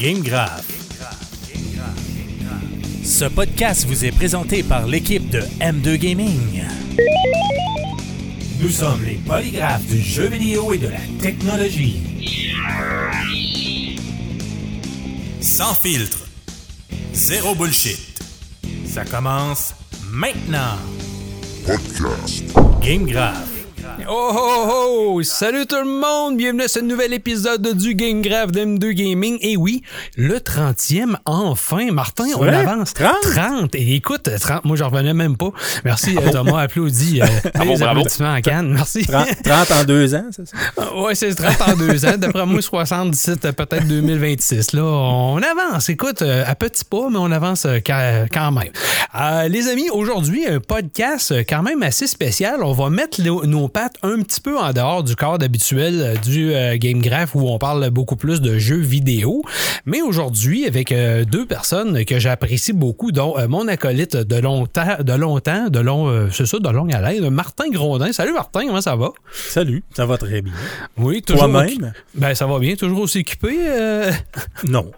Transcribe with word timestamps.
Game 0.00 0.22
Grave. 0.22 0.64
Ce 3.04 3.26
podcast 3.26 3.84
vous 3.86 4.06
est 4.06 4.12
présenté 4.12 4.62
par 4.62 4.86
l'équipe 4.86 5.28
de 5.28 5.40
M2 5.60 5.96
Gaming. 5.96 6.62
Nous 8.60 8.70
sommes 8.70 9.04
les 9.04 9.16
polygraphes 9.16 9.84
du 9.88 10.00
jeu 10.00 10.28
vidéo 10.28 10.72
et 10.72 10.78
de 10.78 10.88
la 10.88 11.00
technologie. 11.20 12.00
Sans 15.42 15.74
filtre. 15.74 16.26
Zéro 17.12 17.54
bullshit. 17.54 18.22
Ça 18.86 19.04
commence 19.04 19.74
maintenant. 20.10 20.78
Podcast. 21.66 22.44
Game 22.80 23.04
Grave. 23.04 23.49
Oh 24.12 24.32
oh 24.34 24.66
oh! 25.16 25.22
Salut 25.22 25.66
tout 25.66 25.76
le 25.76 25.84
monde! 25.84 26.36
Bienvenue 26.36 26.64
à 26.64 26.68
ce 26.68 26.80
nouvel 26.80 27.12
épisode 27.12 27.76
du 27.76 27.94
Game 27.94 28.22
Grave 28.22 28.50
d'M2 28.50 28.90
Gaming. 28.90 29.38
Et 29.40 29.56
oui, 29.56 29.82
le 30.16 30.38
30e, 30.38 31.14
enfin! 31.26 31.92
Martin, 31.92 32.24
on 32.34 32.38
vrai? 32.38 32.56
avance. 32.56 32.92
30? 32.94 33.14
30! 33.22 33.74
Et 33.76 33.94
écoute, 33.94 34.28
30, 34.40 34.64
moi 34.64 34.76
j'en 34.76 34.88
revenais 34.88 35.14
même 35.14 35.36
pas. 35.36 35.50
Merci 35.84 36.16
euh, 36.18 36.32
Thomas, 36.32 36.62
applaudis. 36.62 37.22
Euh, 37.22 37.26
Bravo, 37.54 37.70
les 37.72 37.78
bravo. 37.78 37.84
applaudissements 38.00 38.34
en 38.34 38.40
canne. 38.40 38.72
Merci. 38.72 39.06
30, 39.06 39.28
30 39.44 39.70
en 39.70 39.84
deux 39.84 40.12
ans, 40.16 40.26
c'est 40.32 40.48
ça? 40.48 40.56
Ouais, 40.96 41.14
c'est 41.14 41.32
30 41.32 41.68
en 41.68 41.76
deux 41.76 42.04
ans. 42.04 42.16
D'après 42.18 42.46
moi, 42.46 42.60
77, 42.60 43.44
euh, 43.44 43.52
peut-être 43.52 43.86
2026. 43.86 44.72
Là, 44.72 44.82
on 44.82 45.40
avance. 45.40 45.88
Écoute, 45.88 46.22
euh, 46.22 46.42
à 46.48 46.56
petits 46.56 46.84
pas, 46.84 47.08
mais 47.10 47.18
on 47.18 47.30
avance 47.30 47.64
euh, 47.64 47.78
quand 47.86 48.50
même. 48.50 48.70
Euh, 49.20 49.48
les 49.48 49.68
amis, 49.68 49.88
aujourd'hui, 49.90 50.46
un 50.46 50.58
podcast 50.60 51.32
euh, 51.32 51.42
quand 51.48 51.62
même 51.62 51.82
assez 51.84 52.06
spécial. 52.08 52.62
On 52.64 52.72
va 52.72 52.90
mettre 52.90 53.20
nos 53.22 53.68
pattes 53.68 53.94
un 54.02 54.22
petit 54.22 54.40
peu 54.40 54.58
en 54.58 54.72
dehors 54.72 55.02
du 55.04 55.14
cadre 55.16 55.44
habituel 55.44 56.00
euh, 56.00 56.14
du 56.16 56.54
euh, 56.54 56.76
Game 56.78 57.00
Graph 57.00 57.34
où 57.34 57.48
on 57.48 57.58
parle 57.58 57.90
beaucoup 57.90 58.16
plus 58.16 58.40
de 58.40 58.58
jeux 58.58 58.78
vidéo. 58.80 59.42
Mais 59.86 60.00
aujourd'hui, 60.02 60.66
avec 60.66 60.92
euh, 60.92 61.24
deux 61.24 61.46
personnes 61.46 62.04
que 62.04 62.18
j'apprécie 62.18 62.72
beaucoup, 62.72 63.12
dont 63.12 63.36
euh, 63.38 63.48
mon 63.48 63.68
acolyte 63.68 64.16
de 64.16 64.36
longtemps, 64.36 64.96
de 65.00 65.12
longtemps, 65.12 65.68
de 65.68 65.80
long, 65.80 66.08
euh, 66.08 66.28
c'est 66.32 66.46
ça, 66.46 66.58
de 66.58 66.68
longue 66.68 66.92
haleine, 66.92 67.28
Martin 67.30 67.68
Grondin. 67.70 68.12
Salut 68.12 68.32
Martin, 68.32 68.66
comment 68.66 68.80
ça 68.80 68.96
va? 68.96 69.10
Salut, 69.32 69.82
ça 69.94 70.06
va 70.06 70.16
très 70.18 70.42
bien. 70.42 70.52
Oui, 70.98 71.22
toujours. 71.22 71.50
Toi-même? 71.50 71.92
Ben, 72.14 72.34
ça 72.34 72.46
va 72.46 72.58
bien, 72.58 72.74
toujours 72.76 73.00
aussi 73.00 73.20
occupé. 73.20 73.56
euh, 73.68 74.10
Non. 74.64 74.90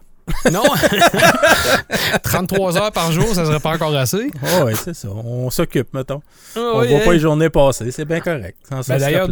Non. 0.52 0.62
33 2.22 2.76
heures 2.78 2.92
par 2.92 3.12
jour, 3.12 3.26
ça 3.34 3.44
serait 3.44 3.60
pas 3.60 3.70
encore 3.74 3.94
assez. 3.96 4.30
Ah 4.42 4.64
ouais, 4.64 4.74
c'est 4.74 4.94
ça. 4.94 5.08
On 5.08 5.50
s'occupe, 5.50 5.92
mettons. 5.94 6.22
Ah 6.56 6.60
On 6.74 6.80
oui, 6.80 6.88
voit 6.88 6.98
hein. 6.98 7.02
pas 7.04 7.12
les 7.12 7.18
journées 7.20 7.50
passer, 7.50 7.90
c'est 7.90 8.04
bien 8.04 8.20
correct. 8.20 8.56
Ben, 8.70 8.98
D'ailleurs. 8.98 9.28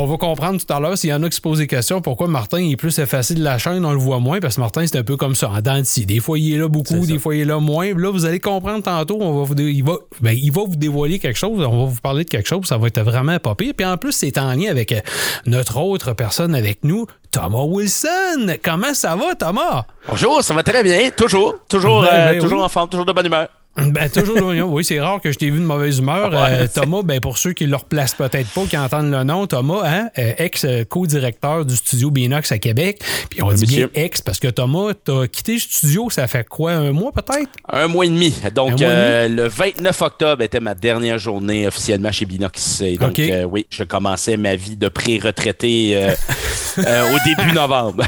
On 0.00 0.06
va 0.06 0.16
comprendre 0.16 0.60
tout 0.64 0.72
à 0.72 0.78
l'heure 0.78 0.96
s'il 0.96 1.10
y 1.10 1.12
en 1.12 1.22
a 1.24 1.28
qui 1.28 1.34
se 1.36 1.40
posent 1.40 1.58
des 1.58 1.66
questions 1.66 2.00
pourquoi 2.00 2.28
Martin 2.28 2.58
est 2.58 2.76
plus 2.76 2.98
effacé 3.00 3.34
de 3.34 3.42
la 3.42 3.58
chaîne, 3.58 3.84
on 3.84 3.90
le 3.92 3.98
voit 3.98 4.20
moins, 4.20 4.38
parce 4.38 4.54
que 4.54 4.60
Martin, 4.60 4.86
c'est 4.86 4.96
un 4.96 5.02
peu 5.02 5.16
comme 5.16 5.34
ça, 5.34 5.50
en 5.50 5.60
dents 5.60 5.78
de 5.78 5.82
scie. 5.82 6.06
Des 6.06 6.20
fois, 6.20 6.38
il 6.38 6.54
est 6.54 6.58
là 6.58 6.68
beaucoup, 6.68 7.04
des 7.04 7.18
fois, 7.18 7.34
il 7.34 7.40
est 7.40 7.44
là 7.44 7.58
moins. 7.58 7.92
Là, 7.94 8.10
vous 8.12 8.24
allez 8.24 8.38
comprendre 8.38 8.82
tantôt, 8.84 9.18
on 9.20 9.36
va 9.38 9.44
vous 9.44 9.54
dé- 9.56 9.64
il, 9.72 9.82
va, 9.84 9.94
ben, 10.20 10.32
il 10.40 10.52
va 10.52 10.62
vous 10.62 10.76
dévoiler 10.76 11.18
quelque 11.18 11.36
chose, 11.36 11.58
on 11.60 11.84
va 11.84 11.90
vous 11.90 12.00
parler 12.00 12.24
de 12.24 12.30
quelque 12.30 12.48
chose, 12.48 12.64
ça 12.66 12.78
va 12.78 12.86
être 12.86 13.00
vraiment 13.00 13.38
pas 13.40 13.54
pire. 13.56 13.72
Puis 13.76 13.84
en 13.84 13.96
plus, 13.96 14.12
c'est 14.12 14.38
en 14.38 14.52
lien 14.54 14.70
avec 14.70 14.92
euh, 14.92 15.00
notre 15.46 15.78
autre 15.78 16.12
personne 16.12 16.54
avec 16.54 16.84
nous, 16.84 17.06
Thomas 17.32 17.62
Wilson. 17.64 18.54
Comment 18.62 18.94
ça 18.94 19.16
va, 19.16 19.34
Thomas? 19.34 19.84
Bonjour, 20.08 20.42
ça 20.44 20.54
va 20.54 20.62
très 20.62 20.82
bien. 20.84 21.10
Toujours, 21.16 21.56
toujours, 21.68 22.02
Ben, 22.02 22.08
euh, 22.12 22.32
ben 22.34 22.40
toujours 22.40 22.58
oui. 22.60 22.64
en 22.64 22.68
forme, 22.68 22.88
toujours 22.88 23.04
de 23.06 23.12
bonne 23.12 23.26
humeur. 23.26 23.48
Ben, 23.86 24.08
toujours 24.10 24.38
l'oignon. 24.38 24.68
Oui, 24.72 24.84
c'est 24.84 25.00
rare 25.00 25.20
que 25.20 25.30
je 25.30 25.38
t'ai 25.38 25.50
vu 25.50 25.58
de 25.58 25.64
mauvaise 25.64 25.98
humeur. 25.98 26.30
Euh, 26.34 26.66
Thomas, 26.72 27.02
ben, 27.02 27.20
pour 27.20 27.38
ceux 27.38 27.52
qui 27.52 27.64
ne 27.64 27.70
le 27.70 27.76
replacent 27.76 28.14
peut-être 28.14 28.48
pas, 28.50 28.64
qui 28.66 28.76
entendent 28.76 29.10
le 29.10 29.22
nom, 29.24 29.46
Thomas, 29.46 29.82
hein, 29.84 30.08
euh, 30.18 30.32
ex-co-directeur 30.38 31.64
du 31.64 31.76
studio 31.76 32.10
Binox 32.10 32.50
à 32.52 32.58
Québec. 32.58 33.02
Puis 33.30 33.42
on 33.42 33.52
dit 33.52 33.66
bien 33.66 33.88
ex 33.94 34.20
parce 34.20 34.40
que 34.40 34.48
Thomas, 34.48 34.92
t'as 35.04 35.26
quitté 35.26 35.54
le 35.54 35.58
studio, 35.60 36.10
ça 36.10 36.26
fait 36.26 36.46
quoi, 36.48 36.72
un 36.72 36.92
mois 36.92 37.12
peut-être? 37.12 37.50
Un 37.70 37.88
mois 37.88 38.06
et 38.06 38.08
demi. 38.08 38.34
Donc, 38.54 38.80
et 38.80 38.84
euh, 38.84 39.28
le 39.28 39.48
29 39.48 40.02
octobre 40.02 40.42
était 40.42 40.60
ma 40.60 40.74
dernière 40.74 41.18
journée 41.18 41.66
officiellement 41.66 42.12
chez 42.12 42.26
Binox. 42.26 42.80
Et 42.80 42.96
donc, 42.96 43.18
euh, 43.18 43.44
oui, 43.44 43.66
je 43.70 43.84
commençais 43.84 44.36
ma 44.36 44.56
vie 44.56 44.76
de 44.76 44.88
pré-retraité 44.88 45.96
au 46.78 47.28
début 47.28 47.52
novembre. 47.52 48.04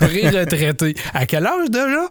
Pré-retraité. 0.00 0.94
À 1.12 1.26
quel 1.26 1.46
âge 1.46 1.70
déjà? 1.70 2.08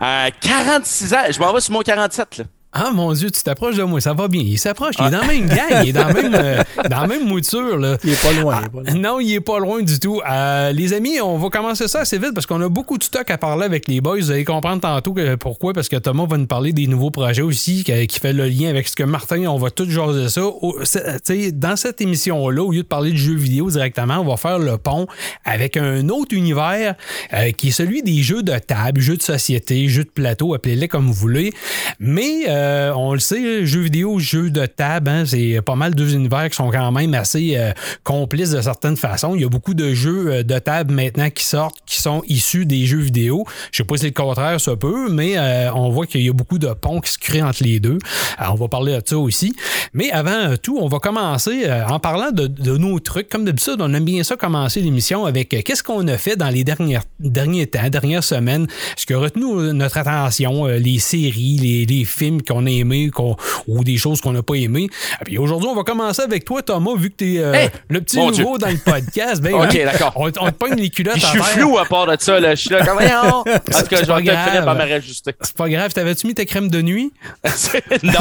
À 0.00 0.30
46 0.30 1.14
ans, 1.14 1.18
je 1.30 1.38
m'en 1.38 1.52
vais 1.52 1.60
sur 1.60 1.72
mon 1.72 1.80
47. 1.80 2.33
Là. 2.38 2.44
Ah 2.76 2.90
mon 2.92 3.12
Dieu, 3.12 3.30
tu 3.30 3.40
t'approches 3.42 3.76
de 3.76 3.84
moi, 3.84 4.00
ça 4.00 4.12
va 4.14 4.26
bien. 4.28 4.42
Il 4.44 4.58
s'approche, 4.58 4.96
il 4.98 5.06
est 5.06 5.10
dans 5.10 5.20
la 5.20 5.26
même 5.26 5.46
gang, 5.46 5.82
il 5.84 5.88
est 5.90 5.92
dans 5.92 6.08
la 6.08 6.12
même, 6.12 6.34
euh, 6.34 6.62
dans 6.90 7.00
la 7.02 7.06
même 7.06 7.24
mouture. 7.26 7.78
Là. 7.78 7.96
Il 8.02 8.10
est 8.12 8.20
pas 8.22 8.32
loin. 8.40 8.60
il 8.60 8.66
est 8.66 8.68
pas 8.84 8.90
loin. 8.90 9.00
Non, 9.00 9.20
il 9.20 9.32
est 9.32 9.40
pas 9.40 9.58
loin 9.60 9.82
du 9.82 9.98
tout. 10.00 10.20
Euh, 10.28 10.72
les 10.72 10.92
amis, 10.92 11.20
on 11.20 11.38
va 11.38 11.48
commencer 11.50 11.86
ça 11.86 12.00
assez 12.00 12.18
vite 12.18 12.32
parce 12.34 12.46
qu'on 12.46 12.60
a 12.60 12.68
beaucoup 12.68 12.98
de 12.98 13.04
stock 13.04 13.30
à 13.30 13.38
parler 13.38 13.64
avec 13.64 13.86
les 13.86 14.00
boys. 14.00 14.16
Vous 14.18 14.30
allez 14.32 14.44
comprendre 14.44 14.80
tantôt 14.80 15.12
que- 15.14 15.36
pourquoi, 15.36 15.72
parce 15.72 15.88
que 15.88 15.96
Thomas 15.96 16.26
va 16.28 16.36
nous 16.36 16.46
parler 16.46 16.72
des 16.72 16.86
nouveaux 16.88 17.10
projets 17.10 17.42
aussi, 17.42 17.84
qui, 17.84 18.06
qui 18.08 18.18
fait 18.18 18.32
le 18.32 18.46
lien 18.48 18.70
avec 18.70 18.88
ce 18.88 18.96
que 18.96 19.04
Martin, 19.04 19.46
on 19.46 19.58
va 19.58 19.70
tout 19.70 19.88
jaser 19.88 20.28
ça. 20.28 20.42
Au- 20.44 20.78
c'est- 20.84 21.20
tu 21.24 21.42
sais, 21.44 21.52
dans 21.52 21.76
cette 21.76 22.00
émission-là, 22.00 22.62
au 22.62 22.72
lieu 22.72 22.82
de 22.82 22.88
parler 22.88 23.12
de 23.12 23.16
jeux 23.16 23.36
vidéo 23.36 23.70
directement, 23.70 24.18
on 24.18 24.24
va 24.24 24.36
faire 24.36 24.58
le 24.58 24.78
pont 24.78 25.06
avec 25.44 25.76
un 25.76 26.08
autre 26.08 26.34
univers 26.34 26.96
euh, 27.32 27.50
qui 27.52 27.68
est 27.68 27.72
celui 27.72 28.02
des 28.02 28.22
jeux 28.22 28.42
de 28.42 28.58
table, 28.58 29.00
jeux 29.00 29.16
de 29.16 29.22
société, 29.22 29.88
jeux 29.88 30.04
de 30.04 30.10
plateau, 30.10 30.54
appelez-les 30.54 30.88
comme 30.88 31.06
vous 31.06 31.12
voulez. 31.12 31.52
Mais 32.00 32.44
euh, 32.64 32.92
on 32.94 33.12
le 33.12 33.20
sait, 33.20 33.66
jeux 33.66 33.80
vidéo, 33.80 34.18
jeux 34.18 34.50
de 34.50 34.64
table, 34.66 35.10
hein, 35.10 35.24
c'est 35.26 35.60
pas 35.64 35.74
mal 35.74 35.94
deux 35.94 36.14
univers 36.14 36.48
qui 36.48 36.56
sont 36.56 36.70
quand 36.70 36.92
même 36.92 37.14
assez 37.14 37.56
euh, 37.56 37.72
complices 38.02 38.50
de 38.50 38.60
certaines 38.60 38.96
façons. 38.96 39.34
Il 39.34 39.42
y 39.42 39.44
a 39.44 39.48
beaucoup 39.48 39.74
de 39.74 39.92
jeux 39.92 40.32
euh, 40.32 40.42
de 40.42 40.58
table 40.58 40.94
maintenant 40.94 41.28
qui 41.30 41.44
sortent, 41.44 41.76
qui 41.86 42.00
sont 42.00 42.22
issus 42.26 42.64
des 42.64 42.86
jeux 42.86 43.00
vidéo. 43.00 43.44
Je 43.70 43.78
sais 43.78 43.84
pas 43.84 43.96
si 43.96 44.02
c'est 44.02 44.06
le 44.08 44.12
contraire, 44.12 44.60
ça 44.60 44.76
peut, 44.76 45.10
mais 45.10 45.38
on 45.74 45.90
voit 45.90 46.06
qu'il 46.06 46.22
y 46.22 46.28
a 46.28 46.32
beaucoup 46.32 46.58
de 46.58 46.72
ponts 46.72 47.00
qui 47.00 47.12
se 47.12 47.18
créent 47.18 47.42
entre 47.42 47.62
les 47.62 47.80
deux. 47.80 47.98
On 48.38 48.54
va 48.54 48.68
parler 48.68 48.92
de 48.92 49.02
ça 49.04 49.18
aussi. 49.18 49.54
Mais 49.92 50.10
avant 50.10 50.54
tout, 50.62 50.78
on 50.80 50.88
va 50.88 50.98
commencer 50.98 51.70
en 51.88 51.98
parlant 51.98 52.30
de, 52.30 52.76
nos 52.76 52.98
trucs. 52.98 53.28
Comme 53.28 53.44
d'habitude, 53.44 53.76
on 53.80 53.92
aime 53.94 54.04
bien 54.04 54.22
ça 54.22 54.36
commencer 54.36 54.80
l'émission 54.80 55.26
avec 55.26 55.48
qu'est-ce 55.48 55.82
qu'on 55.82 56.06
a 56.08 56.16
fait 56.16 56.36
dans 56.36 56.48
les 56.48 56.64
derniers 56.64 57.66
temps, 57.66 57.88
dernières 57.88 58.24
semaines, 58.24 58.66
ce 58.96 59.06
qui 59.06 59.14
a 59.14 59.18
retenu 59.18 59.72
notre 59.72 59.98
attention, 59.98 60.66
les 60.66 60.98
séries, 60.98 61.58
les, 61.60 61.86
les 61.86 62.04
films 62.04 62.42
qu'on 62.42 62.53
a 62.66 62.70
aimés 62.70 63.10
qu'on- 63.10 63.36
ou 63.68 63.84
des 63.84 63.96
choses 63.96 64.20
qu'on 64.20 64.32
n'a 64.32 64.42
pas 64.42 64.54
aimées. 64.54 64.88
Et 65.20 65.24
puis 65.24 65.38
aujourd'hui, 65.38 65.68
on 65.70 65.74
va 65.74 65.82
commencer 65.82 66.22
avec 66.22 66.44
toi, 66.44 66.62
Thomas, 66.62 66.92
vu 66.96 67.10
que 67.10 67.16
tu 67.16 67.36
es 67.36 67.40
Hey! 67.40 67.70
le 67.88 68.00
petit 68.00 68.16
nouveau 68.18 68.58
dans 68.58 68.68
le 68.68 68.76
podcast. 68.76 69.40
Ben, 69.42 69.54
Ok, 69.64 69.74
hein, 69.74 69.84
d'accord. 69.92 70.12
On, 70.16 70.26
on 70.26 70.30
te 70.30 70.50
pogne 70.54 70.74
les 70.76 70.90
culottes 70.90 71.14
je 71.18 71.26
suis 71.26 71.38
flou 71.40 71.78
à 71.78 71.84
part 71.84 72.06
de 72.06 72.16
ça. 72.20 72.38
Là. 72.40 72.54
Je 72.54 72.60
suis 72.60 72.70
là 72.70 72.84
comme, 72.84 72.98
voyons. 72.98 73.44
En 73.74 73.80
tout 73.80 73.86
cas, 73.88 74.02
je 74.02 74.12
vais 74.12 74.20
finir 74.20 74.64
par 74.64 74.74
me 74.74 74.82
réajuster. 74.82 75.32
C'est 75.40 75.56
pas 75.56 75.68
grave. 75.68 75.92
T'avais-tu 75.92 76.26
mis 76.26 76.34
ta 76.34 76.44
crème 76.44 76.68
de 76.68 76.82
nuit? 76.82 77.12
non. 78.02 78.12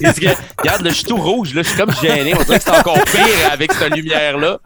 Que, 0.00 0.28
regarde, 0.60 0.82
là, 0.82 0.90
je 0.90 0.94
suis 0.94 1.04
tout 1.04 1.16
rouge. 1.16 1.54
Là, 1.54 1.62
je 1.62 1.68
suis 1.68 1.76
comme 1.78 1.92
gêné. 2.02 2.34
On 2.38 2.42
dirait 2.42 2.58
que 2.58 2.64
c'est 2.64 2.70
encore 2.76 3.02
pire 3.04 3.50
avec 3.52 3.72
cette 3.72 3.94
lumière-là. 3.96 4.58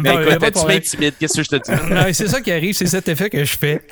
Mais 0.00 0.10
bon, 0.12 0.18
a 0.18 0.34
écoute, 0.34 0.54
tu 0.60 0.66
m'intimides. 0.66 1.14
Qu'est-ce 1.18 1.36
que 1.36 1.42
je 1.42 1.48
te 1.48 1.56
dis? 1.56 2.14
C'est 2.14 2.28
ça 2.28 2.40
qui 2.40 2.52
arrive, 2.52 2.74
c'est 2.74 2.86
cet 2.86 3.08
effet 3.08 3.30
que 3.30 3.44
je 3.44 3.56
fais. 3.58 3.82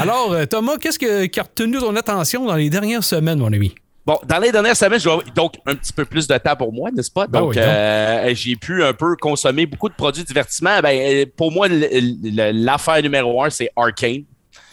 Alors, 0.00 0.32
euh, 0.32 0.46
Thomas, 0.46 0.76
qu'est-ce 0.80 0.98
que- 0.98 1.26
qui 1.26 1.40
a 1.40 1.42
retenu 1.42 1.78
ton 1.78 1.94
attention 1.96 2.44
dans 2.46 2.54
les 2.56 2.70
dernières 2.70 3.04
semaines, 3.04 3.38
mon 3.38 3.52
ami? 3.52 3.74
Bon, 4.06 4.18
dans 4.26 4.38
les 4.38 4.50
dernières 4.50 4.76
semaines, 4.76 4.98
je 4.98 5.04
dois- 5.04 5.22
donc 5.34 5.54
un 5.66 5.74
petit 5.74 5.92
peu 5.92 6.04
plus 6.06 6.26
de 6.26 6.38
temps 6.38 6.56
pour 6.56 6.72
moi, 6.72 6.90
n'est-ce 6.90 7.10
pas? 7.10 7.26
Ben 7.26 7.40
Donc, 7.40 7.50
oui, 7.50 7.56
donc. 7.56 7.64
euh, 7.64 8.30
j'ai 8.34 8.56
pu 8.56 8.82
un 8.82 8.94
peu 8.94 9.16
consommer 9.20 9.66
beaucoup 9.66 9.88
de 9.90 9.94
produits 9.94 10.22
de 10.22 10.28
divertissement. 10.28 10.80
Ben, 10.80 10.98
euh, 10.98 11.26
pour 11.36 11.52
moi, 11.52 11.68
l'affaire 11.68 13.02
numéro 13.02 13.42
un, 13.42 13.50
c'est 13.50 13.70
Arcane. 13.76 14.22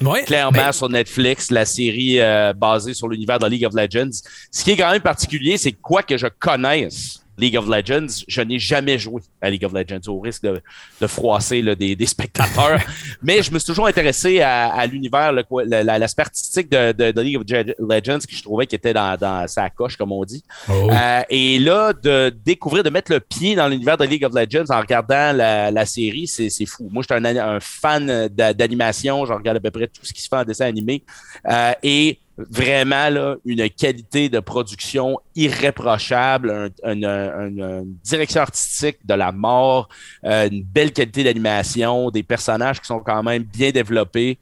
Ouais, 0.01 0.23
Clairement, 0.23 0.51
ben, 0.51 0.71
sur 0.71 0.89
Netflix, 0.89 1.51
la 1.51 1.63
série 1.65 2.19
euh, 2.19 2.53
basée 2.53 2.93
sur 2.93 3.07
l'univers 3.07 3.39
de 3.39 3.47
League 3.47 3.65
of 3.65 3.73
Legends. 3.73 4.09
Ce 4.51 4.63
qui 4.63 4.71
est 4.71 4.77
quand 4.77 4.91
même 4.91 5.01
particulier, 5.01 5.57
c'est 5.57 5.71
que 5.71 5.81
quoi 5.81 6.01
que 6.03 6.17
je 6.17 6.27
connaisse 6.39 7.21
League 7.37 7.57
of 7.57 7.67
Legends, 7.67 8.23
je 8.27 8.41
n'ai 8.41 8.59
jamais 8.59 8.97
joué 8.97 9.21
à 9.41 9.49
League 9.49 9.65
of 9.65 9.73
Legends 9.73 9.99
au 10.07 10.19
risque 10.19 10.43
de, 10.43 10.61
de 11.01 11.07
froisser 11.07 11.61
là, 11.61 11.75
des, 11.75 11.95
des 11.95 12.05
spectateurs. 12.05 12.79
Mais 13.21 13.43
je 13.43 13.51
me 13.51 13.59
suis 13.59 13.65
toujours 13.67 13.87
intéressé 13.87 14.41
à, 14.41 14.67
à 14.73 14.85
l'univers, 14.85 15.33
l'aspect 15.33 16.21
artistique 16.21 16.69
de, 16.71 16.91
de- 16.91 17.11
de 17.11 17.21
League 17.21 17.37
of 17.37 17.43
Legends 17.79 18.19
que 18.19 18.35
je 18.35 18.41
trouvais 18.43 18.67
qui 18.67 18.75
était 18.75 18.93
dans, 18.93 19.17
dans 19.17 19.47
sa 19.47 19.69
coche, 19.69 19.97
comme 19.97 20.11
on 20.11 20.23
dit. 20.23 20.43
oh. 20.69 20.89
Euh, 20.91 21.21
et 21.29 21.59
là, 21.59 21.91
de 21.93 22.33
découvrir, 22.45 22.83
de 22.83 22.89
mettre 22.89 23.11
le 23.11 23.19
pied 23.19 23.55
dans 23.55 23.67
l'univers 23.67 23.97
de 23.97 24.05
League 24.05 24.23
of 24.25 24.33
Legends 24.33 24.65
en 24.73 24.79
regardant 24.79 25.33
la, 25.33 25.71
la 25.71 25.85
série, 25.85 26.27
c'est 26.27 26.49
fou. 26.65 26.87
Moi, 26.91 27.03
je 27.07 27.13
suis 27.13 27.25
un, 27.25 27.35
un 27.55 27.59
fan 27.59 28.27
d'a- 28.29 28.53
d'animation. 28.53 29.25
Je 29.25 29.33
regarde 29.33 29.57
à 29.57 29.59
peu 29.59 29.71
près 29.71 29.87
tout 29.87 30.05
ce 30.05 30.13
qui 30.13 30.21
se 30.21 30.27
fait 30.29 30.37
en 30.37 30.43
dessin 30.43 30.65
animé. 30.65 31.03
Euh, 31.49 31.73
et 31.83 32.19
vraiment, 32.37 33.09
là, 33.09 33.35
une 33.45 33.69
qualité 33.69 34.27
de 34.29 34.39
production 34.39 35.17
irréprochable, 35.35 36.71
un- 36.83 37.03
un- 37.03 37.03
un- 37.03 37.47
une 37.83 37.95
direction 38.03 38.41
artistique 38.41 38.97
de 39.05 39.13
la 39.13 39.31
mort, 39.31 39.87
euh, 40.25 40.49
une 40.51 40.63
belle 40.63 40.91
qualité 40.91 41.23
d'animation, 41.23 42.09
des 42.11 42.23
personnages 42.23 42.79
qui 42.81 42.87
sont 42.87 42.99
quand 42.99 43.23
même 43.23 43.43
bien 43.43 43.71
développés. 43.71 44.37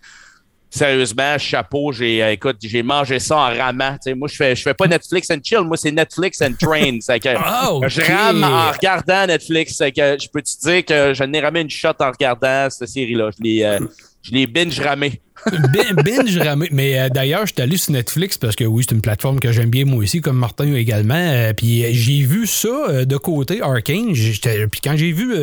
Sérieusement, 0.69 1.37
chapeau, 1.37 1.91
j'ai 1.91 2.23
euh, 2.23 2.31
écoute, 2.31 2.57
j'ai 2.63 2.81
mangé 2.81 3.19
ça 3.19 3.35
en 3.37 3.55
ramant. 3.55 3.95
Moi, 4.15 4.27
je 4.27 4.35
fais, 4.35 4.55
je 4.55 4.63
fais 4.63 4.73
pas 4.73 4.87
Netflix 4.87 5.29
and 5.29 5.37
chill, 5.43 5.59
moi, 5.61 5.77
c'est 5.77 5.91
Netflix 5.91 6.41
and 6.41 6.53
train. 6.59 6.97
Que 6.97 7.29
Ah. 7.37 7.69
Je 7.85 8.01
rame 8.01 8.43
en 8.43 8.71
regardant 8.71 9.27
Netflix. 9.27 9.77
Que 9.77 10.17
je 10.19 10.27
peux 10.33 10.41
te 10.41 10.49
dire 10.67 10.83
que 10.83 11.13
je 11.13 11.23
n'ai 11.25 11.39
ramé 11.41 11.61
une 11.61 11.69
shot 11.69 11.89
en 11.99 12.09
regardant 12.09 12.67
cette 12.71 12.89
série-là. 12.89 13.29
Je 13.37 13.43
l'ai, 13.43 13.63
euh, 13.63 14.47
binge 14.47 14.79
ramé. 14.79 15.21
Ben- 15.51 15.95
binge 16.03 16.37
ramé. 16.37 16.67
Mais 16.71 16.99
euh, 16.99 17.09
d'ailleurs, 17.09 17.45
je 17.45 17.53
suis 17.53 17.61
allé 17.61 17.77
sur 17.77 17.93
Netflix 17.93 18.37
parce 18.37 18.55
que 18.55 18.63
oui, 18.63 18.85
c'est 18.87 18.95
une 18.95 19.01
plateforme 19.01 19.39
que 19.39 19.51
j'aime 19.51 19.69
bien 19.69 19.85
moi 19.85 20.03
aussi, 20.03 20.21
comme 20.21 20.37
Martin 20.37 20.73
également. 20.73 21.13
Euh, 21.15 21.53
puis 21.53 21.83
euh, 21.83 21.89
j'ai 21.91 22.21
vu 22.23 22.47
ça 22.47 23.05
de 23.05 23.17
côté, 23.17 23.61
Arkane. 23.61 24.13
Puis 24.13 24.81
quand 24.83 24.95
j'ai 24.97 25.11
vu 25.11 25.33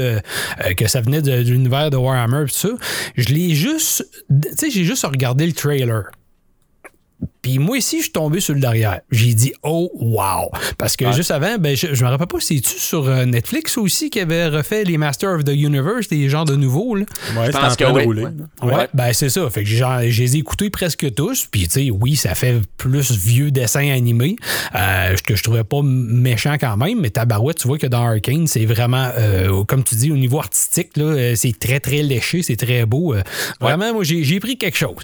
que 0.77 0.89
ça 0.89 1.01
venait 1.01 1.23
de, 1.23 1.43
de 1.43 1.51
l'univers 1.51 1.91
de 1.91 1.97
Warhammer, 1.97 2.45
pis 2.47 2.55
ça, 2.55 2.69
je 3.17 3.29
l'ai 3.29 3.55
juste. 3.55 4.07
Tu 4.29 4.49
sais, 4.57 4.71
j'ai 4.71 4.85
juste 4.85 5.05
regardé 5.05 5.47
le 5.47 5.53
trailer. 5.53 6.05
Puis 7.43 7.59
moi 7.59 7.79
ici, 7.79 7.99
je 7.99 8.03
suis 8.05 8.13
tombé 8.13 8.41
sur 8.41 8.55
le 8.55 8.61
derrière. 8.61 9.01
J'ai 9.11 9.35
dit 9.35 9.53
oh 9.63 9.91
wow. 9.95 10.51
Parce 10.79 10.97
que 10.97 11.11
juste 11.13 11.31
avant, 11.31 11.57
ben, 11.59 11.77
je, 11.77 11.95
je 11.95 12.05
me 12.05 12.11
rappelle 12.11 12.27
pas, 12.27 12.41
c'est-tu 12.41 12.79
sur 12.79 13.09
euh, 13.09 13.25
Netflix 13.25 13.79
aussi 13.79 14.11
qui 14.11 14.21
avait 14.21 14.49
refait 14.49 14.85
les 14.85 14.99
Masters 14.99 15.37
of 15.37 15.45
the 15.45 15.51
Universe, 15.53 16.09
des 16.09 16.29
genres 16.29 16.45
de 16.45 16.57
nouveaux, 16.57 16.95
là? 16.95 17.05
Ouais, 17.37 17.47
c'est 17.51 17.57
en 17.57 17.61
pense 17.61 17.77
que 17.77 17.85
oui. 17.85 18.05
rouler. 18.05 18.25
Ouais. 18.25 18.31
Ouais, 18.63 18.75
Ouais. 18.75 18.89
ben 18.95 19.13
c'est 19.13 19.29
ça. 19.29 19.49
Fait 19.51 19.65
que 19.65 19.69
genre, 19.71 20.01
je 20.07 20.23
les 20.23 20.37
ai 20.37 20.39
écoutés 20.41 20.71
presque 20.71 21.13
tous. 21.15 21.47
Puis, 21.51 21.65
tu 21.69 21.71
sais, 21.87 21.91
oui, 21.91 22.17
ça 22.17 22.35
fait 22.35 22.61
plus 22.77 23.11
vieux 23.13 23.51
dessin 23.51 23.91
animé, 23.91 24.37
euh, 24.75 25.15
que 25.27 25.35
je 25.37 25.43
trouvais 25.43 25.65
pas 25.65 25.81
méchant 25.83 26.57
quand 26.61 26.77
même. 26.77 27.01
Mais 27.01 27.11
tabarouette, 27.11 27.59
tu 27.59 27.69
vois 27.69 27.79
que 27.79 27.87
dans 27.87 28.05
Arkane, 28.07 28.47
c'est 28.47 28.65
vraiment, 28.67 29.09
euh, 29.19 29.65
comme 29.65 29.83
tu 29.85 29.95
dis, 29.95 30.11
au 30.13 30.17
niveau 30.17 30.39
artistique, 30.39 30.97
là, 30.97 31.05
euh, 31.05 31.35
c'est 31.37 31.59
très, 31.59 31.81
très 31.81 32.03
léché, 32.03 32.43
c'est 32.43 32.57
très 32.57 32.87
beau. 32.87 33.15
Euh, 33.15 33.23
Vraiment, 33.61 33.93
moi, 33.93 34.05
j'ai 34.05 34.23
j'ai 34.25 34.41
pris 34.41 34.57
quelque 34.57 34.77
chose. 34.77 34.95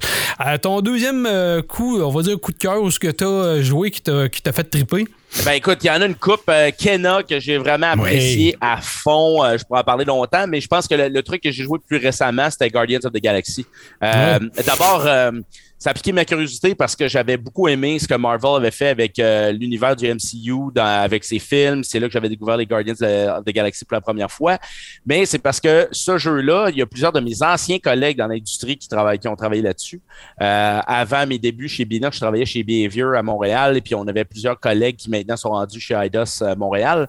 Euh, 0.46 0.58
ton 0.58 0.80
deuxième 0.80 1.26
euh, 1.26 1.62
coup, 1.62 1.98
on 2.00 2.10
va 2.10 2.22
coup 2.34 2.52
de 2.52 2.58
cœur, 2.58 2.82
ou 2.82 2.90
ce 2.90 2.98
que 2.98 3.08
tu 3.08 3.24
as 3.24 3.62
joué 3.62 3.90
qui 3.90 4.02
t'a 4.02 4.52
fait 4.52 4.64
triper? 4.64 5.06
Ben 5.44 5.52
écoute, 5.52 5.78
il 5.82 5.88
y 5.88 5.90
en 5.90 6.00
a 6.00 6.06
une 6.06 6.14
coupe 6.14 6.48
euh, 6.48 6.70
Kenna 6.76 7.22
que 7.22 7.38
j'ai 7.38 7.58
vraiment 7.58 7.88
apprécié 7.88 8.56
à 8.60 8.80
fond. 8.80 9.44
Euh, 9.44 9.58
je 9.58 9.64
pourrais 9.64 9.80
en 9.80 9.84
parler 9.84 10.04
longtemps, 10.04 10.46
mais 10.46 10.60
je 10.60 10.68
pense 10.68 10.88
que 10.88 10.94
le, 10.94 11.08
le 11.08 11.22
truc 11.22 11.42
que 11.42 11.50
j'ai 11.50 11.64
joué 11.64 11.78
le 11.78 11.86
plus 11.86 12.04
récemment, 12.04 12.48
c'était 12.50 12.70
Guardians 12.70 13.00
of 13.04 13.12
the 13.12 13.20
Galaxy. 13.20 13.66
Euh, 14.02 14.38
D'abord, 14.66 15.02
euh, 15.04 15.32
ça 15.78 15.90
a 15.90 15.94
piqué 15.94 16.12
ma 16.12 16.24
curiosité 16.24 16.74
parce 16.74 16.96
que 16.96 17.06
j'avais 17.06 17.36
beaucoup 17.36 17.68
aimé 17.68 17.98
ce 17.98 18.08
que 18.08 18.14
Marvel 18.14 18.56
avait 18.56 18.70
fait 18.70 18.88
avec 18.88 19.18
euh, 19.18 19.52
l'univers 19.52 19.94
du 19.94 20.06
MCU, 20.08 20.72
avec 20.74 21.22
ses 21.22 21.38
films. 21.38 21.84
C'est 21.84 22.00
là 22.00 22.06
que 22.06 22.12
j'avais 22.12 22.30
découvert 22.30 22.56
les 22.56 22.64
Guardians 22.64 22.94
of 22.94 23.44
the 23.44 23.50
Galaxy 23.50 23.84
pour 23.84 23.94
la 23.94 24.00
première 24.00 24.30
fois. 24.30 24.58
Mais 25.04 25.26
c'est 25.26 25.38
parce 25.38 25.60
que 25.60 25.86
ce 25.92 26.16
jeu-là, 26.16 26.70
il 26.70 26.78
y 26.78 26.82
a 26.82 26.86
plusieurs 26.86 27.12
de 27.12 27.20
mes 27.20 27.42
anciens 27.42 27.78
collègues 27.78 28.16
dans 28.16 28.26
l'industrie 28.26 28.78
qui, 28.78 28.88
qui 28.88 29.28
ont 29.28 29.36
travaillé 29.36 29.60
là-dessus. 29.60 30.00
Euh, 30.40 30.80
avant 30.86 31.26
mes 31.26 31.38
débuts 31.38 31.68
chez 31.68 31.84
Binox, 31.84 32.16
je 32.16 32.20
travaillais 32.20 32.46
chez 32.46 32.62
Behavior 32.62 33.14
à 33.14 33.22
Montréal 33.22 33.76
et 33.76 33.82
puis 33.82 33.94
on 33.94 34.06
avait 34.08 34.24
plusieurs 34.24 34.58
collègues 34.58 34.96
qui 34.96 35.10
maintenant 35.10 35.36
sont 35.36 35.50
rendus 35.50 35.80
chez 35.80 35.94
IDOS 35.94 36.42
euh, 36.42 36.56
Montréal. 36.56 37.08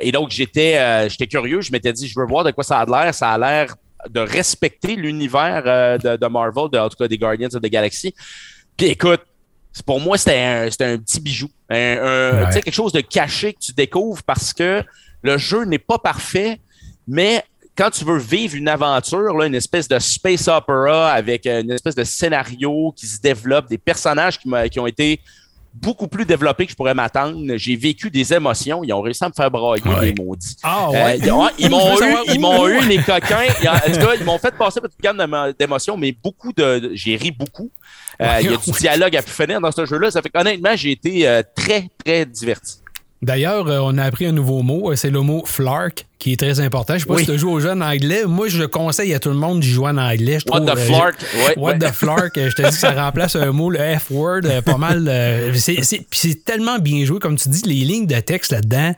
Et 0.00 0.10
donc, 0.10 0.30
j'étais 0.30 1.08
j'étais 1.08 1.26
curieux. 1.26 1.60
Je 1.60 1.70
m'étais 1.70 1.92
dit, 1.92 2.08
je 2.08 2.18
veux 2.18 2.26
voir 2.26 2.44
de 2.44 2.50
quoi 2.50 2.64
ça 2.64 2.78
a 2.78 2.86
l'air. 2.86 3.14
Ça 3.14 3.30
a 3.30 3.38
l'air 3.38 3.76
de 4.10 4.20
respecter 4.20 4.96
l'univers 4.96 5.62
euh, 5.66 5.98
de, 5.98 6.16
de 6.16 6.26
Marvel, 6.26 6.64
de, 6.72 6.78
en 6.78 6.88
tout 6.88 6.96
cas 6.96 7.08
des 7.08 7.18
Guardians 7.18 7.48
of 7.54 7.60
the 7.62 7.66
Galaxy. 7.70 8.14
Puis 8.76 8.86
écoute, 8.86 9.20
pour 9.86 10.00
moi, 10.00 10.18
c'était 10.18 10.38
un, 10.38 10.66
un 10.66 10.98
petit 10.98 11.20
bijou. 11.20 11.48
Un, 11.70 11.76
un- 11.76 12.32
Ouais. 12.40 12.46
tu 12.46 12.52
sais, 12.52 12.62
quelque 12.62 12.74
chose 12.74 12.92
de 12.92 13.00
caché 13.00 13.54
que 13.54 13.58
tu 13.60 13.72
découvres 13.72 14.22
parce 14.22 14.52
que 14.52 14.82
le 15.22 15.38
jeu 15.38 15.64
n'est 15.64 15.78
pas 15.78 15.98
parfait, 15.98 16.60
mais 17.06 17.44
quand 17.76 17.90
tu 17.90 18.04
veux 18.04 18.18
vivre 18.18 18.54
une 18.56 18.68
aventure, 18.68 19.34
là, 19.38 19.46
une 19.46 19.54
espèce 19.54 19.88
de 19.88 19.98
space 19.98 20.46
opera 20.48 21.10
avec 21.12 21.46
une 21.46 21.70
espèce 21.70 21.94
de 21.94 22.04
scénario 22.04 22.92
qui 22.94 23.06
se 23.06 23.18
développe, 23.20 23.68
des 23.68 23.78
personnages 23.78 24.38
qui 24.38 24.78
ont 24.80 24.86
été 24.86 25.20
beaucoup 25.74 26.08
plus 26.08 26.24
développés 26.26 26.66
que 26.66 26.72
je 26.72 26.76
pourrais 26.76 26.94
m'attendre. 26.94 27.38
J'ai 27.56 27.76
vécu 27.76 28.10
des 28.10 28.32
émotions. 28.34 28.82
Ils 28.84 28.92
ont 28.92 29.00
réussi 29.00 29.24
à 29.24 29.28
me 29.28 29.32
faire 29.32 29.50
brailler, 29.50 29.82
Ouais. 29.84 30.12
les 30.12 30.22
maudits. 30.22 30.56
Ah 30.62 30.88
Euh, 30.92 31.14
ils 31.16 31.30
ont- 31.32 31.48
ils 31.58 31.70
m'ont 31.70 32.00
eu, 32.00 32.14
ils 32.34 32.40
m'ont 32.40 32.68
eu 32.68 32.80
les 32.86 32.98
coquins. 32.98 33.42
Ils- 33.62 33.68
En 33.68 33.78
tout 33.78 33.98
cas, 34.06 34.14
ils 34.18 34.24
m'ont 34.24 34.38
fait 34.38 34.54
passer 34.56 34.80
toute 34.80 34.92
une 34.98 35.02
gamme 35.02 35.16
d'émo- 35.18 35.52
d'émotions, 35.58 35.96
mais 35.96 36.12
beaucoup 36.12 36.52
de, 36.52 36.90
j'ai 36.94 37.16
ri 37.16 37.30
beaucoup. 37.30 37.70
Euh, 38.20 38.38
Il 38.42 38.50
y 38.50 38.54
a 38.54 38.56
du 38.64 38.70
dialogue 38.72 39.16
à 39.16 39.22
pu 39.22 39.30
finir 39.30 39.60
dans 39.60 39.72
ce 39.72 39.86
jeu-là. 39.86 40.10
Ça 40.10 40.20
fait 40.22 40.28
qu'honnêtement, 40.28 40.76
j'ai 40.76 40.92
été 40.92 41.26
euh, 41.26 41.42
très, 41.54 41.88
très 42.04 42.26
diverti. 42.26 42.76
D'ailleurs, 43.22 43.68
euh, 43.68 43.78
on 43.82 43.96
a 43.98 44.04
appris 44.04 44.26
un 44.26 44.32
nouveau 44.32 44.62
mot, 44.62 44.94
c'est 44.96 45.10
le 45.10 45.20
mot 45.20 45.44
flark, 45.46 46.06
qui 46.22 46.32
est 46.34 46.36
très 46.36 46.60
important. 46.60 46.94
Je 46.94 47.00
sais 47.00 47.06
pas 47.06 47.14
Oui. 47.14 47.24
si 47.24 47.32
tu 47.32 47.38
joues 47.38 47.50
au 47.50 47.58
jeu 47.58 47.70
en 47.72 47.80
anglais. 47.80 48.22
Moi, 48.26 48.46
je 48.48 48.62
conseille 48.62 49.12
à 49.12 49.18
tout 49.18 49.30
le 49.30 49.34
monde 49.34 49.58
d'y 49.60 49.68
jouer 49.68 49.88
en 49.88 49.98
anglais. 49.98 50.38
Je 50.38 50.50
What 50.50 50.60
trouve, 50.60 50.72
the 50.72 50.78
euh, 50.78 50.84
flark? 50.86 51.14
Ouais, 51.20 51.54
What 51.58 51.72
ouais. 51.72 51.78
the 51.80 51.92
flark? 51.92 52.38
euh, 52.38 52.48
Je 52.50 52.54
te 52.54 52.62
dis 52.62 52.68
que 52.68 52.74
ça 52.74 52.92
remplace 52.92 53.34
un 53.34 53.50
mot, 53.50 53.70
le 53.70 53.80
F-word, 53.98 54.42
euh, 54.44 54.62
pas 54.62 54.76
mal. 54.76 55.06
euh, 55.08 55.52
c'est- 55.54 55.82
c'est 55.82 55.98
puis 56.08 56.18
c'est 56.20 56.44
tellement 56.44 56.78
bien 56.78 57.04
joué. 57.04 57.18
Comme 57.18 57.36
tu 57.36 57.48
dis, 57.48 57.62
les 57.66 57.84
lignes 57.84 58.06
de 58.06 58.20
texte 58.20 58.52
là-dedans, 58.52 58.92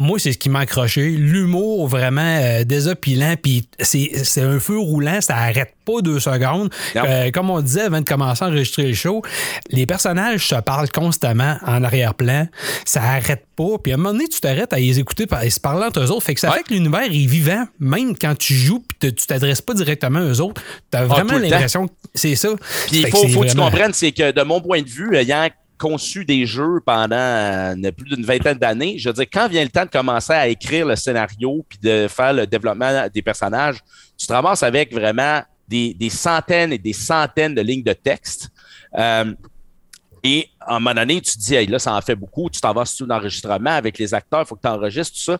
moi, 0.00 0.18
c'est 0.20 0.32
ce 0.32 0.38
qui 0.38 0.48
m'a 0.48 0.60
accroché. 0.60 1.08
L'humour 1.10 1.88
vraiment 1.88 2.20
euh, 2.40 2.64
désopilant, 2.64 3.34
puis 3.42 3.66
c'est 3.80 4.10
c'est 4.24 4.42
un 4.42 4.60
feu 4.60 4.78
roulant, 4.78 5.20
ça 5.20 5.36
arrête 5.36 5.72
pas 5.84 6.00
deux 6.02 6.20
secondes. 6.20 6.68
Euh, 6.96 7.30
comme 7.32 7.48
on 7.50 7.60
disait 7.62 7.80
avant 7.82 8.00
de 8.00 8.04
commencer 8.04 8.44
à 8.44 8.48
enregistrer 8.48 8.82
le 8.86 8.94
show, 8.94 9.22
les 9.70 9.86
personnages 9.86 10.46
se 10.46 10.54
parlent 10.56 10.90
constamment 10.90 11.56
en 11.66 11.82
arrière-plan. 11.82 12.46
Ça 12.84 13.02
arrête 13.02 13.44
pas. 13.56 13.78
Puis 13.82 13.90
à 13.92 13.94
un 13.94 13.98
moment 13.98 14.12
donné, 14.12 14.28
tu 14.28 14.38
t'arrêtes 14.40 14.72
à 14.72 14.78
les 14.78 15.00
écouter 15.00 15.26
par- 15.26 15.42
et 15.42 15.50
se 15.50 15.58
parler 15.58 15.86
entre 15.86 16.00
eux 16.00 16.10
autres. 16.12 16.22
Fait 16.24 16.34
que 16.34 16.40
ça 16.40 16.50
Ouais. 16.52 16.57
Fait 16.58 16.62
que 16.64 16.74
l'univers 16.74 17.02
est 17.04 17.08
vivant, 17.26 17.66
même 17.80 18.16
quand 18.16 18.36
tu 18.36 18.54
joues 18.54 18.84
te- 19.00 19.06
tu 19.06 19.26
t'adresses 19.26 19.62
pas 19.62 19.74
directement 19.74 20.18
à 20.20 20.22
eux 20.24 20.40
autres. 20.40 20.62
T'as 20.90 21.04
vraiment 21.04 21.30
Ah, 21.34 21.40
temps. 21.40 21.48
l'impression 21.48 21.86
que 21.88 21.92
c'est 22.14 22.34
ça. 22.36 22.50
Puis 22.88 23.00
il 23.00 23.08
faut, 23.08 23.18
c'est 23.22 23.28
faut 23.28 23.40
que 23.40 23.46
tu 23.46 23.52
vraiment- 23.56 23.70
comprennes, 23.70 23.92
c'est 23.94 24.12
que 24.12 24.30
de 24.32 24.42
mon 24.42 24.60
point 24.60 24.82
de 24.82 24.88
vue, 24.88 25.16
ayant 25.16 25.48
conçu 25.78 26.24
des 26.24 26.44
jeux 26.44 26.80
pendant 26.84 27.14
euh, 27.16 27.74
plus 27.96 28.16
d'une 28.16 28.24
vingtaine 28.24 28.58
d'années, 28.58 28.98
je 28.98 29.08
veux 29.08 29.12
dire, 29.14 29.26
quand 29.32 29.48
vient 29.48 29.62
le 29.62 29.70
temps 29.70 29.84
de 29.84 29.90
commencer 29.90 30.32
à 30.32 30.48
écrire 30.48 30.84
le 30.86 30.96
scénario 30.96 31.64
puis 31.68 31.78
de 31.80 32.08
faire 32.08 32.32
le 32.32 32.46
développement 32.48 33.06
des 33.14 33.22
personnages, 33.22 33.76
tu 34.16 34.26
te 34.26 34.32
ramasses 34.32 34.64
avec 34.64 34.92
vraiment 34.92 35.40
des, 35.68 35.94
des 35.94 36.10
centaines 36.10 36.72
et 36.72 36.78
des 36.78 36.92
centaines 36.92 37.54
de 37.54 37.60
lignes 37.60 37.84
de 37.84 37.92
texte. 37.92 38.48
Euh, 38.98 39.32
et 40.22 40.48
à 40.60 40.76
un 40.76 40.80
moment 40.80 40.94
donné, 40.94 41.20
tu 41.20 41.32
te 41.32 41.38
dis, 41.38 41.54
hey, 41.54 41.66
là, 41.66 41.78
ça 41.78 41.94
en 41.94 42.00
fait 42.00 42.14
beaucoup. 42.14 42.50
Tu 42.50 42.60
t'en 42.60 42.72
vas 42.72 42.84
sur 42.84 43.06
l'enregistrement 43.06 43.70
avec 43.70 43.98
les 43.98 44.14
acteurs, 44.14 44.42
il 44.42 44.46
faut 44.46 44.56
que 44.56 44.62
tu 44.62 44.68
enregistres 44.68 45.16
tout 45.16 45.22
ça. 45.22 45.38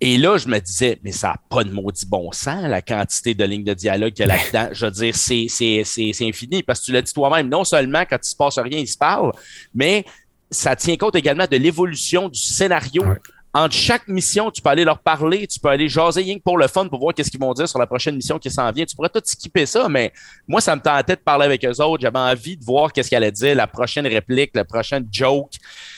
Et 0.00 0.16
là, 0.18 0.38
je 0.38 0.48
me 0.48 0.58
disais, 0.58 0.98
mais 1.02 1.12
ça 1.12 1.28
n'a 1.28 1.36
pas 1.48 1.64
de 1.64 1.70
maudit 1.70 2.06
bon 2.06 2.30
sens, 2.32 2.62
la 2.62 2.82
quantité 2.82 3.34
de 3.34 3.44
lignes 3.44 3.64
de 3.64 3.74
dialogue 3.74 4.12
qu'il 4.12 4.26
y 4.26 4.30
a 4.30 4.36
là-dedans. 4.36 4.68
Je 4.72 4.86
veux 4.86 4.92
dire, 4.92 5.14
c'est, 5.14 5.46
c'est, 5.48 5.82
c'est, 5.84 6.12
c'est 6.12 6.26
infini 6.26 6.62
parce 6.62 6.80
que 6.80 6.86
tu 6.86 6.92
l'as 6.92 7.02
dit 7.02 7.12
toi-même, 7.12 7.48
non 7.48 7.64
seulement 7.64 8.04
quand 8.08 8.18
il 8.22 8.28
se 8.28 8.36
passe 8.36 8.58
rien, 8.58 8.78
il 8.78 8.88
se 8.88 8.98
parle, 8.98 9.32
mais 9.74 10.04
ça 10.50 10.74
tient 10.76 10.96
compte 10.96 11.14
également 11.14 11.46
de 11.50 11.56
l'évolution 11.56 12.28
du 12.28 12.40
scénario. 12.40 13.04
Ouais. 13.04 13.16
Entre 13.52 13.74
chaque 13.74 14.06
mission, 14.06 14.48
tu 14.52 14.62
peux 14.62 14.68
aller 14.70 14.84
leur 14.84 15.00
parler, 15.00 15.44
tu 15.48 15.58
peux 15.58 15.68
aller 15.68 15.88
jaser 15.88 16.24
que 16.36 16.40
pour 16.40 16.56
le 16.56 16.68
fun 16.68 16.86
pour 16.86 17.00
voir 17.00 17.12
qu'est-ce 17.14 17.32
qu'ils 17.32 17.40
vont 17.40 17.52
dire 17.52 17.68
sur 17.68 17.80
la 17.80 17.86
prochaine 17.86 18.14
mission 18.14 18.38
qui 18.38 18.48
s'en 18.48 18.70
vient. 18.70 18.84
Tu 18.84 18.94
pourrais 18.94 19.08
tout 19.08 19.20
skipper 19.24 19.66
ça, 19.66 19.88
mais 19.88 20.12
moi, 20.46 20.60
ça 20.60 20.76
me 20.76 20.80
tentait 20.80 21.16
de 21.16 21.20
parler 21.20 21.46
avec 21.46 21.64
eux 21.64 21.80
autres. 21.82 22.00
J'avais 22.02 22.18
envie 22.18 22.56
de 22.56 22.64
voir 22.64 22.92
qu'est-ce 22.92 23.10
qu'elle 23.10 23.24
allait 23.24 23.32
dire, 23.32 23.56
la 23.56 23.66
prochaine 23.66 24.06
réplique, 24.06 24.52
la 24.54 24.64
prochaine 24.64 25.04
joke. 25.10 25.50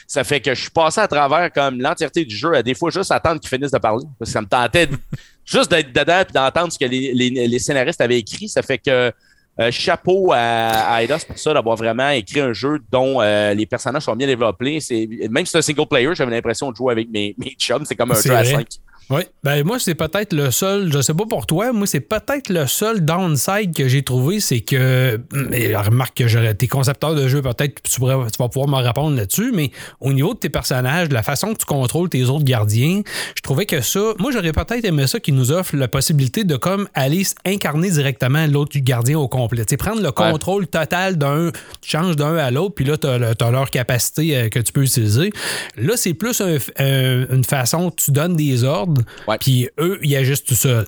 Ça 0.06 0.24
fait 0.24 0.40
que 0.40 0.54
je 0.54 0.62
suis 0.62 0.70
passé 0.70 1.02
à 1.02 1.08
travers 1.08 1.52
comme 1.52 1.78
l'entièreté 1.78 2.24
du 2.24 2.34
jeu, 2.34 2.54
à 2.54 2.62
des 2.62 2.74
fois 2.74 2.90
juste 2.90 3.12
attendre 3.12 3.38
qu'ils 3.38 3.50
finissent 3.50 3.70
de 3.70 3.78
parler. 3.78 4.04
Parce 4.18 4.30
que 4.30 4.32
ça 4.32 4.40
me 4.40 4.46
tentait 4.46 4.88
juste 5.44 5.70
d'être 5.70 5.92
dedans 5.92 6.22
et 6.26 6.32
d'entendre 6.32 6.72
ce 6.72 6.78
que 6.78 6.86
les- 6.86 7.12
les 7.12 7.58
scénaristes 7.58 8.00
avaient 8.00 8.18
écrit. 8.18 8.48
Ça 8.48 8.62
fait 8.62 8.78
que 8.78 9.12
euh, 9.60 9.70
chapeau 9.70 10.32
à, 10.32 10.94
à 10.94 11.02
Eidos 11.02 11.26
pour 11.26 11.38
ça, 11.38 11.52
d'avoir 11.52 11.76
vraiment 11.76 12.08
écrit 12.10 12.40
un 12.40 12.52
jeu 12.52 12.80
dont 12.90 13.20
euh, 13.20 13.52
les 13.52 13.66
personnages 13.66 14.04
sont 14.04 14.16
bien 14.16 14.26
développés. 14.26 14.80
C'est, 14.80 15.06
même 15.30 15.44
si 15.44 15.52
c'est 15.52 15.58
un 15.58 15.62
single 15.62 15.86
player, 15.86 16.14
j'avais 16.14 16.30
l'impression 16.30 16.70
de 16.70 16.76
jouer 16.76 16.92
avec 16.92 17.10
mes, 17.10 17.34
mes 17.38 17.50
chums. 17.50 17.84
C'est 17.84 17.94
comme 17.94 18.12
un 18.12 18.20
jeu 18.20 18.30
à 18.30 18.42
vrai. 18.42 18.52
5. 18.52 18.66
Oui, 19.10 19.22
ben 19.44 19.62
moi, 19.66 19.78
c'est 19.78 19.94
peut-être 19.94 20.32
le 20.32 20.50
seul, 20.50 20.90
je 20.90 21.02
sais 21.02 21.12
pas 21.12 21.26
pour 21.26 21.44
toi, 21.44 21.72
moi, 21.72 21.86
c'est 21.86 22.00
peut-être 22.00 22.48
le 22.48 22.66
seul 22.66 23.04
downside 23.04 23.74
que 23.76 23.86
j'ai 23.86 24.02
trouvé, 24.02 24.40
c'est 24.40 24.60
que, 24.60 25.20
et 25.52 25.76
remarque 25.76 26.16
que 26.16 26.28
j'aurais 26.28 26.54
tes 26.54 26.66
concepteurs 26.68 27.14
de 27.14 27.28
jeu, 27.28 27.42
peut-être 27.42 27.82
tu, 27.82 28.00
pourrais- 28.00 28.30
tu 28.30 28.38
vas 28.38 28.48
pouvoir 28.48 28.68
me 28.68 28.86
répondre 28.86 29.14
là-dessus, 29.14 29.52
mais 29.52 29.70
au 30.00 30.14
niveau 30.14 30.32
de 30.32 30.38
tes 30.38 30.48
personnages, 30.48 31.10
de 31.10 31.14
la 31.14 31.22
façon 31.22 31.52
que 31.52 31.58
tu 31.58 31.66
contrôles 31.66 32.08
tes 32.08 32.24
autres 32.24 32.44
gardiens, 32.44 33.02
je 33.36 33.42
trouvais 33.42 33.66
que 33.66 33.82
ça, 33.82 34.14
moi, 34.18 34.30
j'aurais 34.32 34.52
peut-être 34.52 34.84
aimé 34.86 35.06
ça 35.06 35.20
qui 35.20 35.32
nous 35.32 35.52
offre 35.52 35.76
la 35.76 35.88
possibilité 35.88 36.44
de 36.44 36.56
comme 36.56 36.88
aller 36.94 37.24
incarner 37.44 37.90
directement 37.90 38.46
l'autre 38.46 38.78
gardien 38.78 39.18
au 39.18 39.28
complet. 39.28 39.64
Tu 39.66 39.70
sais, 39.72 39.76
prendre 39.76 40.00
le 40.00 40.12
contrôle 40.12 40.66
total 40.68 41.18
d'un, 41.18 41.50
tu 41.82 41.90
changes 41.90 42.16
d'un 42.16 42.36
à 42.36 42.50
l'autre, 42.50 42.74
puis 42.76 42.86
là, 42.86 42.96
tu 42.96 43.06
as, 43.08 43.50
leur 43.50 43.68
capacité 43.70 44.36
euh, 44.36 44.48
que 44.48 44.60
tu 44.60 44.72
peux 44.72 44.84
utiliser. 44.84 45.32
Là, 45.76 45.94
c'est 45.96 46.14
plus 46.14 46.40
un- 46.40 46.56
un- 46.78 47.26
une 47.34 47.44
façon, 47.44 47.90
tu 47.90 48.10
donnes 48.10 48.36
des 48.36 48.64
ordres, 48.64 49.01
Puis 49.40 49.68
eux, 49.78 49.98
ils 50.02 50.16
agissent 50.16 50.44
tout 50.44 50.54
seuls. 50.54 50.86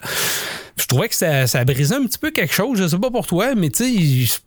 Je 0.76 0.87
trouvais 0.87 1.09
que 1.09 1.14
ça, 1.14 1.47
ça 1.47 1.64
brisait 1.64 1.94
un 1.94 2.04
petit 2.04 2.18
peu 2.18 2.30
quelque 2.30 2.52
chose, 2.52 2.78
je 2.78 2.88
sais 2.88 2.99
pas 2.99 3.11
pour 3.11 3.26
toi, 3.26 3.54
mais 3.54 3.71
tu 3.71 4.26
sais, 4.26 4.38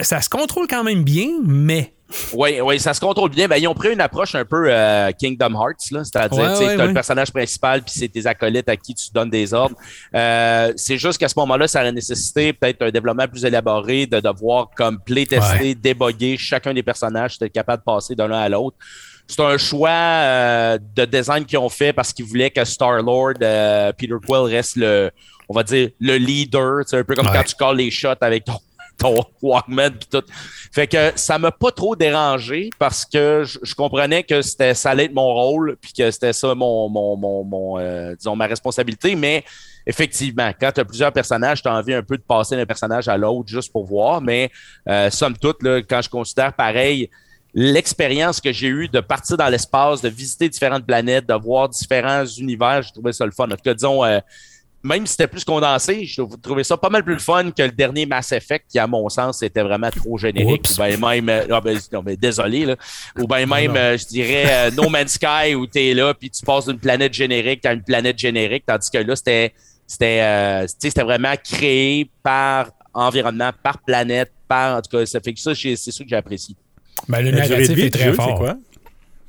ça 0.00 0.20
se 0.20 0.28
contrôle 0.28 0.66
quand 0.68 0.82
même 0.82 1.04
bien, 1.04 1.28
mais. 1.44 1.92
Oui, 2.34 2.60
oui, 2.60 2.78
ça 2.78 2.94
se 2.94 3.00
contrôle 3.00 3.30
bien. 3.30 3.48
Ben, 3.48 3.56
ils 3.56 3.66
ont 3.66 3.74
pris 3.74 3.92
une 3.92 4.00
approche 4.00 4.36
un 4.36 4.44
peu 4.44 4.66
euh, 4.68 5.10
Kingdom 5.12 5.54
Hearts. 5.54 5.80
C'est-à-dire, 6.04 6.38
Ouais, 6.38 6.56
tu 6.56 6.64
ouais, 6.64 6.76
ouais. 6.76 6.86
le 6.86 6.94
personnage 6.94 7.32
principal, 7.32 7.82
puis 7.82 7.94
c'est 7.96 8.08
tes 8.08 8.26
acolytes 8.26 8.68
à 8.68 8.76
qui 8.76 8.94
tu 8.94 9.10
donnes 9.12 9.30
des 9.30 9.52
ordres. 9.52 9.74
Euh, 10.14 10.72
c'est 10.76 10.98
juste 10.98 11.18
qu'à 11.18 11.28
ce 11.28 11.34
moment-là, 11.38 11.66
ça 11.66 11.80
aurait 11.80 11.90
nécessité 11.92 12.52
peut-être 12.52 12.82
un 12.82 12.90
développement 12.90 13.26
plus 13.26 13.44
élaboré, 13.44 14.06
de 14.06 14.20
devoir 14.20 14.70
comme 14.76 15.00
playtester, 15.00 15.74
déboguer 15.74 16.36
chacun 16.38 16.72
des 16.72 16.84
personnages, 16.84 17.38
d'être 17.40 17.52
capable 17.52 17.80
de 17.82 17.84
passer 17.84 18.14
d'un 18.14 18.28
l'un 18.28 18.38
à 18.38 18.48
l'autre. 18.48 18.76
C'est 19.26 19.40
un 19.42 19.58
choix 19.58 19.90
euh, 19.90 20.78
de 20.94 21.04
design 21.04 21.44
qu'ils 21.44 21.58
ont 21.58 21.68
fait 21.68 21.92
parce 21.92 22.12
qu'ils 22.12 22.24
voulaient 22.24 22.50
que 22.50 22.64
Star-Lord, 22.64 23.34
euh, 23.42 23.92
Peter 23.92 24.14
Quill 24.24 24.42
reste 24.54 24.76
le, 24.76 25.10
on 25.48 25.54
va 25.54 25.62
dire, 25.62 25.90
le 26.00 26.16
leader. 26.16 26.82
C'est 26.86 26.98
un 26.98 27.04
peu 27.04 27.14
comme 27.14 27.26
Ouais. 27.26 27.32
quand 27.34 27.44
tu 27.44 27.54
calls 27.56 27.76
les 27.76 27.90
shots 27.90 28.08
avec 28.20 28.44
ton, 28.44 28.58
ton 28.98 29.16
Walkman 29.42 29.90
pis 29.98 30.06
tout. 30.08 30.22
Fait 30.72 30.86
que 30.86 31.12
ça 31.16 31.38
m'a 31.38 31.50
pas 31.50 31.70
trop 31.70 31.96
dérangé 31.96 32.70
parce 32.78 33.04
que 33.04 33.42
je, 33.44 33.58
je 33.62 33.74
comprenais 33.74 34.22
que 34.22 34.42
c'était 34.42 34.74
ça 34.74 34.90
allait 34.90 35.04
être 35.06 35.14
mon 35.14 35.32
rôle 35.34 35.76
puis 35.80 35.92
que 35.92 36.10
c'était 36.10 36.32
ça 36.32 36.54
mon, 36.54 36.88
mon, 36.88 37.16
mon, 37.16 37.44
mon, 37.44 37.78
euh, 37.78 38.14
disons, 38.14 38.36
ma 38.36 38.46
responsabilité. 38.46 39.14
Mais 39.16 39.44
effectivement, 39.86 40.50
quand 40.60 40.70
tu 40.72 40.80
as 40.80 40.84
plusieurs 40.84 41.12
personnages, 41.12 41.62
tu 41.62 41.68
as 41.68 41.74
envie 41.74 41.94
un 41.94 42.02
peu 42.02 42.16
de 42.16 42.22
passer 42.22 42.56
d'un 42.56 42.66
personnage 42.66 43.08
à 43.08 43.16
l'autre 43.16 43.48
juste 43.48 43.72
pour 43.72 43.84
voir. 43.86 44.20
Mais 44.20 44.50
euh, 44.88 45.10
somme 45.10 45.36
toute, 45.36 45.62
là, 45.62 45.80
quand 45.82 46.00
je 46.02 46.08
considère 46.08 46.52
pareil 46.52 47.10
l'expérience 47.58 48.40
que 48.40 48.52
j'ai 48.52 48.68
eue 48.68 48.88
de 48.88 49.00
partir 49.00 49.36
dans 49.36 49.48
l'espace, 49.48 50.02
de 50.02 50.08
visiter 50.08 50.48
différentes 50.48 50.86
planètes, 50.86 51.26
de 51.26 51.34
voir 51.34 51.68
différents 51.68 52.24
univers, 52.24 52.82
j'ai 52.82 52.92
trouvé 52.92 53.12
ça 53.12 53.24
le 53.24 53.32
fun. 53.32 53.46
En 53.46 53.56
tout 53.56 53.56
cas, 53.64 53.74
disons, 53.74 54.04
euh, 54.04 54.20
même 54.82 55.06
si 55.06 55.12
c'était 55.12 55.26
plus 55.26 55.42
condensé, 55.42 56.04
je 56.04 56.22
trouvais 56.42 56.62
ça 56.62 56.76
pas 56.76 56.90
mal 56.90 57.02
plus 57.02 57.14
le 57.14 57.18
fun 57.18 57.50
que 57.50 57.62
le 57.62 57.72
dernier 57.72 58.04
Mass 58.06 58.30
Effect, 58.30 58.66
qui, 58.70 58.78
à 58.78 58.86
mon 58.86 59.08
sens, 59.08 59.42
était 59.42 59.62
vraiment 59.62 59.90
trop 59.90 60.18
générique. 60.18 60.60
Oups. 60.60 60.76
Ou 60.76 60.78
ben 60.78 61.00
même, 61.00 61.28
euh, 61.28 61.46
ah 61.50 61.60
ben, 61.60 61.78
non, 61.92 62.02
ben, 62.02 62.14
désolé, 62.14 62.66
là. 62.66 62.76
Ou 63.18 63.26
bien 63.26 63.46
même, 63.46 63.74
euh, 63.74 63.96
je 63.96 64.06
dirais, 64.06 64.70
No 64.72 64.88
Man's 64.90 65.14
Sky, 65.14 65.54
où 65.54 65.66
tu 65.66 65.80
es 65.80 65.94
là, 65.94 66.12
puis 66.12 66.30
tu 66.30 66.44
passes 66.44 66.66
d'une 66.66 66.78
planète 66.78 67.14
générique 67.14 67.64
à 67.64 67.72
une 67.72 67.82
planète 67.82 68.18
générique, 68.18 68.64
tandis 68.66 68.90
que 68.90 68.98
là, 68.98 69.16
c'était 69.16 69.52
c'était 69.86 70.20
euh, 70.20 71.04
vraiment 71.04 71.34
créé 71.42 72.10
par 72.22 72.70
environnement, 72.92 73.50
par 73.62 73.78
planète, 73.78 74.32
par. 74.48 74.78
En 74.78 74.82
tout 74.82 74.96
cas, 74.96 75.06
ça 75.06 75.20
fait 75.20 75.32
que 75.32 75.40
ça, 75.40 75.54
c'est 75.54 75.76
ça 75.76 76.04
que 76.04 76.10
j'apprécie. 76.10 76.56
Ben, 77.08 77.20
le 77.20 77.30
La 77.30 77.46
durée 77.46 77.68
de 77.68 77.74
vie 77.74 77.82
est 77.82 77.84
du 77.84 77.90
très 77.90 78.04
jeu, 78.06 78.10
c'est 78.12 78.16
fort. 78.16 78.38
quoi? 78.38 78.56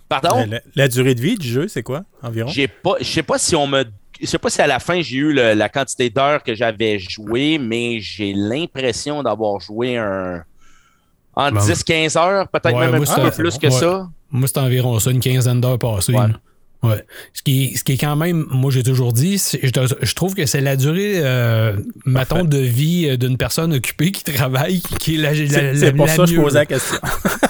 Pardon? 0.09 0.37
La, 0.37 0.45
la- 0.45 0.61
la 0.75 0.87
durée 0.87 1.15
de 1.15 1.21
vie 1.21 1.35
du 1.35 1.47
jeu, 1.47 1.67
c'est 1.67 1.83
quoi 1.83 2.03
environ? 2.23 2.49
J'ai 2.49 2.67
pas, 2.67 2.95
je 2.99 3.05
sais 3.05 3.23
pas 3.23 3.37
si 3.37 3.55
on 3.55 3.67
me, 3.67 3.83
je 4.21 4.25
sais 4.25 4.37
pas 4.37 4.49
si 4.49 4.61
à 4.61 4.67
la 4.67 4.79
fin 4.79 5.01
j'ai 5.01 5.17
eu 5.17 5.33
le- 5.33 5.53
la 5.53 5.69
quantité 5.69 6.09
d'heures 6.09 6.43
que 6.43 6.55
j'avais 6.55 6.97
joué, 6.97 7.57
mais 7.57 7.99
j'ai 7.99 8.33
l'impression 8.33 9.21
d'avoir 9.21 9.59
joué 9.59 9.97
un 9.97 10.43
en 11.35 11.51
Ben, 11.51 11.59
10-15 11.59 12.17
heures, 12.17 12.47
peut-être 12.47 12.73
ouais, 12.75 12.85
même 12.89 12.95
un 12.95 12.99
petit 13.05 13.21
peu 13.21 13.29
plus 13.31 13.57
que 13.59 13.67
ouais. 13.67 13.71
ça. 13.71 14.07
Moi, 14.31 14.47
c'est 14.47 14.57
environ 14.57 14.97
ça, 14.99 15.11
une 15.11 15.19
quinzaine 15.19 15.61
d'heures 15.61 15.77
passées. 15.77 16.13
Ouais. 16.13 16.25
Ouais. 16.87 17.05
Ce 17.33 17.41
qui, 17.43 17.65
est, 17.65 17.77
ce 17.77 17.83
qui 17.83 17.93
est 17.93 17.97
quand 17.97 18.15
même, 18.15 18.45
moi 18.49 18.71
j'ai 18.71 18.83
toujours 18.83 19.13
dit, 19.13 19.37
je, 19.61 20.13
trouve 20.13 20.33
que 20.35 20.45
c'est 20.45 20.61
la 20.61 20.75
durée, 20.75 21.13
euh, 21.17 21.73
mettons, 22.05 22.43
de 22.43 22.57
vie 22.57 23.17
d'une 23.17 23.37
personne 23.37 23.73
occupée 23.73 24.11
qui 24.11 24.23
travaille 24.23 24.81
qui 24.99 25.15
est 25.15 25.17
la, 25.17 25.33
la, 25.33 25.75
C'est 25.75 25.93
pour 25.93 26.05
la 26.05 26.15
ça 26.15 26.23
que 26.25 26.31
je 26.31 26.41
posais 26.41 26.59
la 26.59 26.65
question. 26.65 26.97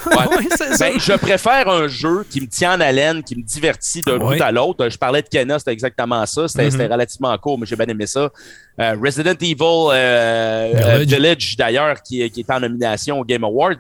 Ouais. 0.08 0.26
Ouais, 0.38 0.48
c'est 0.50 0.74
ça. 0.74 0.90
Ben, 0.90 1.00
je 1.00 1.14
préfère 1.14 1.68
un 1.68 1.88
jeu 1.88 2.26
qui 2.30 2.40
me 2.42 2.48
tient 2.48 2.76
en 2.78 2.80
haleine, 2.82 3.22
qui 3.24 3.36
me 3.36 3.44
divertit 3.44 4.02
d'un 4.02 4.18
Ouais. 4.18 4.38
bout 4.38 4.42
à 4.42 4.52
l'autre. 4.54 4.88
Je 4.90 4.98
parlais 4.98 5.22
de 5.22 5.28
Kenna, 5.28 5.60
c'était 5.60 5.74
exactement 5.74 6.26
ça. 6.26 6.48
C'était 6.48 6.64
Mhm. 6.66 6.72
c'était 6.72 6.88
relativement 6.88 7.38
court, 7.38 7.60
mais 7.60 7.66
j'ai 7.66 7.76
bien 7.76 7.86
aimé 7.88 8.08
ça. 8.08 8.32
Euh, 8.80 8.96
Resident 9.04 9.34
Evil 9.42 9.56
euh, 9.62 10.70
Village. 10.74 10.86
euh, 10.88 11.04
Village, 11.06 11.56
d'ailleurs, 11.58 12.02
qui, 12.02 12.30
qui 12.32 12.40
est 12.40 12.50
en 12.52 12.60
nomination 12.62 13.20
au 13.20 13.26
Game 13.26 13.44
Awards. 13.44 13.76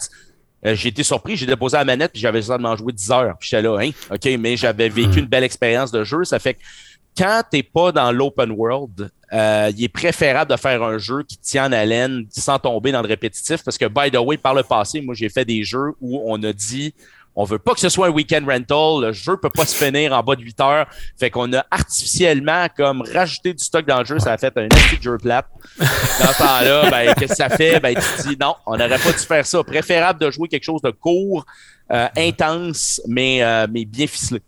Euh, 0.65 0.75
j'ai 0.75 0.89
été 0.89 1.03
surpris, 1.03 1.35
j'ai 1.35 1.45
déposé 1.45 1.77
la 1.77 1.85
manette, 1.85 2.11
puis 2.11 2.21
j'avais 2.21 2.39
besoin 2.39 2.57
de 2.57 2.63
m'en 2.63 2.75
jouer 2.75 2.91
10 2.91 3.11
heures. 3.11 3.37
Puis 3.39 3.49
j'étais 3.49 3.61
là, 3.61 3.77
hein, 3.79 3.91
OK, 4.11 4.29
mais 4.39 4.57
j'avais 4.57 4.89
vécu 4.89 5.19
une 5.19 5.25
belle 5.25 5.43
expérience 5.43 5.91
de 5.91 6.03
jeu. 6.03 6.23
Ça 6.23 6.39
fait 6.39 6.55
que 6.55 6.59
quand 7.17 7.41
t'es 7.49 7.63
pas 7.63 7.91
dans 7.91 8.11
l'open 8.11 8.51
world, 8.51 9.09
euh, 9.33 9.71
il 9.75 9.83
est 9.83 9.89
préférable 9.89 10.51
de 10.51 10.57
faire 10.57 10.83
un 10.83 10.97
jeu 10.97 11.23
qui 11.23 11.37
tient 11.37 11.67
en 11.67 11.71
haleine 11.71 12.25
sans 12.29 12.59
tomber 12.59 12.91
dans 12.91 13.01
le 13.01 13.07
répétitif. 13.07 13.63
Parce 13.63 13.77
que, 13.77 13.85
by 13.85 14.11
the 14.11 14.19
way, 14.19 14.37
par 14.37 14.53
le 14.53 14.63
passé, 14.63 15.01
moi, 15.01 15.15
j'ai 15.15 15.29
fait 15.29 15.45
des 15.45 15.63
jeux 15.63 15.93
où 15.99 16.21
on 16.25 16.41
a 16.43 16.53
dit 16.53 16.93
on 17.37 17.43
veut 17.43 17.59
pas 17.59 17.75
que 17.75 17.79
ce 17.79 17.89
soit 17.89 18.07
un 18.07 18.09
week-end 18.09 18.43
rental, 18.45 19.07
le 19.07 19.13
jeu 19.13 19.37
peut 19.37 19.51
pas 19.51 19.65
se 19.65 19.75
finir 19.75 20.11
en 20.11 20.23
bas 20.23 20.35
de 20.35 20.41
8 20.41 20.59
heures. 20.59 20.87
Fait 21.19 21.29
qu'on 21.29 21.53
a 21.53 21.63
artificiellement 21.69 22.65
comme 22.75 23.03
rajouté 23.13 23.53
du 23.53 23.63
stock 23.63 23.85
dans 23.85 23.99
le 23.99 24.05
jeu, 24.05 24.17
ça 24.17 24.33
a 24.33 24.37
fait 24.39 24.57
un 24.57 24.67
de 24.67 25.01
jeu 25.01 25.17
plate. 25.19 25.45
Dans 25.79 25.85
ce 25.85 26.37
temps-là, 26.39 26.89
ben, 26.91 27.13
qu'est-ce 27.13 27.33
que 27.33 27.35
ça 27.35 27.49
fait? 27.49 27.79
Ben, 27.79 27.93
tu 27.93 28.01
te 28.01 28.27
dis 28.29 28.37
non, 28.41 28.55
on 28.65 28.75
n'aurait 28.75 28.97
pas 28.97 29.11
dû 29.11 29.19
faire 29.19 29.45
ça. 29.45 29.63
Préférable 29.63 30.19
de 30.19 30.31
jouer 30.31 30.47
quelque 30.47 30.63
chose 30.63 30.81
de 30.81 30.89
court, 30.89 31.45
euh, 31.91 32.07
intense, 32.17 32.99
mais, 33.07 33.43
euh, 33.43 33.67
mais 33.71 33.85
bien 33.85 34.07
ficelé. 34.07 34.41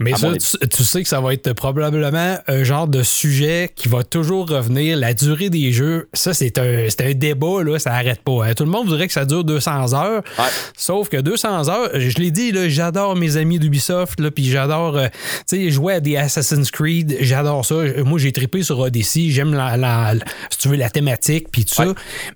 Mais 0.00 0.12
ça, 0.16 0.28
tu, 0.58 0.68
tu 0.68 0.84
sais 0.84 1.02
que 1.02 1.08
ça 1.08 1.20
va 1.20 1.34
être 1.34 1.52
probablement 1.52 2.38
un 2.48 2.64
genre 2.64 2.88
de 2.88 3.02
sujet 3.02 3.70
qui 3.74 3.88
va 3.88 4.02
toujours 4.02 4.48
revenir. 4.48 4.96
La 4.96 5.12
durée 5.14 5.50
des 5.50 5.70
jeux, 5.72 6.08
ça, 6.14 6.32
c'est 6.34 6.58
un, 6.58 6.86
un 7.00 7.12
débat, 7.14 7.62
là, 7.62 7.78
ça 7.78 7.90
n'arrête 7.90 8.22
pas. 8.22 8.46
hein. 8.46 8.54
Tout 8.54 8.64
le 8.64 8.70
monde 8.70 8.86
voudrait 8.88 9.06
que 9.06 9.12
ça 9.12 9.24
dure 9.24 9.44
200 9.44 9.92
heures. 9.94 10.22
Ouais. 10.38 10.44
Sauf 10.76 11.08
que 11.08 11.18
200 11.18 11.68
heures, 11.68 11.90
je 11.94 12.16
l'ai 12.18 12.30
dit, 12.30 12.52
j'adore 12.70 13.16
mes 13.16 13.36
amis 13.36 13.58
d'Ubisoft, 13.58 14.30
puis 14.30 14.46
j'adore 14.46 14.96
euh, 14.96 15.08
tu 15.48 15.56
sais, 15.66 15.70
jouer 15.70 15.94
à 15.94 16.00
des 16.00 16.16
Assassin's 16.16 16.70
Creed, 16.70 17.18
j'adore 17.20 17.64
ça. 17.64 17.76
Moi, 18.04 18.18
j'ai 18.18 18.32
trippé 18.32 18.62
sur 18.62 18.78
Odyssey, 18.78 19.28
j'aime 19.30 19.52
la, 19.54 19.76
la- 19.76 20.14
la- 20.14 20.24
si 20.50 20.58
tu 20.58 20.68
veux, 20.68 20.76
la 20.76 20.90
thématique, 20.90 21.48
puis 21.52 21.64
tout 21.64 21.74
ça. 21.74 21.84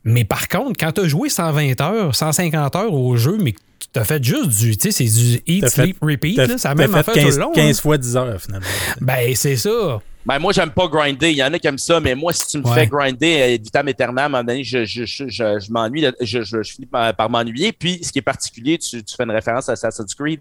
Mais 0.05 0.25
par 0.25 0.49
contre, 0.49 0.73
quand 0.79 0.93
tu 0.93 1.01
as 1.01 1.09
joué 1.09 1.29
120 1.31 1.81
heures, 1.81 2.15
150 2.15 2.77
heures 2.77 2.93
au 2.93 3.17
jeu, 3.17 3.39
mais 3.41 3.55
tu 3.93 3.99
as 4.00 4.05
fait 4.05 4.23
juste 4.23 4.49
du, 4.49 4.76
tu 4.76 4.90
sais, 4.90 5.09
c'est 5.09 5.21
du 5.21 5.40
eat, 5.47 5.62
T'as 5.62 5.69
fait- 5.71 5.83
sleep, 5.83 5.99
repeat, 6.02 6.37
T'as 6.37 6.47
là, 6.47 6.55
la 6.55 6.59
t'as 6.59 6.75
même 6.75 6.93
fait 6.93 7.02
tout 7.05 7.12
15, 7.12 7.37
le 7.37 7.43
long. 7.43 7.52
15 7.52 7.78
hein. 7.78 7.81
fois 7.83 7.99
10 7.99 8.16
heures, 8.16 8.40
finalement. 8.40 8.66
Ben, 9.00 9.35
c'est 9.35 9.57
ça. 9.57 10.00
Ben, 10.26 10.40
moi, 10.40 10.52
j'aime 10.52 10.71
pas 10.71 10.88
grinder. 10.88 11.30
Il 11.30 11.37
y 11.37 11.42
en 11.45 11.52
a 11.52 11.59
qui 11.59 11.68
aiment 11.68 11.78
ça, 11.78 12.00
mais 12.00 12.16
moi, 12.16 12.33
si 12.33 12.47
tu 12.49 12.59
me 12.59 12.64
Ouais. 12.66 12.75
fais 12.75 12.87
grinder 12.88 13.42
euh, 13.42 13.62
vitam 13.62 13.87
aeternam, 13.87 14.18
à 14.35 14.38
un 14.38 14.42
moment 14.42 14.45
donné, 14.52 14.64
je, 14.64 14.85
je, 14.85 15.04
je, 15.06 15.28
je, 15.28 15.71
m'ennuie, 15.73 16.04
je, 16.21 16.42
je, 16.42 16.62
je 16.62 16.73
finis 16.73 16.87
par, 16.87 17.14
par 17.14 17.30
m'ennuyer. 17.30 17.73
Puis, 17.73 18.02
ce 18.02 18.11
qui 18.11 18.18
est 18.18 18.23
particulier, 18.23 18.76
tu, 18.76 19.04
tu 19.04 19.14
fais 19.16 19.23
une 19.23 19.30
référence 19.30 19.68
à 19.68 19.73
Assassin's 19.73 20.14
Creed. 20.16 20.40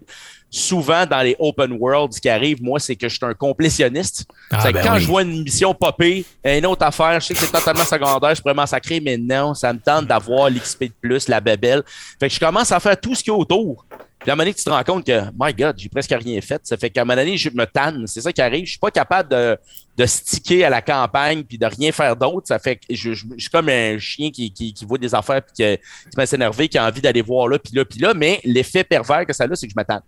Souvent, 0.50 1.06
dans 1.06 1.22
les 1.22 1.36
open 1.38 1.72
world, 1.78 2.12
ce 2.12 2.20
qui 2.20 2.28
arrive, 2.28 2.62
moi, 2.62 2.80
c'est 2.80 2.96
que 2.96 3.08
je 3.08 3.14
suis 3.16 3.24
un 3.26 3.34
complétionniste. 3.34 4.26
Ah, 4.50 4.72
ben 4.72 4.82
quand 4.82 4.94
oui. 4.94 5.00
je 5.00 5.06
vois 5.06 5.22
une 5.22 5.42
mission 5.44 5.72
popper, 5.74 6.24
une 6.44 6.66
autre 6.66 6.84
affaire, 6.84 7.20
je 7.20 7.26
sais 7.26 7.34
que 7.34 7.40
c'est 7.40 7.52
totalement 7.52 7.84
secondaire, 7.84 8.34
je 8.34 8.40
pourrais 8.42 8.54
m'en 8.54 8.66
sacrer, 8.66 9.00
mais 9.00 9.16
non, 9.16 9.54
ça 9.54 9.72
me 9.72 9.78
tente 9.78 10.06
d'avoir 10.06 10.50
l'XP 10.50 10.84
de 10.84 10.92
plus, 11.00 11.28
la 11.28 11.40
bébelle. 11.40 11.82
Fait 12.18 12.28
que 12.28 12.34
je 12.34 12.40
commence 12.40 12.72
à 12.72 12.80
faire 12.80 12.98
tout 13.00 13.14
ce 13.14 13.22
qu'il 13.22 13.32
y 13.32 13.36
a 13.36 13.38
autour. 13.38 13.84
Puis 14.26 14.30
à 14.32 14.32
un 14.32 14.36
moment 14.36 14.42
donné, 14.44 14.54
tu 14.54 14.64
te 14.64 14.70
rends 14.70 14.82
compte 14.82 15.06
que, 15.06 15.20
my 15.38 15.54
God, 15.54 15.76
j'ai 15.78 15.88
presque 15.88 16.10
rien 16.10 16.40
fait. 16.40 16.60
Ça 16.64 16.76
fait 16.76 16.90
qu'à 16.90 17.02
un 17.02 17.04
moment 17.04 17.14
donné, 17.14 17.36
je 17.36 17.48
me 17.50 17.64
tanne. 17.64 18.08
C'est 18.08 18.20
ça 18.20 18.32
qui 18.32 18.42
arrive. 18.42 18.64
Je 18.64 18.70
suis 18.70 18.78
pas 18.80 18.90
capable 18.90 19.28
de, 19.30 19.56
de 19.96 20.04
sticker 20.04 20.64
à 20.64 20.68
la 20.70 20.82
campagne 20.82 21.44
puis 21.44 21.58
de 21.58 21.64
rien 21.66 21.92
faire 21.92 22.16
d'autre. 22.16 22.48
Ça 22.48 22.58
fait 22.58 22.74
que 22.74 22.82
je, 22.90 23.12
je- 23.12 23.24
je 23.36 23.40
suis 23.42 23.50
comme 23.50 23.68
un 23.68 23.96
chien 24.00 24.32
qui, 24.32 24.52
qui, 24.52 24.74
qui 24.74 24.84
voit 24.84 24.98
des 24.98 25.14
affaires 25.14 25.42
puis 25.42 25.52
qui, 25.54 25.62
qui 25.78 26.10
se 26.12 26.16
met 26.16 26.24
à 26.24 26.26
s'énerver, 26.26 26.66
qui 26.68 26.76
a 26.76 26.84
envie 26.88 27.00
d'aller 27.00 27.22
voir 27.22 27.46
là, 27.46 27.60
puis 27.60 27.72
là, 27.72 27.84
puis 27.84 28.00
là. 28.00 28.14
Mais 28.14 28.40
l'effet 28.42 28.82
pervers 28.82 29.24
que 29.26 29.32
ça 29.32 29.44
a, 29.44 29.54
c'est 29.54 29.68
que 29.68 29.72
je 29.72 29.78
me 29.80 29.84
tanne. 29.84 30.02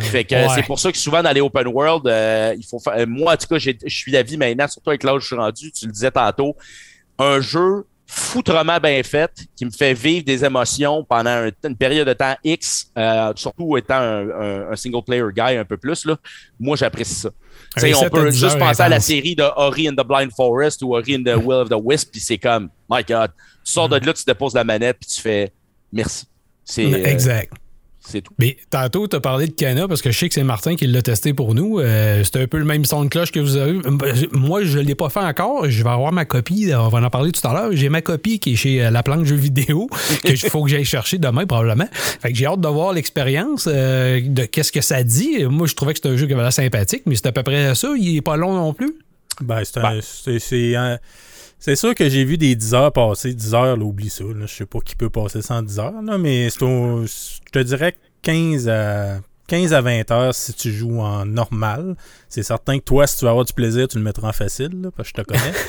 Fait 0.00 0.24
que 0.24 0.34
Ouais. 0.34 0.48
c'est 0.56 0.64
pour 0.66 0.80
ça 0.80 0.90
que 0.90 0.98
souvent 0.98 1.22
dans 1.22 1.30
les 1.32 1.40
open 1.40 1.68
world, 1.68 2.08
euh, 2.08 2.54
il 2.58 2.64
faut 2.66 2.80
faire. 2.80 2.94
euh, 2.98 3.06
Moi, 3.06 3.32
en 3.32 3.36
tout 3.36 3.46
cas, 3.46 3.58
j'ai- 3.58 3.78
je 3.84 3.94
suis 3.94 4.10
d'avis 4.10 4.36
maintenant, 4.38 4.66
surtout 4.66 4.90
avec 4.90 5.04
l'âge 5.04 5.16
que 5.16 5.20
je 5.20 5.26
suis 5.26 5.36
rendu, 5.36 5.70
tu 5.70 5.86
le 5.86 5.92
disais 5.92 6.10
tantôt, 6.10 6.56
un 7.18 7.40
jeu 7.40 7.84
foutrement 8.14 8.78
bien 8.78 9.02
fait, 9.02 9.30
qui 9.56 9.64
me 9.64 9.70
fait 9.70 9.94
vivre 9.94 10.24
des 10.24 10.44
émotions 10.44 11.02
pendant 11.04 11.30
un- 11.30 11.50
une 11.64 11.76
période 11.76 12.06
de 12.06 12.12
temps 12.12 12.34
X, 12.44 12.90
euh, 12.98 13.32
surtout 13.36 13.76
étant 13.78 13.94
un, 13.96 14.28
un- 14.30 14.70
un 14.72 14.76
single 14.76 15.02
player 15.02 15.24
guy 15.34 15.56
un 15.56 15.64
peu 15.64 15.76
plus, 15.78 16.04
là, 16.04 16.16
moi 16.60 16.76
j'apprécie 16.76 17.14
ça. 17.14 17.30
On 17.96 18.00
peut 18.10 18.18
10 18.30 18.38
juste 18.40 18.58
penser 18.58 18.82
à 18.82 18.88
la 18.90 19.00
série 19.00 19.34
de 19.34 19.44
Ori 19.56 19.88
and 19.88 19.94
the 19.94 20.06
Blind 20.06 20.30
Forest 20.36 20.82
ou 20.82 20.94
Ori 20.94 21.16
and 21.16 21.22
the 21.24 21.36
Will 21.42 21.60
of 21.62 21.68
the 21.70 21.76
Wisp, 21.82 22.10
puis 22.12 22.20
c'est 22.20 22.38
comme, 22.38 22.68
my 22.90 23.02
God, 23.02 23.30
tu 23.64 23.72
sors 23.72 23.88
de 23.88 23.96
là, 24.04 24.12
tu 24.12 24.24
déposes 24.26 24.54
la 24.54 24.64
manette, 24.64 24.98
puis 25.00 25.08
tu 25.08 25.20
fais 25.20 25.50
merci. 25.90 26.26
C'est 26.64 26.84
euh, 26.84 27.04
Exact. 27.06 27.52
C'est 28.04 28.20
tout. 28.22 28.32
Mais 28.38 28.56
tantôt, 28.70 29.06
tu 29.06 29.16
as 29.16 29.20
parlé 29.20 29.46
de 29.46 29.52
Cana 29.52 29.86
parce 29.88 30.02
que 30.02 30.10
je 30.10 30.18
sais 30.18 30.28
que 30.28 30.34
c'est 30.34 30.42
Martin 30.44 30.74
qui 30.76 30.86
l'a 30.86 31.02
testé 31.02 31.32
pour 31.34 31.54
nous. 31.54 31.78
Euh, 31.78 32.22
c'est 32.24 32.42
un 32.42 32.46
peu 32.46 32.58
le 32.58 32.64
même 32.64 32.84
son 32.84 33.04
de 33.04 33.08
cloche 33.08 33.30
que 33.32 33.40
vous 33.40 33.56
avez. 33.56 33.78
Moi, 34.32 34.64
je 34.64 34.78
ne 34.78 34.82
l'ai 34.84 34.94
pas 34.94 35.08
fait 35.08 35.20
encore. 35.20 35.68
Je 35.70 35.82
vais 35.84 35.90
avoir 35.90 36.12
ma 36.12 36.24
copie. 36.24 36.70
On 36.74 36.88
va 36.88 36.98
en 37.00 37.10
parler 37.10 37.32
tout 37.32 37.46
à 37.46 37.52
l'heure. 37.52 37.70
J'ai 37.72 37.88
ma 37.88 38.02
copie 38.02 38.38
qui 38.38 38.52
est 38.54 38.56
chez 38.56 38.84
euh, 38.84 38.90
La 38.90 39.02
Planque 39.02 39.24
Jeux 39.24 39.36
vidéo 39.36 39.88
qu'il 40.24 40.36
faut 40.38 40.64
que 40.64 40.70
j'aille 40.70 40.84
chercher 40.84 41.18
demain, 41.18 41.46
probablement. 41.46 41.88
Fait 41.92 42.32
que 42.32 42.38
j'ai 42.38 42.46
hâte 42.46 42.60
de 42.60 42.68
voir 42.68 42.92
l'expérience 42.92 43.68
euh, 43.70 44.20
de 44.24 44.44
qu'est-ce 44.44 44.72
que 44.72 44.80
ça 44.80 45.02
dit. 45.02 45.44
Moi, 45.44 45.66
je 45.66 45.74
trouvais 45.74 45.92
que 45.92 45.98
c'était 45.98 46.08
un 46.10 46.16
jeu 46.16 46.26
qui 46.26 46.32
avait 46.32 46.42
l'air 46.42 46.52
sympathique, 46.52 47.02
mais 47.06 47.14
c'est 47.14 47.26
à 47.26 47.32
peu 47.32 47.42
près 47.42 47.74
ça. 47.74 47.88
Il 47.98 48.16
est 48.16 48.20
pas 48.22 48.36
long 48.36 48.54
non 48.54 48.74
plus. 48.74 48.94
Ben, 49.40 49.62
c'est 49.64 49.78
un- 49.78 50.00
c'est- 50.02 50.38
c'est 50.38 50.74
un- 50.76 50.98
c'est 51.64 51.76
sûr 51.76 51.94
que 51.94 52.08
j'ai 52.08 52.24
vu 52.24 52.38
des 52.38 52.56
10 52.56 52.74
heures 52.74 52.92
passer. 52.92 53.34
10 53.34 53.54
heures, 53.54 53.76
là, 53.76 53.84
oublie 53.84 54.10
ça. 54.10 54.24
Là. 54.24 54.46
Je 54.46 54.52
sais 54.52 54.66
pas 54.66 54.80
qui 54.80 54.96
peut 54.96 55.10
passer 55.10 55.42
110 55.42 55.78
heures, 55.78 56.02
là, 56.02 56.18
mais 56.18 56.50
je 56.50 56.58
te 57.52 57.58
dirais 57.60 57.94
15 58.22 58.68
à, 58.68 59.20
15 59.52 59.74
à 59.74 59.82
20 59.82 60.10
heures 60.12 60.34
si 60.34 60.54
tu 60.54 60.72
joues 60.72 61.00
en 61.00 61.26
normal. 61.26 61.94
C'est 62.30 62.42
certain 62.42 62.78
que 62.78 62.84
toi, 62.84 63.06
si 63.06 63.18
tu 63.18 63.24
veux 63.26 63.30
avoir 63.30 63.44
du 63.44 63.52
plaisir, 63.52 63.86
tu 63.86 63.98
le 63.98 64.02
mettras 64.02 64.28
en 64.28 64.32
facile, 64.32 64.70
là, 64.82 64.88
parce 64.96 65.12
que 65.12 65.18
je 65.18 65.22
te 65.22 65.28
connais. 65.28 65.52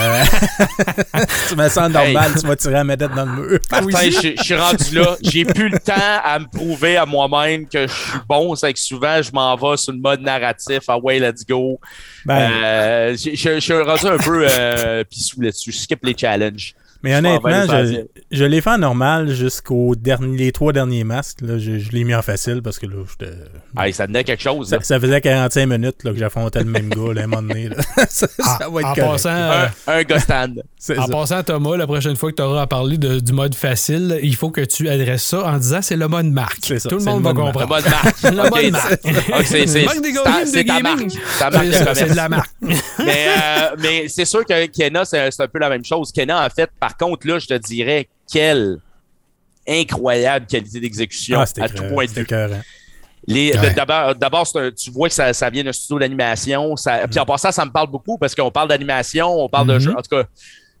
Euh, 0.00 0.22
tu 1.48 1.56
mets 1.56 1.68
ça 1.68 1.86
en 1.86 1.88
normal, 1.88 2.30
tu 2.40 2.46
vas 2.46 2.54
tirer 2.54 2.74
la 2.74 2.84
manette 2.84 3.12
dans 3.12 3.24
le 3.26 3.32
mur. 3.32 3.58
Martin, 3.72 4.08
je, 4.08 4.34
je 4.38 4.42
suis 4.42 4.54
rendu 4.54 4.94
là. 4.94 5.16
J'ai 5.20 5.44
plus 5.44 5.68
le 5.68 5.78
temps 5.80 5.94
à 6.24 6.38
me 6.38 6.46
prouver 6.46 6.96
à 6.96 7.04
moi-même 7.06 7.66
que 7.66 7.88
je 7.88 7.92
suis 7.92 8.18
bon. 8.28 8.54
C'est 8.54 8.72
que 8.72 8.78
souvent, 8.78 9.20
je 9.20 9.32
m'en 9.32 9.56
vais 9.56 9.76
sur 9.76 9.92
le 9.92 9.98
mode 9.98 10.20
narratif. 10.20 10.82
Ah 10.86 10.96
ouais, 10.98 11.18
let's 11.18 11.44
go. 11.44 11.80
Ben, 12.24 12.50
Euh, 12.62 13.16
je, 13.16 13.30
je- 13.34 13.54
je 13.56 13.60
suis 13.60 13.74
rendu 13.74 14.06
un 14.06 14.16
peu 14.18 14.46
euh, 14.48 15.02
pissou 15.04 15.40
là-dessus. 15.40 15.72
Je 15.72 15.78
skip 15.78 15.98
les 16.04 16.16
challenges. 16.16 16.74
Mais 17.02 17.14
honnêtement, 17.16 17.62
je, 17.66 18.02
je 18.30 18.44
l'ai 18.44 18.60
fait 18.60 18.70
en 18.70 18.78
normal 18.78 19.30
jusqu'aux 19.30 19.94
les 20.36 20.52
trois 20.52 20.72
derniers 20.72 21.04
masques. 21.04 21.40
Là, 21.40 21.56
je, 21.58 21.78
je 21.78 21.90
l'ai 21.92 22.04
mis 22.04 22.14
en 22.14 22.22
facile 22.22 22.60
parce 22.62 22.78
que 22.78 22.86
là, 22.86 22.96
j'étais. 23.08 23.32
Ah, 23.76 23.90
ça 23.92 24.06
donnait 24.06 24.24
quelque 24.24 24.42
chose. 24.42 24.68
Ça, 24.68 24.76
là. 24.76 24.82
ça 24.82 25.00
faisait 25.00 25.20
45 25.20 25.66
minutes 25.66 26.04
là, 26.04 26.12
que 26.12 26.18
j'affrontais 26.18 26.58
le 26.60 26.66
même 26.66 26.88
gars 26.90 27.14
là, 27.14 27.22
à 27.22 27.24
un 27.24 27.26
moment 27.26 27.42
donné. 27.48 27.68
là. 27.70 27.76
ça, 28.08 28.26
Ah, 28.42 28.58
ça 28.60 28.68
va 28.68 28.80
être 28.80 28.88
en 28.88 28.94
correct. 28.94 29.10
passant, 29.12 29.30
euh, 29.30 29.66
Un, 29.86 29.92
un 29.98 30.02
gars 30.02 30.18
stand. 30.20 30.62
En 30.96 31.06
ça. 31.06 31.12
passant, 31.12 31.42
Thomas, 31.42 31.76
la 31.76 31.86
prochaine 31.86 32.16
fois 32.16 32.30
que 32.30 32.36
tu 32.36 32.42
auras 32.42 32.62
à 32.62 32.66
parler 32.66 32.96
de- 32.96 33.20
du 33.20 33.32
mode 33.34 33.54
facile, 33.54 34.18
il 34.22 34.34
faut 34.34 34.50
que 34.50 34.62
tu 34.62 34.88
adresses 34.88 35.24
ça 35.24 35.44
en 35.44 35.58
disant 35.58 35.80
c'est 35.82 35.96
le 35.96 36.08
mode 36.08 36.24
marque. 36.26 36.60
Tout 36.60 36.96
le 36.96 37.04
monde 37.04 37.18
le 37.18 37.24
va 37.24 37.32
mode 37.34 37.36
Le 37.36 37.52
comprendre. 37.52 37.68
mode 37.68 37.84
marque. 37.84 38.22
Le 38.22 38.30
mode 38.30 38.72
marque. 38.72 39.44
C'est- 39.44 39.84
Marque 39.84 40.00
de 40.00 40.46
c'est 40.46 40.64
ta 40.64 40.80
marque. 40.80 41.10
C'est 41.94 42.10
de 42.10 42.16
la 42.16 42.28
marque. 42.30 42.50
mais 42.98 43.26
euh, 43.28 43.76
mais 43.78 44.08
c'est 44.08 44.24
sûr 44.24 44.44
que 44.46 44.66
Kenna, 44.66 45.04
c'est 45.04 45.30
c'est 45.30 45.42
un 45.42 45.48
peu 45.48 45.58
la 45.58 45.68
même 45.68 45.84
chose. 45.84 46.12
Kenna, 46.12 46.44
en 46.46 46.48
fait, 46.48 46.70
par 46.80 46.89
contre, 46.96 47.26
là, 47.26 47.38
je 47.38 47.46
te 47.46 47.54
dirais, 47.54 48.08
quelle 48.30 48.78
incroyable 49.68 50.46
qualité 50.46 50.80
d'exécution 50.80 51.40
Ah, 51.40 51.62
à 51.62 51.68
tout 51.68 51.84
point 51.84 52.06
de 52.06 52.10
vue. 52.10 52.26
Ouais. 53.28 53.74
D'abord, 54.18 54.46
tu 54.76 54.90
vois 54.90 55.08
que 55.08 55.14
ça, 55.14 55.32
ça 55.32 55.50
vient 55.50 55.62
d'un 55.62 55.72
studio 55.72 55.98
d'animation. 55.98 56.74
Ça- 56.76 57.06
Puis 57.08 57.18
en 57.20 57.26
passant, 57.26 57.52
ça 57.52 57.64
me 57.64 57.70
parle 57.70 57.88
beaucoup 57.90 58.18
parce 58.18 58.34
qu'on 58.34 58.50
parle 58.50 58.68
d'animation, 58.68 59.28
on 59.28 59.48
parle 59.48 59.68
de 59.68 59.74
Mhm. 59.74 59.78
jeux. 59.80 59.92
En 59.92 60.02
tout 60.02 60.16
cas, 60.16 60.24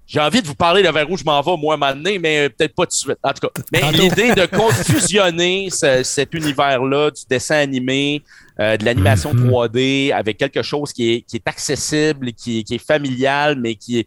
j'ai 0.06 0.18
envie 0.20 0.42
de 0.42 0.46
vous 0.48 0.54
parler 0.54 0.82
de 0.82 0.88
vers 0.88 1.08
où 1.08 1.16
je 1.16 1.22
m'en 1.22 1.40
vais, 1.42 1.56
moi, 1.56 1.74
un 1.74 1.76
moment 1.76 1.92
donné, 1.94 2.18
mais 2.18 2.48
peut-être 2.48 2.74
pas 2.74 2.84
tout 2.84 2.90
de 2.90 2.94
suite. 2.94 3.18
En 3.22 3.32
tout 3.32 3.46
cas, 3.46 3.62
mais 3.70 3.92
l'idée 3.92 4.34
de 4.34 4.46
confusionner 4.46 5.68
ce- 5.70 6.02
cet 6.02 6.34
univers-là 6.34 7.10
du 7.10 7.22
dessin 7.28 7.56
animé, 7.56 8.22
euh, 8.58 8.76
de 8.76 8.84
l'animation 8.84 9.32
Mhm. 9.32 9.48
3D 9.50 10.10
avec 10.12 10.38
quelque 10.38 10.62
chose 10.62 10.92
qui 10.92 11.12
est, 11.12 11.20
qui 11.22 11.36
est 11.36 11.46
accessible, 11.46 12.32
qui 12.32 12.64
est 12.68 12.84
familial, 12.84 13.56
mais 13.60 13.74
qui 13.76 14.00
est 14.00 14.06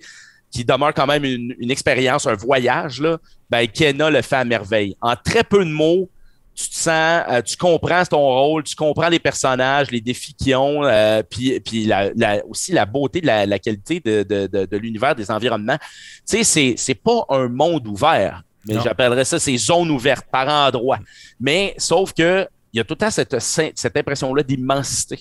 qui 0.53 0.63
demeure 0.63 0.93
quand 0.93 1.07
même 1.07 1.25
une, 1.25 1.55
une 1.59 1.71
expérience, 1.71 2.27
un 2.27 2.35
voyage, 2.35 3.01
là, 3.01 3.17
ben, 3.49 3.67
Kenna 3.67 4.09
le 4.11 4.21
fait 4.21 4.35
à 4.35 4.45
merveille. 4.45 4.95
En 5.01 5.15
très 5.15 5.43
peu 5.43 5.65
de 5.65 5.69
mots, 5.71 6.09
tu 6.55 6.69
te 6.69 6.75
sens, 6.75 7.23
euh, 7.31 7.41
tu 7.41 7.57
comprends 7.57 8.05
ton 8.05 8.19
rôle, 8.19 8.63
tu 8.63 8.75
comprends 8.75 9.09
les 9.09 9.17
personnages, 9.17 9.89
les 9.89 10.01
défis 10.01 10.35
qu'ils 10.35 10.55
ont, 10.55 10.83
euh, 10.85 11.23
puis, 11.27 11.59
puis 11.59 11.85
la, 11.85 12.11
la- 12.15 12.45
aussi 12.45 12.71
la 12.71 12.85
beauté 12.85 13.19
de 13.21 13.25
la, 13.25 13.47
la 13.47 13.57
qualité 13.57 13.99
de, 13.99 14.21
de, 14.21 14.45
de, 14.45 14.65
de 14.65 14.77
l'univers, 14.77 15.15
des 15.15 15.31
environnements. 15.31 15.79
Tu 15.79 16.37
sais, 16.37 16.43
c'est, 16.43 16.75
c'est 16.77 16.93
pas 16.93 17.25
un 17.29 17.47
monde 17.47 17.87
ouvert, 17.87 18.43
mais 18.67 18.75
j'appellerais 18.83 19.25
ça 19.25 19.39
ces 19.39 19.57
zones 19.57 19.89
ouvertes 19.89 20.27
par 20.31 20.47
endroits. 20.47 20.99
Mais 21.39 21.73
sauf 21.79 22.13
que 22.13 22.47
il 22.71 22.77
y 22.77 22.79
a 22.79 22.83
tout 22.83 22.93
le 22.93 22.99
temps 22.99 23.11
cette, 23.11 23.39
cette 23.39 23.97
impression-là 23.97 24.43
d'immensité. 24.43 25.19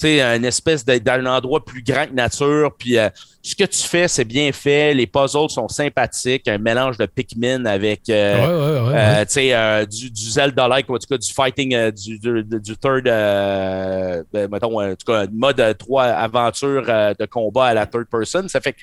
Tu 0.00 0.06
sais, 0.06 0.22
une 0.22 0.46
espèce 0.46 0.82
de- 0.84 0.96
d'un 0.96 1.26
endroit 1.26 1.62
plus 1.62 1.82
grand 1.82 2.06
que 2.06 2.14
nature, 2.14 2.72
puis 2.78 2.96
euh, 2.96 3.10
ce 3.42 3.54
que 3.54 3.64
tu 3.64 3.78
fais, 3.86 4.08
c'est 4.08 4.24
bien 4.24 4.50
fait, 4.52 4.94
les 4.94 5.06
puzzles 5.06 5.50
sont 5.50 5.68
sympathiques, 5.68 6.48
un 6.48 6.56
mélange 6.56 6.96
de 6.96 7.04
Pikmin 7.04 7.66
avec... 7.66 8.08
euh, 8.08 8.40
Ouais, 8.40 8.46
ouais, 8.46 8.88
ouais, 8.88 8.94
ouais. 8.94 9.26
tu 9.26 9.32
sais, 9.34 9.86
du, 9.86 10.10
du 10.10 10.22
Zelda-like, 10.30 10.88
en 10.88 10.96
tout 10.96 11.06
cas 11.06 11.18
du 11.18 11.30
fighting, 11.32 11.74
euh, 11.74 11.90
du, 11.90 12.18
du, 12.18 12.42
du 12.44 12.76
third, 12.78 13.06
euh, 13.06 14.22
ben, 14.32 14.48
mettons, 14.50 14.80
en 14.80 14.90
tout 14.94 15.04
cas, 15.06 15.26
mode 15.32 15.60
euh, 15.60 15.74
3 15.74 16.04
aventure 16.04 16.82
de 16.86 17.26
combat 17.26 17.66
à 17.66 17.74
la 17.74 17.86
third 17.86 18.06
person. 18.06 18.48
Ça 18.48 18.60
fait 18.60 18.72
que 18.72 18.78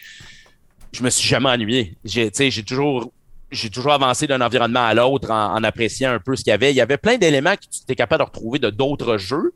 je 0.92 1.02
me 1.04 1.10
suis 1.10 1.28
jamais 1.28 1.50
ennuyé. 1.50 1.96
J'ai 2.06 2.30
toujours, 2.64 3.12
j'ai 3.52 3.70
toujours 3.70 3.94
avancé 3.94 4.28
d'un 4.28 4.42
environnement 4.42 4.86
à 4.86 4.94
l'autre 4.94 5.32
en, 5.32 5.56
en 5.56 5.64
appréciant 5.64 6.12
un 6.12 6.20
peu 6.20 6.36
ce 6.36 6.44
qu'il 6.44 6.52
y 6.52 6.54
avait. 6.54 6.72
Il 6.72 6.76
y 6.76 6.82
avait 6.82 6.98
plein 6.98 7.18
d'éléments 7.18 7.56
que 7.56 7.62
tu 7.62 7.82
étais 7.84 7.96
capable 7.96 8.24
de 8.24 8.28
retrouver 8.30 8.60
de 8.60 8.70
d'autres 8.70 9.18
jeux. 9.18 9.54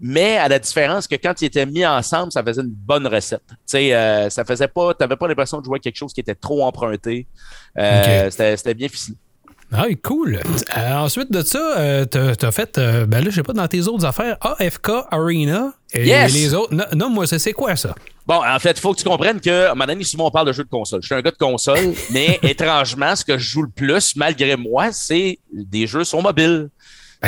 Mais 0.00 0.36
à 0.36 0.48
la 0.48 0.58
différence 0.58 1.06
que 1.06 1.14
quand 1.14 1.40
ils 1.40 1.46
étaient 1.46 1.66
mis 1.66 1.86
ensemble, 1.86 2.32
ça 2.32 2.42
faisait 2.42 2.62
une 2.62 2.68
bonne 2.70 3.06
recette. 3.06 3.42
Tu 3.48 3.54
sais, 3.66 3.94
euh, 3.94 4.28
ça 4.28 4.44
faisait 4.44 4.68
pas, 4.68 4.92
t'avais 4.94 5.16
pas 5.16 5.28
l'impression 5.28 5.60
de 5.60 5.64
jouer 5.64 5.76
à 5.76 5.80
quelque 5.80 5.96
chose 5.96 6.12
qui 6.12 6.20
était 6.20 6.34
trop 6.34 6.64
emprunté. 6.64 7.26
Euh, 7.78 8.30
c'était, 8.30 8.56
c'était 8.56 8.74
bien 8.74 8.88
ficelé. 8.88 9.16
Ah, 9.72 9.86
cool. 10.02 10.40
Euh, 10.76 10.92
ensuite 10.94 11.32
de 11.32 11.42
ça, 11.42 12.04
t'as 12.08 12.34
t'as 12.36 12.50
fait, 12.52 12.78
ben 12.78 13.24
là, 13.24 13.30
je 13.30 13.36
sais 13.36 13.42
pas, 13.42 13.54
dans 13.54 13.66
tes 13.66 13.88
autres 13.88 14.04
affaires, 14.04 14.36
AFK 14.40 14.90
Arena 15.10 15.72
et 15.92 16.06
Yes! 16.06 16.32
les 16.32 16.54
autres. 16.54 16.72
Non, 16.74 16.84
non, 16.94 17.10
moi, 17.10 17.26
c'est 17.26 17.38
c'est 17.38 17.52
quoi 17.52 17.74
ça? 17.74 17.94
Bon, 18.26 18.40
en 18.44 18.58
fait, 18.58 18.72
il 18.72 18.80
faut 18.80 18.92
que 18.92 18.98
tu 18.98 19.04
comprennes 19.04 19.40
que, 19.40 19.68
moment 19.70 19.86
donné, 19.86 20.04
souvent, 20.04 20.26
on 20.26 20.30
parle 20.30 20.46
de 20.46 20.52
jeux 20.52 20.64
de 20.64 20.68
console. 20.68 21.02
Je 21.02 21.06
suis 21.06 21.14
un 21.14 21.20
gars 21.20 21.30
de 21.30 21.36
console, 21.36 21.92
mais 22.10 22.38
étrangement, 22.42 23.14
ce 23.16 23.24
que 23.24 23.36
je 23.36 23.50
joue 23.50 23.62
le 23.62 23.68
plus, 23.68 24.16
malgré 24.16 24.56
moi, 24.56 24.92
c'est 24.92 25.38
des 25.52 25.86
jeux 25.86 26.04
sur 26.04 26.22
mobile. 26.22 26.68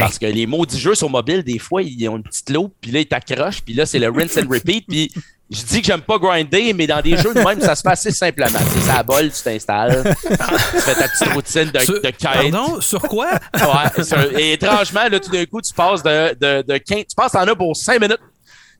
Parce 0.00 0.19
que 0.19 0.26
les 0.26 0.47
maudits 0.47 0.79
jeux 0.79 0.95
sur 0.95 1.09
mobile, 1.11 1.43
des 1.43 1.59
fois, 1.59 1.82
ils 1.82 2.09
ont 2.09 2.17
une 2.17 2.23
petite 2.23 2.50
loupe, 2.50 2.75
puis 2.80 2.91
là, 2.91 3.00
ils 3.00 3.06
t'accrochent, 3.06 3.63
puis 3.63 3.75
là, 3.75 3.87
c'est 3.87 3.99
le 3.99 4.09
rinse 4.11 4.37
and 4.37 4.49
repeat. 4.50 4.87
Puis 4.89 5.13
je 5.50 5.63
dis 5.63 5.80
que 5.80 5.87
j'aime 5.87 6.00
pas 6.00 6.19
grinder, 6.19 6.73
mais 6.73 6.87
dans 6.89 7.00
des 7.00 7.17
jeux 7.17 7.32
de 7.32 7.41
même, 7.41 7.61
ça 7.61 7.75
se 7.76 7.82
fait 7.82 7.89
assez 7.91 8.11
simplement. 8.11 8.59
Tu 8.59 8.80
sais, 8.80 8.87
ça 8.93 9.02
bol, 9.02 9.30
tu 9.30 9.43
t'installes, 9.43 10.15
tu 10.23 10.80
fais 10.80 10.95
ta 10.95 11.09
petite 11.09 11.32
routine 11.35 11.71
de, 11.71 11.78
Sur- 11.80 11.95
de 12.02 12.11
quête. 12.11 12.19
Pardon, 12.23 12.80
sur 12.80 13.00
quoi? 13.02 13.30
Ouais, 13.54 14.04
un- 14.13 14.39
et 14.39 14.52
étrangement, 14.54 15.09
là, 15.09 15.21
tout 15.21 15.30
d'un 15.30 15.45
coup, 15.47 15.61
tu 15.63 15.73
passes 15.73 16.02
de, 16.02 16.35
de, 16.35 16.63
de 16.63 16.78
15, 16.78 16.99
tu 17.09 17.15
passes 17.17 17.35
en 17.37 17.47
as 17.47 17.54
pour 17.54 17.76
5 17.76 18.00
minutes. 18.00 18.19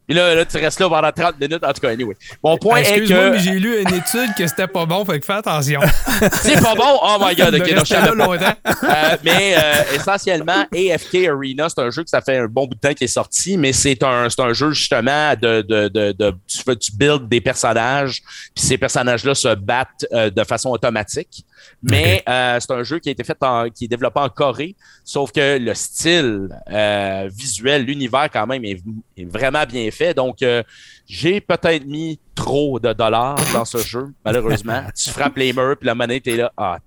Puis 0.06 0.16
là, 0.16 0.34
là, 0.34 0.44
tu 0.44 0.56
restes 0.58 0.78
là 0.78 0.88
pendant 0.88 1.10
30 1.10 1.40
minutes. 1.40 1.64
En 1.64 1.72
tout 1.72 1.80
cas, 1.80 1.90
anyway. 1.90 2.14
Mon 2.42 2.56
point 2.58 2.78
est 2.78 3.00
que 3.00 3.30
mais 3.30 3.38
j'ai 3.40 3.58
lu 3.58 3.80
une 3.80 3.88
étude 3.88 4.34
que 4.38 4.46
c'était 4.46 4.68
pas 4.68 4.86
bon, 4.86 5.04
fait 5.04 5.18
que 5.18 5.26
fais 5.26 5.32
attention. 5.32 5.80
c'est 6.42 6.62
pas 6.62 6.74
bon? 6.74 6.98
Oh 7.02 7.16
my 7.20 7.34
god, 7.34 7.54
ok, 7.60 7.70
non, 7.72 7.84
je 7.84 7.94
là 7.94 8.14
longtemps. 8.14 8.54
Euh, 8.84 9.16
mais 9.24 9.56
euh, 9.56 9.96
essentiellement, 9.96 10.66
AFK 10.72 11.26
Arena, 11.26 11.68
c'est 11.68 11.80
un 11.80 11.90
jeu 11.90 12.04
que 12.04 12.10
ça 12.10 12.20
fait 12.20 12.38
un 12.38 12.46
bon 12.46 12.66
bout 12.66 12.76
de 12.76 12.80
temps 12.80 12.94
qui 12.94 13.04
est 13.04 13.08
sorti, 13.08 13.56
mais 13.56 13.72
c'est 13.72 14.02
un, 14.04 14.28
c'est 14.30 14.40
un 14.42 14.52
jeu 14.52 14.70
justement 14.70 15.34
de, 15.34 15.62
de, 15.62 15.88
de, 15.88 16.12
de 16.12 16.34
tu, 16.46 16.76
tu 16.78 16.92
builds 16.92 17.28
des 17.28 17.40
personnages, 17.40 18.22
puis 18.54 18.64
ces 18.64 18.78
personnages-là 18.78 19.34
se 19.34 19.54
battent 19.54 20.06
euh, 20.12 20.30
de 20.30 20.44
façon 20.44 20.70
automatique. 20.70 21.44
Mais 21.82 22.22
euh, 22.28 22.58
c'est 22.60 22.72
un 22.72 22.82
jeu 22.82 22.98
qui 22.98 23.08
a 23.08 23.12
été 23.12 23.24
fait 23.24 23.36
en, 23.42 23.68
qui 23.70 23.84
est 23.84 23.88
développé 23.88 24.20
en 24.20 24.28
Corée, 24.28 24.74
sauf 25.04 25.32
que 25.32 25.58
le 25.58 25.74
style 25.74 26.48
euh, 26.70 27.28
visuel, 27.32 27.84
l'univers 27.84 28.28
quand 28.32 28.46
même 28.46 28.64
est, 28.64 28.82
est 29.16 29.24
vraiment 29.24 29.64
bien 29.64 29.90
fait. 29.90 30.14
Donc 30.14 30.42
euh, 30.42 30.62
j'ai 31.06 31.40
peut-être 31.40 31.84
mis 31.84 32.18
trop 32.34 32.78
de 32.78 32.92
dollars 32.92 33.38
dans 33.52 33.64
ce 33.64 33.78
jeu, 33.78 34.12
malheureusement. 34.24 34.84
tu 34.94 35.10
frappes 35.10 35.36
les 35.36 35.52
murs, 35.52 35.76
puis 35.76 35.86
la 35.86 35.94
monnaie 35.94 36.20
t'es 36.20 36.36
là, 36.36 36.52
ah, 36.56 36.78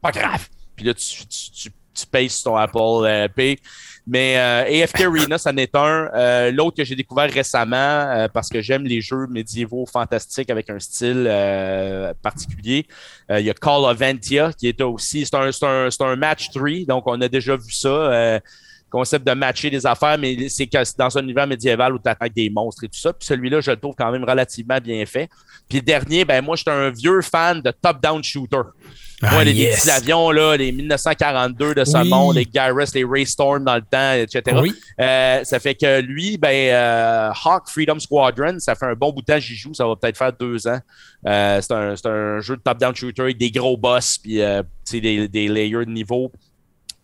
pas 0.00 0.10
grave. 0.10 0.48
Puis 0.74 0.86
là, 0.86 0.94
tu, 0.94 1.26
tu, 1.26 1.50
tu, 1.50 1.70
tu 1.94 2.06
payes 2.06 2.30
sur 2.30 2.44
ton 2.52 2.56
Apple 2.56 3.28
Pay. 3.34 3.58
Mais 4.06 4.36
euh, 4.36 4.82
AFK 4.82 5.02
Arena, 5.02 5.38
ça 5.38 5.52
n'est 5.52 5.70
un. 5.74 6.10
Euh, 6.14 6.50
L'autre 6.50 6.76
que 6.76 6.84
j'ai 6.84 6.96
découvert 6.96 7.30
récemment, 7.30 7.76
euh, 7.76 8.28
parce 8.28 8.48
que 8.48 8.60
j'aime 8.60 8.82
les 8.82 9.00
jeux 9.00 9.28
médiévaux 9.28 9.86
fantastiques 9.86 10.50
avec 10.50 10.70
un 10.70 10.80
style 10.80 11.24
particulier, 12.22 12.86
il 13.30 13.40
y 13.40 13.50
a 13.50 13.54
Call 13.54 13.84
of 13.84 13.96
Ventia, 13.96 14.52
qui 14.52 14.68
est 14.68 14.80
aussi, 14.82 15.24
c'est 15.24 15.36
un, 15.36 15.50
un, 15.62 15.88
un 16.00 16.16
match 16.16 16.50
3, 16.50 16.84
donc 16.86 17.04
on 17.06 17.20
a 17.20 17.28
déjà 17.28 17.56
vu 17.56 17.70
ça. 17.70 18.40
concept 18.90 19.26
de 19.26 19.32
matcher 19.32 19.70
des 19.70 19.86
affaires, 19.86 20.18
mais 20.18 20.48
c'est 20.50 20.68
dans 20.98 21.16
un 21.16 21.22
univers 21.22 21.46
médiéval 21.46 21.94
où 21.94 21.98
tu 21.98 22.08
attaques 22.10 22.34
des 22.34 22.50
monstres 22.50 22.84
et 22.84 22.88
tout 22.88 22.98
ça. 22.98 23.12
Puis 23.12 23.26
celui-là, 23.26 23.60
je 23.60 23.70
le 23.70 23.76
trouve 23.78 23.94
quand 23.96 24.10
même 24.10 24.24
relativement 24.24 24.78
bien 24.78 25.06
fait. 25.06 25.30
Puis 25.68 25.78
le 25.78 25.84
dernier, 25.84 26.24
ben 26.26 26.44
moi, 26.44 26.56
j'étais 26.56 26.72
un 26.72 26.90
vieux 26.90 27.22
fan 27.22 27.62
de 27.62 27.70
top-down 27.70 28.22
shooter. 28.22 28.60
Ah, 29.24 29.44
les 29.44 29.52
yes. 29.52 29.76
petits 29.80 29.90
avions, 29.90 30.30
là, 30.32 30.56
les 30.56 30.72
1942 30.72 31.74
de 31.74 31.84
ce 31.84 31.96
Oui. 31.98 32.08
monde, 32.08 32.34
les 32.36 32.46
Gyros, 32.52 32.80
les 32.94 33.04
Raystorm 33.04 33.64
dans 33.64 33.76
le 33.76 33.82
temps, 33.82 34.12
etc. 34.14 34.58
Oui. 34.60 34.74
Euh, 35.00 35.44
ça 35.44 35.60
fait 35.60 35.74
que 35.76 36.00
lui, 36.00 36.38
ben, 36.38 36.48
euh, 36.72 37.30
Hawk 37.44 37.68
Freedom 37.68 37.98
Squadron, 37.98 38.58
ça 38.58 38.74
fait 38.74 38.86
un 38.86 38.94
bon 38.94 39.12
bout 39.12 39.20
de 39.20 39.26
temps 39.26 39.38
j'y 39.38 39.54
joue. 39.54 39.74
Ça 39.74 39.86
va 39.86 39.94
peut-être 39.96 40.18
faire 40.18 40.32
deux 40.32 40.66
ans. 40.66 40.80
Euh, 41.26 41.60
c'est 41.60 41.72
un, 41.72 41.94
c'est 41.96 42.06
un 42.08 42.40
jeu 42.40 42.56
de 42.56 42.62
top-down 42.62 42.94
shooter 42.94 43.22
avec 43.22 43.38
des 43.38 43.50
gros 43.50 43.76
boss, 43.76 44.18
puis 44.18 44.40
des, 44.92 45.28
des 45.28 45.48
layers 45.48 45.84
de 45.86 45.90
niveau. 45.90 46.32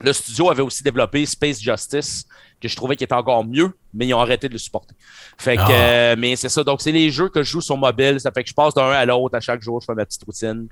Le 0.00 0.12
studio 0.12 0.48
avait 0.50 0.62
aussi 0.62 0.82
développé 0.84 1.26
Space 1.26 1.60
Justice, 1.60 2.24
que 2.60 2.68
je 2.68 2.76
trouvais 2.76 2.94
qu'il 2.94 3.04
était 3.04 3.14
encore 3.14 3.44
mieux, 3.44 3.72
mais 3.92 4.06
ils 4.06 4.14
ont 4.14 4.20
arrêté 4.20 4.46
de 4.48 4.52
le 4.52 4.58
supporter. 4.58 4.94
Fait 5.36 5.56
que, 5.56 5.62
Ah. 5.62 5.70
euh, 5.70 6.16
mais 6.16 6.36
c'est 6.36 6.48
ça. 6.48 6.62
Donc, 6.62 6.80
c'est 6.82 6.92
les 6.92 7.10
jeux 7.10 7.28
que 7.28 7.42
je 7.42 7.50
joue 7.50 7.60
sur 7.60 7.76
mobile. 7.76 8.20
Ça 8.20 8.30
fait 8.30 8.42
que 8.44 8.48
je 8.48 8.54
passe 8.54 8.74
d'un 8.74 8.90
à 8.90 9.04
l'autre 9.04 9.36
à 9.36 9.40
chaque 9.40 9.60
jour. 9.60 9.80
Je 9.80 9.86
fais 9.86 9.94
ma 9.94 10.04
petite 10.06 10.22
routine. 10.24 10.68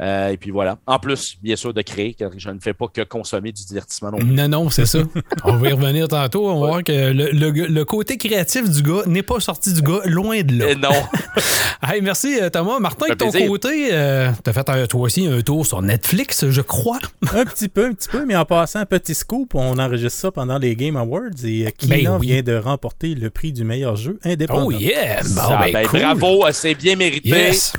Euh, 0.00 0.28
et 0.30 0.36
puis 0.36 0.50
voilà. 0.50 0.78
En 0.86 0.98
plus, 0.98 1.36
bien 1.42 1.56
sûr, 1.56 1.74
de 1.74 1.82
créer, 1.82 2.14
car 2.14 2.30
je 2.36 2.48
ne 2.50 2.58
fais 2.58 2.72
pas 2.72 2.86
que 2.88 3.02
consommer 3.02 3.52
du 3.52 3.64
divertissement 3.64 4.10
non 4.10 4.18
plus. 4.18 4.26
Non, 4.28 4.48
non, 4.48 4.70
c'est 4.70 4.86
ça. 4.86 5.00
On 5.44 5.56
va 5.56 5.68
y 5.68 5.72
revenir 5.72 6.08
tantôt. 6.08 6.48
On 6.50 6.60
va 6.60 6.66
voir 6.68 6.84
que 6.84 6.92
le, 7.12 7.30
le- 7.32 7.50
le 7.66 7.84
côté 7.84 8.16
créatif 8.16 8.68
du 8.70 8.82
gars 8.82 9.02
n'est 9.06 9.22
pas 9.22 9.40
sorti 9.40 9.72
du 9.74 9.82
gars, 9.82 10.00
loin 10.06 10.40
de 10.42 10.58
là. 10.58 10.64
Euh, 10.66 10.74
non. 10.74 10.88
Hey, 11.82 12.02
merci 12.02 12.38
euh, 12.40 12.50
Thomas. 12.50 12.78
Martin, 12.78 13.06
de 13.08 13.14
ton 13.14 13.30
plaisir. 13.30 13.48
côté, 13.48 13.88
euh, 13.92 14.30
t'as 14.44 14.52
fait 14.52 14.68
euh, 14.68 14.86
toi 14.86 15.00
aussi 15.00 15.26
un 15.26 15.40
tour 15.40 15.64
sur 15.66 15.80
Netflix, 15.80 16.48
je 16.50 16.60
crois. 16.60 16.98
Un 17.34 17.44
petit 17.46 17.68
peu, 17.68 17.86
un 17.86 17.92
petit 17.94 18.08
peu, 18.08 18.26
mais 18.26 18.36
en 18.36 18.44
passant, 18.44 18.84
petit 18.84 19.14
scoop, 19.14 19.54
on 19.54 19.78
enregistre 19.78 20.18
ça 20.20 20.30
pendant 20.30 20.58
les 20.58 20.76
Game 20.76 20.96
Awards 20.96 21.30
et 21.44 21.66
euh, 21.66 21.70
Kina 21.76 21.96
Ben 21.96 22.18
oui. 22.20 22.26
vient 22.26 22.42
de 22.42 22.54
remporter 22.54 23.14
le 23.14 23.30
prix 23.30 23.52
du 23.52 23.64
meilleur 23.64 23.96
jeu 23.96 24.18
indépendant. 24.24 24.66
Oh 24.66 24.70
yeah! 24.72 25.22
Bon, 25.22 25.28
Ça, 25.28 25.58
ben, 25.58 25.72
ben, 25.72 25.86
cool. 25.86 26.00
Bravo, 26.00 26.44
c'est 26.52 26.74
bien 26.74 26.96
mérité. 26.96 27.30
Yes! 27.30 27.72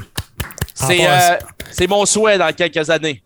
C'est 0.87 1.07
euh, 1.07 1.37
c'est 1.71 1.87
mon 1.87 2.05
souhait 2.05 2.37
dans 2.37 2.51
quelques 2.53 2.89
années. 2.89 3.21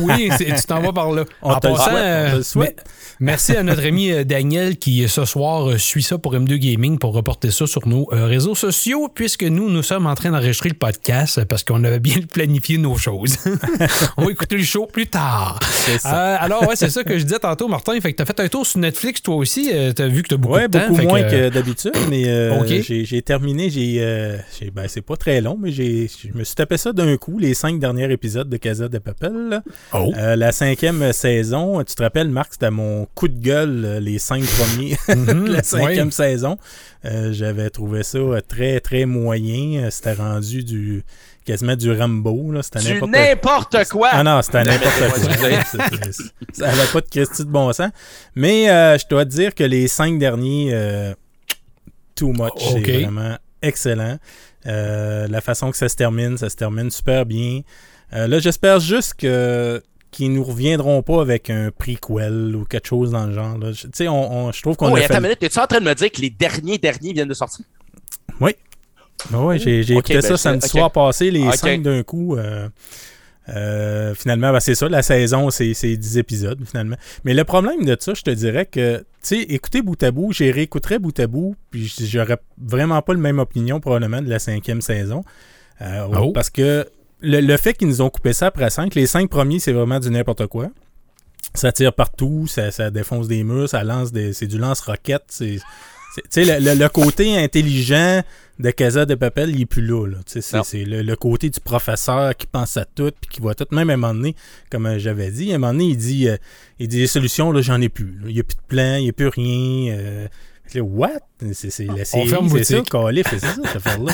Oui, 0.00 0.30
c'est- 0.36 0.54
tu 0.54 0.62
t'en 0.66 0.80
vas 0.80 0.92
par 0.92 1.12
là. 1.12 1.24
On 1.42 1.50
En 1.50 1.58
te 1.60 1.66
le 1.68 1.72
passant, 1.74 1.90
souhaite, 1.90 1.94
on 1.94 2.30
te 2.30 2.32
le 2.34 2.38
euh, 2.38 2.42
souhaite. 2.42 2.84
mais- 3.20 3.26
merci 3.26 3.56
à 3.56 3.62
notre 3.62 3.86
ami 3.86 4.10
euh, 4.12 4.24
Daniel 4.24 4.76
qui, 4.76 5.08
ce 5.08 5.24
soir, 5.24 5.70
euh, 5.70 5.78
suit 5.78 6.02
ça 6.02 6.18
pour 6.18 6.34
M2 6.34 6.56
Gaming 6.58 6.98
pour 6.98 7.12
reporter 7.14 7.50
ça 7.50 7.66
sur 7.66 7.86
nos 7.86 8.08
euh, 8.12 8.26
réseaux 8.26 8.54
sociaux, 8.54 9.08
puisque 9.14 9.44
nous, 9.44 9.70
nous 9.70 9.82
sommes 9.82 10.06
en 10.06 10.14
train 10.14 10.30
d'enregistrer 10.30 10.68
le 10.70 10.74
podcast 10.76 11.38
euh, 11.38 11.44
parce 11.44 11.64
qu'on 11.64 11.82
avait 11.84 12.00
bien 12.00 12.16
planifié 12.32 12.78
nos 12.78 12.96
choses. 12.96 13.36
On 14.16 14.24
va 14.26 14.30
écouter 14.30 14.56
le 14.56 14.64
show 14.64 14.86
plus 14.86 15.06
tard. 15.06 15.58
Ça. 15.98 16.34
Euh, 16.34 16.36
alors, 16.40 16.66
ouais, 16.68 16.76
c'est 16.76 16.90
ça 16.90 17.04
que 17.04 17.18
je 17.18 17.24
disais 17.24 17.38
tantôt, 17.38 17.68
Martin. 17.68 17.98
Fait 18.00 18.12
que 18.12 18.16
t'as 18.16 18.24
fait 18.24 18.40
un 18.40 18.48
tour 18.48 18.66
sur 18.66 18.80
Netflix, 18.80 19.22
toi 19.22 19.36
aussi. 19.36 19.70
euh, 19.72 19.92
t'as 19.92 20.08
vu 20.08 20.22
que 20.22 20.28
t'as 20.28 20.36
beaucoup 20.36 20.54
Ouais, 20.54 20.68
de 20.68 20.78
temps. 20.78 20.88
beaucoup 20.88 21.02
moins 21.02 21.22
que, 21.22 21.30
que, 21.30 21.48
d'habitude, 21.50 21.92
mais 22.10 22.24
euh, 22.26 22.64
j'ai, 22.82 23.22
terminé, 23.22 23.70
j'ai, 23.70 23.96
euh, 24.00 24.36
j'ai- 24.58 24.70
ben, 24.70 24.86
c'est 24.88 25.00
pas 25.02 25.16
très 25.16 25.40
long, 25.40 25.56
mais 25.60 25.70
j'ai, 25.72 26.08
je 26.08 26.36
me 26.36 26.44
suis 26.44 26.54
tapé 26.54 26.76
ça 26.76 26.92
d'un 26.92 27.16
coup, 27.16 27.38
les 27.38 27.54
cinq 27.54 27.78
derniers 27.78 28.10
épisodes 28.12 28.48
de 28.48 28.56
Casa 28.56 28.88
de 28.88 28.98
Papel. 28.98 29.43
Là. 29.50 29.62
Oh. 29.92 30.12
Euh, 30.16 30.36
la 30.36 30.52
cinquième 30.52 31.12
saison, 31.12 31.82
tu 31.84 31.94
te 31.94 32.02
rappelles, 32.02 32.28
Marc, 32.28 32.54
c'était 32.54 32.70
mon 32.70 33.06
coup 33.14 33.28
de 33.28 33.38
gueule, 33.38 33.84
euh, 33.84 34.00
les 34.00 34.18
cinq 34.18 34.44
premiers 34.44 34.96
Mhm, 35.08 35.48
de 35.48 35.52
la 35.52 35.62
cinquième 35.62 36.10
saison. 36.10 36.58
Euh, 37.04 37.32
j'avais 37.32 37.70
trouvé 37.70 38.02
ça 38.02 38.18
très, 38.46 38.80
très 38.80 39.04
moyen. 39.04 39.88
C'était 39.90 40.14
rendu 40.14 40.64
du 40.64 41.04
quasiment 41.44 41.76
du 41.76 41.92
Rambo. 41.92 42.52
Là. 42.52 42.62
C'était 42.62 43.00
n'importe 43.06 43.88
quoi. 43.88 44.08
Ah 44.12 44.22
non, 44.22 44.40
c'était 44.42 44.64
n'importe 44.64 44.98
quoi. 44.98 46.12
Ça 46.52 46.66
n'avait 46.66 46.86
pas 46.86 47.00
de 47.00 47.08
Christy 47.08 47.44
de 47.44 47.50
bon 47.50 47.72
sens. 47.72 47.90
Mais 48.34 48.70
euh, 48.70 48.98
je 48.98 49.04
dois 49.08 49.24
te 49.24 49.30
dire 49.30 49.54
que 49.54 49.64
les 49.64 49.88
cinq 49.88 50.18
derniers, 50.18 50.70
euh, 50.72 51.14
too 52.14 52.32
much, 52.32 52.52
c'est 52.58 53.02
vraiment 53.02 53.36
excellent. 53.62 54.18
Euh, 54.66 55.28
la 55.28 55.40
façon 55.40 55.70
que 55.70 55.76
ça 55.76 55.88
se 55.88 55.96
termine, 55.96 56.38
ça 56.38 56.48
se 56.48 56.56
termine 56.56 56.90
super 56.90 57.26
bien. 57.26 57.60
Euh, 58.14 58.26
là, 58.28 58.38
j'espère 58.38 58.80
juste 58.80 59.14
que 59.14 59.82
qu'ils 60.10 60.32
nous 60.32 60.44
reviendront 60.44 61.02
pas 61.02 61.20
avec 61.20 61.50
un 61.50 61.72
prequel 61.76 62.54
ou 62.54 62.64
quelque 62.64 62.86
chose 62.86 63.10
dans 63.10 63.26
le 63.26 63.32
genre. 63.34 63.58
là. 63.58 63.72
Je- 63.72 63.82
Tu 63.82 63.90
sais, 63.94 64.08
on, 64.08 64.46
on- 64.46 64.52
je 64.52 64.62
trouve 64.62 64.76
qu'on 64.76 64.92
Oh, 64.92 64.96
a 64.96 65.00
fait... 65.00 65.20
minute, 65.20 65.42
es-tu 65.42 65.58
en 65.58 65.66
train 65.66 65.80
de 65.80 65.84
me 65.84 65.94
dire 65.94 66.10
que 66.12 66.20
les 66.20 66.30
derniers 66.30 66.78
derniers 66.78 67.12
viennent 67.12 67.26
de 67.28 67.34
sortir? 67.34 67.64
Ah 69.32 69.40
ouais, 69.42 69.58
j'ai 69.58 69.82
j'ai 69.82 69.94
écouté 69.94 70.14
ben, 70.14 70.22
ça 70.22 70.36
samedi 70.36 70.68
soir 70.68 70.90
passé, 70.90 71.30
les 71.30 71.50
cinq 71.52 71.82
d'un 71.82 72.02
coup. 72.02 72.36
euh, 72.36 72.68
euh, 73.50 74.14
finalement, 74.14 74.52
ben, 74.52 74.60
c'est 74.60 74.74
ça, 74.74 74.88
la 74.88 75.02
saison, 75.02 75.50
c'est 75.50 75.72
c'est 75.74 75.96
10 75.96 76.18
épisodes, 76.18 76.60
finalement. 76.66 76.96
Mais 77.24 77.32
le 77.34 77.44
problème 77.44 77.84
de 77.84 77.96
ça, 77.98 78.12
je 78.14 78.22
te 78.22 78.30
dirais 78.30 78.66
que, 78.66 78.98
tu 78.98 79.04
sais, 79.22 79.38
écouter 79.40 79.82
bout 79.82 80.02
à 80.02 80.10
bout, 80.10 80.32
j'ai 80.32 80.50
réécouterais 80.50 80.98
bout 80.98 81.18
à 81.20 81.26
bout, 81.26 81.54
puis 81.70 81.92
j'aurais 82.00 82.38
vraiment 82.58 83.00
pas 83.02 83.12
le 83.14 83.20
même 83.20 83.38
opinion, 83.38 83.80
probablement, 83.80 84.20
de 84.22 84.28
la 84.28 84.38
cinquième 84.38 84.80
saison. 84.80 85.24
Euh, 85.80 86.06
Oh. 86.20 86.32
Parce 86.32 86.50
que 86.50 86.86
le, 87.24 87.40
le 87.40 87.56
fait 87.56 87.74
qu'ils 87.74 87.88
nous 87.88 88.02
ont 88.02 88.10
coupé 88.10 88.32
ça 88.32 88.46
après 88.48 88.70
cinq, 88.70 88.94
les 88.94 89.06
cinq 89.06 89.28
premiers, 89.30 89.58
c'est 89.58 89.72
vraiment 89.72 89.98
du 90.00 90.10
n'importe 90.10 90.46
quoi. 90.46 90.68
Ça 91.54 91.72
tire 91.72 91.92
partout, 91.92 92.46
ça, 92.48 92.70
ça 92.70 92.90
défonce 92.90 93.28
des 93.28 93.44
murs, 93.44 93.68
ça 93.68 93.84
lance 93.84 94.12
des. 94.12 94.32
C'est 94.32 94.46
du 94.46 94.58
lance-roquette. 94.58 95.24
c'est- 95.28 95.58
c'est- 96.14 96.22
Tu 96.30 96.44
sais, 96.44 96.60
le, 96.60 96.64
le- 96.64 96.78
le 96.78 96.88
côté 96.88 97.36
intelligent 97.36 98.22
de 98.60 98.70
Casa 98.70 99.04
de 99.04 99.14
Papel, 99.16 99.50
il 99.50 99.62
est 99.62 99.66
plus 99.66 99.84
là. 99.84 100.06
là. 100.06 100.18
C'est 100.64 100.84
le, 100.84 101.02
le 101.02 101.16
côté 101.16 101.50
du 101.50 101.58
professeur 101.60 102.36
qui 102.36 102.46
pense 102.46 102.76
à 102.76 102.84
tout, 102.84 103.10
puis 103.20 103.28
qui 103.30 103.40
voit 103.40 103.54
tout. 103.56 103.66
Même 103.72 103.90
à 103.90 103.94
un 103.94 103.96
moment 103.96 104.14
donné, 104.14 104.36
comme 104.70 104.86
euh, 104.86 104.98
j'avais 104.98 105.30
dit, 105.32 105.50
à 105.52 105.56
un 105.56 105.58
moment 105.58 105.72
donné, 105.72 105.86
il 105.86 105.96
dit, 105.96 106.28
euh, 106.28 106.36
il 106.78 106.86
dit 106.88 106.98
les 107.00 107.06
solutions, 107.08 107.50
là, 107.52 107.62
j'en 107.62 107.80
ai 107.80 107.88
plus. 107.88 108.16
là. 108.20 108.26
Il 108.28 108.34
n'y 108.34 108.40
a 108.40 108.44
plus 108.44 108.54
de 108.56 108.66
plan, 108.68 108.94
il 108.96 109.02
n'y 109.04 109.10
a 109.10 109.12
plus 109.12 109.28
rien. 109.28 109.92
euh, 109.96 110.26
Là, 110.72 110.82
what? 110.82 111.10
C'est 111.52 111.86
la 111.86 112.04
série, 112.04 112.28
c'est 112.50 112.64
ça. 112.64 112.82
Calif, 112.90 113.26
c'est 113.30 113.38
ça, 113.38 113.54
cette 113.54 113.76
affaire-là. 113.76 114.12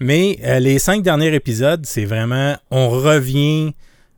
Mais 0.00 0.38
euh, 0.44 0.58
les 0.60 0.78
cinq 0.78 1.02
derniers 1.02 1.34
épisodes, 1.34 1.84
c'est 1.84 2.04
vraiment, 2.04 2.56
on 2.70 2.88
revient 2.88 3.74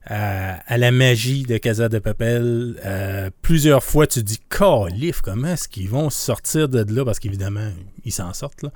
à, 0.06 0.58
à 0.66 0.78
la 0.78 0.90
magie 0.90 1.42
de 1.42 1.58
Casa 1.58 1.88
de 1.88 1.98
Papel. 1.98 2.76
Euh, 2.84 3.30
plusieurs 3.42 3.84
fois, 3.84 4.06
tu 4.06 4.22
dis, 4.22 4.38
Calif, 4.48 5.20
comment 5.20 5.48
est-ce 5.48 5.68
qu'ils 5.68 5.88
vont 5.88 6.10
sortir 6.10 6.68
de 6.68 6.84
là? 6.94 7.04
Parce 7.04 7.18
qu'évidemment, 7.18 7.68
ils 8.04 8.12
s'en 8.12 8.32
sortent, 8.32 8.62
là. 8.62 8.70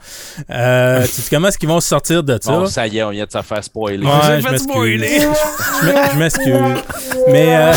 Euh, 0.51 1.05
tu 1.15 1.23
dis, 1.23 1.29
comment 1.31 1.49
est-ce 1.49 1.59
qu'ils 1.59 1.69
vont 1.69 1.81
sortir 1.81 2.23
de 2.23 2.39
ça? 2.41 2.53
Bon, 2.53 2.67
ça 2.67 2.87
y 2.87 2.99
est, 2.99 3.03
on 3.03 3.11
vient 3.11 3.25
de 3.27 3.31
se 3.33 3.43
faire 3.43 3.65
spoiler. 3.65 4.07
Ouais, 4.07 4.41
je 4.41 4.49
m'excuse. 4.49 5.05
Je 5.81 5.87
m'e- 5.87 6.11
je 6.13 6.19
m'excuse. 6.19 6.83
Mais, 7.29 7.57
euh, 7.57 7.73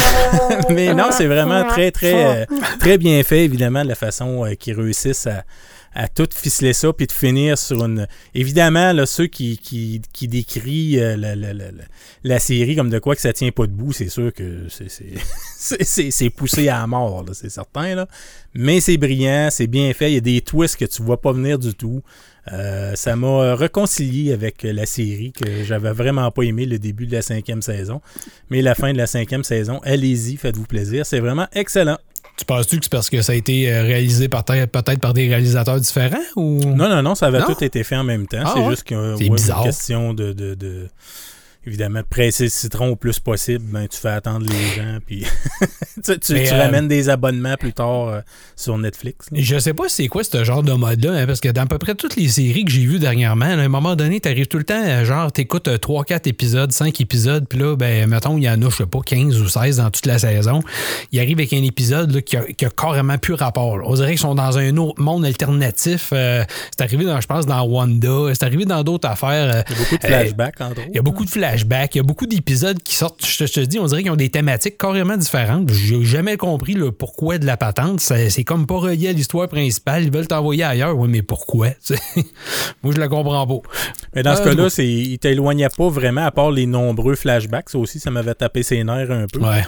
mais 0.70 0.94
non, 0.94 1.08
c'est 1.12 1.26
vraiment 1.28 1.64
très, 1.68 1.92
très, 1.92 2.42
euh, 2.42 2.46
très 2.80 2.98
bien 2.98 3.22
fait, 3.24 3.44
évidemment, 3.46 3.84
de 3.84 3.90
la 3.90 3.96
façon 3.96 4.46
euh, 4.46 4.54
qu'ils 4.56 4.80
réussissent 4.80 5.28
à, 5.28 5.44
à 5.94 6.08
tout 6.08 6.28
ficeler 6.34 6.74
ça, 6.74 6.94
puis 6.94 7.08
de 7.08 7.12
finir 7.12 7.58
sur 7.58 7.84
une... 7.84 8.08
Évidemment, 8.36 8.94
là, 8.94 9.06
ceux 9.06 9.28
qui, 9.28 9.58
qui, 9.58 10.02
qui 10.14 10.28
décrient 10.28 11.00
euh, 11.00 11.18
la, 11.18 11.36
la- 11.36 11.54
la- 11.54 11.72
la- 11.72 11.84
la 12.24 12.40
série 12.40 12.76
comme 12.76 12.90
de 12.90 13.00
quoi 13.00 13.16
que 13.16 13.22
ça 13.22 13.34
tient 13.34 13.52
pas 13.52 13.66
debout, 13.66 13.92
c'est 13.94 14.10
sûr 14.10 14.32
que 14.34 14.68
c'est- 14.70 16.30
poussé 16.36 16.70
à 16.70 16.80
la 16.80 16.88
mort, 16.88 17.26
c'est 17.34 17.50
certain. 17.50 17.96
Là. 17.96 18.08
Mais 18.54 18.80
c'est 18.80 18.98
brillant, 18.98 19.50
c'est 19.52 19.68
bien 19.68 19.92
fait, 19.94 20.12
il 20.12 20.16
y 20.16 20.18
a 20.18 20.22
des 20.22 20.42
twists 20.42 20.78
que 20.78 20.86
tu 20.86 21.02
vois 21.02 21.20
pas 21.22 21.32
venir 21.32 21.58
du 21.60 21.74
tout. 21.74 22.02
Euh, 22.54 22.96
ça 22.96 23.16
m'a 23.18 23.56
réconcilié 23.56 24.32
avec 24.32 24.64
la 24.64 24.86
série 24.86 25.34
que 25.34 25.64
j'avais 25.66 25.92
vraiment 25.92 26.32
pas 26.32 26.44
aimé 26.44 26.66
le 26.66 26.80
début 26.80 27.06
de 27.06 27.12
la 27.12 27.22
cinquième 27.22 27.62
saison. 27.62 28.02
Mais 28.50 28.62
la 28.62 28.74
fin 28.74 28.94
de 28.94 28.98
la 28.98 29.08
cinquième 29.08 29.44
saison, 29.44 29.80
allez-y, 29.84 30.38
faites-vous 30.38 30.64
plaisir. 30.66 31.06
C'est 31.06 31.20
vraiment 31.20 31.48
excellent. 31.52 31.98
Tu 32.38 32.46
penses-tu 32.46 32.78
que 32.78 32.84
c'est 32.86 32.92
parce 32.92 33.10
que 33.10 33.22
ça 33.24 33.32
a 33.32 33.36
été 33.36 33.72
euh, 33.72 33.82
réalisé 33.82 34.30
peut-être 34.30 35.00
par 35.00 35.14
des 35.14 35.28
réalisateurs 35.28 35.80
différents 35.82 36.18
ou? 36.36 36.60
Non, 36.64 36.88
non, 36.88 37.02
non, 37.02 37.16
ça 37.16 37.26
avait 37.28 37.40
Non? 37.40 37.46
tout 37.48 37.64
été 37.64 37.84
fait 37.84 37.96
en 37.96 38.04
même 38.04 38.28
temps. 38.28 38.38
Ah 38.46 38.52
c'est 38.54 38.60
ouais? 38.62 38.70
juste 38.70 38.84
que 38.84 39.16
C'est 39.18 39.24
ouais, 39.24 39.36
bizarre. 39.36 39.60
une 39.62 39.66
question 39.66 40.14
de, 40.14 40.34
de, 40.34 40.54
de- 40.54 40.88
évidemment 41.68 42.00
de 42.00 42.06
presser 42.06 42.46
le 42.46 42.50
citron 42.50 42.90
au 42.90 42.96
plus 42.96 43.20
possible. 43.20 43.64
Ben, 43.68 43.88
tu 43.88 43.98
fais 43.98 44.10
attendre 44.10 44.46
les 44.48 44.76
gens, 44.76 44.98
puis 45.06 45.26
tu, 46.04 46.20
tu- 46.20 46.20
tu 46.20 46.36
euh, 46.36 46.64
ramènes 46.64 46.88
des 46.88 47.10
abonnements 47.10 47.56
plus 47.58 47.74
tard 47.74 48.08
euh, 48.08 48.22
sur 48.56 48.78
Netflix. 48.78 49.28
là. 49.32 49.40
Je 49.42 49.60
sais 49.60 49.74
pas 49.74 49.84
c'est 49.90 50.08
quoi 50.08 50.24
ce 50.24 50.44
genre 50.44 50.64
de 50.64 50.72
mode-là, 50.74 51.12
hein, 51.14 51.26
parce 51.28 51.40
que 51.42 51.50
dans 51.50 51.64
à 51.64 51.66
peu 51.66 51.78
près 51.78 51.96
toutes 51.96 52.16
les 52.16 52.30
séries 52.30 52.64
que 52.66 52.72
j'ai 52.72 52.86
vues 52.86 53.00
dernièrement, 53.00 53.46
à 53.46 53.50
un 53.50 53.68
moment 53.68 53.96
donné, 53.96 54.20
t'arrives 54.20 54.48
tout 54.48 54.58
le 54.58 54.64
temps, 54.64 54.82
euh, 54.82 55.04
genre, 55.06 55.32
t'écoutes 55.32 55.68
3-4 55.68 56.28
épisodes, 56.30 56.72
5 56.72 57.02
épisodes, 57.02 57.46
puis 57.48 57.60
là, 57.60 57.76
ben, 57.76 58.08
mettons, 58.10 58.38
il 58.38 58.44
y 58.44 58.50
en 58.50 58.62
a, 58.62 58.70
je 58.70 58.76
sais 58.78 58.86
pas, 58.86 59.00
15 59.06 59.40
ou 59.42 59.48
16 59.50 59.78
dans 59.78 59.92
toute 59.92 60.06
la 60.06 60.18
saison. 60.20 60.62
Il 61.12 61.20
arrive 61.20 61.38
avec 61.40 61.52
un 61.54 61.64
épisode 61.64 62.12
là, 62.16 62.22
qui, 62.22 62.38
a, 62.38 62.44
qui 62.44 62.66
a 62.66 62.70
carrément 62.70 63.18
plus 63.18 63.34
rapport. 63.34 63.78
On 63.84 63.94
dirait 63.96 64.12
qu'ils 64.12 64.20
sont 64.20 64.36
dans 64.36 64.58
un 64.58 64.78
autre 64.78 65.02
monde 65.02 65.26
alternatif. 65.26 66.12
Euh, 66.14 66.44
c'est 66.72 66.84
arrivé, 66.84 67.04
dans, 67.06 67.20
je 67.20 67.28
pense, 67.28 67.46
dans 67.46 67.62
Wanda, 67.64 68.34
c'est 68.34 68.44
arrivé 68.44 68.64
dans 68.66 68.84
d'autres 68.84 69.10
affaires. 69.10 69.64
Il 69.68 69.74
y 69.74 69.76
a 69.76 69.84
beaucoup 69.84 69.98
de 69.98 70.06
flashbacks, 70.08 70.62
entre 70.62 70.72
autres. 70.72 70.82
Il 70.90 70.96
y 70.96 71.00
a 71.00 71.02
beaucoup 71.02 71.26
de 71.26 71.30
flashbacks, 71.30 71.57
il 71.66 71.98
y 71.98 72.00
a 72.00 72.04
beaucoup 72.04 72.26
d'épisodes 72.26 72.82
qui 72.84 72.96
sortent, 72.96 73.26
je 73.26 73.38
te, 73.40 73.46
je 73.48 73.54
te 73.54 73.60
dis, 73.62 73.80
on 73.80 73.86
dirait 73.86 74.04
qu'ils 74.04 74.12
ont 74.12 74.16
des 74.16 74.30
thématiques 74.30 74.78
carrément 74.78 75.18
différentes. 75.18 75.72
J'ai 75.72 76.04
jamais 76.04 76.38
compris 76.38 76.74
le 76.74 76.92
pourquoi 76.92 77.38
de 77.38 77.46
la 77.46 77.58
patente. 77.58 78.00
C'est 78.00 78.44
comme 78.44 78.68
pas 78.68 78.78
relié 78.78 79.10
à 79.10 79.12
l'histoire 79.14 79.48
principale. 79.48 80.04
Ils 80.04 80.12
veulent 80.12 80.28
t'envoyer 80.28 80.64
ailleurs. 80.64 80.98
Oui, 80.98 81.08
mais 81.10 81.22
pourquoi? 81.22 81.70
Moi, 82.84 82.94
je 82.96 83.00
le 83.00 83.08
comprends 83.10 83.48
pas. 83.48 83.70
Mais 84.16 84.24
dans 84.24 84.36
ce 84.36 84.42
Ah, 84.42 84.46
cas-là, 84.46 84.64
bon. 84.64 84.70
c'est, 84.70 84.88
il 84.88 85.18
t'éloignait 85.20 85.70
pas 85.76 85.90
vraiment, 85.90 86.26
à 86.26 86.32
part 86.32 86.52
les 86.52 86.66
nombreux 86.66 87.16
flashbacks. 87.16 87.70
Ça 87.70 87.78
aussi, 87.78 88.00
ça 88.00 88.12
m'avait 88.12 88.36
tapé 88.36 88.64
ses 88.64 88.84
nerfs 88.84 89.12
un 89.12 89.28
peu. 89.32 89.40
Ouais. 89.40 89.64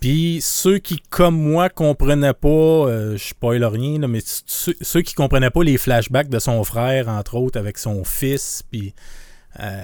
Puis 0.00 0.38
ceux 0.42 0.78
qui, 0.78 1.02
comme 1.10 1.36
moi, 1.36 1.68
comprenaient 1.68 2.32
pas, 2.32 2.48
euh, 2.48 3.18
je 3.18 3.24
spoil 3.28 3.62
rien, 3.64 3.98
là, 3.98 4.08
mais 4.08 4.20
ceux, 4.24 4.74
ceux 4.80 5.02
qui 5.02 5.12
comprenaient 5.14 5.50
pas 5.50 5.62
les 5.62 5.76
flashbacks 5.76 6.30
de 6.30 6.38
son 6.38 6.64
frère, 6.64 7.08
entre 7.08 7.34
autres, 7.34 7.58
avec 7.58 7.76
son 7.76 8.02
fils, 8.04 8.62
puis 8.70 8.94
euh, 9.60 9.82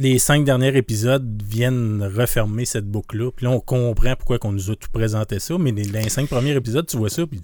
les 0.00 0.18
cinq 0.18 0.44
derniers 0.44 0.76
épisodes 0.76 1.42
viennent 1.42 2.02
refermer 2.16 2.64
cette 2.64 2.86
boucle-là. 2.86 3.30
Puis 3.36 3.44
là, 3.46 3.52
on 3.52 3.60
comprend 3.60 4.14
pourquoi 4.16 4.38
on 4.44 4.52
nous 4.52 4.70
a 4.70 4.76
tout 4.76 4.88
présenté 4.92 5.38
ça, 5.38 5.56
mais 5.58 5.72
dans 5.72 6.00
les 6.02 6.08
cinq 6.08 6.28
premiers 6.28 6.54
épisodes, 6.56 6.86
tu 6.86 6.96
vois 6.96 7.10
ça, 7.10 7.26
puis 7.26 7.40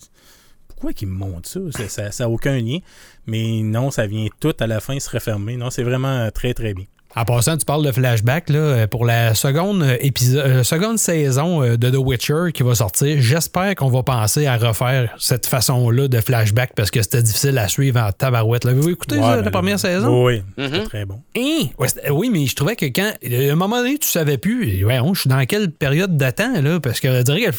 pourquoi 0.69 0.93
qu'ils 0.93 1.09
me 1.09 1.15
montrent 1.15 1.49
ça? 1.49 1.61
Ça- 1.89 2.11
Ça 2.13 2.25
n'a 2.25 2.31
aucun 2.31 2.59
lien. 2.59 2.79
Mais 3.27 3.63
non, 3.63 3.91
ça 3.91 4.07
vient 4.07 4.27
tout 4.41 4.55
à 4.61 4.67
la 4.67 4.81
fin 4.81 4.99
se 4.99 5.09
refermer. 5.11 5.57
Non, 5.57 5.71
c'est 5.71 5.83
vraiment 5.83 6.09
euh, 6.09 6.31
très, 6.31 6.55
très 6.55 6.75
bien. 6.75 6.85
En 7.19 7.25
passant, 7.25 7.57
tu 7.57 7.65
parles 7.65 7.83
de 7.85 7.93
flashback 7.93 8.51
là, 8.51 8.59
euh, 8.59 8.87
pour 8.87 9.07
la 9.07 9.35
seconde, 9.35 9.83
euh, 9.83 9.97
épiso- 10.03 10.37
euh, 10.37 10.63
seconde 10.63 10.99
saison 10.99 11.63
de 11.63 11.91
The 11.91 11.97
Witcher 11.97 12.53
qui 12.53 12.63
va 12.63 12.75
sortir. 12.75 13.17
J'espère 13.21 13.75
qu'on 13.75 13.89
va 13.89 14.03
penser 14.03 14.45
à 14.47 14.59
refaire 14.59 15.15
cette 15.19 15.47
façon-là 15.47 16.09
de 16.09 16.21
flashback 16.21 16.73
parce 16.77 16.91
que 16.91 17.01
c'était 17.01 17.23
difficile 17.23 17.57
à 17.57 17.69
suivre 17.69 17.99
en 18.01 18.13
tabarouette. 18.13 18.65
L'avez-vous 18.65 18.91
écouté, 18.91 19.17
Ouais, 19.17 19.23
ça, 19.23 19.29
ben 19.31 19.37
la 19.37 19.43
là, 19.43 19.51
première 19.51 19.79
saison? 19.81 20.27
Oui, 20.27 20.43
c'est 20.59 20.69
Mhm. 20.69 20.85
très 20.85 21.05
bon. 21.07 21.21
Hein? 21.39 21.69
Ouais, 21.79 21.89
c'était- 21.89 22.11
oui, 22.11 22.29
mais 22.31 22.45
je 22.45 22.55
trouvais 22.55 22.77
que 22.77 22.85
quand. 22.85 23.11
À 23.25 23.53
un 23.53 23.57
moment 23.57 23.79
donné, 23.79 23.97
tu 23.97 24.09
savais 24.09 24.37
plus. 24.37 24.85
Ouais, 24.85 25.01
je 25.15 25.21
suis 25.21 25.31
dans 25.31 25.43
quelle 25.47 25.71
période 25.71 26.19
de 26.19 26.31
temps, 26.31 26.61
là? 26.61 26.81
Parce 26.81 27.01
que 27.01 27.09
je 27.11 27.23
dirais 27.23 27.41
que 27.45 27.57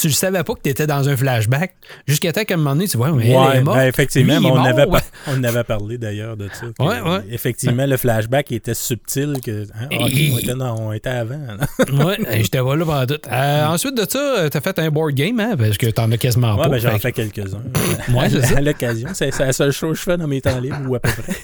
tu 0.00 0.08
ne 0.08 0.12
savais 0.12 0.42
pas 0.42 0.54
que 0.54 0.62
tu 0.64 0.70
étais 0.70 0.88
dans 0.88 1.08
un 1.08 1.16
flashback. 1.16 1.74
Jusqu'à 2.08 2.32
temps 2.32 2.42
qu'à 2.42 2.54
un 2.54 2.56
moment 2.56 2.70
donné, 2.74 2.88
tu 2.88 2.96
vois, 2.96 3.12
mais 3.12 3.28
elle 3.28 3.36
Ouais, 3.36 3.56
est 3.58 3.62
morte. 3.62 3.78
ben, 3.78 3.86
effectivement, 3.86 4.38
Lui, 4.40 4.46
est 4.48 4.50
on, 4.50 4.56
mort, 4.56 4.66
avait 4.66 4.86
on 5.28 5.44
avait 5.44 5.64
parlé 5.64 5.96
d'ailleurs 5.96 6.36
de 6.36 6.48
ça. 6.52 6.66
que, 6.76 6.82
Ouais, 6.82 7.00
ouais. 7.00 7.20
Effectivement, 7.30 7.86
le 7.86 7.96
flashback 7.96 8.50
était 8.50 8.74
subtil. 8.96 9.40
Que, 9.44 9.62
hein, 9.74 9.88
Et- 9.90 10.30
on, 10.32 10.38
était 10.38 10.54
dans- 10.54 10.78
on 10.80 10.92
était 10.92 11.08
avant. 11.10 11.38
ouais, 12.06 12.16
j'étais 12.42 12.58
pas 12.62 12.76
là 12.76 12.84
pendant 12.84 13.06
tout. 13.06 13.20
Euh, 13.30 13.66
ensuite 13.66 13.96
de 13.96 14.06
ça, 14.08 14.48
tu 14.50 14.56
as 14.56 14.60
fait 14.60 14.78
un 14.78 14.90
board 14.90 15.14
game, 15.14 15.38
hein? 15.40 15.54
Parce 15.56 15.78
que 15.78 15.86
t'en 15.86 16.10
as 16.12 16.18
quasiment 16.18 16.54
Ouais, 16.56 16.62
pas. 16.64 16.68
ben, 16.70 16.78
j'en 16.78 16.90
Fait 16.92 16.98
fais 16.98 17.12
quelques-uns. 17.12 17.62
Ouais, 18.14 18.28
c'est 18.30 18.42
ça. 18.46 18.58
à 18.58 18.60
l'occasion. 18.60 19.08
C'est 19.14 19.36
la 19.38 19.52
seule 19.52 19.72
chose 19.72 19.92
que 19.92 19.98
je 19.98 20.02
fais 20.02 20.16
dans 20.16 20.26
mes 20.28 20.40
temps 20.40 20.58
libres, 20.60 20.88
ou 20.88 20.94
à 20.94 21.00
peu 21.00 21.10
près. 21.10 21.34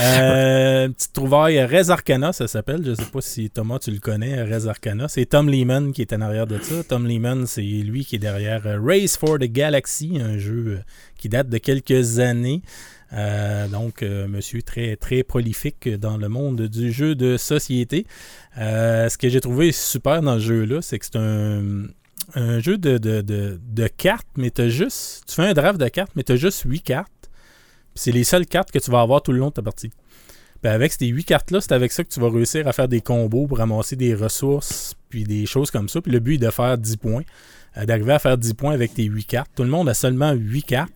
Euh, 0.00 0.88
petite 0.88 1.12
trouvaille, 1.12 1.62
Res 1.64 1.90
Arcana, 1.90 2.32
ça 2.32 2.46
s'appelle. 2.48 2.82
Je 2.84 2.94
sais 2.94 3.10
pas 3.10 3.20
si 3.20 3.50
Thomas, 3.50 3.78
tu 3.78 3.90
le 3.90 4.00
connais, 4.00 4.42
Res 4.42 4.66
Arcana. 4.68 5.08
C'est 5.08 5.26
Tom 5.26 5.48
Lehman 5.48 5.92
qui 5.92 6.02
est 6.02 6.12
en 6.12 6.20
arrière 6.20 6.46
de 6.46 6.58
ça. 6.58 6.82
Tom 6.88 7.06
Lehman, 7.06 7.46
c'est 7.46 7.62
lui 7.62 8.04
qui 8.04 8.16
est 8.16 8.18
derrière 8.18 8.62
Race 8.82 9.16
for 9.16 9.38
the 9.38 9.44
Galaxy, 9.50 10.18
un 10.20 10.38
jeu 10.38 10.80
qui 11.18 11.28
date 11.28 11.48
de 11.48 11.58
quelques 11.58 12.18
années. 12.18 12.62
Donc, 13.70 14.02
monsieur 14.02 14.62
très, 14.62 14.96
très 14.96 15.22
prolifique 15.22 15.88
dans 15.88 16.16
le 16.16 16.28
monde 16.28 16.62
du 16.62 16.92
jeu 16.92 17.14
de 17.14 17.36
société. 17.36 18.06
ce 18.56 19.16
que 19.16 19.28
j'ai 19.28 19.40
trouvé 19.40 19.72
super 19.72 20.22
dans 20.22 20.34
ce 20.34 20.44
jeu-là, 20.44 20.82
c'est 20.82 20.98
que 20.98 21.06
c'est 21.06 21.16
un, 21.16 22.58
jeu 22.60 22.78
de, 22.78 23.86
cartes, 23.96 24.26
mais 24.36 24.50
tu 24.50 24.68
juste. 24.70 25.24
Tu 25.28 25.34
fais 25.34 25.42
un 25.46 25.54
draft 25.54 25.78
de 25.80 25.88
cartes, 25.88 26.12
mais 26.16 26.22
tu 26.22 26.32
as 26.32 26.36
juste 26.36 26.62
8 26.64 26.80
cartes. 26.80 27.30
C'est 27.94 28.12
les 28.12 28.24
seules 28.24 28.46
cartes 28.46 28.72
que 28.72 28.78
tu 28.78 28.90
vas 28.90 29.00
avoir 29.00 29.22
tout 29.22 29.32
le 29.32 29.38
long 29.38 29.48
de 29.48 29.54
ta 29.54 29.62
partie. 29.62 29.90
Avec 30.64 30.92
ces 30.92 31.06
8 31.06 31.24
cartes-là, 31.24 31.60
c'est 31.60 31.72
avec 31.72 31.92
ça 31.92 32.04
que 32.04 32.08
tu 32.08 32.20
vas 32.20 32.30
réussir 32.30 32.66
à 32.66 32.72
faire 32.72 32.88
des 32.88 33.02
combos 33.02 33.46
pour 33.46 33.58
ramasser 33.58 33.96
des 33.96 34.14
ressources, 34.14 34.96
puis 35.10 35.24
des 35.24 35.44
choses 35.46 35.70
comme 35.70 35.88
ça. 35.88 36.00
Puis 36.00 36.10
le 36.10 36.20
but 36.20 36.34
est 36.34 36.46
de 36.46 36.50
faire 36.50 36.78
10 36.78 36.96
points. 36.96 37.22
Euh, 37.76 37.84
d'arriver 37.84 38.12
à 38.12 38.18
faire 38.18 38.38
10 38.38 38.54
points 38.54 38.72
avec 38.72 38.94
tes 38.94 39.04
8 39.04 39.24
cartes. 39.24 39.50
Tout 39.54 39.62
le 39.62 39.68
monde 39.68 39.88
a 39.88 39.94
seulement 39.94 40.32
8 40.32 40.62
cartes. 40.62 40.92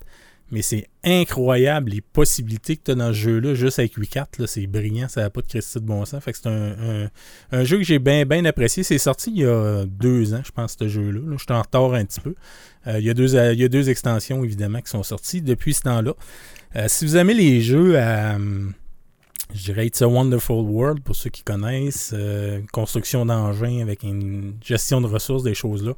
Mais 0.50 0.62
c'est 0.62 0.88
incroyable 1.04 1.90
les 1.90 2.00
possibilités 2.00 2.76
que 2.76 2.84
tu 2.84 2.90
as 2.92 2.94
dans 2.94 3.08
ce 3.08 3.18
jeu-là, 3.18 3.54
juste 3.54 3.78
avec 3.78 3.94
8 3.94 4.08
cartes. 4.08 4.46
C'est 4.46 4.66
brillant, 4.66 5.06
ça 5.08 5.20
n'a 5.20 5.30
pas 5.30 5.42
de 5.42 5.46
Christy 5.46 5.78
de 5.78 5.84
bon 5.84 6.04
sens. 6.06 6.24
Fait 6.24 6.32
que 6.32 6.38
c'est 6.38 6.48
un, 6.48 7.64
jeu 7.64 7.76
que 7.76 7.84
j'ai 7.84 7.98
bien 7.98 8.24
bien 8.24 8.44
apprécié. 8.46 8.82
C'est 8.82 8.98
sorti 8.98 9.30
il 9.30 9.42
y 9.42 9.44
a 9.44 9.84
deux 9.84 10.32
ans, 10.32 10.40
je 10.44 10.50
pense, 10.50 10.76
ce 10.78 10.88
jeu-là. 10.88 11.20
je 11.32 11.36
suis 11.36 11.52
en 11.52 11.60
retard 11.60 11.92
un 11.92 12.04
petit 12.04 12.20
peu. 12.20 12.34
Euh, 12.86 12.98
il, 12.98 13.04
y 13.04 13.10
a 13.10 13.14
deux, 13.14 13.34
il 13.34 13.60
y 13.60 13.64
a 13.64 13.68
deux 13.68 13.90
extensions, 13.90 14.42
évidemment, 14.42 14.80
qui 14.80 14.90
sont 14.90 15.02
sorties 15.02 15.42
depuis 15.42 15.74
ce 15.74 15.82
temps-là. 15.82 16.14
Euh, 16.76 16.84
si 16.88 17.04
vous 17.04 17.16
aimez 17.16 17.34
les 17.34 17.60
jeux 17.60 17.98
à. 17.98 18.38
je 19.52 19.64
dirais 19.64 19.86
It's 19.86 20.00
a 20.00 20.08
Wonderful 20.08 20.64
World, 20.64 21.02
pour 21.02 21.14
ceux 21.14 21.30
qui 21.30 21.42
connaissent. 21.42 22.12
Euh, 22.14 22.60
construction 22.72 23.26
d'engins 23.26 23.80
avec 23.82 24.02
une 24.02 24.54
gestion 24.64 25.02
de 25.02 25.06
ressources, 25.06 25.42
des 25.42 25.54
choses-là. 25.54 25.92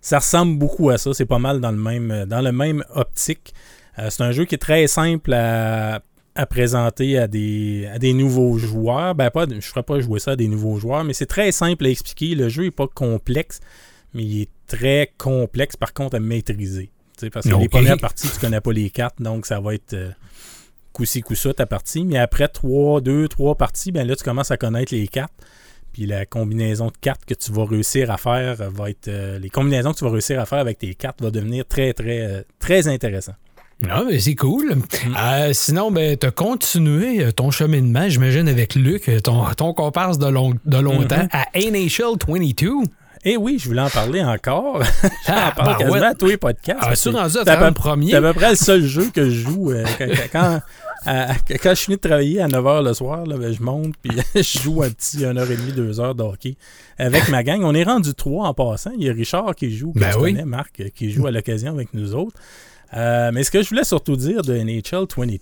Ça 0.00 0.20
ressemble 0.20 0.56
beaucoup 0.58 0.90
à 0.90 0.98
ça. 0.98 1.12
C'est 1.12 1.26
pas 1.26 1.40
mal 1.40 1.60
dans 1.60 1.72
le 1.72 1.78
même, 1.78 2.26
dans 2.26 2.40
le 2.40 2.52
même 2.52 2.84
optique. 2.94 3.52
Euh, 3.98 4.10
c'est 4.10 4.22
un 4.22 4.32
jeu 4.32 4.44
qui 4.44 4.54
est 4.54 4.58
très 4.58 4.86
simple 4.86 5.32
à, 5.32 6.00
présenter 6.48 7.18
à 7.18 7.26
des, 7.26 7.88
des 7.98 8.12
nouveaux 8.12 8.58
joueurs. 8.58 9.14
Ben, 9.14 9.30
pas, 9.30 9.46
je 9.48 9.54
ne 9.56 9.60
ferai 9.60 9.82
pas 9.82 9.98
jouer 9.98 10.20
ça 10.20 10.32
à 10.32 10.36
des 10.36 10.46
nouveaux 10.46 10.78
joueurs, 10.78 11.02
mais 11.02 11.12
c'est 11.12 11.26
très 11.26 11.50
simple 11.50 11.86
à 11.86 11.88
expliquer. 11.88 12.34
Le 12.36 12.48
jeu 12.48 12.64
n'est 12.64 12.70
pas 12.70 12.86
complexe, 12.86 13.58
mais 14.14 14.22
il 14.22 14.42
est 14.42 14.50
très 14.68 15.12
complexe, 15.18 15.76
par 15.76 15.92
contre, 15.92 16.16
à 16.16 16.20
maîtriser. 16.20 16.90
parce 17.32 17.48
que 17.48 17.56
les 17.56 17.68
premières 17.68 17.98
parties, 17.98 18.28
tu 18.28 18.36
ne 18.36 18.40
connais 18.40 18.60
pas 18.60 18.72
les 18.72 18.90
cartes, 18.90 19.20
donc 19.20 19.46
ça 19.46 19.58
va 19.58 19.74
être 19.74 19.94
euh, 19.94 20.10
coup-ci, 20.92 21.22
coup-ça 21.22 21.52
ta 21.54 21.66
partie. 21.66 22.04
Mais 22.04 22.18
après 22.18 22.46
trois, 22.46 23.00
deux, 23.00 23.26
trois 23.26 23.56
parties, 23.56 23.90
ben 23.90 24.06
là, 24.06 24.14
tu 24.14 24.22
commences 24.22 24.52
à 24.52 24.56
connaître 24.56 24.94
les 24.94 25.08
cartes. 25.08 25.34
Puis 25.92 26.06
la 26.06 26.24
combinaison 26.24 26.86
de 26.86 26.96
cartes 27.00 27.24
que 27.24 27.34
tu 27.34 27.50
vas 27.50 27.64
réussir 27.64 28.12
à 28.12 28.16
faire 28.16 28.70
va 28.70 28.90
être. 28.90 29.08
Euh, 29.08 29.40
les 29.40 29.50
combinaisons 29.50 29.92
que 29.92 29.98
tu 29.98 30.04
vas 30.04 30.12
réussir 30.12 30.38
à 30.38 30.46
faire 30.46 30.58
avec 30.58 30.78
tes 30.78 30.94
cartes 30.94 31.20
va 31.20 31.32
devenir 31.32 31.66
très, 31.66 31.92
très, 31.92 32.44
très 32.60 32.86
intéressant. 32.86 33.34
Ah, 33.88 34.02
mais 34.06 34.18
c'est 34.18 34.34
cool. 34.34 34.74
Mm. 34.74 34.82
Euh, 35.16 35.50
sinon, 35.52 35.90
ben, 35.90 36.16
tu 36.16 36.26
as 36.26 36.30
continué 36.30 37.24
euh, 37.24 37.32
ton 37.32 37.50
cheminement, 37.50 38.08
j'imagine, 38.08 38.48
avec 38.48 38.74
Luc, 38.74 39.08
euh, 39.08 39.20
ton, 39.20 39.44
ton 39.56 39.72
comparse 39.72 40.18
de, 40.18 40.26
de 40.26 40.78
longtemps, 40.78 41.16
mm-hmm. 41.16 41.28
à 41.32 41.46
NHL 41.54 42.18
22. 42.26 42.70
Eh 43.24 43.36
oui, 43.36 43.58
je 43.60 43.68
voulais 43.68 43.82
en 43.82 43.90
parler 43.90 44.22
encore. 44.22 44.82
J'en 45.26 45.34
ah, 45.34 45.52
parle 45.56 45.76
quasiment 45.76 46.06
à 46.06 46.14
tous 46.14 46.26
les 46.26 46.36
podcasts. 46.36 46.80
Ah, 46.80 46.94
c'est 46.94 47.48
à 47.48 47.72
premier? 47.72 48.10
C'est 48.10 48.16
à 48.16 48.20
peu 48.20 48.32
près 48.32 48.50
le 48.50 48.56
seul 48.56 48.82
jeu 48.82 49.10
que 49.12 49.28
je 49.28 49.40
joue. 49.40 49.72
quand, 50.32 50.60
quand, 51.04 51.70
je 51.70 51.80
finis 51.80 51.96
de 51.96 52.00
travailler 52.00 52.40
à 52.40 52.46
9h 52.48 52.84
le 52.84 52.94
soir, 52.94 53.26
là, 53.26 53.36
ben, 53.36 53.52
je 53.52 53.62
monte 53.62 53.94
puis 54.02 54.16
je 54.34 54.58
joue 54.60 54.82
un 54.82 54.90
petit 54.90 55.18
1h30, 55.18 55.74
2h 55.74 56.16
de 56.16 56.22
hockey 56.22 56.56
avec 56.96 57.28
ma 57.28 57.42
gang. 57.42 57.62
On 57.64 57.74
est 57.74 57.82
rendu 57.82 58.14
trois 58.14 58.46
en 58.46 58.54
passant. 58.54 58.92
Il 58.96 59.04
y 59.04 59.10
a 59.10 59.12
Richard 59.12 59.54
qui 59.56 59.76
joue, 59.76 59.92
que 59.92 59.98
ben 59.98 60.12
tu 60.12 60.18
connais, 60.18 60.44
Marc, 60.44 60.82
qui 60.94 61.10
joue 61.10 61.26
à 61.26 61.32
l'occasion 61.32 61.72
avec 61.72 61.94
nous 61.94 62.14
autres. 62.14 62.36
Euh, 62.94 63.30
mais 63.32 63.44
ce 63.44 63.50
que 63.50 63.62
je 63.62 63.68
voulais 63.68 63.84
surtout 63.84 64.16
dire 64.16 64.42
de 64.42 64.54
NHL 64.54 65.06
22, 65.14 65.38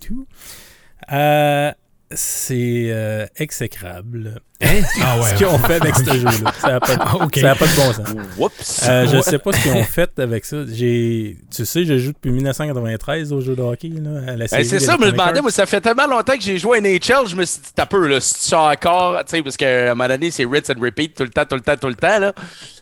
euh, 1.11 1.71
c'est 2.11 2.87
euh, 2.89 3.25
exécrable. 3.35 4.41
Hein? 4.61 4.81
Ah 5.01 5.21
ce 5.21 5.35
qu'ils 5.35 5.45
ont 5.45 5.59
fait 5.59 5.75
avec 5.75 5.95
ce 5.95 6.03
jeu-là. 6.03 6.51
Ça 6.59 6.71
n'a 6.71 6.79
pas, 6.79 6.95
de 6.95 8.35
bon 8.35 8.49
sens. 8.57 8.87
je 8.87 9.15
ne 9.15 9.21
sais 9.21 9.37
pas 9.37 9.51
ce 9.51 9.61
qu'ils 9.61 9.71
ont 9.73 9.83
fait 9.83 10.17
avec 10.19 10.45
ça. 10.45 10.57
Tu 10.65 11.37
sais, 11.51 11.85
je 11.85 11.97
joue 11.97 12.13
depuis 12.13 12.31
1993 12.31 13.33
au 13.33 13.41
jeu 13.41 13.55
de 13.55 13.61
hockey. 13.61 13.89
Là, 13.89 14.47
c'est 14.47 14.63
ça, 14.79 14.95
je 14.99 15.05
me 15.05 15.11
demandais, 15.11 15.41
moi, 15.41 15.51
ça 15.51 15.65
fait 15.65 15.81
tellement 15.81 16.07
longtemps 16.07 16.35
que 16.35 16.41
j'ai 16.41 16.57
joué 16.57 16.79
à 16.79 16.81
NHL, 16.81 17.27
je 17.27 17.35
me 17.35 17.45
suis 17.45 17.61
dit, 17.61 17.69
t'as 17.75 17.85
peu, 17.85 18.07
là, 18.07 18.19
si 18.19 18.49
tu 18.49 18.55
encore, 18.55 19.23
tu 19.25 19.37
sais, 19.37 19.43
parce 19.43 19.57
qu'à 19.57 19.91
un 19.91 19.95
moment 19.95 20.07
donné, 20.07 20.31
c'est 20.31 20.45
rinse 20.45 20.69
and 20.69 20.81
repeat 20.81 21.15
tout 21.15 21.23
le 21.23 21.29
temps, 21.29 21.45
tout 21.45 21.55
le 21.55 21.61
temps, 21.61 21.77
tout 21.77 21.87
le 21.87 21.95
temps. 21.95 22.19
Là. 22.19 22.33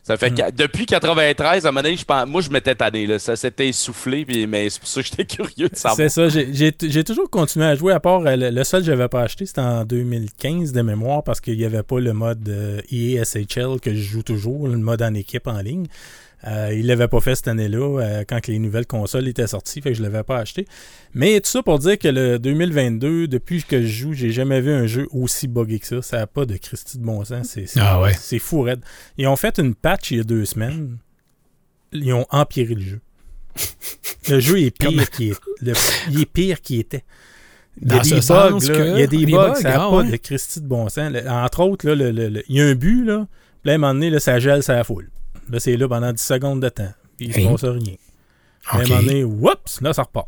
Ça 0.05 0.17
fait 0.17 0.29
que 0.29 0.43
mm. 0.43 0.51
depuis 0.55 0.85
93, 0.85 1.65
à 1.65 1.69
un 1.69 1.71
moment 1.71 1.81
donné, 1.81 1.97
je 1.97 2.05
pense, 2.05 2.27
moi, 2.27 2.39
je 2.41 2.51
m'étais 2.51 2.75
tanné. 2.75 3.07
Là. 3.07 3.17
Ça 3.17 3.35
s'était 3.35 3.69
essoufflé, 3.69 4.23
puis, 4.23 4.45
mais 4.45 4.69
c'est 4.69 4.79
pour 4.79 4.87
ça 4.87 5.01
que 5.01 5.07
j'étais 5.07 5.25
curieux 5.35 5.67
de 5.67 5.75
savoir. 5.75 5.95
C'est 5.97 6.09
ça. 6.09 6.27
J'ai 6.29 7.03
toujours 7.03 7.27
continué 7.27 7.65
à 7.65 7.75
jouer, 7.75 7.91
à 7.91 7.99
part 7.99 8.21
euh, 8.25 8.35
le, 8.35 8.63
seul 8.63 8.81
que 8.81 8.85
je 8.85 8.91
n'avais 8.91 9.09
pas 9.15 9.21
acheté, 9.21 9.45
c'était 9.45 9.61
en 9.61 9.85
2015 9.85 10.73
de 10.73 10.81
mémoire, 10.81 11.23
parce 11.23 11.39
qu'il 11.39 11.57
n'y 11.57 11.63
avait 11.63 11.83
pas 11.83 12.01
le 12.01 12.11
mode 12.11 12.49
euh, 12.49 12.81
EASHL 12.91 13.79
que 13.81 13.93
je 13.93 14.01
joue 14.01 14.23
toujours, 14.23 14.67
le 14.67 14.77
mode 14.77 15.01
en 15.01 15.13
équipe 15.13 15.47
en 15.47 15.59
ligne. 15.59 15.87
Euh, 16.45 16.71
il 16.73 16.81
ne 16.81 16.87
l'avait 16.87 17.07
pas 17.07 17.21
fait 17.21 17.33
cette 17.33 17.47
année-là, 17.47 18.01
euh, 18.01 18.23
quand 18.27 18.45
les 18.47 18.59
nouvelles 18.59 18.85
consoles 18.85 19.29
étaient 19.29 19.47
sorties, 19.47 19.79
fait 19.79 19.91
que 19.91 19.95
je 19.95 20.03
ne 20.03 20.07
l'avais 20.07 20.23
pas 20.23 20.39
acheté. 20.39 20.67
Mais 21.13 21.39
tout 21.39 21.49
ça 21.49 21.63
pour 21.63 21.79
dire 21.79 21.97
que 21.97 22.09
le 22.09 22.39
2022, 22.39 23.29
depuis 23.29 23.63
que 23.63 23.81
je 23.83 23.87
joue, 23.87 24.13
j'ai 24.13 24.31
jamais 24.31 24.59
vu 24.59 24.73
un 24.73 24.85
jeu 24.85 25.07
aussi 25.11 25.47
buggé 25.47 25.79
que 25.79 25.87
ça. 25.87 26.01
Ça 26.01 26.17
n'a 26.17 26.27
pas 26.27 26.45
de 26.45 26.57
Christy 26.57 26.97
de 26.97 27.05
bon 27.05 27.23
sens. 27.23 27.47
C'est, 27.47 27.79
ah 27.79 28.05
fou 28.39 28.61
raide. 28.63 28.81
Ils 29.17 29.27
ont 29.27 29.37
fait 29.37 29.59
une 29.59 29.75
patch 29.75 30.11
il 30.11 30.17
y 30.17 30.19
a 30.19 30.23
deux 30.23 30.43
semaines. 30.43 30.97
Ils 31.93 32.11
ont 32.11 32.27
empiré 32.31 32.75
le 32.75 32.81
jeu. 32.81 33.01
le 34.29 34.39
jeu 34.41 34.59
est 34.59 34.77
pire 34.77 35.09
qu'il 35.09 35.31
est, 35.31 36.05
il 36.11 36.21
est 36.21 36.25
pire 36.25 36.59
qu'il 36.59 36.81
était. 36.81 37.05
Il 37.81 37.91
y 37.91 37.95
a 37.95 37.99
des 37.99 38.21
bugs, 38.21 38.59
il 38.61 38.99
y 38.99 39.03
a 39.03 39.07
des, 39.07 39.25
bugs, 39.25 39.55
ça 39.55 39.77
n'a 39.77 39.89
pas 39.89 40.03
de 40.03 40.15
Christy 40.15 40.61
de 40.61 40.67
bon 40.67 40.87
sens. 40.89 41.11
entre 41.27 41.59
autres, 41.61 41.85
il 41.89 42.43
y 42.49 42.61
a 42.61 42.65
un 42.65 42.75
but, 42.75 43.05
là, 43.05 43.27
puis 43.61 43.71
à 43.71 43.75
un 43.75 43.77
moment 43.79 43.93
donné, 43.93 44.09
là, 44.09 44.19
ça 44.19 44.39
gèle, 44.39 44.63
ça 44.63 44.83
foule. 44.83 45.09
Là, 45.49 45.59
c'est 45.59 45.75
là 45.75 45.87
pendant 45.87 46.13
10 46.13 46.21
secondes 46.21 46.61
de 46.61 46.69
temps. 46.69 46.91
Puis 47.17 47.27
il 47.27 47.33
se 47.33 47.47
passe 47.47 47.63
rien. 47.63 47.95
À 48.67 48.77
un 48.77 48.83
moment 48.83 49.01
donné, 49.01 49.23
oups, 49.23 49.81
là, 49.81 49.93
ça 49.93 50.03
repart. 50.03 50.27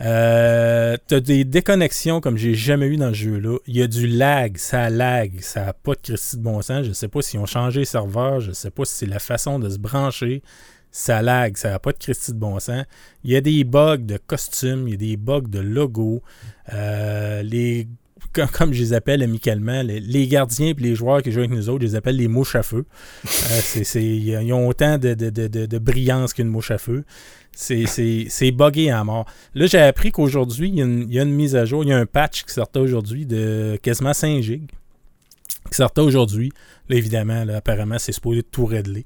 Euh, 0.00 0.96
t'as 1.06 1.20
des 1.20 1.44
déconnexions 1.44 2.20
comme 2.20 2.36
j'ai 2.36 2.54
jamais 2.54 2.86
eu 2.86 2.96
dans 2.96 3.10
ce 3.10 3.18
jeu-là. 3.18 3.58
Il 3.66 3.76
y 3.76 3.82
a 3.82 3.86
du 3.86 4.06
lag, 4.06 4.56
ça 4.56 4.88
lag, 4.88 5.40
ça 5.40 5.66
n'a 5.66 5.72
pas 5.72 5.92
de 5.92 6.00
Christie 6.00 6.38
de 6.38 6.42
bon 6.42 6.62
sens. 6.62 6.86
Je 6.86 6.92
sais 6.92 7.08
pas 7.08 7.22
s'ils 7.22 7.38
ont 7.38 7.46
changé 7.46 7.80
les 7.80 7.86
serveurs, 7.86 8.40
je 8.40 8.52
sais 8.52 8.70
pas 8.70 8.84
si 8.84 8.94
c'est 8.94 9.06
la 9.06 9.18
façon 9.18 9.58
de 9.58 9.68
se 9.68 9.78
brancher. 9.78 10.42
Ça 10.92 11.22
lag, 11.22 11.56
ça 11.56 11.70
n'a 11.70 11.78
pas 11.78 11.92
de 11.92 11.98
Christie 11.98 12.32
de 12.32 12.38
bon 12.38 12.58
sens. 12.58 12.84
Il 13.22 13.30
y 13.30 13.36
a 13.36 13.40
des 13.40 13.64
bugs 13.64 13.98
de 13.98 14.16
costumes, 14.16 14.88
il 14.88 14.90
y 14.92 14.94
a 14.94 14.96
des 14.96 15.16
bugs 15.16 15.48
de 15.48 15.60
logo. 15.60 16.22
Euh, 16.72 17.42
les 17.42 17.86
comme, 18.32 18.72
je 18.72 18.80
les 18.80 18.92
appelle 18.92 19.22
amicalement, 19.22 19.82
les, 19.82 20.28
gardiens 20.28 20.68
et 20.68 20.74
les 20.74 20.94
joueurs 20.94 21.22
qui 21.22 21.32
jouent 21.32 21.40
avec 21.40 21.50
nous 21.50 21.68
autres, 21.68 21.80
je 21.80 21.86
les 21.88 21.94
appelle 21.96 22.16
les 22.16 22.28
mouches 22.28 22.54
à 22.54 22.62
feu. 22.62 22.84
Euh, 23.24 23.82
ils 24.00 24.52
ont 24.52 24.68
autant 24.68 24.98
de, 24.98 25.78
brillance 25.78 26.32
qu'une 26.32 26.48
mouche 26.48 26.70
à 26.70 26.78
feu. 26.78 27.04
C'est 27.52 28.52
buggé 28.52 28.90
à 28.90 29.02
mort. 29.04 29.26
Là, 29.54 29.66
j'ai 29.66 29.80
appris 29.80 30.12
qu'aujourd'hui, 30.12 30.68
il, 30.68 31.12
y 31.12 31.18
a 31.18 31.22
une 31.22 31.34
mise 31.34 31.56
à 31.56 31.64
jour, 31.64 31.82
il 31.82 31.88
y 31.88 31.92
a 31.92 31.98
un 31.98 32.06
patch 32.06 32.44
qui 32.44 32.52
sortait 32.52 32.78
aujourd'hui 32.78 33.26
de 33.26 33.78
quasiment 33.82 34.12
5 34.12 34.40
gigs 34.40 34.70
qui 35.68 35.76
sortait 35.76 36.00
aujourd'hui. 36.00 36.52
Là, 36.88 36.96
évidemment, 36.96 37.44
apparemment, 37.54 37.98
c'est 37.98 38.12
supposé 38.12 38.42
tout 38.42 38.66
régler. 38.66 39.04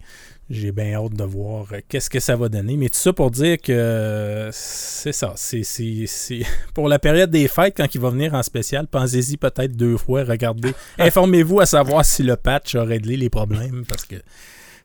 J'ai 0.51 0.73
bien 0.73 0.95
hâte 0.95 1.15
de 1.15 1.25
voir 1.25 1.67
euh, 1.73 1.79
qu'est-ce 1.89 2.11
que 2.11 2.21
ça 2.21 2.37
va 2.37 2.51
donner. 2.51 2.77
Mais 2.77 2.91
tout 2.91 2.99
ça 2.99 3.13
pour 3.15 3.31
dire 3.31 3.57
que 3.59 3.73
euh, 3.73 4.51
c'est 4.53 5.13
ça. 5.13 5.33
C'est, 5.37 5.63
pour 6.75 6.89
la 6.89 6.99
période 6.99 7.31
des 7.31 7.49
fêtes, 7.49 7.75
quand 7.77 7.95
il 7.95 8.01
va 8.01 8.11
venir 8.11 8.35
en 8.35 8.43
spécial, 8.43 8.87
pensez-y 8.87 9.39
peut-être 9.39 9.75
deux 9.75 9.97
fois. 9.97 10.25
Regardez. 10.25 10.75
Informez-vous 10.99 11.61
à 11.61 11.67
savoir 11.67 12.05
si 12.05 12.23
le 12.23 12.37
patch 12.37 12.75
a 12.75 12.85
réglé 12.85 13.17
les 13.17 13.31
problèmes 13.31 13.85
parce 13.89 14.05
que 14.05 14.17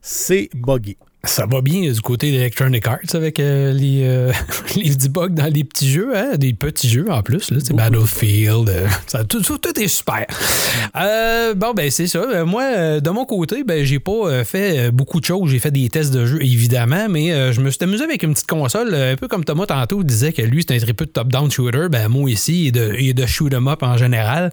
c'est 0.02 0.50
buggé. 0.54 0.98
Ça 1.26 1.46
va 1.46 1.60
bien 1.60 1.82
du 1.82 2.00
côté 2.00 2.32
d'Electronic 2.32 2.88
Arts 2.88 3.14
avec 3.14 3.42
euh, 3.42 3.74
les, 3.74 4.04
euh, 4.04 4.32
les 4.78 4.96
debugs 4.96 5.28
dans 5.28 5.54
les 5.54 5.66
petits 5.66 5.90
jeux, 5.90 6.16
hein? 6.16 6.38
des 6.38 6.54
petits 6.54 6.88
jeux 6.88 7.12
en 7.12 7.22
plus. 7.22 7.52
Là, 7.52 7.58
Battlefield, 7.74 8.70
euh, 8.70 8.88
ça, 9.08 9.26
tout, 9.26 9.42
tout, 9.42 9.60
est 9.78 9.88
super. 9.90 10.26
bon, 11.58 11.74
ben 11.74 11.92
c'est 11.92 12.08
ça. 12.08 12.46
Moi, 12.46 13.02
de 13.02 13.10
mon 13.10 13.26
côté, 13.26 13.66
ben 13.66 13.84
j'ai 13.84 14.00
pas 14.00 14.46
fait 14.46 14.92
beaucoup 14.92 15.20
de 15.20 15.26
choses. 15.26 15.52
J'ai 15.52 15.60
fait 15.60 15.72
des 15.72 15.90
tests 15.90 16.14
de 16.14 16.26
jeux, 16.26 16.42
évidemment, 16.42 17.08
mais 17.10 17.52
je 17.52 17.60
me 17.60 17.70
suis 17.70 17.84
amusé 17.84 18.06
avec 18.06 18.24
une 18.24 18.34
petite 18.34 18.48
console, 18.48 18.96
un 18.96 19.18
peu 19.18 19.28
comme 19.28 19.44
Thomas 19.44 19.66
tantôt 19.66 20.04
disait 20.04 20.32
que 20.32 20.42
lui, 20.42 20.64
c'est 20.66 20.76
un 20.76 20.80
très 20.80 20.94
peu 20.94 21.06
de 21.06 21.12
top-down 21.12 21.52
shooter. 21.52 21.88
Ben 21.92 22.08
moi 22.08 22.30
ici, 22.30 22.68
et 22.68 22.72
de, 22.72 22.94
et 22.98 23.14
de 23.14 23.26
shoot 23.26 23.54
'em 23.54 23.68
up 23.68 23.84
en 23.84 23.98
général. 23.98 24.52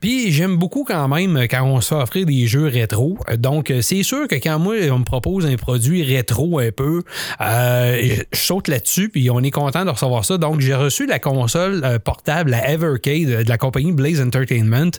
Puis 0.00 0.32
j'aime 0.32 0.56
beaucoup 0.56 0.82
quand 0.82 1.06
même 1.06 1.46
quand 1.48 1.62
on 1.62 1.80
se 1.80 1.90
fait 1.90 2.02
offrir 2.02 2.26
des 2.26 2.48
jeux 2.48 2.66
rétro. 2.66 3.16
Donc, 3.38 3.72
c'est 3.82 4.02
sûr 4.02 4.26
que 4.26 4.34
quand 4.34 4.58
moi, 4.58 4.74
on 4.90 4.98
me 4.98 5.04
propose 5.04 5.46
un 5.46 5.56
produit 5.56 5.91
rétro 6.00 6.58
un 6.58 6.70
peu. 6.70 7.02
Euh, 7.42 8.00
je 8.32 8.38
saute 8.38 8.68
là-dessus, 8.68 9.10
puis 9.10 9.28
on 9.28 9.40
est 9.40 9.50
content 9.50 9.84
de 9.84 9.90
recevoir 9.90 10.24
ça. 10.24 10.38
Donc, 10.38 10.60
j'ai 10.60 10.74
reçu 10.74 11.06
la 11.06 11.18
console 11.18 11.82
euh, 11.84 11.98
portable, 11.98 12.52
la 12.52 12.70
Evercade, 12.70 13.44
de 13.44 13.48
la 13.48 13.58
compagnie 13.58 13.92
Blaze 13.92 14.20
Entertainment, 14.20 14.92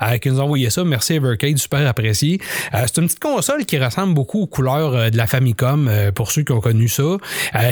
euh, 0.00 0.16
qui 0.18 0.30
nous 0.30 0.40
a 0.40 0.44
envoyé 0.44 0.70
ça. 0.70 0.84
Merci 0.84 1.14
Evercade, 1.14 1.58
super 1.58 1.86
apprécié. 1.86 2.40
Euh, 2.72 2.84
c'est 2.86 2.98
une 3.00 3.06
petite 3.06 3.20
console 3.20 3.66
qui 3.66 3.78
ressemble 3.78 4.14
beaucoup 4.14 4.42
aux 4.42 4.46
couleurs 4.46 4.94
euh, 4.94 5.10
de 5.10 5.16
la 5.16 5.26
Famicom, 5.26 5.88
euh, 5.88 6.12
pour 6.12 6.30
ceux 6.30 6.44
qui 6.44 6.52
ont 6.52 6.60
connu 6.60 6.88
ça. 6.88 7.02
Euh, 7.02 7.18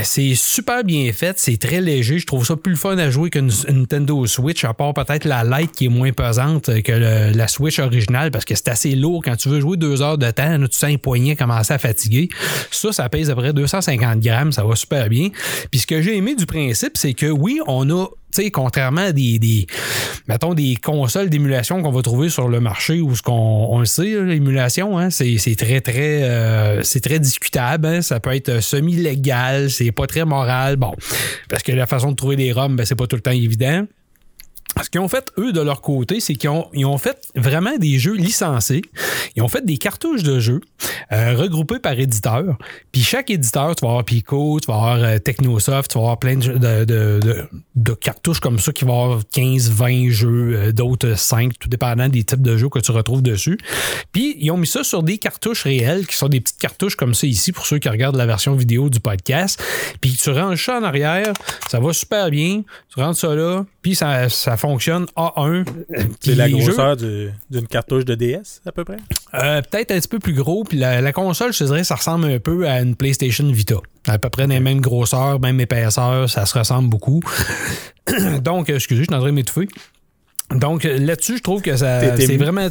c'est 0.02 0.34
super 0.34 0.84
bien 0.84 1.12
fait, 1.12 1.38
c'est 1.38 1.56
très 1.56 1.80
léger. 1.80 2.18
Je 2.18 2.26
trouve 2.26 2.44
ça 2.44 2.56
plus 2.56 2.76
fun 2.76 2.98
à 2.98 3.08
jouer 3.08 3.30
qu'une 3.30 3.50
une 3.68 3.86
Nintendo 3.86 4.26
Switch, 4.26 4.64
à 4.64 4.74
part 4.74 4.94
peut-être 4.94 5.24
la 5.24 5.44
Lite 5.44 5.70
qui 5.70 5.84
est 5.84 5.88
moins 5.88 6.10
pesante 6.10 6.82
que 6.82 6.92
la 6.92 7.46
Switch 7.46 7.78
originale, 7.78 8.32
parce 8.32 8.44
que 8.44 8.56
c'est 8.56 8.68
assez 8.68 8.96
lourd. 8.96 9.22
Quand 9.24 9.36
tu 9.36 9.48
veux 9.48 9.60
jouer 9.60 9.76
deux 9.76 10.02
heures 10.02 10.18
de 10.18 10.28
temps, 10.32 10.58
tu 10.58 10.76
sens 10.76 10.90
les 10.90 10.98
poignets 10.98 11.36
commencer 11.36 11.72
à 11.72 11.78
fatiguer. 11.78 12.28
Ça, 12.70 12.92
ça 12.92 13.08
pèse 13.08 13.30
à 13.30 13.34
peu 13.34 13.42
près 13.42 13.52
250 13.52 14.20
grammes, 14.20 14.52
ça 14.52 14.64
va 14.64 14.76
super 14.76 15.08
bien. 15.08 15.28
Puis 15.70 15.80
ce 15.80 15.86
que 15.86 16.00
j'ai 16.02 16.16
aimé 16.16 16.34
du 16.34 16.46
principe, 16.46 16.96
c'est 16.96 17.14
que 17.14 17.26
oui, 17.26 17.60
on 17.66 17.88
a 17.90 18.06
tu 18.34 18.42
sais, 18.42 18.50
contrairement 18.50 19.02
à 19.02 19.12
des, 19.12 19.38
des, 19.38 19.66
mettons, 20.28 20.52
des 20.52 20.76
consoles 20.76 21.30
d'émulation 21.30 21.80
qu'on 21.80 21.90
va 21.92 22.02
trouver 22.02 22.28
sur 22.28 22.48
le 22.48 22.60
marché 22.60 23.00
ou 23.00 23.14
ce 23.16 23.22
qu'on 23.22 23.32
on 23.32 23.78
le 23.78 23.86
sait, 23.86 24.20
l'émulation, 24.24 24.98
hein, 24.98 25.08
c'est, 25.08 25.38
c'est 25.38 25.54
très, 25.54 25.80
très, 25.80 26.22
euh, 26.24 26.82
c'est 26.82 27.00
très 27.00 27.18
discutable. 27.18 27.86
hein. 27.86 28.02
Ça 28.02 28.20
peut 28.20 28.34
être 28.34 28.60
semi-légal, 28.60 29.70
c'est 29.70 29.92
pas 29.92 30.06
très 30.06 30.26
moral. 30.26 30.76
Bon, 30.76 30.92
parce 31.48 31.62
que 31.62 31.72
la 31.72 31.86
façon 31.86 32.10
de 32.10 32.16
trouver 32.16 32.36
des 32.36 32.52
ROM, 32.52 32.76
ben, 32.76 32.84
c'est 32.84 32.94
pas 32.94 33.06
tout 33.06 33.16
le 33.16 33.22
temps 33.22 33.30
évident. 33.30 33.86
Ce 34.82 34.90
qu'ils 34.90 35.00
ont 35.00 35.08
fait, 35.08 35.32
eux, 35.38 35.52
de 35.52 35.60
leur 35.60 35.80
côté, 35.80 36.20
c'est 36.20 36.34
qu'ils 36.34 36.50
ont, 36.50 36.98
fait 36.98 37.16
vraiment 37.34 37.76
des 37.78 37.98
jeux 37.98 38.14
licencés. 38.14 38.82
Ils 39.34 39.42
ont 39.42 39.48
fait 39.48 39.64
des 39.64 39.78
cartouches 39.78 40.22
de 40.22 40.38
jeux 40.38 40.60
euh, 41.12 41.34
regroupés 41.34 41.78
par 41.78 41.98
éditeur. 41.98 42.56
Puis 42.92 43.00
chaque 43.02 43.30
éditeur, 43.30 43.74
tu 43.74 43.84
vas 43.84 43.92
avoir 43.92 44.04
Pico, 44.04 44.60
tu 44.60 44.66
vas 44.66 44.74
avoir 44.74 44.96
euh, 45.02 45.18
Technosoft, 45.18 45.90
tu 45.90 45.98
vas 45.98 46.04
avoir 46.04 46.18
plein 46.18 46.36
de 46.36 47.94
cartouches 47.94 48.40
comme 48.40 48.58
ça 48.58 48.72
qui 48.72 48.84
vont 48.84 49.02
avoir 49.02 49.20
15, 49.32 49.70
20 49.70 50.10
jeux, 50.10 50.54
euh, 50.56 50.72
d'autres 50.72 51.16
5, 51.16 51.58
tout 51.58 51.68
dépendant 51.68 52.08
des 52.10 52.24
types 52.24 52.42
de 52.42 52.56
jeux 52.58 52.68
que 52.68 52.78
tu 52.78 52.90
retrouves 52.92 53.22
dessus. 53.22 53.58
Puis 54.12 54.36
ils 54.38 54.50
ont 54.50 54.58
mis 54.58 54.66
ça 54.66 54.84
sur 54.84 55.02
des 55.02 55.16
cartouches 55.16 55.62
réelles, 55.62 56.06
qui 56.06 56.16
sont 56.16 56.28
des 56.28 56.40
petites 56.40 56.58
cartouches 56.58 56.96
comme 56.96 57.14
ça 57.14 57.26
ici, 57.26 57.50
pour 57.50 57.64
ceux 57.64 57.78
qui 57.78 57.88
regardent 57.88 58.16
la 58.16 58.26
version 58.26 58.54
vidéo 58.54 58.90
du 58.90 59.00
podcast. 59.00 59.62
Puis 60.02 60.12
tu 60.12 60.30
ranges 60.30 60.64
ça 60.64 60.78
en 60.78 60.82
arrière, 60.82 61.32
ça 61.70 61.80
va 61.80 61.94
super 61.94 62.30
bien. 62.30 62.62
Tu 62.94 63.00
rentres 63.00 63.18
ça 63.18 63.34
là, 63.34 63.64
puis 63.82 63.94
ça, 63.94 64.28
ça 64.28 64.56
fonctionne 64.56 64.65
A1. 65.16 65.64
C'est 66.20 66.34
la 66.34 66.48
grosseur 66.50 66.96
du- 66.96 67.30
d'une 67.50 67.66
cartouche 67.66 68.04
de 68.04 68.14
DS, 68.14 68.60
à 68.66 68.72
peu 68.72 68.84
près? 68.84 68.96
euh, 69.34 69.62
peut-être 69.62 69.92
un 69.92 69.98
petit 69.98 70.08
peu 70.08 70.18
plus 70.18 70.32
gros. 70.34 70.64
Puis 70.64 70.78
la, 70.78 71.00
la 71.00 71.12
console, 71.12 71.52
je 71.52 71.58
te 71.60 71.64
dirais, 71.64 71.84
ça 71.84 71.94
ressemble 71.94 72.26
un 72.26 72.38
peu 72.38 72.66
à 72.68 72.80
une 72.80 72.96
PlayStation 72.96 73.46
Vita. 73.50 73.76
À 74.08 74.18
peu 74.18 74.28
près 74.30 74.46
les 74.46 74.60
mêmes 74.60 74.80
grosseurs, 74.80 75.40
même 75.40 75.60
épaisseur, 75.60 76.28
ça 76.28 76.46
se 76.46 76.58
ressemble 76.58 76.88
beaucoup. 76.88 77.20
Donc, 78.42 78.70
euh, 78.70 78.76
excusez, 78.76 79.02
je 79.02 79.06
suis 79.06 79.14
en 79.14 79.18
train 79.18 79.28
de 79.28 79.34
m'étouffer. 79.34 79.68
Donc 80.54 80.84
euh, 80.84 80.98
là-dessus, 80.98 81.38
je 81.38 81.42
trouve 81.42 81.60
que 81.60 81.76
ça 81.76 82.16
c'est 82.16 82.24
ému. 82.24 82.36
vraiment. 82.44 82.68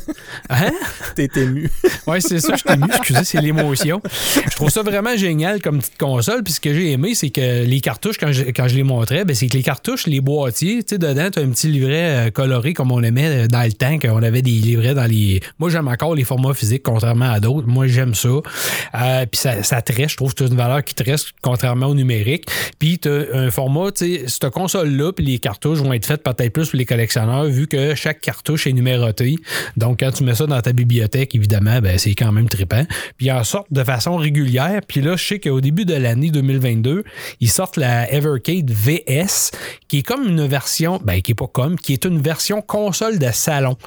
Hein? 0.49 0.71
T'es 1.15 1.29
ému. 1.35 1.69
Ouais, 2.07 2.21
c'est 2.21 2.39
ça, 2.39 2.55
je 2.55 2.63
t'ai 2.63 2.77
mis. 2.77 2.85
Excusez, 2.87 3.23
c'est 3.25 3.41
l'émotion. 3.41 4.01
Je 4.49 4.55
trouve 4.55 4.69
ça 4.69 4.81
vraiment 4.81 5.15
génial 5.17 5.61
comme 5.61 5.79
petite 5.79 5.97
console. 5.97 6.43
Puis 6.43 6.53
ce 6.53 6.59
que 6.61 6.73
j'ai 6.73 6.91
aimé, 6.91 7.15
c'est 7.15 7.31
que 7.31 7.65
les 7.65 7.81
cartouches, 7.81 8.17
quand 8.17 8.31
je, 8.31 8.43
quand 8.45 8.67
je 8.69 8.75
les 8.75 8.83
montrais, 8.83 9.25
ben, 9.25 9.35
c'est 9.35 9.47
que 9.47 9.57
les 9.57 9.63
cartouches, 9.63 10.07
les 10.07 10.21
boîtiers, 10.21 10.83
tu 10.83 10.95
sais, 10.95 10.97
dedans, 10.97 11.29
tu 11.29 11.39
as 11.39 11.41
un 11.41 11.49
petit 11.49 11.67
livret 11.67 12.27
euh, 12.27 12.31
coloré 12.31 12.73
comme 12.73 12.91
on 12.91 13.03
aimait 13.03 13.43
euh, 13.43 13.47
dans 13.47 13.63
le 13.63 13.73
temps, 13.73 13.99
qu'on 13.99 14.23
avait 14.23 14.41
des 14.41 14.51
livrets 14.51 14.93
dans 14.93 15.05
les. 15.05 15.41
Moi, 15.59 15.69
j'aime 15.69 15.89
encore 15.89 16.15
les 16.15 16.23
formats 16.23 16.53
physiques, 16.53 16.83
contrairement 16.83 17.29
à 17.29 17.41
d'autres. 17.41 17.67
Moi, 17.67 17.87
j'aime 17.87 18.15
ça. 18.15 18.29
Euh, 18.29 19.25
puis 19.25 19.39
ça, 19.39 19.63
ça 19.63 19.81
tresse, 19.81 20.11
je 20.11 20.17
trouve 20.17 20.33
que 20.33 20.45
c'est 20.45 20.51
une 20.51 20.57
valeur 20.57 20.83
qui 20.83 20.95
tresse, 20.95 21.25
contrairement 21.41 21.87
au 21.87 21.95
numérique. 21.95 22.45
Puis 22.79 22.99
tu 22.99 23.09
as 23.09 23.25
un 23.33 23.51
format, 23.51 23.91
tu 23.91 24.05
sais, 24.05 24.23
cette 24.27 24.49
console-là, 24.49 25.11
puis 25.11 25.25
les 25.25 25.39
cartouches 25.39 25.79
vont 25.79 25.91
être 25.91 26.05
faites 26.05 26.23
peut-être 26.23 26.53
plus 26.53 26.69
pour 26.69 26.77
les 26.77 26.85
collectionneurs, 26.85 27.45
vu 27.45 27.64
que 27.67 27.95
chaque 27.95 28.21
cartouche 28.21 28.67
est 28.67 28.73
numérotée. 28.73 29.35
Donc, 29.77 29.99
quand 29.99 30.11
tu 30.11 30.23
mets 30.23 30.35
ça 30.35 30.47
dans 30.47 30.61
ta 30.61 30.73
bibliothèque, 30.73 31.35
évidemment, 31.35 31.79
ben, 31.79 31.97
c'est 31.97 32.15
quand 32.15 32.31
même 32.31 32.49
trippant. 32.49 32.85
Puis, 33.17 33.27
ils 33.27 33.31
en 33.31 33.43
sortent 33.43 33.71
de 33.71 33.83
façon 33.83 34.17
régulière. 34.17 34.81
Puis 34.87 35.01
là, 35.01 35.15
je 35.15 35.25
sais 35.25 35.39
qu'au 35.39 35.61
début 35.61 35.85
de 35.85 35.93
l'année 35.93 36.29
2022, 36.29 37.03
ils 37.39 37.49
sortent 37.49 37.77
la 37.77 38.11
Evercade 38.11 38.71
VS, 38.71 39.51
qui 39.87 39.99
est 39.99 40.03
comme 40.03 40.27
une 40.27 40.45
version, 40.45 40.99
ben, 41.03 41.21
qui 41.21 41.31
est 41.31 41.35
pas 41.35 41.47
comme, 41.47 41.77
qui 41.77 41.93
est 41.93 42.05
une 42.05 42.21
version 42.21 42.61
console 42.61 43.19
de 43.19 43.29
salon. 43.31 43.77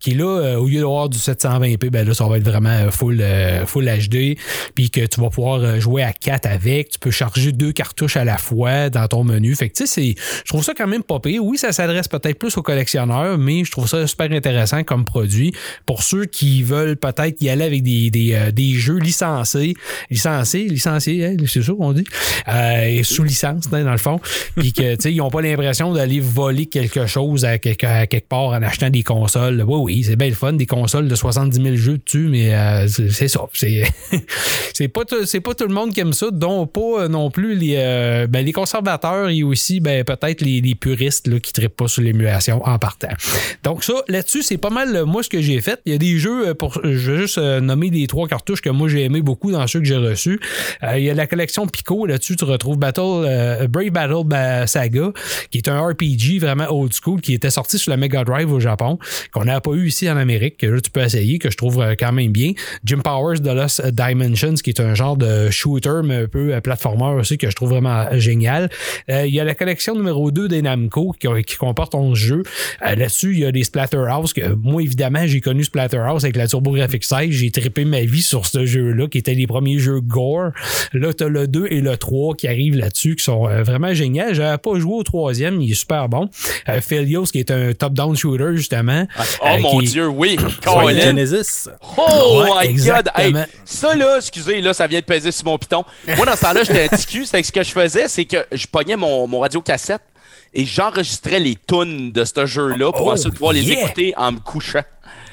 Qui 0.00 0.14
là, 0.14 0.24
euh, 0.24 0.56
au 0.56 0.66
lieu 0.66 0.80
d'avoir 0.80 1.08
du 1.08 1.18
720p, 1.18 1.90
ben 1.90 2.06
là, 2.06 2.14
ça 2.14 2.26
va 2.26 2.36
être 2.38 2.44
vraiment 2.44 2.68
euh, 2.68 2.90
full, 2.90 3.18
euh, 3.20 3.66
full 3.66 3.84
HD. 3.84 4.36
Puis 4.74 4.90
que 4.90 5.04
tu 5.06 5.20
vas 5.20 5.30
pouvoir 5.30 5.80
jouer 5.80 6.02
à 6.02 6.12
4 6.12 6.46
avec. 6.46 6.90
Tu 6.90 6.98
peux 6.98 7.10
charger 7.10 7.52
deux 7.52 7.72
cartouches 7.72 8.16
à 8.16 8.24
la 8.24 8.38
fois 8.38 8.90
dans 8.90 9.06
ton 9.08 9.24
menu. 9.24 9.54
Fait 9.54 9.68
que, 9.68 9.76
tu 9.76 9.86
sais, 9.86 10.14
je 10.44 10.48
trouve 10.48 10.64
ça 10.64 10.74
quand 10.74 10.86
même 10.86 11.02
pas 11.02 11.20
pire. 11.20 11.44
Oui, 11.44 11.58
ça 11.58 11.72
s'adresse 11.72 12.08
peut-être 12.08 12.38
plus 12.38 12.56
aux 12.56 12.62
collectionneurs, 12.62 13.23
mais 13.38 13.64
je 13.64 13.70
trouve 13.70 13.88
ça 13.88 14.06
super 14.06 14.30
intéressant 14.30 14.84
comme 14.84 15.04
produit 15.04 15.52
pour 15.86 16.02
ceux 16.02 16.24
qui 16.24 16.62
veulent 16.62 16.96
peut-être 16.96 17.40
y 17.42 17.48
aller 17.48 17.64
avec 17.64 17.82
des, 17.82 18.10
des, 18.10 18.34
euh, 18.34 18.50
des 18.50 18.74
jeux 18.74 18.98
licencés, 18.98 19.74
licencés, 20.10 20.64
licenciés, 20.64 21.26
hein, 21.26 21.36
c'est 21.46 21.62
ça 21.62 21.72
qu'on 21.72 21.92
dit, 21.92 22.04
euh, 22.48 23.02
sous 23.02 23.24
licence 23.24 23.64
hein, 23.72 23.84
dans 23.84 23.92
le 23.92 23.98
fond, 23.98 24.20
puis 24.56 24.72
que 24.72 24.94
tu 24.96 25.02
sais 25.02 25.12
ils 25.12 25.18
n'ont 25.18 25.30
pas 25.30 25.42
l'impression 25.42 25.92
d'aller 25.92 26.20
voler 26.20 26.66
quelque 26.66 27.06
chose 27.06 27.44
à 27.44 27.58
quelque, 27.58 27.86
à 27.86 28.06
quelque 28.06 28.28
part 28.28 28.48
en 28.48 28.62
achetant 28.62 28.90
des 28.90 29.02
consoles. 29.02 29.62
Oui, 29.66 29.80
oui, 29.80 30.04
c'est 30.04 30.16
bien 30.16 30.28
le 30.28 30.34
fun, 30.34 30.52
des 30.52 30.66
consoles 30.66 31.08
de 31.08 31.14
70 31.14 31.62
000 31.62 31.76
jeux 31.76 31.98
dessus, 31.98 32.28
mais 32.28 32.54
euh, 32.54 32.86
c'est 32.88 33.28
ça, 33.28 33.40
c'est 33.52 33.84
pas 34.88 35.02
c'est 35.26 35.40
pas 35.40 35.54
tout 35.54 35.66
le 35.66 35.74
monde 35.74 35.92
qui 35.92 36.00
aime 36.00 36.12
ça, 36.12 36.30
dont 36.30 36.66
pas 36.66 37.02
euh, 37.02 37.08
non 37.08 37.30
plus 37.30 37.54
les 37.54 37.74
euh, 37.76 38.26
ben, 38.26 38.44
les 38.44 38.52
conservateurs 38.52 39.28
et 39.28 39.42
aussi 39.42 39.80
ben 39.80 40.04
peut-être 40.04 40.40
les, 40.40 40.60
les 40.60 40.74
puristes 40.74 41.26
là, 41.26 41.38
qui 41.40 41.52
trippent 41.52 41.76
pas 41.76 41.88
sur 41.88 42.02
l'émulation 42.02 42.62
en 42.64 42.78
partant. 42.78 43.13
Donc 43.62 43.84
ça, 43.84 43.94
là-dessus, 44.08 44.42
c'est 44.42 44.56
pas 44.58 44.70
mal 44.70 44.94
euh, 44.94 45.04
moi 45.04 45.22
ce 45.22 45.28
que 45.28 45.40
j'ai 45.40 45.60
fait. 45.60 45.80
Il 45.86 45.92
y 45.92 45.94
a 45.94 45.98
des 45.98 46.18
jeux 46.18 46.48
euh, 46.48 46.54
pour. 46.54 46.80
Je 46.82 47.12
vais 47.12 47.18
juste 47.18 47.38
euh, 47.38 47.60
nommer 47.60 47.90
les 47.90 48.06
trois 48.06 48.28
cartouches 48.28 48.60
que 48.60 48.70
moi 48.70 48.88
j'ai 48.88 49.02
aimé 49.04 49.22
beaucoup 49.22 49.50
dans 49.52 49.66
ceux 49.66 49.78
que 49.80 49.86
j'ai 49.86 49.96
reçus. 49.96 50.40
Euh, 50.82 50.98
il 50.98 51.04
y 51.04 51.10
a 51.10 51.14
la 51.14 51.26
collection 51.26 51.66
Pico, 51.66 52.06
là-dessus, 52.06 52.36
tu 52.36 52.44
retrouves 52.44 52.78
Battle 52.78 53.00
euh, 53.24 53.66
Brave 53.68 53.90
Battle 53.90 54.24
Ba- 54.26 54.66
Saga, 54.66 55.12
qui 55.50 55.58
est 55.58 55.68
un 55.68 55.80
RPG 55.80 56.38
vraiment 56.40 56.66
old 56.70 56.92
school, 56.92 57.20
qui 57.20 57.34
était 57.34 57.50
sorti 57.50 57.78
sur 57.78 57.90
la 57.90 57.96
Mega 57.96 58.24
Drive 58.24 58.52
au 58.52 58.60
Japon, 58.60 58.98
qu'on 59.32 59.44
n'a 59.44 59.60
pas 59.60 59.72
eu 59.72 59.86
ici 59.88 60.10
en 60.10 60.16
Amérique, 60.16 60.58
que 60.58 60.66
là 60.66 60.80
tu 60.80 60.90
peux 60.90 61.00
essayer, 61.02 61.38
que 61.38 61.50
je 61.50 61.56
trouve 61.56 61.80
euh, 61.80 61.94
quand 61.98 62.12
même 62.12 62.32
bien. 62.32 62.52
Jim 62.84 62.98
Powers 63.02 63.40
de 63.40 63.50
Lost 63.50 63.84
Dimensions, 63.86 64.54
qui 64.54 64.70
est 64.70 64.80
un 64.80 64.94
genre 64.94 65.16
de 65.16 65.50
shooter, 65.50 66.00
mais 66.04 66.16
un 66.24 66.26
peu 66.28 66.54
euh, 66.54 66.60
platformer 66.60 67.18
aussi, 67.20 67.38
que 67.38 67.48
je 67.50 67.54
trouve 67.56 67.70
vraiment 67.70 68.06
génial. 68.12 68.68
Euh, 69.10 69.26
il 69.26 69.34
y 69.34 69.40
a 69.40 69.44
la 69.44 69.54
collection 69.54 69.94
numéro 69.94 70.30
2 70.30 70.48
des 70.48 70.62
Namco, 70.62 71.14
qui, 71.18 71.28
qui 71.44 71.56
comporte 71.56 71.94
11 71.94 72.16
jeux. 72.18 72.42
Euh, 72.86 72.94
Là-dessus, 73.04 73.32
il 73.34 73.40
y 73.40 73.44
a 73.44 73.52
des 73.52 73.64
Splatterhouse, 73.64 74.32
que 74.32 74.54
moi, 74.54 74.80
évidemment, 74.82 75.26
j'ai 75.26 75.42
connu 75.42 75.62
Splatterhouse 75.62 76.24
avec 76.24 76.36
la 76.36 76.48
TurboGrafx 76.48 77.06
16. 77.06 77.30
J'ai 77.32 77.50
trippé 77.50 77.84
ma 77.84 78.00
vie 78.00 78.22
sur 78.22 78.46
ce 78.46 78.64
jeu-là, 78.64 79.08
qui 79.08 79.18
était 79.18 79.34
les 79.34 79.46
premiers 79.46 79.78
jeux 79.78 80.00
gore. 80.00 80.52
Là, 80.94 81.12
t'as 81.12 81.28
le 81.28 81.46
2 81.46 81.66
et 81.70 81.82
le 81.82 81.98
3 81.98 82.34
qui 82.34 82.48
arrivent 82.48 82.76
là-dessus, 82.78 83.16
qui 83.16 83.24
sont 83.24 83.46
euh, 83.46 83.62
vraiment 83.62 83.92
géniaux. 83.92 84.32
J'avais 84.32 84.56
pas 84.56 84.78
joué 84.78 84.94
au 84.94 85.02
troisième, 85.02 85.60
il 85.60 85.70
est 85.70 85.74
super 85.74 86.08
bon. 86.08 86.30
Euh, 86.70 86.80
Philios, 86.80 87.24
qui 87.24 87.40
est 87.40 87.50
un 87.50 87.74
top-down 87.74 88.16
shooter, 88.16 88.56
justement. 88.56 89.06
Oh 89.18 89.44
euh, 89.46 89.58
mon 89.58 89.80
qui- 89.80 89.88
Dieu, 89.88 90.08
oui. 90.08 90.38
Genesis. 91.02 91.68
Oh 91.98 92.42
Ouais, 92.58 92.68
my 92.72 92.74
god! 92.86 93.10
Hey, 93.16 93.34
ça 93.66 93.94
là, 93.94 94.16
excusez, 94.16 94.62
là, 94.62 94.72
ça 94.72 94.86
vient 94.86 95.00
de 95.00 95.04
peser 95.04 95.30
sur 95.30 95.44
mon 95.44 95.58
piton. 95.58 95.84
Moi, 96.16 96.24
dans 96.24 96.36
ce 96.36 96.40
temps-là, 96.40 96.62
j'étais 96.64 96.84
un 96.84 96.88
petit 96.88 97.06
cul. 97.06 97.26
C'est 97.26 97.40
que 97.42 97.46
ce 97.46 97.52
que 97.52 97.62
je 97.62 97.70
faisais, 97.70 98.08
c'est 98.08 98.24
que 98.24 98.38
je 98.50 98.66
pognais 98.66 98.96
mon, 98.96 99.26
mon 99.26 99.40
radio 99.40 99.60
cassette 99.60 100.00
et 100.54 100.64
j'enregistrais 100.64 101.40
les 101.40 101.56
tunes 101.56 102.12
de 102.12 102.24
ce 102.24 102.46
jeu-là 102.46 102.92
pour 102.92 103.06
Oh, 103.06 103.12
ensuite 103.12 103.34
pouvoir 103.34 103.52
les 103.52 103.70
écouter 103.70 104.14
en 104.16 104.32
me 104.32 104.38
couchant. 104.38 104.82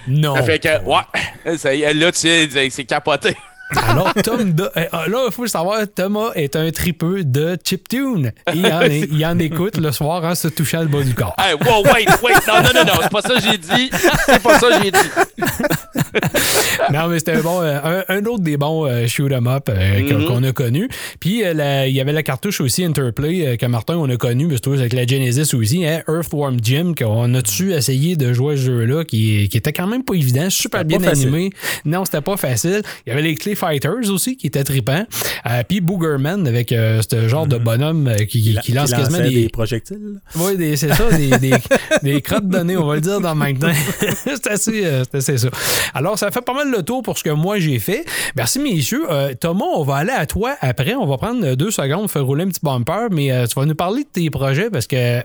Non. 0.08 0.36
Ça 0.36 0.44
fait 0.44 0.60
que, 0.60 0.84
ouais, 0.84 1.58
ça 1.58 1.74
y 1.76 1.84
est, 1.84 1.94
là, 1.94 2.12
tu 2.12 2.20
sais, 2.20 2.70
c'est 2.72 2.86
capoté. 2.86 3.36
Alors, 3.76 4.14
Tom, 4.24 4.54
de- 4.54 4.64
euh, 4.78 4.86
là, 5.08 5.24
il 5.28 5.32
faut 5.32 5.44
le 5.44 5.48
savoir, 5.50 5.80
Thomas 5.94 6.32
est 6.36 6.56
un 6.56 6.70
tripeux 6.72 7.24
de 7.24 7.58
chiptune. 7.64 8.32
Il 8.54 8.66
en, 8.66 8.82
il 8.84 9.26
en 9.26 9.38
écoute 9.40 9.78
le 9.78 9.92
soir 9.92 10.24
en 10.24 10.36
se 10.36 10.48
touchant 10.50 10.82
le 10.82 10.88
bas 10.88 11.04
du 11.04 11.14
corps. 11.14 11.36
Hey, 11.40 11.54
wow, 11.54 11.84
wait, 11.86 12.06
wait, 12.22 12.34
non, 12.48 12.56
non, 12.64 12.70
non, 12.76 12.86
non, 12.86 12.94
c'est 13.02 13.12
pas 13.12 13.22
ça 13.22 13.36
que 13.36 13.42
j'ai 13.42 13.58
dit. 13.58 13.90
C'est 14.26 14.42
pas 14.44 14.60
ça 14.60 14.68
que 14.70 14.84
j'ai 14.84 14.92
dit. 14.92 14.98
non, 16.94 17.08
mais 17.08 17.20
c'était 17.20 17.34
un, 17.34 17.42
bon, 17.42 17.62
euh, 17.62 18.04
un, 18.10 18.16
un 18.18 18.26
autre 18.26 18.44
des 18.44 18.58
bons 18.58 18.86
euh, 18.86 19.08
shoot 19.08 19.32
'em 19.32 19.48
up 19.48 19.70
euh, 19.70 20.08
qu'on- 20.10 20.26
qu'on 20.26 20.44
a 20.44 20.52
connu. 20.52 20.90
Puis 21.20 21.44
euh, 21.44 21.54
la- 21.54 21.88
il 21.88 21.94
y 21.96 22.02
avait 22.02 22.12
la 22.14 22.24
cartouche 22.24 22.62
aussi 22.62 22.84
Interplay 22.84 23.58
que 23.58 23.66
Martin 23.66 23.96
on 23.98 24.10
a 24.10 24.18
connu, 24.18 24.48
mais 24.48 24.56
c'est 24.64 24.70
avec 24.72 24.94
la 24.94 25.06
Genesis 25.06 25.54
aussi, 25.56 25.86
hein, 25.86 26.02
Earthworm 26.08 26.58
Jim, 26.62 26.94
qu'on 26.98 27.34
a 27.34 27.42
dessus 27.42 27.74
essayé 27.74 28.16
de 28.16 28.34
jouer 28.34 28.54
à 28.54 28.58
ce 28.58 28.62
jeu-là, 28.64 29.04
qui, 29.06 29.48
qui 29.50 29.58
était 29.58 29.74
quand 29.74 29.88
même 29.88 30.04
pas 30.04 30.14
évident, 30.16 30.50
super 30.50 30.84
bien 30.86 31.00
facile. 31.00 31.28
animé. 31.28 31.50
Non, 31.86 32.06
c'était 32.06 32.22
pas 32.22 32.38
facile. 32.38 32.82
Il 33.06 33.10
y 33.10 33.14
avait 33.14 33.22
les 33.22 33.36
Clay 33.36 33.56
Fighters 33.62 34.10
aussi 34.12 34.38
qui 34.38 34.48
étaient 34.48 34.64
trippants. 34.64 35.06
Euh, 35.46 35.64
puis 35.68 35.82
Boogerman 35.82 36.48
avec 36.48 36.72
euh, 36.72 37.02
ce 37.08 37.28
genre 37.28 37.46
de 37.46 37.58
bonhomme 37.58 38.08
euh, 38.08 38.16
qui, 38.26 38.42
qui, 38.42 38.58
qui 38.58 38.72
lance 38.72 38.92
Qui 38.92 38.98
quasiment 38.98 39.20
des, 39.20 39.44
des 39.44 39.50
projectiles. 39.50 40.20
oui, 40.36 40.78
c'est 40.78 40.94
ça, 40.94 41.12
des, 41.12 41.30
des, 41.38 41.54
des 42.04 42.22
crottes 42.22 42.48
de 42.48 42.58
nez, 42.60 42.76
on 42.76 42.88
va 42.88 42.96
le 42.96 43.02
dire 43.02 43.22
dans 43.22 43.36
le 43.36 43.40
même 43.40 43.60
temps. 43.60 43.72
c'est 44.26 44.48
assez, 44.48 45.38
ça. 45.38 45.50
Alors, 45.94 46.18
ça 46.18 46.32
fait 46.32 46.42
pas 46.42 46.54
mal 46.54 46.72
le 46.72 46.82
tour 46.82 47.04
pour 47.04 47.20
ce 47.20 47.24
que 47.24 47.30
moi 47.30 47.60
j'ai 47.60 47.78
fait. 47.78 48.04
Merci, 48.36 48.60
messieurs. 48.60 49.04
Thomas, 49.40 49.66
on 49.76 49.84
va 49.84 49.98
aller 49.98 50.12
à 50.12 50.26
toi 50.26 50.56
après. 50.62 50.96
On 50.96 51.06
va 51.06 51.18
prendre 51.18 51.54
deux 51.56 51.72
secondes, 51.72 52.10
faire 52.10 52.26
rouler 52.26 52.46
un 52.46 52.48
petit 52.48 52.62
bumper, 52.64 53.10
mais 53.12 53.48
tu 53.48 53.60
vas 53.60 53.66
nous 53.66 53.76
parler 53.76 54.04
de 54.04 54.10
tes 54.10 54.30
projets 54.32 54.72
parce 54.72 54.88
que 54.88 55.22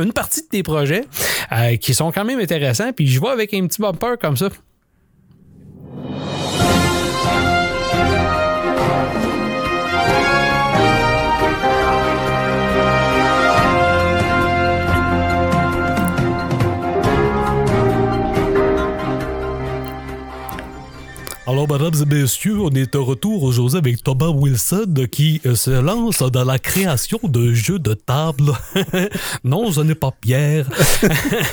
une 0.00 0.12
partie 0.12 0.42
de 0.42 0.48
tes 0.48 0.62
projets 0.64 1.04
qui 1.80 1.94
sont 1.94 2.10
quand 2.10 2.24
même 2.24 2.40
intéressants, 2.40 2.92
puis 2.92 3.06
je 3.06 3.20
vois 3.20 3.32
avec 3.32 3.54
un 3.54 3.66
petit 3.66 3.80
bumper 3.80 4.16
comme 4.20 4.36
ça. 4.36 4.48
Alors, 21.48 21.70
mesdames 21.70 21.94
et 22.02 22.22
messieurs, 22.22 22.58
on 22.60 22.70
est 22.70 22.92
de 22.92 22.98
retour 22.98 23.44
aujourd'hui 23.44 23.78
avec 23.78 24.02
Thomas 24.02 24.30
Wilson 24.30 24.92
qui 25.12 25.40
euh, 25.46 25.54
se 25.54 25.70
lance 25.70 26.18
dans 26.18 26.44
la 26.44 26.58
création 26.58 27.20
de 27.22 27.54
jeux 27.54 27.78
de 27.78 27.94
table. 27.94 28.52
non, 29.44 29.70
ce 29.70 29.80
n'est 29.82 29.94
pas 29.94 30.10
Pierre. 30.20 30.66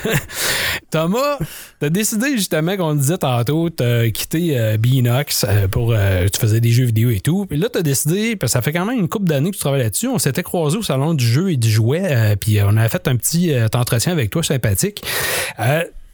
Thomas, 0.90 1.38
t'as 1.80 1.90
décidé 1.92 2.32
justement 2.32 2.76
qu'on 2.76 2.96
disait 2.96 3.20
tantôt, 3.20 3.70
t'as 3.70 4.10
quitté 4.10 4.58
euh, 4.58 4.78
Binox 4.78 5.46
euh, 5.48 5.68
pour. 5.68 5.94
tu 5.94 6.40
faisais 6.40 6.60
des 6.60 6.72
jeux 6.72 6.86
vidéo 6.86 7.12
et 7.12 7.20
tout. 7.20 7.46
Puis 7.46 7.60
là, 7.60 7.68
t'as 7.72 7.84
décidé, 7.84 8.36
parce 8.36 8.52
que 8.52 8.54
ça 8.54 8.64
fait 8.64 8.74
quand 8.74 8.86
même 8.86 8.98
une 8.98 9.08
couple 9.08 9.28
d'années 9.28 9.52
que 9.52 9.58
tu 9.58 9.62
travailles 9.62 9.84
là-dessus. 9.84 10.08
On 10.08 10.18
s'était 10.18 10.42
croisés 10.42 10.78
au 10.78 10.84
salon 10.84 11.14
du 11.14 11.26
jeu 11.26 11.52
et 11.52 11.58
du 11.58 11.70
jouet, 11.70 12.36
puis 12.38 12.60
on 12.64 12.78
avait 12.78 12.90
fait 12.90 13.08
un 13.08 13.16
petit 13.16 13.54
entretien 13.76 14.12
avec 14.12 14.32
toi 14.32 14.42
sympathique. 14.42 15.04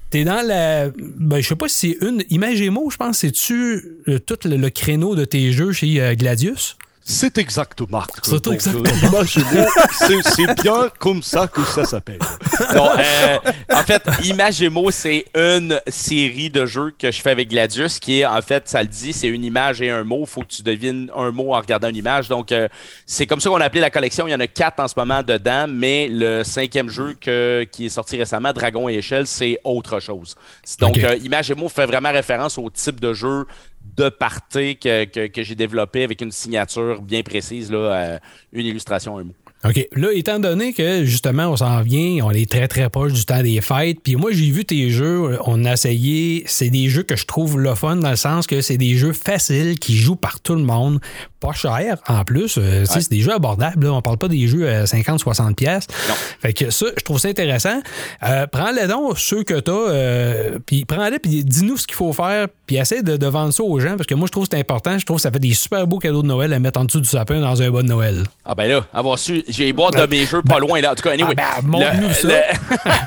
T'es 0.10 0.24
dans 0.24 0.45
la. 0.45 0.89
Ben, 0.89 1.39
je 1.39 1.47
sais 1.47 1.55
pas 1.55 1.68
si 1.68 1.95
c'est 1.99 2.07
une. 2.07 2.24
Imagemo, 2.30 2.89
je 2.89 2.97
pense, 2.97 3.20
c'est-tu 3.20 3.99
euh, 4.07 4.18
tout 4.20 4.39
le, 4.45 4.70
créneau 4.70 5.16
de 5.16 5.24
tes 5.26 5.51
jeux 5.51 5.72
chez 5.72 6.01
euh, 6.01 6.16
Gladius? 6.16 6.78
C'est 7.10 7.39
exact, 7.39 7.82
Marc. 7.89 8.12
C'est 8.22 8.45
exact. 8.47 8.76
Euh, 8.76 10.22
c'est 10.24 10.62
bien 10.62 10.89
comme 10.99 11.24
ça 11.24 11.47
que 11.47 11.64
ça 11.64 11.84
s'appelle. 11.84 12.20
Euh, 12.76 13.38
en 13.74 13.84
fait, 13.84 14.03
Imagemo, 14.26 14.91
c'est 14.91 15.26
une 15.34 15.82
série 15.88 16.51
de 16.51 16.66
jeux 16.68 16.93
que 16.97 17.12
je 17.12 17.20
fais 17.22 17.32
avec 17.32 17.49
Gladius 17.49 17.99
qui 17.99 18.20
est, 18.20 18.26
en 18.26 18.41
fait, 18.41 18.70
ça 18.70 18.84
le 18.84 18.88
dit, 18.88 19.12
c'est 19.12 19.28
une 19.28 19.43
image 19.43 19.82
et 19.82 19.89
un 19.89 20.03
mot. 20.03 20.22
Il 20.22 20.28
faut 20.28 20.41
que 20.41 20.47
tu 20.47 20.62
devines 20.62 21.10
un 21.16 21.32
mot 21.32 21.55
en 21.55 21.60
regardant 21.60 21.89
une 21.89 21.95
image. 21.95 22.28
Donc, 22.28 22.51
euh, 22.51 22.68
c'est 23.07 23.26
comme 23.26 23.39
ça 23.39 23.49
qu'on 23.49 23.60
a 23.60 23.66
appelé 23.66 23.82
la 23.82 23.89
collection. 23.89 24.28
Il 24.28 24.32
y 24.32 24.36
en 24.36 24.39
a 24.39 24.47
quatre 24.47 24.80
en 24.80 24.88
ce 24.88 24.93
moment 24.95 25.24
dedans, 25.24 25.66
mais 25.68 26.07
le 26.10 26.43
cinquième 26.43 26.89
jeu 26.89 27.16
que, 27.20 27.66
qui 27.72 27.88
est 27.88 27.89
sorti 27.89 28.18
récemment, 28.18 28.53
Dragon 28.53 28.88
et 28.88 28.95
Échelle, 28.95 29.26
c'est 29.26 29.60
autre 29.64 29.99
chose. 29.99 30.36
Donc, 30.80 30.97
okay. 30.97 31.18
Imagemo 31.24 31.70
fait 31.70 31.88
vraiment 31.88 32.12
référence 32.12 32.57
au 32.60 32.70
type 32.70 32.99
de 32.99 33.14
jeu 33.14 33.47
de 33.95 34.09
party 34.09 34.77
que, 34.77 35.27
que, 35.27 35.43
j'ai 35.43 35.55
développé 35.55 36.03
avec 36.03 36.21
une 36.21 36.32
signature 36.32 37.01
bien 37.01 37.21
précise, 37.21 37.71
là, 37.71 37.77
euh, 37.77 38.19
une 38.53 38.65
illustration, 38.65 39.17
un 39.17 39.25
mot. 39.25 39.34
OK. 39.65 39.89
Là, 39.93 40.13
étant 40.13 40.39
donné 40.39 40.71
que 40.71 41.03
justement, 41.03 41.47
on 41.47 41.57
s'en 41.57 41.82
vient, 41.82 42.23
on 42.23 42.32
est 42.32 42.49
très 42.49 42.69
très 42.69 42.89
proche 42.89 43.11
du 43.11 43.25
temps 43.25 43.43
des 43.43 43.59
fêtes, 43.59 43.97
puis 44.01 44.15
moi, 44.15 44.32
j'ai 44.32 44.51
vu 44.51 44.63
tes 44.63 44.89
jeux, 44.89 45.38
on 45.45 45.65
a 45.65 45.73
essayé, 45.73 46.43
c'est 46.45 46.69
des 46.69 46.88
jeux 46.88 47.03
que 47.03 47.17
je 47.17 47.25
trouve 47.25 47.59
le 47.59 47.75
fun 47.75 47.97
dans 47.97 48.09
le 48.09 48.15
sens 48.15 48.47
que 48.47 48.61
c'est 48.61 48.77
des 48.77 48.95
jeux 48.95 49.11
faciles 49.11 49.77
qui 49.77 49.97
jouent 49.97 50.15
par 50.15 50.39
tout 50.39 50.55
le 50.55 50.63
monde, 50.63 51.01
pas 51.40 51.54
cher 51.54 51.98
en 52.08 52.24
plus. 52.24 52.58
Euh, 52.58 52.84
c'est 52.86 53.10
des 53.10 53.22
jeux 53.22 53.34
abordables, 53.34 53.86
là. 53.86 53.94
on 53.94 54.02
parle 54.02 54.18
pas 54.18 54.28
des 54.28 54.48
jeux 54.48 54.68
à 54.70 54.84
50-60$. 54.84 55.56
pièces. 55.56 55.88
Fait 56.42 56.54
que 56.54 56.70
ça, 56.70 56.88
je 56.98 57.04
trouve 57.04 57.20
ça 57.20 57.30
intéressant. 57.30 57.82
Euh, 58.24 58.48
prends-les 58.48 58.88
donc, 58.88 59.18
ceux 59.18 59.44
que 59.44 59.60
tu 59.60 59.72
as, 59.72 59.74
euh, 59.74 60.60
puis 60.66 60.86
prends-les, 60.86 61.20
puis 61.20 61.44
dis-nous 61.44 61.78
ce 61.78 61.88
qu'il 61.88 61.96
faut 61.96 62.14
faire, 62.14 62.48
puis 62.66 62.78
essaie 62.78 63.02
de, 63.02 63.30
vendre 63.30 63.54
ça 63.54 63.64
aux 63.64 63.80
gens, 63.80 63.96
parce 63.96 64.08
que 64.08 64.16
moi, 64.16 64.28
je 64.28 64.32
trouve 64.32 64.48
que 64.48 64.50
c'est 64.52 64.60
important. 64.60 64.98
Je 64.98 65.06
trouve 65.06 65.18
que 65.18 65.22
ça 65.22 65.32
fait 65.32 65.40
des 65.40 65.54
super 65.54 65.86
beaux 65.86 66.00
cadeaux 66.00 66.24
de 66.24 66.28
Noël 66.28 66.52
à 66.52 66.60
mettre 66.60 66.80
en 66.80 66.86
dessous 66.86 67.00
du 67.00 67.08
sapin 67.08 67.40
dans 67.40 67.62
un 67.62 67.70
bon 67.70 67.86
Noël. 67.86 68.24
Ah 68.44 68.56
ben 68.56 68.68
là, 68.68 68.86
avoir 68.94 69.18
su 69.20 69.44
j'ai 69.48 69.66
les 69.66 69.74
boîtes 69.74 69.96
de 69.96 70.06
mes 70.06 70.26
jeux 70.26 70.42
pas 70.42 70.60
loin, 70.60 70.82
là. 70.82 70.92
En 70.92 70.96
tout 70.96 71.04
cas, 71.04 71.12
anyway. 71.12 71.36
Ah 71.38 71.60
ben, 71.62 71.68
montre-nous 71.68 72.14
ça. 72.14 72.42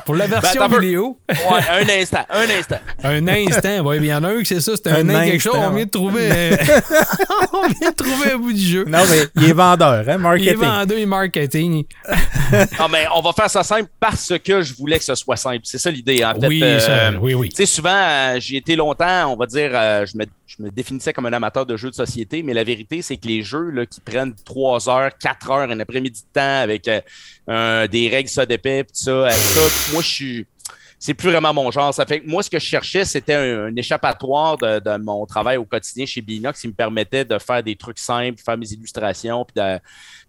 Pour 0.06 0.14
la 0.14 0.26
ben, 0.26 0.40
version 0.40 0.68
vidéo. 0.68 1.18
ouais, 1.28 1.60
un 1.70 2.00
instant, 2.00 2.24
un 2.30 2.58
instant. 2.58 2.78
un 3.04 3.28
instant, 3.28 3.80
ouais, 3.80 3.96
il 3.98 4.04
y 4.04 4.14
en 4.14 4.24
a 4.24 4.28
un 4.28 4.38
que 4.38 4.46
c'est 4.46 4.60
ça, 4.60 4.72
c'est 4.76 4.90
un, 4.90 5.08
un 5.08 5.24
quelque 5.24 5.40
chose. 5.40 5.56
On 5.56 5.70
vient 5.70 5.84
de 5.84 5.90
trouver. 5.90 6.28
on 7.52 7.68
vient 7.68 7.90
de 7.90 7.94
trouver 7.96 8.21
un 8.30 8.38
bout 8.38 8.52
du 8.52 8.60
jeu. 8.60 8.84
Non, 8.86 9.00
mais 9.08 9.22
il 9.36 9.50
est 9.50 9.52
vendeur, 9.52 10.08
hein, 10.08 10.18
marketing. 10.18 10.46
Il 10.46 10.52
est 10.52 10.66
vendeur 10.66 10.98
et 10.98 11.06
marketing. 11.06 11.84
non, 12.78 12.88
mais 12.90 13.06
on 13.14 13.20
va 13.20 13.32
faire 13.32 13.50
ça 13.50 13.62
simple 13.62 13.90
parce 13.98 14.32
que 14.44 14.62
je 14.62 14.74
voulais 14.74 14.98
que 14.98 15.04
ce 15.04 15.14
soit 15.14 15.36
simple. 15.36 15.60
C'est 15.64 15.78
ça 15.78 15.90
l'idée, 15.90 16.24
en 16.24 16.34
fait. 16.38 16.46
Oui, 16.46 16.60
euh, 16.62 17.12
oui, 17.20 17.34
oui. 17.34 17.48
Tu 17.48 17.56
sais, 17.56 17.66
souvent, 17.66 17.90
euh, 17.94 18.36
j'ai 18.38 18.56
été 18.56 18.76
longtemps, 18.76 19.32
on 19.32 19.36
va 19.36 19.46
dire, 19.46 19.70
euh, 19.74 20.06
je 20.06 20.16
me 20.16 20.24
je 20.56 20.62
me 20.62 20.70
définissais 20.70 21.12
comme 21.12 21.26
un 21.26 21.32
amateur 21.32 21.64
de 21.64 21.76
jeux 21.76 21.90
de 21.90 21.94
société, 21.94 22.42
mais 22.42 22.52
la 22.52 22.64
vérité, 22.64 23.00
c'est 23.00 23.16
que 23.16 23.26
les 23.26 23.42
jeux 23.42 23.70
là, 23.70 23.86
qui 23.86 24.00
prennent 24.00 24.34
3 24.44 24.88
heures, 24.88 25.10
4 25.18 25.50
heures, 25.50 25.70
un 25.70 25.80
après-midi 25.80 26.20
de 26.20 26.40
temps 26.40 26.60
avec 26.60 26.88
euh, 27.48 27.86
des 27.88 28.08
règles 28.08 28.28
ça 28.28 28.44
d'épais, 28.44 28.84
tout 28.84 28.90
ça, 28.92 29.30
ça, 29.30 29.60
moi, 29.92 30.02
je 30.02 30.08
suis. 30.08 30.46
C'est 31.02 31.14
plus 31.14 31.30
vraiment 31.32 31.52
mon 31.52 31.68
genre. 31.72 31.92
Ça 31.92 32.06
fait 32.06 32.20
que 32.20 32.28
moi, 32.28 32.44
ce 32.44 32.48
que 32.48 32.60
je 32.60 32.64
cherchais, 32.64 33.04
c'était 33.04 33.34
un, 33.34 33.74
échappatoire 33.74 34.56
de, 34.56 34.96
mon 34.98 35.26
travail 35.26 35.56
au 35.56 35.64
quotidien 35.64 36.06
chez 36.06 36.20
Binox 36.20 36.60
qui 36.60 36.68
me 36.68 36.72
permettait 36.72 37.24
de 37.24 37.36
faire 37.40 37.60
des 37.60 37.74
trucs 37.74 37.98
simples, 37.98 38.40
faire 38.40 38.56
mes 38.56 38.70
illustrations. 38.70 39.44
Puis, 39.44 39.64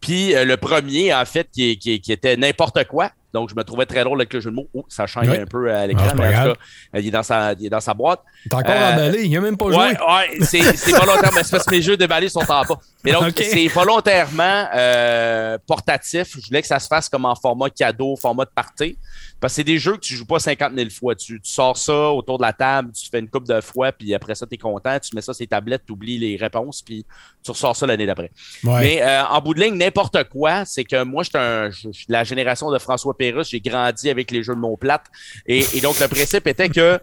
puis 0.01 0.35
euh, 0.35 0.45
le 0.45 0.57
premier, 0.57 1.13
en 1.13 1.25
fait, 1.25 1.47
qui, 1.51 1.77
qui, 1.77 2.01
qui 2.01 2.11
était 2.11 2.35
n'importe 2.37 2.85
quoi, 2.85 3.11
donc, 3.33 3.49
je 3.49 3.55
me 3.55 3.63
trouvais 3.63 3.87
très 3.87 4.03
drôle 4.03 4.19
avec 4.19 4.31
le 4.31 4.39
jeu 4.39 4.51
de 4.51 4.55
mots. 4.55 4.69
Oh, 4.75 4.85
ça 4.87 5.07
change 5.07 5.27
un 5.27 5.45
peu 5.47 5.73
à 5.73 5.87
l'écran, 5.87 6.05
mais 6.15 6.35
en 6.35 6.43
tout 6.43 6.53
cas, 6.53 6.99
il 6.99 7.07
est 7.07 7.11
dans 7.11 7.23
sa, 7.23 7.53
il 7.53 7.65
est 7.65 7.69
dans 7.69 7.79
sa 7.79 7.95
boîte. 7.95 8.21
T'es 8.47 8.55
encore 8.55 8.75
euh, 8.75 8.93
emballé, 8.93 9.23
il 9.23 9.31
n'a 9.31 9.41
même 9.41 9.57
pas 9.57 9.65
joué. 9.71 9.75
Ouais, 9.75 9.97
ouais 9.97 10.45
c'est 10.45 10.91
volontairement, 10.91 11.37
mais 11.37 11.43
c'est 11.43 11.51
parce 11.51 11.65
que 11.65 11.71
mes 11.71 11.81
jeux 11.81 11.97
déballés 11.97 12.29
sont 12.29 12.41
en 12.41 12.63
bas. 12.63 12.79
Mais 13.03 13.11
donc, 13.11 13.33
c'est 13.35 13.67
volontairement 13.69 14.67
euh, 14.75 15.57
portatif. 15.65 16.27
Je 16.39 16.47
voulais 16.47 16.61
que 16.61 16.67
ça 16.67 16.77
se 16.77 16.87
fasse 16.87 17.09
comme 17.09 17.25
en 17.25 17.33
format 17.33 17.71
cadeau, 17.71 18.15
format 18.15 18.45
de 18.45 18.51
party. 18.53 18.97
Parce 19.43 19.51
que 19.51 19.55
c'est 19.57 19.63
des 19.65 19.77
jeux 19.77 19.95
que 19.95 19.99
tu 19.99 20.15
joues 20.15 20.25
pas 20.25 20.39
50 20.39 20.73
000 20.73 20.89
fois. 20.89 21.15
Tu, 21.15 21.37
sors 21.43 21.75
ça 21.75 22.11
autour 22.11 22.37
de 22.37 22.43
la 22.43 22.53
table, 22.53 22.93
tu 22.93 23.09
fais 23.09 23.19
une 23.19 23.27
coupe 23.27 23.45
de 23.45 23.59
fois, 23.59 23.91
puis 23.91 24.13
après 24.13 24.35
ça, 24.35 24.47
tu 24.47 24.55
es 24.55 24.57
content. 24.57 24.97
Tu 24.99 25.13
mets 25.13 25.21
ça 25.21 25.33
sur 25.33 25.43
les 25.43 25.47
tablettes, 25.47 25.81
tu 25.85 25.91
oublies 25.91 26.17
les 26.17 26.37
réponses, 26.37 26.81
puis 26.81 27.05
tu 27.43 27.51
ressors 27.51 27.75
ça 27.75 27.85
l'année 27.85 28.05
d'après. 28.05 28.31
Mais 28.63 29.01
euh, 29.01 29.25
en 29.25 29.41
bout 29.41 29.53
de 29.53 29.59
ligne, 29.59 29.75
n'importe 29.75 30.29
quoi, 30.29 30.63
c'est 30.63 30.85
que 30.85 31.03
moi, 31.03 31.23
je 31.23 31.89
suis 31.91 32.05
la 32.07 32.23
génération 32.23 32.71
de 32.71 32.79
François 32.79 33.17
Pérusse. 33.17 33.49
J'ai 33.49 33.59
grandi 33.59 34.09
avec 34.09 34.31
les 34.31 34.43
jeux 34.43 34.55
de 34.55 34.61
mots 34.61 34.77
plates. 34.77 35.07
Et, 35.45 35.65
donc, 35.81 35.99
le 35.99 36.07
principe 36.07 36.47
était 36.47 36.69
que 36.69 36.97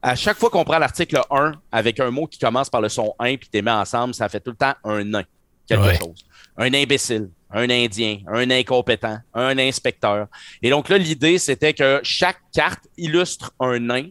à 0.00 0.16
chaque 0.16 0.38
fois 0.38 0.48
qu'on 0.48 0.64
prend 0.64 0.78
l'article 0.78 1.20
1 1.30 1.52
avec 1.70 2.00
un 2.00 2.10
mot 2.10 2.26
qui 2.26 2.38
commence 2.38 2.70
par 2.70 2.80
le 2.80 2.88
son 2.88 3.14
1 3.18 3.36
puis 3.36 3.50
tu 3.52 3.60
mets 3.60 3.70
ensemble, 3.70 4.14
ça 4.14 4.30
fait 4.30 4.40
tout 4.40 4.52
le 4.52 4.56
temps 4.56 4.72
un 4.84 5.04
nain, 5.04 5.24
quelque 5.68 5.98
chose. 5.98 6.24
Un 6.56 6.72
imbécile, 6.72 7.28
un 7.54 7.70
Indien, 7.70 8.18
un 8.26 8.50
incompétent, 8.50 9.18
un 9.32 9.56
inspecteur. 9.58 10.26
Et 10.60 10.70
donc 10.70 10.88
là, 10.88 10.98
l'idée, 10.98 11.38
c'était 11.38 11.72
que 11.72 12.00
chaque 12.02 12.40
carte 12.52 12.86
illustre 12.98 13.54
un 13.60 13.78
nain. 13.78 14.08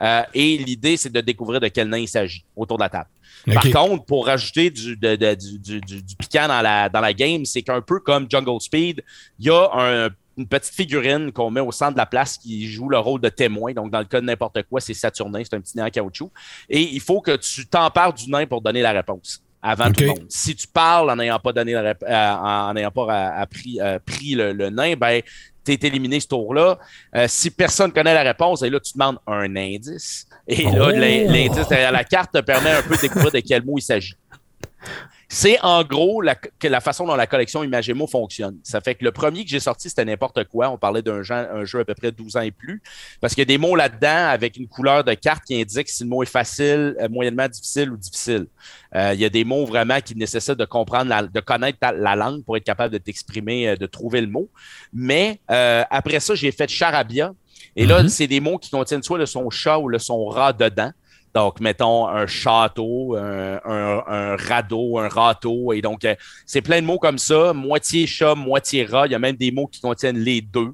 Euh, 0.00 0.22
et 0.32 0.56
l'idée, 0.58 0.96
c'est 0.96 1.10
de 1.10 1.20
découvrir 1.20 1.60
de 1.60 1.66
quel 1.66 1.88
nain 1.88 1.98
il 1.98 2.08
s'agit 2.08 2.44
autour 2.54 2.78
de 2.78 2.84
la 2.84 2.88
table. 2.88 3.10
Par 3.52 3.64
contre, 3.64 4.04
pour 4.04 4.26
rajouter 4.26 4.70
du, 4.70 4.96
du, 4.96 5.80
piquant 6.18 6.46
dans 6.46 6.62
la, 6.62 6.88
dans 6.88 7.00
la 7.00 7.12
game, 7.12 7.44
c'est 7.44 7.62
qu'un 7.62 7.80
peu 7.80 7.98
comme 7.98 8.26
Jungle 8.30 8.60
Speed, 8.60 9.02
il 9.40 9.46
y 9.46 9.50
a 9.50 10.10
une 10.36 10.46
petite 10.46 10.72
figurine 10.72 11.32
qu'on 11.32 11.50
met 11.50 11.60
au 11.60 11.72
centre 11.72 11.94
de 11.94 11.98
la 11.98 12.06
place 12.06 12.38
qui 12.38 12.68
joue 12.68 12.88
le 12.88 12.98
rôle 12.98 13.20
de 13.20 13.28
témoin. 13.28 13.72
Donc, 13.72 13.90
dans 13.90 13.98
le 13.98 14.04
cas 14.04 14.20
de 14.20 14.26
n'importe 14.26 14.62
quoi, 14.70 14.80
c'est 14.80 14.94
Saturnin, 14.94 15.42
c'est 15.42 15.54
un 15.54 15.60
petit 15.60 15.76
nain 15.76 15.86
en 15.86 15.90
caoutchouc. 15.90 16.30
Et 16.70 16.80
il 16.80 17.00
faut 17.00 17.20
que 17.20 17.34
tu 17.36 17.66
t'empares 17.66 18.14
du 18.14 18.30
nain 18.30 18.46
pour 18.46 18.60
donner 18.60 18.82
la 18.82 18.92
réponse 18.92 19.42
avant 19.62 19.90
tout 19.90 20.02
le 20.02 20.08
monde. 20.08 20.26
Si 20.28 20.54
tu 20.54 20.66
parles 20.66 21.10
en 21.10 21.16
n'ayant 21.16 21.38
pas 21.38 21.52
donné 21.52 21.74
euh, 21.74 21.94
en 22.02 22.72
n'ayant 22.74 22.90
pas 22.90 23.28
appris, 23.30 23.78
euh, 23.80 23.98
pris 24.04 24.34
le, 24.34 24.70
nain, 24.70 24.94
ben 24.94 25.20
tu 25.64 25.72
es 25.72 25.78
éliminé 25.86 26.20
ce 26.20 26.28
tour-là. 26.28 26.78
Euh, 27.14 27.26
si 27.28 27.50
personne 27.50 27.92
connaît 27.92 28.14
la 28.14 28.22
réponse, 28.22 28.62
et 28.62 28.70
là, 28.70 28.80
tu 28.80 28.92
demandes 28.94 29.18
un 29.26 29.54
indice. 29.56 30.26
Et 30.46 30.62
là, 30.62 30.88
oh! 30.88 30.90
l'indice 30.90 31.68
derrière 31.68 31.92
la 31.92 32.04
carte 32.04 32.32
te 32.32 32.40
permet 32.40 32.70
un 32.70 32.82
peu 32.82 32.96
de 32.96 33.00
découvrir 33.00 33.32
de 33.32 33.40
quel 33.40 33.64
mot 33.64 33.76
il 33.76 33.82
s'agit. 33.82 34.14
C'est 35.30 35.60
en 35.60 35.84
gros 35.84 36.22
la, 36.22 36.36
la, 36.62 36.80
façon 36.80 37.06
dont 37.06 37.14
la 37.14 37.26
collection 37.26 37.62
Imagemo 37.62 38.06
fonctionne. 38.06 38.58
Ça 38.62 38.80
fait 38.80 38.94
que 38.94 39.04
le 39.04 39.12
premier 39.12 39.44
que 39.44 39.50
j'ai 39.50 39.60
sorti, 39.60 39.90
c'était 39.90 40.06
n'importe 40.06 40.44
quoi. 40.44 40.70
On 40.70 40.78
parlait 40.78 41.02
d'un 41.02 41.22
jeu, 41.22 41.34
un 41.34 41.66
jeu 41.66 41.80
à 41.80 41.84
peu 41.84 41.94
près 41.94 42.10
12 42.10 42.36
ans 42.36 42.40
et 42.40 42.50
plus. 42.50 42.82
Parce 43.20 43.34
qu'il 43.34 43.42
y 43.42 43.42
a 43.42 43.44
des 43.44 43.58
mots 43.58 43.76
là-dedans 43.76 44.28
avec 44.28 44.56
une 44.56 44.66
couleur 44.66 45.04
de 45.04 45.12
carte 45.12 45.44
qui 45.44 45.60
indique 45.60 45.90
si 45.90 46.04
le 46.04 46.08
mot 46.08 46.22
est 46.22 46.26
facile, 46.26 46.96
euh, 46.98 47.10
moyennement 47.10 47.46
difficile 47.46 47.90
ou 47.90 47.98
difficile. 47.98 48.46
Euh, 48.96 49.12
il 49.12 49.20
y 49.20 49.24
a 49.26 49.28
des 49.28 49.44
mots 49.44 49.66
vraiment 49.66 50.00
qui 50.00 50.16
nécessitent 50.16 50.52
de 50.52 50.64
comprendre, 50.64 51.28
de 51.28 51.40
connaître 51.40 51.78
la 51.82 52.16
langue 52.16 52.42
pour 52.42 52.56
être 52.56 52.64
capable 52.64 52.94
de 52.94 52.98
t'exprimer, 52.98 53.68
euh, 53.68 53.76
de 53.76 53.84
trouver 53.84 54.22
le 54.22 54.28
mot. 54.28 54.48
Mais 54.94 55.40
après 55.46 56.20
ça, 56.20 56.34
j'ai 56.36 56.52
fait 56.52 56.70
charabia. 56.70 57.34
Et 57.76 57.84
là, 57.84 58.02
mm-hmm. 58.02 58.08
c'est 58.08 58.26
des 58.26 58.40
mots 58.40 58.56
qui 58.56 58.70
contiennent 58.70 59.02
soit 59.02 59.18
le 59.18 59.26
son 59.26 59.50
chat 59.50 59.78
ou 59.78 59.88
le 59.88 59.98
son 59.98 60.24
rat 60.26 60.54
dedans. 60.54 60.90
Donc, 61.34 61.60
mettons 61.60 62.06
un 62.08 62.26
château, 62.26 63.16
un, 63.16 64.36
radeau, 64.36 64.98
un 64.98 65.08
râteau. 65.08 65.72
Et 65.72 65.80
donc, 65.82 66.04
euh, 66.04 66.14
c'est 66.46 66.62
plein 66.62 66.80
de 66.80 66.86
mots 66.86 66.98
comme 66.98 67.18
ça, 67.18 67.52
moitié 67.52 68.06
chat, 68.06 68.34
moitié 68.34 68.84
rat. 68.84 69.06
Il 69.06 69.12
y 69.12 69.14
a 69.14 69.18
même 69.18 69.36
des 69.36 69.50
mots 69.50 69.66
qui 69.66 69.80
contiennent 69.80 70.18
les 70.18 70.40
deux. 70.40 70.72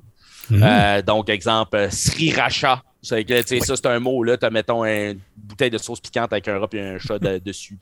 Mhm. 0.50 0.62
Euh, 0.62 1.02
donc, 1.02 1.28
exemple, 1.28 1.88
sriracha. 1.90 2.82
Que, 3.06 3.42
tu 3.42 3.46
sais, 3.46 3.60
Ça, 3.60 3.76
c'est 3.76 3.86
un 3.86 4.00
mot. 4.00 4.22
Là, 4.22 4.38
tu 4.38 4.46
as, 4.46 4.50
mettons, 4.50 4.82
une 4.84 5.18
bouteille 5.36 5.68
de 5.70 5.76
sauce 5.76 6.00
piquante 6.00 6.32
avec 6.32 6.48
un 6.48 6.58
rat 6.58 6.68
et 6.72 6.80
un 6.80 6.98
chat 6.98 7.18
de- 7.18 7.36
dessus. 7.44 7.78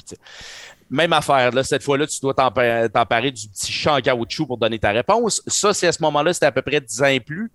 Même 0.91 1.13
affaire. 1.13 1.53
Là, 1.53 1.63
cette 1.63 1.85
fois-là, 1.85 2.09
tu 2.09 2.19
dois 2.21 2.35
t'empa- 2.35 2.89
t'emparer 2.89 3.31
du 3.31 3.47
petit 3.49 3.71
champ 3.71 3.97
en 3.97 4.01
caoutchouc 4.01 4.47
pour 4.47 4.59
donner 4.59 4.81
ta 4.81 4.91
réponse. 4.91 5.41
Ça, 5.47 5.73
c'est 5.73 5.87
à 5.87 5.93
ce 5.93 6.03
moment-là, 6.03 6.33
c'était 6.33 6.47
à 6.47 6.53
peu 6.53 6.63
près 6.63 6.81
10 6.81 7.03
ans 7.03 7.07
et 7.07 7.21
plus. 7.21 7.53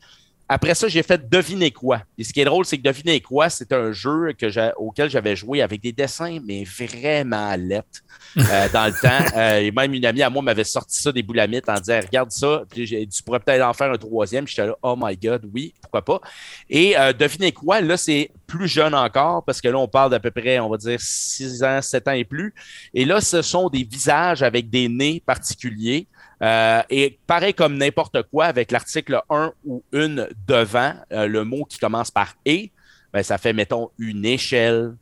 Après 0.49 0.75
ça, 0.75 0.87
j'ai 0.87 1.03
fait 1.03 1.29
Deviner 1.29 1.71
quoi. 1.71 2.03
Et 2.17 2.23
ce 2.23 2.31
qui 2.31 2.39
est 2.39 2.45
drôle, 2.45 2.65
c'est 2.65 2.77
que 2.77 2.83
Deviner 2.83 3.19
quoi, 3.19 3.49
c'est 3.49 3.73
un 3.73 3.91
jeu 3.91 4.31
que 4.37 4.75
auquel 4.77 5.09
j'avais 5.09 5.35
joué 5.35 5.61
avec 5.61 5.81
des 5.81 5.91
dessins, 5.91 6.39
mais 6.45 6.63
vraiment 6.63 7.53
lettres 7.57 8.01
euh, 8.37 8.69
dans 8.73 8.85
le 8.85 8.93
temps. 8.93 9.37
Euh, 9.37 9.59
et 9.59 9.71
même 9.71 9.93
une 9.93 10.05
amie 10.05 10.21
à 10.21 10.29
moi 10.29 10.41
m'avait 10.41 10.63
sorti 10.63 11.01
ça 11.01 11.11
des 11.11 11.21
boulamites 11.21 11.67
en 11.67 11.75
disant 11.75 11.99
Regarde 11.99 12.31
ça, 12.31 12.63
puis 12.69 13.07
tu 13.07 13.23
pourrais 13.23 13.41
peut-être 13.41 13.63
en 13.63 13.73
faire 13.73 13.91
un 13.91 13.97
troisième. 13.97 14.47
J'étais 14.47 14.67
là, 14.67 14.75
oh 14.81 14.95
my 14.97 15.17
God, 15.17 15.49
oui, 15.53 15.73
pourquoi 15.81 16.03
pas. 16.03 16.21
Et 16.69 16.97
euh, 16.97 17.11
devinez 17.11 17.51
quoi, 17.51 17.81
là, 17.81 17.97
c'est 17.97 18.31
plus 18.45 18.69
jeune 18.69 18.95
encore, 18.95 19.43
parce 19.43 19.59
que 19.59 19.67
là, 19.67 19.77
on 19.77 19.87
parle 19.89 20.11
d'à 20.11 20.21
peu 20.21 20.31
près, 20.31 20.59
on 20.59 20.69
va 20.69 20.77
dire, 20.77 20.99
6 20.99 21.63
ans, 21.63 21.81
7 21.81 22.07
ans 22.07 22.11
et 22.11 22.23
plus. 22.23 22.53
Et 22.93 23.03
là, 23.03 23.19
ce 23.19 23.41
sont 23.41 23.67
des 23.69 23.83
visages 23.83 24.43
avec 24.43 24.69
des 24.69 24.87
nez 24.87 25.21
particuliers. 25.25 26.07
Euh, 26.43 26.81
et 26.89 27.17
pareil 27.25 27.53
comme 27.53 27.77
n'importe 27.77 28.21
quoi, 28.31 28.45
avec 28.45 28.71
l'article 28.71 29.21
1 29.29 29.53
ou 29.65 29.83
une 29.91 30.27
devant, 30.47 30.93
euh, 31.11 31.27
le 31.27 31.43
mot 31.43 31.65
qui 31.65 31.79
commence 31.79 32.11
par 32.11 32.35
et, 32.45 32.71
ben, 33.11 33.23
ça 33.23 33.37
fait, 33.39 33.53
mettons, 33.53 33.89
une 33.97 34.23
échelle, 34.25 34.93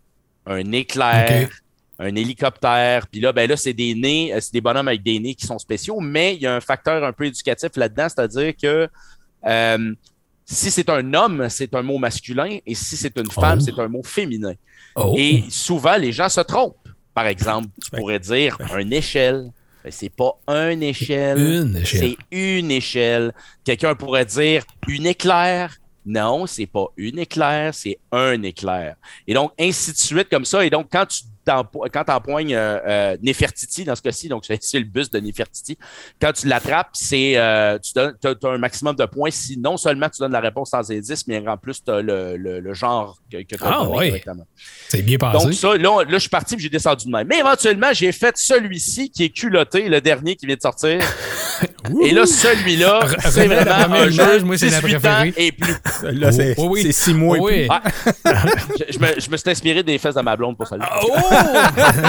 un 0.45 0.71
éclair, 0.71 1.49
un 1.99 2.15
hélicoptère. 2.15 3.07
Puis 3.07 3.19
là, 3.19 3.33
ben 3.33 3.49
là, 3.49 3.57
c'est 3.57 3.73
des 3.73 3.95
nez, 3.95 4.33
euh, 4.33 4.39
c'est 4.39 4.53
des 4.53 4.61
bonhommes 4.61 4.87
avec 4.87 5.03
des 5.03 5.19
nez 5.19 5.35
qui 5.35 5.45
sont 5.45 5.59
spéciaux, 5.59 5.99
mais 5.99 6.35
il 6.35 6.41
y 6.41 6.47
a 6.47 6.55
un 6.55 6.61
facteur 6.61 7.03
un 7.03 7.11
peu 7.11 7.25
éducatif 7.25 7.71
là-dedans, 7.75 8.07
c'est-à-dire 8.07 8.53
que 8.55 8.87
euh, 9.45 9.93
si 10.45 10.71
c'est 10.71 10.89
un 10.89 11.13
homme, 11.13 11.47
c'est 11.49 11.73
un 11.75 11.81
mot 11.81 11.97
masculin, 11.97 12.59
et 12.65 12.75
si 12.75 12.95
c'est 12.95 13.17
une 13.17 13.29
femme, 13.29 13.59
Oh. 13.61 13.65
c'est 13.65 13.79
un 13.81 13.87
mot 13.87 14.03
féminin. 14.03 14.53
Oh. 14.95 15.13
Et 15.17 15.43
souvent, 15.49 15.97
les 15.97 16.11
gens 16.13 16.29
se 16.29 16.41
trompent. 16.41 16.77
Par 17.13 17.27
exemple, 17.27 17.67
tu 17.81 17.89
Ouais. 17.93 17.99
pourrais 17.99 18.19
dire 18.19 18.57
une 18.77 18.93
échelle. 18.93 19.49
Ben, 19.85 19.91
c'est 19.91 20.09
pas 20.09 20.35
un 20.47 20.81
échelle. 20.81 21.37
Une 21.37 21.77
échelle. 21.77 21.99
C'est 21.99 22.17
une 22.35 22.71
échelle. 22.71 23.31
Quelqu'un 23.63 23.93
pourrait 23.93 24.25
dire 24.25 24.63
une 24.87 25.05
éclair. 25.05 25.77
Non, 26.07 26.47
c'est 26.47 26.65
pas 26.65 26.87
une 26.97 27.19
éclair, 27.19 27.71
c'est 27.71 27.99
un 28.11 28.41
éclair. 28.41 28.95
Et 29.27 29.35
donc, 29.35 29.51
ainsi 29.59 29.91
de 29.91 29.97
suite, 29.97 30.27
comme 30.27 30.43
ça. 30.43 30.65
Et 30.65 30.71
donc, 30.71 30.87
quand 30.91 31.05
tu 31.05 31.21
quand 31.45 32.09
empoignes 32.09 32.53
euh, 32.55 32.79
euh, 32.87 33.17
Nefertiti, 33.21 33.83
dans 33.83 33.95
ce 33.95 34.01
cas-ci, 34.01 34.27
donc 34.29 34.43
c'est 34.61 34.79
le 34.79 34.85
bus 34.85 35.09
de 35.11 35.19
Nefertiti, 35.19 35.77
quand 36.21 36.31
tu 36.33 36.47
l'attrapes, 36.47 36.89
c'est 36.93 37.33
euh, 37.37 37.77
tu 37.79 37.99
as, 37.99 38.13
un 38.49 38.57
maximum 38.57 38.95
de 38.95 39.05
points 39.05 39.31
si 39.31 39.57
non 39.57 39.77
seulement 39.77 40.09
tu 40.09 40.19
donnes 40.19 40.31
la 40.31 40.39
réponse 40.39 40.71
sans 40.71 40.91
indice, 40.91 41.27
mais 41.27 41.45
en 41.47 41.57
plus, 41.57 41.83
tu 41.83 41.91
as 41.91 42.01
le, 42.01 42.35
le- 42.37 42.59
le 42.59 42.73
genre 42.73 43.17
que, 43.31 43.37
que 43.37 43.55
tu 43.55 43.63
as 43.63 43.67
Ah, 43.67 43.83
correctement. 43.85 44.45
C'est 44.89 45.01
bien 45.01 45.17
pensé. 45.17 45.45
Donc, 45.45 45.53
ça, 45.53 45.75
là, 45.77 45.91
on- 45.91 45.99
là, 45.99 46.05
je 46.11 46.17
suis 46.19 46.29
parti 46.29 46.55
et 46.55 46.59
j'ai 46.59 46.69
descendu 46.69 47.05
de 47.05 47.11
même. 47.11 47.27
Mais 47.27 47.39
éventuellement, 47.39 47.89
j'ai 47.93 48.11
fait 48.11 48.37
celui-ci 48.37 49.09
qui 49.09 49.23
est 49.25 49.29
culotté, 49.29 49.87
le 49.89 50.01
dernier 50.01 50.35
qui 50.35 50.45
vient 50.45 50.55
de 50.55 50.61
sortir. 50.61 50.99
et 52.03 52.11
là, 52.11 52.25
celui-là, 52.25 52.99
c'est 53.29 53.47
vraiment 53.47 53.95
un 53.95 54.09
jeu 54.09 54.39
moi, 54.41 54.57
c'est 54.57 54.69
la 54.69 54.81
18 54.81 55.05
ans 55.07 55.23
et 55.37 55.51
plus. 55.51 55.75
Là, 56.03 56.31
c'est 56.31 56.55
Oh, 56.57 56.67
oui. 56.69 56.81
c'est 56.83 56.91
six 56.91 57.13
mois 57.13 57.37
Oh, 57.39 57.49
et 57.49 57.67
oui. 57.67 57.67
plus. 57.67 58.11
Ah, 58.25 58.43
je, 58.79 58.93
je 58.93 58.99
me, 58.99 59.07
je 59.19 59.29
me 59.29 59.37
suis 59.37 59.49
inspiré 59.49 59.83
des 59.83 59.97
fesses 59.97 60.15
de 60.15 60.21
ma 60.21 60.35
blonde 60.35 60.57
pour 60.57 60.67
ça. 60.67 60.77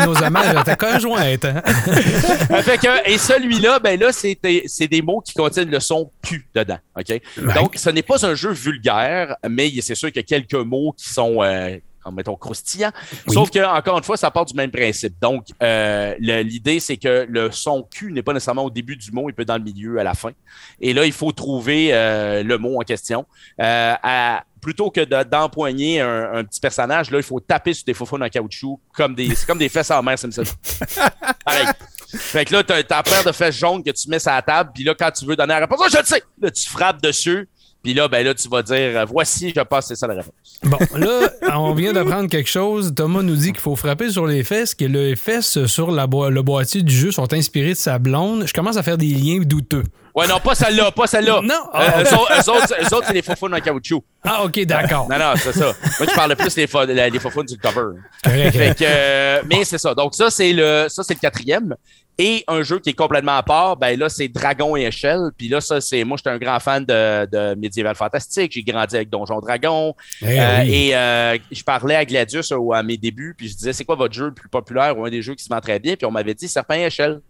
Nos 0.07 0.23
hommages 0.23 0.57
à 0.57 0.65
ta 0.65 0.77
conjointe. 0.77 1.45
Hein? 1.45 1.63
fait 2.63 2.79
que, 2.79 3.11
et 3.11 3.19
celui-là, 3.19 3.79
ben 3.79 3.99
là, 3.99 4.13
c'est 4.13 4.39
des, 4.43 5.03
mots 5.03 5.21
qui 5.21 5.35
contiennent 5.35 5.71
le 5.71 5.81
son 5.81 6.11
Q 6.23 6.47
dedans. 6.55 6.79
OK? 6.99 7.21
Donc, 7.55 7.77
ce 7.77 7.91
n'est 7.91 8.03
pas 8.03 8.25
un 8.27 8.35
jeu 8.35 8.53
vulgaire, 8.53 9.37
mais 9.49 9.71
c'est 9.81 9.95
sûr 9.95 10.09
qu'il 10.09 10.23
y 10.23 10.25
a 10.25 10.39
quelques 10.39 10.55
mots 10.55 10.95
qui 10.97 11.09
sont, 11.09 11.43
euh, 11.43 11.77
mettons, 12.13 12.37
croustillants. 12.37 12.93
Sauf 13.29 13.51
que, 13.51 13.65
encore 13.65 13.99
une 13.99 14.05
fois, 14.05 14.17
ça 14.17 14.31
part 14.31 14.45
du 14.45 14.55
même 14.55 14.71
principe. 14.71 15.15
Donc, 15.21 15.47
euh, 15.63 16.15
l'idée, 16.19 16.81
c'est 16.81 16.97
que 16.97 17.27
le 17.29 17.51
son 17.51 17.83
Q 17.83 18.13
n'est 18.13 18.23
pas 18.23 18.33
nécessairement 18.33 18.65
au 18.65 18.71
début 18.71 18.97
du 18.97 19.11
mot, 19.13 19.29
il 19.29 19.35
peut 19.35 19.43
être 19.43 19.49
dans 19.49 19.59
le 19.59 19.65
milieu, 19.65 19.99
à 19.99 20.05
la 20.05 20.15
fin. 20.15 20.31
Et 20.81 20.93
là, 20.93 21.05
il 21.05 21.13
faut 21.13 21.33
trouver 21.33 21.89
euh, 21.93 22.43
le 22.43 22.59
mot 22.59 22.81
en 22.81 22.85
question. 22.85 23.27
Euh, 23.61 23.95
à- 24.03 24.45
plutôt 24.67 24.91
que 24.91 25.03
de- 25.03 25.23
d'empoigner 25.23 26.01
un, 26.01 26.39
un 26.39 26.45
petit 26.45 26.59
personnage, 26.59 27.13
là, 27.13 27.19
il 27.19 27.23
faut 27.23 27.39
taper 27.39 27.73
sur 27.73 27.85
des 27.85 27.95
faufounes 27.95 28.25
en 28.25 28.29
caoutchouc 28.29 28.81
comme 28.93 29.15
des, 29.15 29.33
c'est 29.37 29.47
comme 29.47 29.59
des 29.59 29.69
fesses 29.69 29.93
en 29.93 30.03
mer 30.03 30.19
Simpson. 30.19 30.43
Pareil. 31.45 31.69
Fait 32.09 32.45
que 32.45 32.53
là, 32.53 32.65
t'as 32.65 32.83
ta 32.83 33.01
paire 33.05 33.23
de 33.23 33.31
fesses 33.31 33.57
jaunes 33.57 33.85
que 33.85 33.93
tu 33.93 34.09
mets 34.09 34.19
sur 34.19 34.33
la 34.33 34.43
table, 34.43 34.73
puis 34.75 34.83
là, 34.83 34.97
quand 34.99 35.13
tu 35.13 35.25
veux 35.25 35.37
donner 35.37 35.55
la 35.55 35.61
réponse, 35.61 35.79
oh, 35.85 35.89
je 35.89 35.99
le 35.99 36.05
sais! 36.05 36.21
Là, 36.41 36.51
tu 36.51 36.69
frappes 36.69 37.01
dessus, 37.01 37.49
puis 37.87 37.95
là, 37.95 38.09
ben 38.09 38.27
là, 38.27 38.35
tu 38.35 38.49
vas 38.49 38.65
dire, 38.65 38.75
euh, 38.77 39.05
voici, 39.09 39.53
je 39.55 39.61
pense, 39.61 39.87
c'est 39.87 39.95
ça 39.95 40.09
la 40.09 40.15
réponse. 40.15 40.59
Bon, 40.65 40.77
là, 40.99 41.31
on 41.57 41.73
vient 41.73 41.93
d'apprendre 41.93 42.29
quelque 42.29 42.49
chose. 42.51 42.93
Thomas 42.97 43.23
nous 43.23 43.37
dit 43.37 43.53
qu'il 43.53 43.61
faut 43.61 43.77
frapper 43.77 44.11
sur 44.11 44.27
les 44.27 44.43
fesses, 44.43 44.75
que 44.75 44.87
les 44.87 45.15
fesses 45.15 45.67
sur 45.67 45.93
la 45.93 46.09
boi- 46.09 46.31
le 46.31 46.43
boîtier 46.43 46.83
du 46.83 46.93
jeu 46.93 47.13
sont 47.13 47.33
inspirées 47.33 47.71
de 47.71 47.75
sa 47.75 48.01
blonde. 48.01 48.45
Je 48.49 48.53
commence 48.53 48.77
à 48.77 48.83
faire 48.83 48.99
des 48.99 49.07
liens 49.07 49.39
douteux. 49.39 49.85
Ouais, 50.17 50.27
non, 50.27 50.41
pas 50.41 50.57
celle-là, 50.57 50.91
pas 50.91 51.07
celle-là. 51.07 51.43
Non. 51.45 51.55
Euh, 51.55 51.59
Ah, 51.75 52.03
eux, 52.03 52.15
autres, 52.15 52.33
eux 52.33 52.51
autres, 52.51 52.75
eux 52.81 52.95
autres, 52.97 53.07
c'est 53.07 53.13
les 53.15 53.23
faufounes 53.23 53.55
en 53.55 53.61
caoutchouc. 53.61 54.03
Ah, 54.25 54.43
OK, 54.45 54.59
d'accord. 54.65 55.07
Non, 55.09 55.19
non, 55.19 55.35
c'est 55.37 55.53
ça. 55.53 55.67
Moi, 56.01 56.09
je 56.11 56.15
parle 56.17 56.35
plus 56.35 56.55
des, 56.57 56.67
les 57.11 57.19
faufounes 57.21 57.47
du 57.47 57.57
cover. 57.57 58.01
Correct, 58.25 58.51
Fait 58.51 58.59
correct. 58.59 58.79
que, 58.81 58.85
euh, 58.89 59.43
mais 59.49 59.65
c'est 59.65 59.79
ça. 59.79 59.95
Donc, 59.95 60.15
ça, 60.17 60.29
c'est 60.31 60.53
le, 60.53 60.87
ça, 60.89 61.05
c'est 61.05 61.15
le 61.15 61.21
quatrième. 61.21 61.77
Et 62.19 62.45
un 62.49 62.63
jeu 62.63 62.79
qui 62.79 62.91
est 62.91 62.95
complètement 62.95 63.37
à 63.37 63.43
part, 63.43 63.77
ben 63.77 63.99
là, 63.99 64.09
c'est 64.09 64.29
Dragon 64.29 64.75
et 64.75 64.85
Échelle. 64.85 65.31
Puis 65.37 65.49
là, 65.49 65.61
ça, 65.61 65.83
c'est. 65.83 66.03
Moi, 66.05 66.17
j'étais 66.17 66.31
un 66.31 66.39
grand 66.39 66.59
fan 66.61 66.85
de, 66.85 67.27
de 67.27 67.55
médiéval 67.57 67.95
fantastique. 67.95 68.53
J'ai 68.53 68.63
grandi 68.63 68.97
avec 68.97 69.11
Donjon 69.11 69.41
Dragon. 69.41 69.95
Eh 70.23 70.37
Euh, 70.47 70.63
oui. 70.63 70.75
Et 70.75 70.97
euh, 70.97 71.39
je 71.51 71.63
parlais 71.63 71.97
à 71.97 72.05
Gladius 72.05 72.53
euh, 72.53 72.71
à 72.73 72.83
mes 72.83 72.97
débuts, 72.97 73.35
puis 73.37 73.49
je 73.49 73.57
disais 73.57 73.73
c'est 73.73 73.85
quoi 73.85 73.97
votre 73.97 74.15
jeu 74.15 74.27
le 74.27 74.35
plus 74.35 74.49
populaire 74.49 74.97
ou 74.99 75.05
un 75.05 75.11
des 75.11 75.23
jeux 75.23 75.35
qui 75.35 75.45
se 75.45 75.49
vend 75.49 75.61
très 75.61 75.79
bien, 75.79 75.97
puis 75.97 76.07
on 76.07 76.11
m'avait 76.11 76.35
dit 76.35 76.49
Serpent 76.49 76.75
et 76.75 76.85
Échelle. 76.85 77.21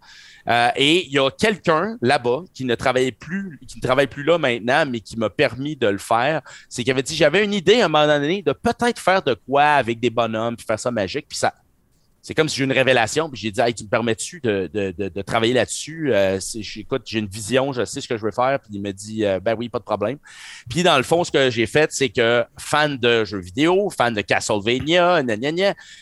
Et 0.76 1.06
il 1.06 1.12
y 1.12 1.18
a 1.18 1.28
quelqu'un 1.30 1.98
là-bas 2.00 2.44
qui 2.54 2.64
ne 2.64 2.76
travaillait 2.76 3.10
plus, 3.10 3.58
qui 3.66 3.78
ne 3.78 3.82
travaille 3.82 4.06
plus 4.06 4.22
là 4.22 4.38
maintenant, 4.38 4.86
mais 4.86 5.00
qui 5.00 5.18
m'a 5.18 5.28
permis 5.28 5.74
de 5.74 5.88
le 5.88 5.98
faire. 5.98 6.40
C'est 6.68 6.84
qu'il 6.84 6.92
avait 6.92 7.02
dit 7.02 7.16
j'avais 7.16 7.44
une 7.44 7.52
idée 7.52 7.80
à 7.80 7.86
un 7.86 7.88
moment 7.88 8.06
donné 8.06 8.42
de 8.42 8.52
peut-être 8.52 9.00
faire 9.00 9.22
de 9.22 9.34
quoi 9.34 9.64
avec 9.64 9.98
des 9.98 10.10
bonhommes, 10.10 10.54
puis 10.56 10.64
faire 10.64 10.78
ça 10.78 10.92
magique, 10.92 11.26
puis 11.28 11.36
ça. 11.38 11.52
C'est 12.26 12.34
comme 12.34 12.48
si 12.48 12.56
j'ai 12.56 12.64
une 12.64 12.72
révélation, 12.72 13.30
puis 13.30 13.40
j'ai 13.40 13.52
dit 13.52 13.60
hey, 13.60 13.72
tu 13.72 13.84
me 13.84 13.88
permets-tu 13.88 14.40
de, 14.40 15.22
travailler 15.22 15.54
là-dessus? 15.54 16.12
Euh, 16.12 16.40
j'ai 17.04 17.18
une 17.20 17.28
vision, 17.28 17.72
je 17.72 17.84
sais 17.84 18.00
ce 18.00 18.08
que 18.08 18.16
je 18.16 18.22
veux 18.24 18.32
faire, 18.32 18.58
puis 18.58 18.70
il 18.72 18.82
me 18.82 18.90
dit 18.90 19.24
euh, 19.24 19.38
ben 19.38 19.54
oui, 19.56 19.68
pas 19.68 19.78
de 19.78 19.84
problème. 19.84 20.18
Puis 20.68 20.82
dans 20.82 20.96
le 20.96 21.04
fond, 21.04 21.22
ce 21.22 21.30
que 21.30 21.50
j'ai 21.50 21.66
fait, 21.66 21.92
c'est 21.92 22.08
que 22.08 22.44
fan 22.58 22.96
de 22.96 23.24
jeux 23.24 23.38
vidéo, 23.38 23.90
fan 23.90 24.12
de 24.12 24.22
Castlevania, 24.22 25.22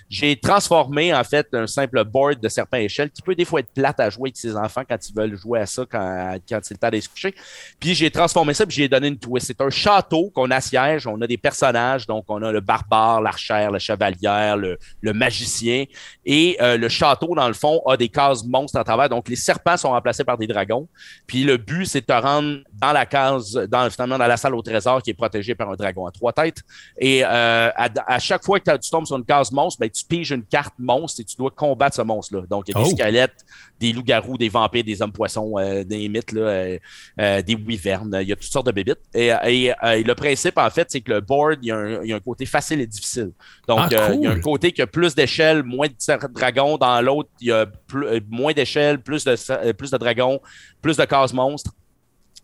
j'ai 0.08 0.36
transformé 0.36 1.12
en 1.12 1.24
fait 1.24 1.46
un 1.52 1.66
simple 1.66 2.02
board 2.04 2.40
de 2.40 2.48
serpent 2.48 2.78
échelle 2.78 3.10
qui 3.10 3.20
peut 3.20 3.34
des 3.34 3.44
fois 3.44 3.60
être 3.60 3.74
plate 3.74 4.00
à 4.00 4.08
jouer 4.08 4.28
avec 4.28 4.38
ses 4.38 4.56
enfants 4.56 4.84
quand 4.88 4.96
ils 5.06 5.14
veulent 5.14 5.36
jouer 5.36 5.60
à 5.60 5.66
ça 5.66 5.84
quand, 5.84 6.38
quand 6.48 6.58
c'est 6.62 6.72
le 6.72 6.78
temps 6.78 6.86
d'aller 6.86 7.02
se 7.02 7.10
coucher. 7.10 7.34
Puis 7.78 7.94
j'ai 7.94 8.10
transformé 8.10 8.54
ça, 8.54 8.64
puis 8.64 8.76
j'ai 8.76 8.88
donné 8.88 9.08
une 9.08 9.18
twist. 9.18 9.48
C'est 9.48 9.60
un 9.60 9.68
château 9.68 10.30
qu'on 10.34 10.50
assiège, 10.50 11.06
on 11.06 11.20
a 11.20 11.26
des 11.26 11.36
personnages, 11.36 12.06
donc 12.06 12.24
on 12.28 12.42
a 12.42 12.50
le 12.50 12.62
barbare, 12.62 13.20
l'archère, 13.20 13.70
le 13.70 13.78
chevalière, 13.78 14.56
le, 14.56 14.78
le 15.02 15.12
magicien. 15.12 15.84
Et 16.26 16.56
euh, 16.60 16.76
le 16.76 16.88
château, 16.88 17.34
dans 17.34 17.48
le 17.48 17.54
fond, 17.54 17.82
a 17.86 17.96
des 17.96 18.08
cases 18.08 18.44
monstres 18.44 18.78
à 18.78 18.84
travers. 18.84 19.08
Donc, 19.08 19.28
les 19.28 19.36
serpents 19.36 19.76
sont 19.76 19.90
remplacés 19.90 20.24
par 20.24 20.38
des 20.38 20.46
dragons. 20.46 20.88
Puis 21.26 21.44
le 21.44 21.56
but, 21.56 21.86
c'est 21.86 22.00
de 22.00 22.06
te 22.06 22.12
rendre 22.12 22.58
dans 22.72 22.92
la 22.92 23.06
case, 23.06 23.52
dans, 23.70 23.88
finalement, 23.90 24.18
dans 24.18 24.26
la 24.26 24.36
salle 24.36 24.54
au 24.54 24.62
trésor 24.62 25.02
qui 25.02 25.10
est 25.10 25.14
protégée 25.14 25.54
par 25.54 25.70
un 25.70 25.74
dragon 25.74 26.06
à 26.06 26.10
trois 26.10 26.32
têtes. 26.32 26.62
Et 26.98 27.24
euh, 27.24 27.70
à, 27.74 27.88
à 28.06 28.18
chaque 28.18 28.44
fois 28.44 28.60
que 28.60 28.76
tu 28.78 28.90
tombes 28.90 29.06
sur 29.06 29.16
une 29.16 29.24
case 29.24 29.52
monstre, 29.52 29.80
ben, 29.80 29.90
tu 29.90 30.04
piges 30.04 30.30
une 30.30 30.44
carte 30.44 30.74
monstre 30.78 31.20
et 31.20 31.24
tu 31.24 31.36
dois 31.36 31.50
combattre 31.50 31.96
ce 31.96 32.02
monstre-là. 32.02 32.42
Donc, 32.48 32.68
il 32.68 32.74
y 32.74 32.78
a 32.78 32.82
des 32.82 32.90
Oh. 32.90 32.96
squelettes, 32.96 33.44
des 33.80 33.92
loups-garous, 33.92 34.38
des 34.38 34.48
vampires, 34.48 34.84
des 34.84 35.02
hommes-poissons, 35.02 35.54
euh, 35.58 35.84
des 35.84 36.08
mythes, 36.08 36.32
là, 36.32 36.40
euh, 36.42 36.78
euh, 37.20 37.42
des 37.42 37.54
wyvernes. 37.56 38.18
Il 38.22 38.28
y 38.28 38.32
a 38.32 38.36
toutes 38.36 38.50
sortes 38.50 38.66
de 38.66 38.72
bébites. 38.72 39.00
Et, 39.14 39.26
et, 39.46 39.72
euh, 39.84 39.92
et 39.92 40.02
le 40.02 40.14
principe, 40.14 40.56
en 40.58 40.70
fait, 40.70 40.86
c'est 40.90 41.00
que 41.00 41.12
le 41.12 41.20
board, 41.20 41.58
il 41.62 41.68
y, 41.68 41.70
a 41.72 41.76
un, 41.76 42.02
il 42.02 42.10
y 42.10 42.12
a 42.12 42.16
un 42.16 42.20
côté 42.20 42.46
facile 42.46 42.80
et 42.80 42.86
difficile. 42.86 43.32
Donc, 43.68 43.80
Ah, 43.80 43.88
euh, 43.92 44.14
il 44.14 44.22
y 44.22 44.26
a 44.26 44.30
un 44.30 44.40
côté 44.40 44.72
qui 44.72 44.80
a 44.80 44.86
plus 44.86 45.14
d'échelles, 45.14 45.62
moins 45.62 45.88
de 45.88 46.28
dragons. 46.32 46.76
Dans 46.78 47.00
l'autre, 47.00 47.30
il 47.40 47.48
y 47.48 47.52
a 47.52 47.66
plus- 47.66 48.20
moins 48.30 48.52
d'échelles, 48.52 49.00
plus 49.02 49.24
de, 49.24 49.72
plus 49.72 49.90
de 49.90 49.96
dragons, 49.98 50.40
plus 50.80 50.96
de 50.96 51.04
cases 51.04 51.32
monstres. 51.32 51.72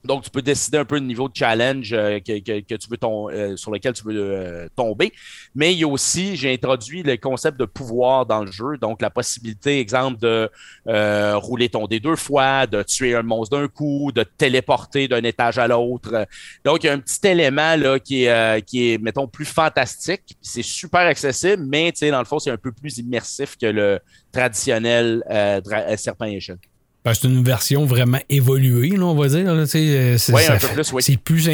Donc, 0.05 0.25
tu 0.25 0.31
peux 0.31 0.41
décider 0.43 0.79
un 0.79 0.85
peu 0.85 0.95
le 0.95 1.03
niveau 1.05 1.29
de 1.29 1.37
challenge 1.37 1.93
euh, 1.93 2.21
que, 2.21 2.39
que- 2.61 2.75
tu 2.77 2.89
veux 2.89 2.97
ton- 2.97 3.29
euh, 3.31 3.57
sur 3.57 3.71
lequel 3.71 3.93
tu 3.93 4.03
veux 4.05 4.15
euh, 4.17 4.69
tomber. 4.75 5.13
Mais 5.55 5.73
il 5.75 5.79
y 5.81 5.85
a 5.85 5.89
aussi, 5.89 6.37
j'ai 6.37 6.53
introduit 6.53 7.03
le 7.03 7.17
concept 7.19 7.59
de 7.61 7.67
pouvoir 7.67 8.25
dans 8.25 8.45
le 8.45 8.51
jeu. 8.51 8.79
Donc, 8.81 9.03
la 9.03 9.11
possibilité, 9.11 9.79
exemple, 9.79 10.19
de 10.21 10.51
euh, 10.89 11.37
rouler 11.37 11.69
ton 11.69 11.87
dé 11.87 12.01
deux 12.01 12.17
fois, 12.17 12.67
de 12.67 12.83
tuer 12.83 13.15
un 13.15 13.23
monstre 13.23 13.59
d'un 13.59 13.69
coup, 13.69 14.11
de 14.15 14.23
te 14.23 14.31
téléporter 14.39 15.07
d'un 15.07 15.23
étage 15.23 15.59
à 15.59 15.69
l'autre. 15.69 16.27
Donc, 16.65 16.83
il 16.83 16.87
y 16.87 16.91
a 16.91 16.95
un 16.95 16.99
petit 17.01 17.27
élément 17.27 17.77
là, 17.77 17.99
qui, 17.99 18.25
est, 18.25 18.63
qui 18.67 18.93
est, 18.93 18.99
mettons, 18.99 19.29
plus 19.29 19.45
fantastique. 19.45 20.37
C'est 20.41 20.63
super 20.63 21.01
accessible, 21.01 21.65
mais 21.67 21.93
dans 22.11 22.19
le 22.21 22.25
fond, 22.25 22.39
c'est 22.39 22.51
un 22.51 22.57
peu 22.57 22.73
plus 22.73 22.99
immersif 22.99 23.57
que 23.59 23.67
le 23.67 24.01
traditionnel 24.33 25.23
serpent 25.97 26.25
et 26.27 26.37
échelle. 26.37 26.59
Ben, 27.03 27.15
c'est 27.15 27.27
une 27.29 27.43
version 27.43 27.87
vraiment 27.87 28.19
évoluée, 28.29 28.91
là, 28.91 29.05
on 29.07 29.15
va 29.15 29.29
dire. 29.29 29.45
euh, 29.49 29.65
c'est 29.65 30.33
oui. 30.93 31.03
c'est 31.03 31.17
plus, 31.17 31.47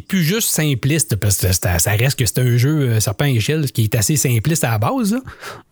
plus 0.00 0.22
juste 0.24 0.48
simpliste, 0.48 1.14
parce 1.16 1.36
que 1.36 1.52
ça 1.52 1.90
reste 1.92 2.18
que 2.18 2.26
c'est 2.26 2.40
un 2.40 2.56
jeu 2.56 2.80
euh, 2.80 3.00
serpent 3.00 3.24
et 3.26 3.34
échelle 3.36 3.70
qui 3.70 3.84
est 3.84 3.94
assez 3.94 4.16
simpliste 4.16 4.64
à 4.64 4.72
la 4.72 4.78
base. 4.78 5.16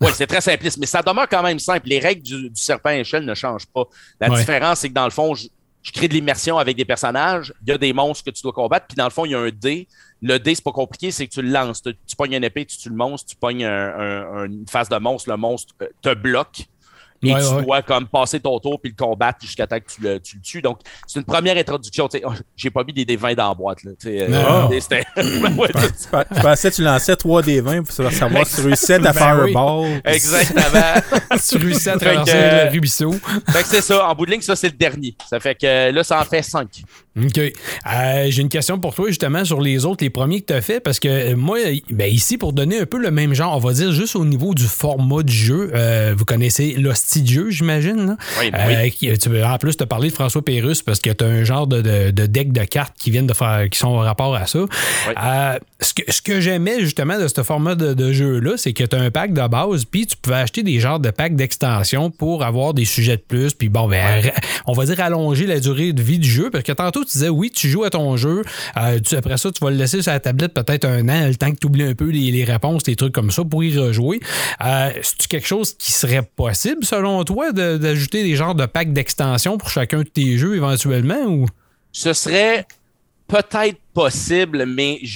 Oui, 0.01 0.11
c'est 0.15 0.29
très 0.29 0.41
simpliste, 0.41 0.79
mais 0.79 0.87
ça 0.87 1.03
demeure 1.03 1.29
quand 1.29 1.43
même 1.43 1.59
simple. 1.59 1.89
Les 1.89 1.99
règles 1.99 2.23
du, 2.23 2.51
du 2.51 2.61
serpent 2.63 2.91
échelle 2.91 3.25
ne 3.25 3.35
changent 3.35 3.67
pas. 3.67 3.85
La 4.21 4.31
Ouais. 4.31 4.39
différence, 4.39 4.79
c'est 4.81 4.89
que 4.89 4.95
dans 4.95 5.05
le 5.05 5.11
fond, 5.11 5.35
je, 5.35 5.49
je 5.83 5.91
crée 5.91 6.07
de 6.07 6.15
l'immersion 6.15 6.59
avec 6.59 6.77
des 6.77 6.85
personnages. 6.85 7.53
Il 7.67 7.71
y 7.71 7.73
a 7.73 7.79
des 7.79 7.93
monstres 7.93 8.25
que 8.25 8.31
tu 8.31 8.43
dois 8.43 8.53
combattre, 8.53 8.87
puis 8.87 8.95
dans 8.97 9.05
le 9.07 9.11
fond, 9.11 9.25
il 9.25 9.33
y 9.33 9.35
a 9.35 9.41
un 9.41 9.51
dé. 9.51 9.89
Le 10.25 10.39
dé, 10.39 10.55
c'est 10.55 10.63
pas 10.63 10.71
compliqué, 10.71 11.11
c'est 11.11 11.27
que 11.27 11.33
tu 11.33 11.43
le 11.43 11.49
lances. 11.51 11.83
Tu, 11.83 11.93
tu 12.07 12.15
pognes 12.15 12.35
une 12.35 12.45
épée, 12.45 12.65
tu 12.65 12.77
tues 12.77 12.89
le 12.91 12.95
monstre, 12.95 13.31
tu 13.31 13.35
pognes 13.37 13.65
un- 13.65 13.69
un- 13.99 14.37
un- 14.37 14.45
une 14.47 14.65
face 14.71 14.89
de 14.89 14.97
monstre, 14.97 15.29
le 15.29 15.37
monstre 15.37 15.75
euh, 15.83 15.87
te 16.03 16.15
bloque. 16.15 16.67
Et 17.25 17.33
Ouais, 17.33 17.41
tu 17.41 17.55
ouais. 17.55 17.63
dois 17.63 17.83
comme 17.83 18.07
passer 18.09 18.41
ton 18.41 18.59
tour 18.59 18.81
puis 18.81 18.93
le 18.97 19.05
combattre 19.05 19.39
jusqu'à 19.43 19.67
temps 19.67 19.79
que 19.79 19.85
tu 19.95 20.01
le, 20.03 20.19
tu 20.21 20.37
le 20.37 20.43
tues. 20.43 20.61
Donc, 20.63 20.79
c'est 21.07 21.21
une 21.21 21.25
première 21.25 21.57
introduction. 21.57 22.09
Oh, 22.25 22.33
J'ai 22.57 22.71
pas 22.71 22.83
mis 22.85 22.93
des 22.93 23.05
dés 23.05 23.17
20 23.17 23.35
dans 23.35 23.49
la 23.49 23.55
boîte. 23.55 23.85
Là, 23.85 23.93
euh, 24.07 24.69
c'était- 24.81 25.05
Tu 25.17 26.41
pensais 26.43 26.71
que 26.71 26.75
tu 26.77 26.83
lançais 26.83 27.17
3 27.17 27.43
des 27.43 27.61
20 27.61 27.83
pour 27.85 27.93
savoir 27.93 28.13
si 28.47 28.57
tu 28.57 28.61
réussissais 28.63 28.99
ta 28.99 29.13
fireball. 29.13 30.01
Exactement. 30.05 31.01
tu 31.49 31.57
réussis 31.59 31.89
à 31.91 31.97
traverser 31.99 32.33
euh, 32.35 32.65
le 32.67 32.71
ruisseau. 32.71 33.13
fait 33.13 33.63
que 33.63 33.69
c'est 33.69 33.81
ça. 33.83 34.09
En 34.09 34.15
bout 34.15 34.27
de 34.27 34.33
ligne, 34.33 34.41
ça, 34.41 34.57
c'est 34.57 34.69
le 34.69 34.77
dernier. 34.77 35.15
Ça 35.29 35.39
fait 35.41 35.55
que 35.55 35.67
euh, 35.67 35.93
là, 35.93 36.03
ça 36.05 36.21
en 36.21 36.25
fait 36.25 36.43
5. 36.43 36.67
OK. 37.25 37.39
Euh, 37.39 38.27
J'ai 38.31 38.43
une 38.43 38.49
question 38.49 38.79
pour 38.79 38.95
toi, 38.95 39.09
justement, 39.09 39.45
sur 39.45 39.61
les 39.61 39.85
autres, 39.85 40.03
les 40.03 40.11
premiers 40.11 40.41
que 40.41 40.47
tu 40.47 40.53
as 40.55 40.63
fait, 40.63 40.81
parce 40.81 40.99
que 40.99 41.09
euh, 41.33 41.37
moi, 41.37 41.59
ben, 41.91 42.11
ici, 42.13 42.39
pour 42.39 42.53
donner 42.53 42.81
un 42.81 42.87
peu 42.87 42.99
le 42.99 43.11
même 43.11 43.35
genre, 43.35 43.55
on 43.55 43.61
va 43.61 43.73
dire 43.75 43.93
juste 43.93 44.17
au 44.17 44.25
niveau 44.25 44.55
du 44.55 44.65
format 44.65 45.23
du 45.23 45.33
jeu, 45.33 45.71
vous 46.17 46.25
connaissez 46.25 46.73
l'hostie 46.73 47.12
jeu, 47.27 47.51
j'imagine. 47.51 48.17
Oui, 48.41 48.51
Euh, 48.55 48.89
veux- 49.31 49.45
en 49.45 49.59
plus, 49.59 49.77
tu 49.77 49.83
as 49.83 49.87
parlé 49.87 50.09
de 50.09 50.15
François 50.15 50.43
Pérusse 50.45 50.83
parce 50.83 51.01
que 51.01 51.11
tu 51.11 51.25
as 51.25 51.29
un 51.29 51.45
genre 51.45 51.67
de, 51.67 51.81
de- 51.81 52.11
de 52.11 52.27
deck 52.27 52.53
de 52.53 52.65
cartes 52.65 52.95
qui 52.99 53.11
viennent 53.11 53.27
de 53.27 53.33
faire, 53.35 53.69
qui 53.71 53.79
sont 53.79 53.89
en 53.89 53.99
rapport 53.99 54.35
à 54.35 54.47
ça. 54.47 54.61
Euh, 54.61 55.59
ce 55.81 55.95
que, 55.95 56.03
ce 56.11 56.23
que 56.23 56.41
j'aimais 56.41 56.81
justement 56.81 57.19
de 57.19 57.29
ce 57.29 57.43
format 57.43 57.75
de, 57.75 57.95
de 57.95 58.13
jeu-là, 58.13 58.53
c'est 58.57 58.73
que 58.73 58.85
tu 58.85 58.97
as 58.97 59.01
un 59.01 59.11
pack 59.11 59.33
de 59.33 59.47
base, 59.49 59.85
puis 59.85 60.07
tu 60.07 60.17
pouvais 60.17 60.37
acheter 60.37 60.63
des 60.63 60.81
genres 60.81 61.01
de 61.01 61.11
packs 61.11 61.37
d'extension 61.37 62.11
pour 62.11 62.45
avoir 62.45 62.75
des 62.75 62.85
sujets 62.85 63.17
de 63.17 63.23
plus, 63.23 63.53
puis 63.55 63.69
bon, 63.69 63.89
ben, 63.89 64.23
on 64.67 64.73
va 64.73 64.85
dire 64.87 65.01
allonger 65.01 65.47
la 65.47 65.61
durée 65.61 65.93
de 65.93 66.03
vie 66.03 66.19
du 66.19 66.29
jeu, 66.31 66.51
parce 66.51 66.65
que 66.65 66.73
tantôt 66.73 67.05
tu 67.05 67.13
disais, 67.13 67.29
oui, 67.29 67.51
tu 67.51 67.69
joues 67.69 67.85
à 67.85 67.91
ton 67.91 68.17
jeu, 68.17 68.43
euh, 68.77 68.99
tu- 69.01 69.17
après 69.17 69.37
ça, 69.37 69.51
tu 69.51 69.63
vas 69.65 69.71
le 69.71 69.77
laisser 69.77 70.03
sur 70.03 70.13
la 70.13 70.21
tablette 70.21 70.55
peut-être 70.55 70.85
un 70.85 71.09
an, 71.09 71.27
le 71.29 71.35
temps 71.35 71.51
que 71.51 71.59
tu 71.59 71.67
oublies 71.67 71.83
un 71.85 71.95
peu 71.95 72.09
les, 72.11 72.31
les 72.31 72.45
réponses, 72.45 72.83
les 72.87 72.97
trucs 72.97 73.13
comme 73.13 73.31
ça 73.31 73.43
pour 73.45 73.63
y 73.65 73.77
rejouer. 73.77 74.21
Euh, 74.65 74.91
C'est-tu 75.03 75.29
quelque 75.29 75.47
chose 75.47 75.75
qui 75.79 75.93
serait 75.93 76.23
possible, 76.37 76.85
selon 77.03 77.25
toi, 77.25 77.51
de- 77.53 77.77
d'ajouter 77.79 78.23
des 78.23 78.37
genres 78.37 78.55
de 78.55 78.65
packs 78.67 78.93
d'extension 78.93 79.59
pour 79.59 79.71
chacun 79.71 79.99
de 79.99 80.09
tes 80.09 80.39
jeux 80.39 80.55
éventuellement, 80.55 81.25
ou... 81.27 81.47
Ce 81.91 82.13
serait 82.13 82.65
peut-être 83.27 83.79
possible, 83.95 84.67
mais 84.67 84.99
il 85.03 85.09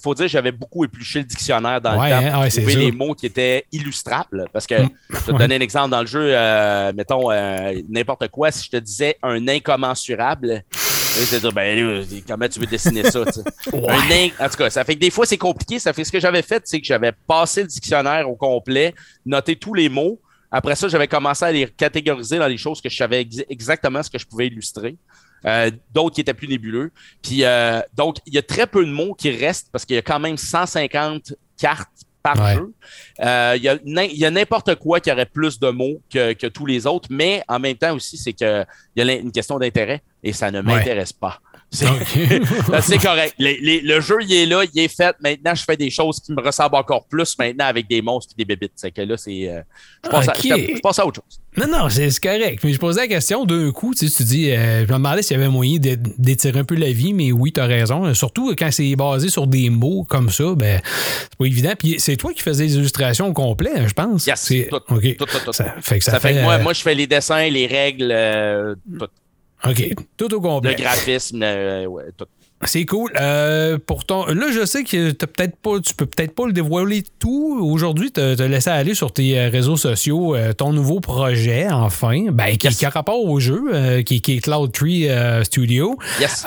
faut 0.00 0.14
dire 0.14 0.24
que 0.26 0.30
j'avais 0.30 0.52
beaucoup 0.52 0.84
épluché 0.84 1.18
le 1.20 1.24
dictionnaire 1.26 1.80
dans 1.80 1.98
Ouais, 2.00 2.08
le 2.10 2.16
temps 2.30 2.36
hein, 2.38 2.40
ouais, 2.42 2.48
trouver 2.48 2.76
les 2.76 2.92
mots 2.92 3.14
qui 3.14 3.26
étaient 3.26 3.64
illustrables. 3.72 4.46
Parce 4.52 4.66
que, 4.66 4.82
Mm. 4.82 4.88
je 5.10 5.16
vais 5.16 5.32
te 5.32 5.38
donner 5.38 5.56
un 5.56 5.60
exemple 5.60 5.90
dans 5.90 6.00
le 6.00 6.06
jeu, 6.06 6.30
euh, 6.32 6.92
mettons, 6.96 7.30
euh, 7.30 7.80
n'importe 7.88 8.28
quoi, 8.28 8.50
si 8.50 8.64
je 8.64 8.70
te 8.70 8.76
disais 8.78 9.16
un 9.22 9.46
incommensurable, 9.48 10.46
là, 10.48 10.60
c'est 10.72 11.40
dire, 11.40 11.52
ben, 11.52 12.04
comment 12.26 12.48
tu 12.48 12.60
veux 12.60 12.66
dessiner 12.66 13.02
ça? 13.10 13.20
Un 13.72 14.44
En 14.44 14.48
tout 14.48 14.56
cas, 14.58 14.70
ça 14.70 14.84
fait 14.84 14.94
que 14.94 15.00
des 15.00 15.10
fois, 15.10 15.26
c'est 15.26 15.38
compliqué. 15.38 15.78
Ça 15.78 15.92
fait 15.92 16.02
que 16.02 16.06
ce 16.08 16.12
que 16.12 16.20
j'avais 16.20 16.42
fait, 16.42 16.62
c'est 16.66 16.80
que 16.80 16.86
j'avais 16.86 17.12
passé 17.26 17.62
le 17.62 17.68
dictionnaire 17.68 18.28
au 18.30 18.36
complet, 18.36 18.94
noté 19.24 19.56
tous 19.56 19.74
les 19.74 19.88
mots. 19.88 20.20
Après 20.56 20.74
ça, 20.76 20.88
j'avais 20.88 21.08
commencé 21.08 21.44
à 21.44 21.52
les 21.52 21.66
catégoriser 21.66 22.38
dans 22.38 22.46
les 22.46 22.56
choses 22.56 22.80
que 22.80 22.88
je 22.88 22.96
savais 22.96 23.22
ex- 23.22 23.44
exactement 23.48 24.02
ce 24.02 24.10
que 24.10 24.18
je 24.18 24.26
pouvais 24.26 24.46
illustrer. 24.46 24.96
Euh, 25.44 25.70
d'autres 25.92 26.14
qui 26.14 26.22
étaient 26.22 26.34
plus 26.34 26.48
nébuleux. 26.48 26.90
Puis 27.22 27.44
euh, 27.44 27.80
donc, 27.94 28.16
il 28.26 28.34
y 28.34 28.38
a 28.38 28.42
très 28.42 28.66
peu 28.66 28.84
de 28.84 28.90
mots 28.90 29.14
qui 29.14 29.30
restent 29.30 29.68
parce 29.70 29.84
qu'il 29.84 29.94
y 29.94 29.98
a 29.98 30.02
quand 30.02 30.18
même 30.18 30.36
150 30.36 31.34
cartes 31.60 31.88
par 32.22 32.40
Ouais. 32.40 32.54
jeu. 32.54 32.72
Euh, 33.20 33.54
il 33.56 33.62
y 33.62 33.68
a 33.68 33.78
y 34.28 34.32
n'importe 34.32 34.74
quoi 34.76 34.98
qui 34.98 35.12
aurait 35.12 35.26
plus 35.26 35.60
de 35.60 35.68
mots 35.70 36.00
que, 36.12 36.32
que 36.32 36.48
tous 36.48 36.66
les 36.66 36.84
autres, 36.86 37.08
mais 37.10 37.44
en 37.46 37.60
même 37.60 37.76
temps 37.76 37.94
aussi, 37.94 38.16
c'est 38.16 38.32
que 38.32 38.64
il 38.96 39.04
y 39.06 39.08
a 39.08 39.14
une 39.14 39.30
question 39.30 39.58
d'intérêt 39.60 40.02
et 40.24 40.32
ça 40.32 40.50
ne 40.50 40.60
m'intéresse 40.60 41.12
pas. 41.12 41.38
C'est 41.70 41.86
Ben, 42.70 42.80
c'est 42.80 42.98
correct. 42.98 43.34
Les- 43.38 43.58
les- 43.60 43.80
le 43.80 44.00
jeu, 44.00 44.16
il 44.22 44.32
est 44.32 44.46
là, 44.46 44.62
il 44.72 44.80
est 44.80 44.88
fait. 44.94 45.14
Maintenant, 45.20 45.54
je 45.54 45.64
fais 45.64 45.76
des 45.76 45.90
choses 45.90 46.20
qui 46.20 46.32
me 46.32 46.40
ressemblent 46.40 46.76
encore 46.76 47.04
plus 47.06 47.36
maintenant 47.38 47.66
avec 47.66 47.88
des 47.88 48.00
monstres 48.02 48.32
et 48.38 48.42
des 48.42 48.44
bébites. 48.46 48.72
C'est 48.76 48.90
que 48.92 49.02
là, 49.02 49.16
c'est. 49.16 49.48
euh, 49.48 49.60
je, 50.04 50.08
passe 50.10 50.28
à, 50.28 50.34
je- 50.34 50.74
je 50.76 50.80
passe 50.80 50.98
à 51.00 51.06
autre 51.06 51.20
chose. 51.22 51.40
Non, 51.58 51.66
non, 51.78 51.88
c'est 51.88 52.18
correct. 52.20 52.60
Mais 52.62 52.72
je 52.72 52.78
posais 52.78 53.00
la 53.00 53.08
question 53.08 53.44
d'un 53.44 53.70
coup. 53.72 53.94
Tu 53.94 54.08
sais, 54.08 54.14
tu 54.16 54.22
dis, 54.24 54.50
euh, 54.50 54.86
je 54.86 54.92
me 54.92 54.98
demandais 54.98 55.22
s'il 55.22 55.36
y 55.36 55.40
avait 55.40 55.48
moyen 55.50 55.78
d'é- 55.78 55.96
d'étirer 55.96 56.60
un 56.60 56.64
peu 56.64 56.76
la 56.76 56.92
vie, 56.92 57.12
mais 57.12 57.32
oui, 57.32 57.52
tu 57.52 57.60
as 57.60 57.66
raison. 57.66 58.12
Surtout 58.14 58.54
quand 58.56 58.70
c'est 58.70 58.94
basé 58.96 59.28
sur 59.28 59.46
des 59.46 59.68
mots 59.70 60.04
comme 60.08 60.30
ça, 60.30 60.54
ben, 60.54 60.80
c'est 60.84 61.36
pas 61.38 61.44
évident. 61.46 61.72
Puis 61.78 61.96
c'est 61.98 62.16
toi 62.16 62.32
qui 62.32 62.42
faisais 62.42 62.64
les 62.64 62.76
illustrations 62.76 63.26
au 63.28 63.32
complet, 63.32 63.70
hein, 63.76 63.86
je 63.88 63.94
pense. 63.94 64.26
Yes, 64.26 64.40
C'est- 64.40 64.68
tout, 64.70 64.78
tout, 64.80 65.00
tout, 65.00 65.26
tout. 65.44 65.52
Ça 65.52 65.74
fait 65.80 65.98
que 65.98 66.04
ça, 66.04 66.12
Ça, 66.12 66.20
fait, 66.20 66.34
que 66.34 66.42
moi, 66.42 66.54
euh, 66.54 66.62
moi, 66.62 66.72
je 66.72 66.82
fais 66.82 66.94
les 66.94 67.06
dessins, 67.06 67.48
les 67.48 67.66
règles, 67.66 68.10
euh, 68.12 68.74
tout. 68.98 69.06
OK. 69.64 69.94
Tout 70.16 70.34
au 70.34 70.40
le 70.40 70.40
complet. 70.40 70.74
graphisme, 70.74 71.42
euh, 71.42 71.86
ouais, 71.86 72.12
tout. 72.16 72.26
C'est 72.66 72.84
cool. 72.84 73.10
Euh, 73.20 73.78
pour 73.84 74.04
ton... 74.04 74.26
Là, 74.26 74.46
je 74.52 74.64
sais 74.66 74.84
que 74.84 75.10
t'as 75.12 75.26
peut-être 75.26 75.56
pas, 75.56 75.80
tu 75.80 75.94
peux 75.94 76.06
peut-être 76.06 76.34
pas 76.34 76.46
le 76.46 76.52
dévoiler 76.52 77.02
tout. 77.18 77.58
Aujourd'hui, 77.62 78.10
tu 78.12 78.20
as 78.20 78.34
laissé 78.34 78.70
aller 78.70 78.94
sur 78.94 79.12
tes 79.12 79.38
euh, 79.38 79.48
réseaux 79.48 79.76
sociaux 79.76 80.34
euh, 80.34 80.52
ton 80.52 80.72
nouveau 80.72 81.00
projet, 81.00 81.68
enfin, 81.70 82.26
ben, 82.30 82.56
qui, 82.56 82.66
Yes. 82.66 82.78
qui 82.78 82.86
a 82.86 82.90
rapport 82.90 83.24
au 83.24 83.38
jeu, 83.38 83.62
euh, 83.72 84.02
qui, 84.02 84.20
qui 84.20 84.36
est 84.36 84.40
Cloud 84.40 84.72
Tree 84.72 85.08
Studio. 85.44 85.96
Yes. 86.20 86.44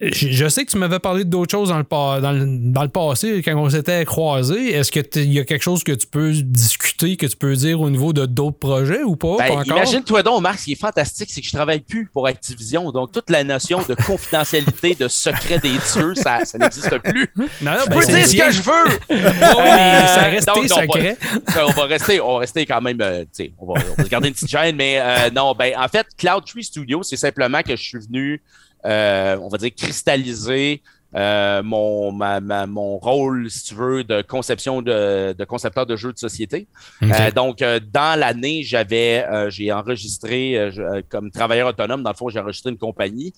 Je, 0.00 0.28
je 0.30 0.48
sais 0.48 0.64
que 0.64 0.70
tu 0.70 0.78
m'avais 0.78 0.98
parlé 0.98 1.24
d'autres 1.24 1.50
choses 1.50 1.70
dans 1.70 1.78
le, 1.78 1.84
pa- 1.84 2.20
dans, 2.20 2.32
le, 2.32 2.44
dans 2.46 2.82
le 2.82 2.88
passé 2.88 3.40
quand 3.44 3.56
on 3.56 3.70
s'était 3.70 4.04
croisés. 4.04 4.72
Est-ce 4.74 4.92
qu'il 4.92 5.32
y 5.32 5.38
a 5.38 5.44
quelque 5.44 5.62
chose 5.62 5.82
que 5.84 5.92
tu 5.92 6.06
peux 6.06 6.32
discuter, 6.32 7.16
que 7.16 7.26
tu 7.26 7.36
peux 7.36 7.54
dire 7.56 7.80
au 7.80 7.88
niveau 7.90 8.12
de 8.12 8.26
d'autres 8.26 8.58
projets 8.58 9.02
ou 9.02 9.16
pas? 9.16 9.36
Ben, 9.38 9.46
pas 9.48 9.54
encore? 9.54 9.76
Imagine-toi 9.78 10.22
donc, 10.22 10.42
Marc, 10.42 10.58
ce 10.58 10.64
qui 10.66 10.72
est 10.72 10.80
fantastique, 10.80 11.30
c'est 11.30 11.40
que 11.40 11.46
je 11.46 11.52
travaille 11.52 11.80
plus 11.80 12.08
pour 12.12 12.26
Activision. 12.26 12.90
Donc, 12.92 13.12
toute 13.12 13.30
la 13.30 13.42
notion 13.44 13.80
de 13.88 13.94
confidentialité, 13.94 14.94
de 14.94 15.08
secret 15.08 15.53
des 15.58 15.78
dieux, 15.92 16.14
ça, 16.14 16.44
ça 16.44 16.58
n'existe 16.58 16.98
plus. 16.98 17.28
Non, 17.36 17.46
non, 17.62 17.72
Je 17.84 17.90
ben, 17.90 17.98
peux 17.98 18.06
dire 18.06 18.26
ce 18.26 18.36
que 18.36 18.50
je 18.50 18.62
veux! 18.62 18.98
Mais 19.10 20.06
ça 20.06 20.22
reste. 20.22 20.44
Ça, 20.44 21.66
on 21.66 21.70
va 21.72 21.84
rester, 21.84 22.20
on 22.20 22.34
va 22.34 22.38
rester 22.40 22.66
quand 22.66 22.80
même, 22.80 23.00
euh, 23.00 23.22
tu 23.22 23.28
sais, 23.32 23.52
on 23.58 23.66
va, 23.66 23.80
on 23.92 23.94
va 23.94 24.04
se 24.04 24.08
garder 24.08 24.28
une 24.28 24.34
petite 24.34 24.50
gêne, 24.50 24.76
mais 24.76 24.98
euh, 25.00 25.30
non, 25.30 25.54
ben, 25.54 25.74
en 25.78 25.88
fait, 25.88 26.06
Cloud 26.16 26.44
Tree 26.46 26.64
Studio, 26.64 27.02
c'est 27.02 27.16
simplement 27.16 27.62
que 27.62 27.76
je 27.76 27.82
suis 27.82 27.98
venu, 27.98 28.42
euh, 28.86 29.36
on 29.40 29.48
va 29.48 29.58
dire, 29.58 29.70
cristalliser 29.76 30.82
euh, 31.16 31.62
mon, 31.62 32.12
ma, 32.12 32.40
ma- 32.40 32.66
mon 32.66 32.98
rôle, 32.98 33.50
si 33.50 33.64
tu 33.64 33.74
veux, 33.74 34.04
de 34.04 34.22
conception 34.22 34.82
de, 34.82 35.32
de 35.32 35.44
concepteur 35.44 35.86
de 35.86 35.96
jeux 35.96 36.12
de 36.12 36.18
société. 36.18 36.66
Euh, 37.02 37.30
donc, 37.30 37.62
euh, 37.62 37.78
dans 37.92 38.18
l'année, 38.18 38.62
j'avais, 38.62 39.24
j'ai 39.50 39.72
enregistré 39.72 40.70
comme 41.08 41.30
travailleur 41.30 41.68
autonome. 41.68 42.02
Dans 42.02 42.10
le 42.10 42.16
fond, 42.16 42.28
j'ai 42.28 42.40
enregistré 42.40 42.70
une 42.70 42.78
compagnie 42.78 43.32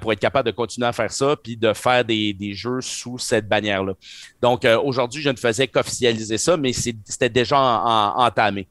pour 0.00 0.12
être 0.12 0.20
capable 0.20 0.46
de 0.46 0.54
continuer 0.54 0.86
à 0.86 0.92
faire 0.92 1.12
ça, 1.12 1.36
puis 1.42 1.56
de 1.56 1.72
faire 1.72 2.04
des, 2.04 2.32
des 2.32 2.54
jeux 2.54 2.80
sous 2.80 3.18
cette 3.18 3.48
bannière-là. 3.48 3.92
Donc, 4.42 4.66
aujourd'hui, 4.84 5.22
je 5.22 5.30
ne 5.30 5.36
faisais 5.36 5.68
qu'officialiser 5.68 6.38
ça, 6.38 6.56
mais 6.56 6.72
c'était 6.72 7.28
déjà 7.28 7.58
en- 7.58 7.86
en- 8.18 8.24
entamé. 8.26 8.66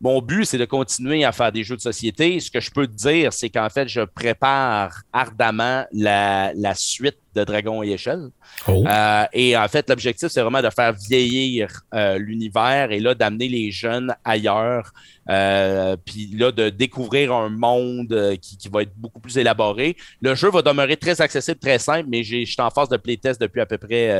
Mon 0.00 0.20
but, 0.20 0.44
c'est 0.44 0.58
de 0.58 0.64
continuer 0.66 1.24
à 1.24 1.32
faire 1.32 1.50
des 1.50 1.64
jeux 1.64 1.76
de 1.76 1.80
société. 1.80 2.38
Ce 2.38 2.50
que 2.50 2.60
je 2.60 2.70
peux 2.70 2.86
te 2.86 2.92
dire, 2.92 3.32
c'est 3.32 3.48
qu'en 3.48 3.70
fait, 3.70 3.88
je 3.88 4.02
prépare 4.02 5.00
ardemment 5.12 5.86
la, 5.92 6.52
la 6.54 6.74
suite 6.74 7.16
de 7.34 7.44
Dragon 7.44 7.82
et 7.82 7.90
Échelle. 7.90 8.28
Oh. 8.68 8.84
Euh, 8.86 9.24
et 9.32 9.56
en 9.56 9.66
fait, 9.68 9.88
l'objectif, 9.88 10.28
c'est 10.28 10.40
vraiment 10.42 10.62
de 10.62 10.70
faire 10.70 10.92
vieillir 10.92 11.68
euh, 11.94 12.18
l'univers 12.18 12.92
et 12.92 13.00
là, 13.00 13.14
d'amener 13.14 13.48
les 13.48 13.70
jeunes 13.70 14.14
ailleurs. 14.24 14.92
Euh, 15.30 15.96
puis 16.04 16.30
là, 16.36 16.52
de 16.52 16.68
découvrir 16.68 17.32
un 17.32 17.48
monde 17.48 18.36
qui, 18.40 18.56
qui 18.56 18.68
va 18.68 18.82
être 18.82 18.92
beaucoup 18.96 19.20
plus 19.20 19.36
élaboré. 19.38 19.96
Le 20.20 20.34
jeu 20.34 20.50
va 20.50 20.62
demeurer 20.62 20.96
très 20.96 21.20
accessible, 21.20 21.58
très 21.58 21.78
simple, 21.78 22.06
mais 22.08 22.22
j'ai- 22.22 22.44
je 22.44 22.52
suis 22.52 22.62
en 22.62 22.70
phase 22.70 22.88
de 22.88 22.96
playtest 22.96 23.40
depuis 23.40 23.60
à 23.60 23.66
peu 23.66 23.78
près 23.78 24.10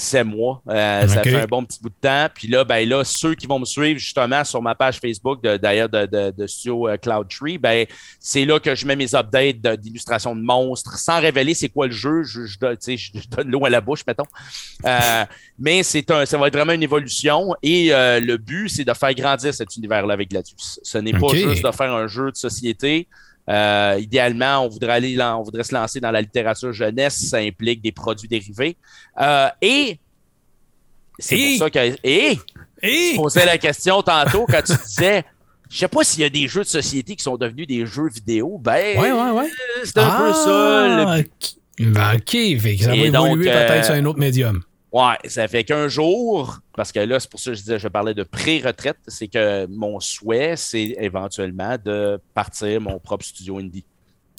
sept 0.00 0.26
mois. 0.26 0.62
Euh, 0.68 1.06
Ça 1.06 1.22
fait 1.22 1.34
un 1.42 1.46
bon 1.46 1.64
petit 1.64 1.78
bout 1.80 1.88
de 1.90 1.94
temps. 2.00 2.26
Puis 2.34 2.48
là, 2.48 2.64
ben 2.64 2.88
là, 2.88 3.04
ceux 3.04 3.34
qui 3.34 3.46
vont 3.46 3.58
me 3.58 3.64
suivre 3.64 3.98
justement 3.98 4.42
sur 4.44 4.60
ma 4.62 4.74
page 4.74 4.98
Facebook, 4.98 5.42
d'ailleurs 5.42 5.88
de, 5.88 6.06
de, 6.06 6.30
de 6.36 6.46
Studio 6.46 6.88
euh, 6.88 6.96
Cloud 6.96 7.28
Tree, 7.28 7.58
ben 7.58 7.86
c'est 8.18 8.44
là 8.44 8.58
que 8.58 8.74
je 8.74 8.86
mets 8.86 8.96
mes 8.96 9.14
updates 9.14 9.60
de- 9.60 9.76
d'illustration 9.76 10.34
de, 10.34 10.40
monstres, 10.42 10.98
sans 10.98 11.20
révéler 11.20 11.54
c'est 11.54 11.68
quoi 11.68 11.86
le 11.86 11.92
jeu. 11.92 12.22
Je, 12.24 12.46
je, 12.46 12.58
donne- 12.58 12.76
tu 12.76 12.84
sais, 12.84 12.96
je- 12.96 13.12
je 13.20 13.28
donne 13.28 13.48
l'eau 13.50 13.64
à 13.64 13.70
la 13.70 13.80
bouche, 13.80 14.00
mettons. 14.06 14.24
Euh, 14.86 15.24
mais 15.58 15.82
c'est 15.82 16.10
un, 16.10 16.24
ça 16.26 16.38
va 16.38 16.48
être 16.48 16.56
vraiment 16.56 16.72
une 16.72 16.82
évolution. 16.82 17.54
Et 17.62 17.92
euh, 17.92 18.20
le 18.20 18.36
but, 18.36 18.68
c'est 18.68 18.84
de 18.84 18.94
faire 18.94 19.14
grandir 19.14 19.52
cet 19.54 19.76
univers-là 19.76 20.14
avec 20.14 20.30
Gladius. 20.30 20.80
Ce 20.82 20.98
n'est 20.98 21.12
pas 21.12 21.28
juste 21.50 21.64
de 21.64 21.70
faire 21.72 21.92
un 21.92 22.06
jeu 22.06 22.30
de 22.30 22.36
société. 22.36 23.06
Euh, 23.48 23.96
idéalement, 24.00 24.64
on 24.64 24.68
voudrait 24.68 24.92
aller, 24.92 25.20
on 25.20 25.42
voudrait 25.42 25.64
se 25.64 25.74
lancer 25.74 25.98
dans 26.00 26.10
la 26.10 26.20
littérature 26.20 26.72
jeunesse. 26.72 27.28
Ça 27.28 27.38
implique 27.38 27.82
des 27.82 27.92
produits 27.92 28.28
dérivés. 28.28 28.76
Euh, 29.20 29.48
et 29.60 29.98
c'est 31.18 31.36
pour 31.58 31.58
ça 31.58 31.70
que 31.70 31.96
et 32.02 32.38
posais 33.16 33.44
la 33.46 33.58
question 33.58 34.02
tantôt 34.02 34.46
quand 34.46 34.62
tu 34.64 34.72
disais 34.86 35.24
Je 35.68 35.78
sais 35.78 35.88
pas 35.88 36.02
s'il 36.04 36.20
y 36.20 36.24
a 36.24 36.30
des 36.30 36.48
jeux 36.48 36.62
de 36.62 36.68
société 36.68 37.14
qui 37.16 37.22
sont 37.22 37.36
devenus 37.36 37.66
des 37.66 37.84
jeux 37.86 38.08
vidéo. 38.08 38.58
Ben, 38.58 38.98
Ouais, 38.98 39.12
ouais, 39.12 39.30
ouais. 39.30 39.46
euh, 39.46 39.80
c'est 39.84 39.98
un 39.98 40.10
peu 40.18 40.32
ça. 40.32 40.86
le- 40.86 41.04
Ah, 41.06 41.18
ok. 41.18 41.50
Ben, 41.92 42.14
OK, 42.16 42.30
fait 42.60 42.76
que 42.76 42.82
ça 42.84 42.90
va 42.90 42.96
évoluer 42.96 43.50
euh, 43.50 43.66
peut-être 43.68 43.84
sur 43.86 43.94
un 43.94 44.04
autre 44.04 44.18
médium. 44.18 44.62
Ouais, 44.92 45.14
ça 45.28 45.46
fait 45.46 45.62
qu'un 45.64 45.86
jour, 45.88 46.58
parce 46.74 46.90
que 46.90 46.98
là, 47.00 47.20
c'est 47.20 47.30
pour 47.30 47.38
ça 47.38 47.50
que 47.52 47.56
je 47.56 47.60
disais, 47.62 47.78
je 47.78 47.86
parlais 47.88 48.12
de 48.14 48.24
pré-retraite, 48.24 48.98
c'est 49.06 49.28
que 49.28 49.66
mon 49.66 50.00
souhait, 50.00 50.56
c'est 50.56 50.96
éventuellement 50.98 51.76
de 51.84 52.20
partir 52.34 52.80
mon 52.80 52.98
propre 52.98 53.24
studio 53.24 53.58
indie. 53.58 53.84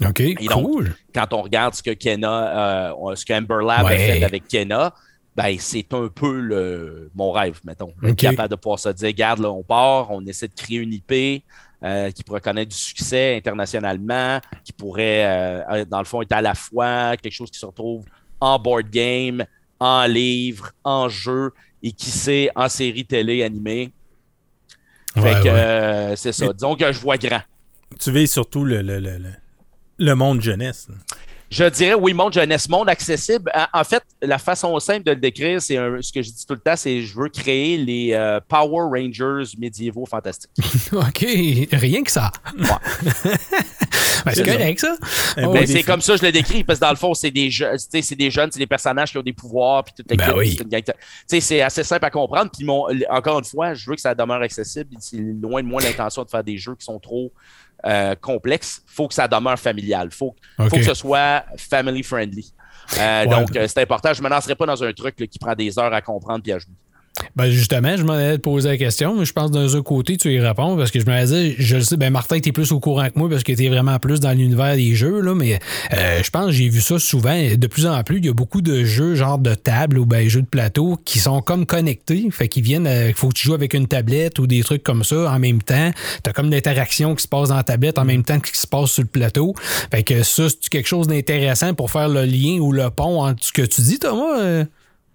OK, 0.06 0.22
donc, 0.50 0.64
cool. 0.66 0.96
Quand 1.14 1.32
on 1.34 1.42
regarde 1.44 1.74
ce 1.76 1.84
que 1.84 1.92
Kena, 1.92 2.92
euh, 2.92 3.16
ce 3.16 3.24
que 3.26 3.34
Amber 3.34 3.60
Lab 3.66 3.86
Ouais. 3.86 3.94
a 3.94 3.98
fait 3.98 4.24
avec 4.24 4.48
Kena, 4.48 4.94
ben, 5.36 5.56
c'est 5.60 5.94
un 5.94 6.10
peu 6.10 6.40
le, 6.40 7.10
mon 7.16 7.32
rêve, 7.32 7.60
mettons. 7.64 7.94
Être 8.04 8.12
Ok. 8.12 8.16
capable 8.18 8.50
de 8.50 8.56
pouvoir 8.56 8.80
se 8.80 8.90
dire, 8.90 9.08
regarde, 9.08 9.40
là, 9.40 9.52
on 9.52 9.64
part, 9.64 10.12
on 10.12 10.26
essaie 10.26 10.48
de 10.50 10.54
créer 10.54 10.80
une 10.80 10.92
IP 10.92 11.44
euh, 11.84 12.12
qui 12.12 12.24
pourrait 12.24 12.42
connaître 12.42 12.70
du 12.72 12.78
succès 12.78 13.38
internationalement, 13.38 14.40
qui 14.66 14.74
pourrait, 14.74 15.24
euh, 15.26 15.86
dans 15.86 16.00
le 16.00 16.06
fond, 16.06 16.22
être 16.22 16.34
à 16.34 16.42
la 16.42 16.56
fois 16.56 17.16
quelque 17.16 17.34
chose 17.34 17.50
qui 17.50 17.60
se 17.60 17.66
retrouve 17.66 18.04
en 18.42 18.60
board 18.60 18.90
game, 18.90 19.46
en 19.82 20.06
livre, 20.06 20.72
en 20.84 21.10
jeu, 21.10 21.52
et 21.84 21.92
qui 21.92 22.12
sait, 22.12 22.50
en 22.56 22.70
série 22.70 23.04
télé 23.06 23.42
animée. 23.44 23.92
Fait 25.16 25.22
Ouais, 25.22 25.34
que 25.42 25.48
ouais. 25.48 25.50
euh, 25.50 26.16
c'est 26.16 26.32
ça. 26.32 26.54
Disons 26.54 26.76
que 26.76 26.92
je 26.94 27.00
vois 27.00 27.18
grand. 27.18 27.42
Tu 28.00 28.12
vises 28.12 28.32
surtout 28.32 28.64
le, 28.64 28.82
le, 28.82 29.00
le, 29.00 29.18
le- 29.18 29.34
le 29.98 30.14
monde 30.16 30.40
jeunesse. 30.42 30.88
là. 30.90 30.96
Je 31.52 31.66
dirais, 31.66 31.94
oui, 31.96 32.14
monde 32.14 32.32
jeunesse, 32.34 32.70
monde 32.70 32.88
accessible. 32.88 33.52
En- 33.74 33.84
fait, 33.84 34.02
la 34.22 34.38
façon 34.38 34.80
simple 34.80 35.04
de 35.04 35.12
le 35.12 35.18
décrire, 35.18 35.62
c'est 35.62 35.76
ce 35.76 36.12
que 36.14 36.22
je 36.22 36.32
dis 36.32 36.46
tout 36.46 36.54
le 36.54 36.62
temps, 36.62 36.78
c'est 36.78 37.02
je 37.02 37.14
veux 37.14 37.28
créer 37.28 37.76
les 37.78 38.14
euh, 38.14 38.40
Power 38.48 38.88
Rangers 38.98 39.44
médiévaux 39.58 40.06
fantastiques. 40.06 40.50
OK, 40.94 41.26
rien 41.74 42.04
que 42.04 42.12
ça. 42.12 42.32
Ben, 44.24 44.34
c'est 44.36 44.44
correct, 44.46 44.80
ça. 44.80 44.96
Un 45.38 45.44
Oh, 45.44 45.48
beau 45.48 45.54
Ben, 45.54 45.62
défi. 45.62 45.74
c'est 45.74 45.84
comme 45.84 46.00
ça 46.02 46.14
que 46.14 46.20
je 46.20 46.26
le 46.26 46.32
décris, 46.32 46.64
parce 46.64 46.78
que 46.80 46.86
dans 46.86 46.92
le 46.92 46.96
fond, 46.96 47.16
c'est 47.16 47.32
des, 47.32 47.50
je- 47.50 47.66
tu 47.74 47.80
sais, 47.90 48.02
c'est 48.04 48.16
des 48.16 48.30
jeunes, 48.30 48.50
c'est 48.52 48.60
des 48.60 48.68
personnages 48.68 49.10
qui 49.12 49.18
ont 49.18 49.24
des 49.24 49.34
pouvoirs, 49.34 49.84
puis 49.84 49.96
toute 49.98 50.08
Ben 50.08 50.16
l'équipe, 50.16 50.36
oui. 50.38 50.60
c'est 51.40 51.62
assez 51.62 51.84
simple 51.84 52.06
à 52.06 52.12
comprendre. 52.12 52.52
Puis 52.56 52.64
mon, 52.64 52.86
encore 53.10 53.40
une 53.40 53.46
fois, 53.46 53.74
je 53.74 53.90
veux 53.90 53.96
que 53.96 54.02
ça 54.02 54.14
demeure 54.14 54.42
accessible. 54.44 54.96
C'est 55.00 55.18
loin 55.18 55.64
de 55.64 55.68
moi 55.68 55.82
l'intention 55.82 56.24
de 56.24 56.30
faire 56.30 56.44
des 56.44 56.58
jeux 56.58 56.76
qui 56.76 56.86
sont 56.86 57.00
trop 57.00 57.32
euh, 57.86 58.16
complexes. 58.20 58.82
faut 58.86 59.08
que 59.08 59.14
ça 59.14 59.28
demeure 59.28 59.60
familial. 59.60 60.10
faut, 60.12 60.36
OK. 60.60 60.70
faut 60.70 60.76
que 60.78 60.84
ce 60.84 60.94
soit 60.94 61.44
family 61.58 62.04
friendly. 62.04 62.54
Euh, 62.98 63.26
Ouais. 63.26 63.28
Donc, 63.28 63.56
euh, 63.56 63.68
c'est 63.68 63.82
important. 63.82 64.14
Je 64.14 64.22
me 64.22 64.30
lancerai 64.30 64.56
pas 64.56 64.66
dans 64.66 64.84
un 64.84 64.92
truc 64.92 65.20
là, 65.20 65.28
qui 65.28 65.40
prend 65.40 65.54
des 65.56 65.78
heures 65.80 65.94
à 65.94 66.02
comprendre 66.02 66.44
puis 66.44 66.52
à 66.52 66.60
jouer. 66.60 66.74
Ben 67.36 67.50
justement, 67.50 67.96
je 67.98 68.04
m'en 68.04 68.14
allais 68.14 68.38
te 68.38 68.42
poser 68.42 68.70
la 68.70 68.78
question, 68.78 69.16
mais 69.16 69.26
je 69.26 69.34
pense 69.34 69.52
d'un 69.52 69.66
autre 69.66 69.82
côté, 69.82 70.18
tu 70.18 70.32
y 70.34 70.40
réponds 70.40 70.78
parce 70.78 70.92
que 70.92 71.00
je 71.00 71.06
me 71.06 71.22
disais, 71.22 71.56
je 71.58 71.76
le 71.76 71.84
sais, 71.84 71.98
ben 71.98 72.10
Martin, 72.10 72.40
t'es 72.40 72.52
plus 72.52 72.72
au 72.72 72.80
courant 72.80 73.08
que 73.10 73.20
moi 73.20 73.30
parce 73.30 73.44
que 73.44 73.52
t'es 73.52 73.68
vraiment 73.68 74.00
plus 74.00 74.20
dans 74.20 74.32
l'univers 74.32 74.76
des 74.76 74.96
jeux, 74.96 75.20
là, 75.22 75.36
mais 75.36 75.60
euh, 75.94 76.24
je 76.24 76.30
pense 76.30 76.52
j'ai 76.52 76.70
vu 76.70 76.82
ça 76.82 77.00
souvent. 77.00 77.36
De 77.56 77.68
plus 77.68 77.86
en 77.86 78.02
plus, 78.04 78.18
il 78.18 78.26
y 78.26 78.30
a 78.30 78.34
beaucoup 78.34 78.62
de 78.62 78.84
jeux 78.84 79.16
genre 79.16 79.38
de 79.38 79.54
table 79.54 80.00
ou 80.00 80.06
ben 80.06 80.28
jeux 80.28 80.42
de 80.42 80.48
plateau 80.48 80.98
qui 81.04 81.20
sont 81.20 81.42
comme 81.42 81.66
connectés. 81.66 82.28
Fait 82.32 82.48
qu'ils 82.48 82.64
viennent, 82.64 82.90
il 83.08 83.14
faut 83.14 83.30
que 83.30 83.34
tu 83.34 83.48
joues 83.48 83.54
avec 83.54 83.74
une 83.74 83.88
tablette 83.88 84.40
ou 84.40 84.48
des 84.48 84.64
trucs 84.64 84.84
comme 84.84 85.04
ça 85.04 85.32
en 85.32 85.40
même 85.40 85.62
temps. 85.62 85.92
T'as 86.24 86.32
comme 86.32 86.50
l'interaction 86.50 87.16
qui 87.16 87.24
se 87.24 87.28
passe 87.28 87.50
dans 87.50 87.56
la 87.56 87.64
tablette 87.64 88.00
en 88.00 88.06
même 88.06 88.24
temps 88.24 88.40
que 88.40 88.52
qui 88.52 88.60
se 88.60 88.68
passe 88.68 88.92
sur 88.92 89.04
le 89.04 89.10
plateau. 89.10 89.54
Fait 89.92 90.04
que 90.04 90.24
ça, 90.24 90.48
c'est 90.50 90.70
quelque 90.70 90.88
chose 90.88 91.08
d'intéressant 91.08 91.74
pour 91.74 91.92
faire 91.92 92.10
le 92.10 92.24
lien 92.24 92.60
ou 92.60 92.72
le 92.72 92.90
pont 92.90 93.24
entre 93.24 93.44
ce 93.44 93.52
que 93.52 93.62
tu 93.64 93.82
dis, 93.82 94.00
Thomas. 94.00 94.66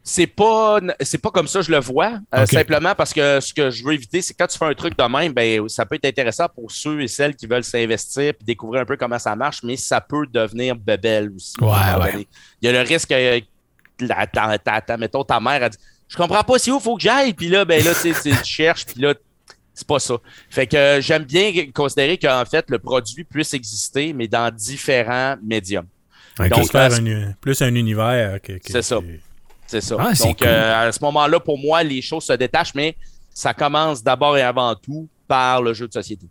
C'est 0.09 0.28
pas, 0.28 0.78
c'est 1.00 1.18
pas 1.18 1.32
comme 1.32 1.48
ça 1.48 1.62
je 1.62 1.70
le 1.72 1.80
vois. 1.80 2.20
Euh. 2.32 2.46
Simplement 2.46 2.94
parce 2.94 3.12
que 3.12 3.40
ce 3.40 3.52
que 3.52 3.70
je 3.70 3.82
veux 3.84 3.92
éviter, 3.94 4.22
c'est 4.22 4.34
quand 4.34 4.46
tu 4.46 4.57
fais 4.57 4.64
un 4.66 4.72
truc 4.74 4.96
de 4.96 5.02
même, 5.02 5.32
ben, 5.32 5.68
ça 5.68 5.84
peut 5.84 5.96
être 5.96 6.04
intéressant 6.04 6.46
pour 6.54 6.70
ceux 6.70 7.00
et 7.02 7.09
celles 7.09 7.34
qui 7.34 7.46
veulent 7.48 7.64
s'investir 7.64 8.22
et 8.22 8.36
découvrir 8.44 8.82
un 8.82 8.84
peu 8.84 8.96
comment 8.96 9.18
ça 9.18 9.34
marche, 9.34 9.64
mais 9.64 9.76
ça 9.76 10.00
peut 10.00 10.24
devenir 10.32 10.76
bebelle 10.76 11.32
aussi. 11.34 11.54
Ouais, 11.61 11.68
ouais. 12.00 12.26
Il 12.62 12.66
y 12.66 12.68
a 12.68 12.72
le 12.72 12.88
risque 12.88 13.09
que, 13.09 13.40
la- 14.00 14.26
ta, 14.28 14.57
ta- 14.59 14.80
ta- 14.80 14.96
mettons, 14.96 15.24
ta 15.24 15.40
mère 15.40 15.64
a 15.64 15.68
dit 15.70 15.78
Je 16.09 16.16
comprends 16.16 16.44
pas, 16.44 16.57
c'est 16.61 16.70
où 16.70 16.78
faut 16.78 16.94
que 16.96 17.02
j'aille. 17.02 17.34
Puis 17.34 17.48
là, 17.48 17.64
ben 17.64 17.82
là, 17.84 17.90
tu 18.00 18.32
cherches, 18.44 18.86
puis 18.86 19.00
là, 19.00 19.12
c'est 19.74 19.88
pas 19.88 19.98
ça. 19.98 20.14
Fait 20.50 20.68
que 20.68 20.76
euh, 20.76 21.00
j'aime 21.00 21.24
bien 21.24 21.50
considérer 21.74 22.16
qu'en 22.16 22.44
fait, 22.44 22.64
le 22.70 22.78
produit 22.78 23.24
puisse 23.24 23.52
exister, 23.54 24.12
mais 24.12 24.28
dans 24.28 24.54
différents 24.54 25.34
médiums. 25.42 25.86
Donc, 26.38 26.48
Donc, 26.50 26.64
ce- 26.92 27.00
un- 27.02 27.32
plus 27.40 27.61
un 27.61 27.74
univers 27.74 28.40
que. 28.40 28.52
que- 28.52 28.70
C'est 28.70 28.82
ça. 28.82 28.98
que- 29.00 29.26
C'est 29.67 29.81
ça. 29.81 29.97
Ah, 29.99 30.14
c'est 30.14 30.29
Donc, 30.29 30.39
cool. 30.39 30.49
euh, 30.49 30.89
à 30.89 30.93
ce 30.93 30.99
moment-là, 31.03 31.41
pour 31.41 31.59
moi, 31.59 31.83
les 31.83 32.03
choses 32.03 32.25
se 32.25 32.33
détachent, 32.33 32.75
mais 32.75 32.97
ça 33.31 33.53
commence 33.55 34.03
d'abord 34.03 34.37
et 34.37 34.43
avant 34.43 34.75
tout 34.75 35.09
par 35.29 35.62
le 35.62 35.75
jeu 35.75 35.89
de 35.89 35.93
société. 35.93 36.27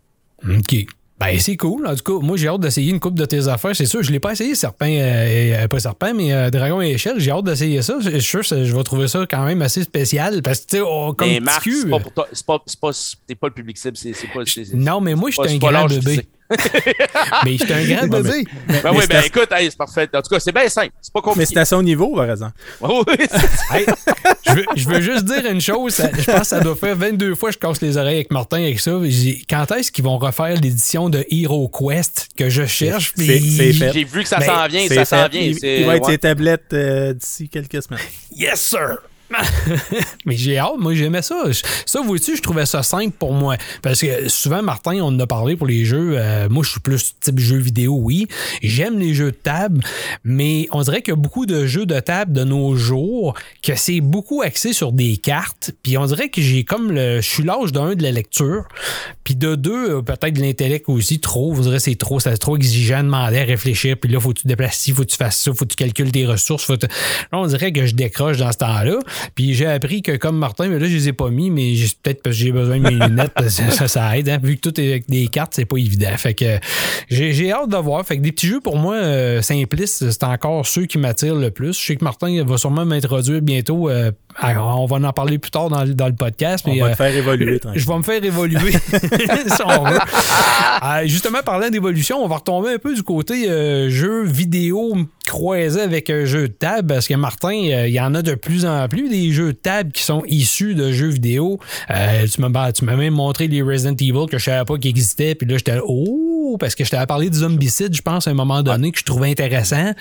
OK. 0.50 0.86
Ben, 1.18 1.40
c'est 1.40 1.56
cool. 1.56 1.88
En 1.88 1.96
tout 1.96 2.04
cas, 2.04 2.26
moi, 2.26 2.36
j'ai 2.36 2.50
hâte 2.50 2.60
d'essayer 2.60 2.92
une 2.92 3.00
coupe 3.00 3.18
de 3.18 3.24
tes 3.26 3.48
affaires. 3.48 3.74
C'est 3.74 3.86
sûr, 3.86 4.04
je 4.04 4.12
l'ai 4.12 4.20
pas 4.20 4.34
essayé, 4.34 4.54
Serpent, 4.54 4.86
euh, 4.86 5.64
euh, 5.64 5.68
pas 5.70 5.80
Serpent, 5.80 6.14
mais 6.14 6.34
euh, 6.34 6.50
Dragon 6.50 6.82
et 6.82 6.92
Échelle. 6.92 7.20
J'ai 7.22 7.32
hâte 7.32 7.46
d'essayer 7.46 7.82
ça. 7.82 7.96
Je 8.02 8.10
suis 8.18 8.22
sûr 8.22 8.42
que 8.42 8.66
je 8.66 8.76
vais 8.76 8.84
trouver 8.84 9.08
ça 9.08 9.26
quand 9.30 9.46
même 9.46 9.62
assez 9.62 9.84
spécial 9.84 10.42
parce 10.42 10.60
que, 10.60 10.66
tu 10.72 10.78
sais, 10.78 10.84
oh, 10.86 11.14
comme 11.14 11.30
mais 11.30 11.40
Marc, 11.40 11.64
c'est 11.64 11.90
pas 11.90 12.00
pour 12.00 12.12
toi. 12.12 12.28
C'est 12.34 12.46
pas, 12.46 12.60
pas, 12.60 12.92
pas 13.40 13.48
le 13.48 13.54
public 13.54 13.78
cible. 13.78 13.96
C'est, 13.96 14.12
pas. 14.34 14.42
Non, 14.74 15.00
mais 15.00 15.16
moi, 15.16 15.30
je 15.30 15.42
suis 15.42 15.56
un 15.56 15.58
grand 15.58 15.86
bébé. 15.86 16.28
Mais 17.43 17.58
je 17.58 17.64
suis 17.66 17.74
un 17.74 17.84
grand 17.86 18.08
mais- 18.08 18.22
bébé. 18.22 18.43
Ben 18.68 18.82
Mais 18.84 18.89
oui, 18.91 19.04
ben 19.10 19.18
à- 19.18 19.26
écoute, 19.26 19.48
hey, 19.52 19.70
c'est 19.70 19.78
parfait. 19.78 20.08
En 20.14 20.22
tout 20.22 20.30
cas, 20.30 20.39
c'est 20.39 20.52
bien 20.52 20.70
simple. 20.70 20.91
C'est 21.02 21.12
pas 21.14 21.20
Mais 21.20 21.32
compliqué. 21.32 21.54
c'est 21.54 21.60
à 21.60 21.66
son 21.66 21.82
niveau, 21.82 22.16
par 22.16 22.30
exemple. 22.30 22.54
Oui, 22.82 23.16
Hey, 23.72 23.86
je, 24.46 24.52
veux, 24.54 24.66
je 24.76 24.88
veux 24.89 25.02
juste 25.02 25.26
dire 25.26 25.46
une 25.50 25.60
chose. 25.62 25.93
ça- 25.93 26.10
je 26.18 26.24
pense 26.24 26.39
que 26.41 26.46
ça 26.46 26.60
doit 26.60 26.76
faire 26.76 26.96
22 26.96 27.34
fois 27.36 27.50
que 27.50 27.56
je 27.56 27.60
casse 27.60 27.82
les 27.82 27.98
oreilles 27.98 28.16
avec 28.18 28.32
Martin 28.32 28.58
avec 28.62 28.80
ça. 28.80 28.91
Quand 29.50 29.72
est-ce 29.72 29.91
qu'ils 29.91 30.04
vont 30.04 30.18
refaire 30.18 30.54
l'édition 30.62 31.10
de 31.10 31.26
Hero 31.32 31.68
Quest 31.70 32.30
que 32.38 32.50
je 32.50 32.66
cherche? 32.66 33.14
C'est- 33.16 33.24
puis- 33.26 33.52
c'est 33.58 33.74
fait. 33.74 33.91
J'ai 33.93 34.04
vu 34.04 34.22
que 34.24 34.30
ça 34.30 34.38
Ben, 34.38 34.46
s'en 34.46 34.68
vient, 34.68 34.88
ça 34.88 35.06
s'en 35.06 35.28
vient. 35.28 35.41
Il, 35.41 35.58
c'est- 35.60 35.80
il 35.82 35.86
va 35.86 35.96
être 35.98 36.06
ouais. 36.06 36.12
ses 36.14 36.18
tablettes 36.20 36.74
euh, 36.74 37.14
d'ici 37.14 37.50
quelques 37.50 37.82
semaines. 37.84 38.00
Yes, 38.36 38.62
sir! 38.62 38.98
Mais 40.26 40.36
j'ai 40.36 40.57
hâte, 40.57 40.78
moi 40.78 40.93
j'aimais 40.93 41.21
ça. 41.21 41.43
Ça, 41.86 42.01
vois-tu, 42.01 42.36
je 42.36 42.41
trouvais 42.41 42.65
ça 42.65 42.84
simple 42.84 43.15
pour 43.17 43.34
moi. 43.34 43.57
Parce 43.82 44.01
que 44.01 44.30
souvent, 44.30 44.61
Martin, 44.61 44.97
on 45.01 45.07
en 45.07 45.19
a 45.19 45.28
parlé 45.28 45.55
pour 45.55 45.67
les 45.67 45.86
jeux. 45.86 46.15
euh, 46.17 46.47
moi, 46.49 46.63
je 46.63 46.71
suis 46.71 46.80
plus 46.80 47.15
type 47.19 47.39
jeu 47.39 47.57
vidéo, 47.57 47.97
oui. 48.01 48.28
J'aime 48.61 48.99
les 48.99 49.13
jeux 49.13 49.32
de 49.32 49.38
table, 49.38 49.82
mais 50.23 50.67
on 50.71 50.82
dirait 50.82 51.01
qu'il 51.01 51.13
y 51.13 51.17
a 51.17 51.19
beaucoup 51.19 51.45
de 51.45 51.65
jeux 51.65 51.86
de 51.86 51.99
table 51.99 52.34
de 52.34 52.43
nos 52.43 52.76
jours 52.76 53.34
que 53.63 53.76
c'est 53.76 54.01
beaucoup 54.01 54.41
axé 54.41 54.73
sur 54.73 54.91
des 54.91 55.17
cartes. 55.17 55.71
Puis 55.84 55.97
on 55.97 56.05
dirait 56.05 56.30
que 56.30 56.41
j'ai 56.41 56.63
comme 56.63 56.91
le. 56.91 57.21
Je 57.21 57.30
suis 57.30 57.43
l'âge 57.43 57.71
d'un 57.71 57.95
de 57.95 58.03
la 58.03 58.11
lecture. 58.11 58.65
Puis 59.23 59.36
de 59.36 59.55
deux, 59.55 59.97
euh, 59.97 60.01
peut-être 60.01 60.34
de 60.34 60.41
l'intellect 60.41 60.88
aussi, 60.88 61.19
trop. 61.19 61.55
Dirait 61.59 61.78
que 61.78 61.84
c'est 61.84 61.95
trop, 61.95 62.19
c'est 62.19 62.38
trop 62.38 62.55
exigeant 62.55 62.99
de 62.99 63.03
demander 63.03 63.39
à 63.39 63.43
réfléchir. 63.43 63.97
Puis 63.97 64.11
là, 64.11 64.19
faut 64.19 64.30
que 64.30 64.39
tu 64.39 64.43
te 64.43 64.47
déplaces 64.47 64.78
ci, 64.78 64.91
faut 64.91 65.03
que 65.03 65.09
tu 65.09 65.17
fasses 65.17 65.39
ça, 65.39 65.51
faut 65.53 65.65
que 65.65 65.71
tu 65.71 65.76
calcules 65.76 66.11
tes 66.11 66.26
ressources. 66.26 66.63
Faut 66.65 66.78
que 66.78 66.86
Là, 66.86 67.39
on 67.39 67.47
dirait 67.47 67.71
que 67.71 67.86
je 67.86 67.95
décroche 67.95 68.38
dans 68.38 68.51
ce 68.51 68.57
temps-là. 68.57 68.99
Puis 69.36 69.53
j'ai 69.53 69.66
appris 69.68 70.01
que 70.01 70.16
comme 70.18 70.38
Martin, 70.38 70.68
mais 70.68 70.80
là, 70.80 70.88
je 70.88 70.93
les 70.95 71.07
ai 71.09 71.13
pas 71.13 71.30
mis, 71.30 71.49
mais 71.49 71.74
peut-être 72.03 72.22
parce 72.24 72.36
que 72.36 72.43
j'ai 72.43 72.51
besoin 72.51 72.78
de 72.78 72.84
mes 72.84 72.91
lunettes, 73.07 73.32
ça, 73.49 73.88
ça 73.88 74.18
aide. 74.18 74.30
hein. 74.30 74.39
Vu 74.41 74.55
que 74.57 74.61
tout 74.61 74.80
est 74.80 74.89
avec 74.91 75.09
des 75.09 75.28
cartes, 75.28 75.53
c'est 75.55 75.66
pas 75.66 75.78
évident. 75.78 76.16
Fait 76.18 76.34
que 76.34 76.57
j'ai 77.09 77.51
hâte 77.51 77.70
de 77.70 77.78
voir. 77.78 78.05
Fait 78.05 78.18
que 78.18 78.22
des 78.22 78.32
petits 78.32 78.47
jeux 78.47 78.61
pour 78.61 78.78
moi 78.78 78.95
euh, 78.95 79.41
simplistes, 79.41 80.09
c'est 80.11 80.24
encore 80.24 80.66
ceux 80.66 80.86
qui 80.86 80.97
m'attirent 80.97 81.36
le 81.36 81.51
plus. 81.51 81.80
Je 81.80 81.86
sais 81.86 81.95
que 81.95 82.03
Martin 82.03 82.43
va 82.45 82.57
sûrement 82.57 82.86
m'introduire 82.86 83.41
bientôt. 83.41 83.89
euh, 83.89 84.11
à- 84.38 84.61
on 84.61 84.86
va 84.86 84.97
en 84.97 85.13
parler 85.13 85.38
plus 85.38 85.51
tard 85.51 85.70
dans, 85.70 85.84
le- 85.84 85.93
dans 85.93 86.07
le 86.07 86.16
podcast. 86.16 86.66
On 86.68 86.74
mais, 86.74 86.80
va 86.82 86.88
euh, 86.88 86.91
te 86.91 86.95
faire 86.97 87.16
évoluer 87.16 87.59
je 87.76 87.88
vais 87.88 87.97
me 87.97 88.03
faire 88.03 88.24
évoluer. 88.24 88.72
si 88.72 89.61
on 89.66 89.84
veut. 89.86 89.97
Euh, 90.84 91.07
justement, 91.07 91.39
parlant 91.43 91.70
d'évolution, 91.70 92.24
on 92.24 92.28
va 92.28 92.38
retomber 92.38 92.74
un 92.74 92.78
peu 92.80 92.93
du 92.93 93.03
côté 93.03 93.49
euh, 93.49 93.89
jeu 93.89 94.24
vidéo 94.26 94.95
croisé 95.26 95.82
avec 95.82 96.09
un 96.09 96.26
jeu 96.26 96.47
de 96.47 96.53
table 96.53 96.88
parce 96.88 97.07
que 97.07 97.13
Martin, 97.15 97.49
euh, 97.71 97.88
il 97.88 97.93
y 97.93 97.99
en 97.99 98.13
a 98.15 98.21
de 98.21 98.36
plus 98.36 98.65
en 98.65 98.88
plus 98.88 99.09
des 99.09 99.32
jeux 99.32 99.53
de 99.53 99.57
table 99.57 99.91
qui 99.91 100.03
sont 100.03 100.23
issus 100.28 100.76
de 100.76 100.91
jeux 100.91 101.09
vidéo. 101.09 101.59
Euh, 101.89 102.26
tu 102.28 102.41
m'as 102.41 102.71
tu 102.71 102.86
m'as 102.86 102.95
même 102.95 103.13
montré 103.13 103.47
les 103.47 103.61
Resident 103.61 103.95
Evil 103.99 104.26
que 104.30 104.38
je 104.38 104.45
savais 104.45 104.65
pas 104.65 104.78
qu'ils 104.78 104.89
existaient. 104.89 105.36
Puis 105.36 105.47
là, 105.47 105.57
j'étais 105.57 105.80
oh, 105.86 106.57
parce 106.59 106.76
que 106.76 106.84
je 106.86 106.89
t'avais 106.91 107.05
parlé 107.05 107.30
de 107.30 107.36
Zombicide, 107.36 107.93
je 107.95 108.01
pense, 108.01 108.28
à 108.28 108.32
un 108.32 108.36
moment 108.36 108.63
donné, 108.63 108.91
que 108.91 108.99
je 108.99 109.03
trouvais 109.03 109.30
intéressant. 109.32 109.91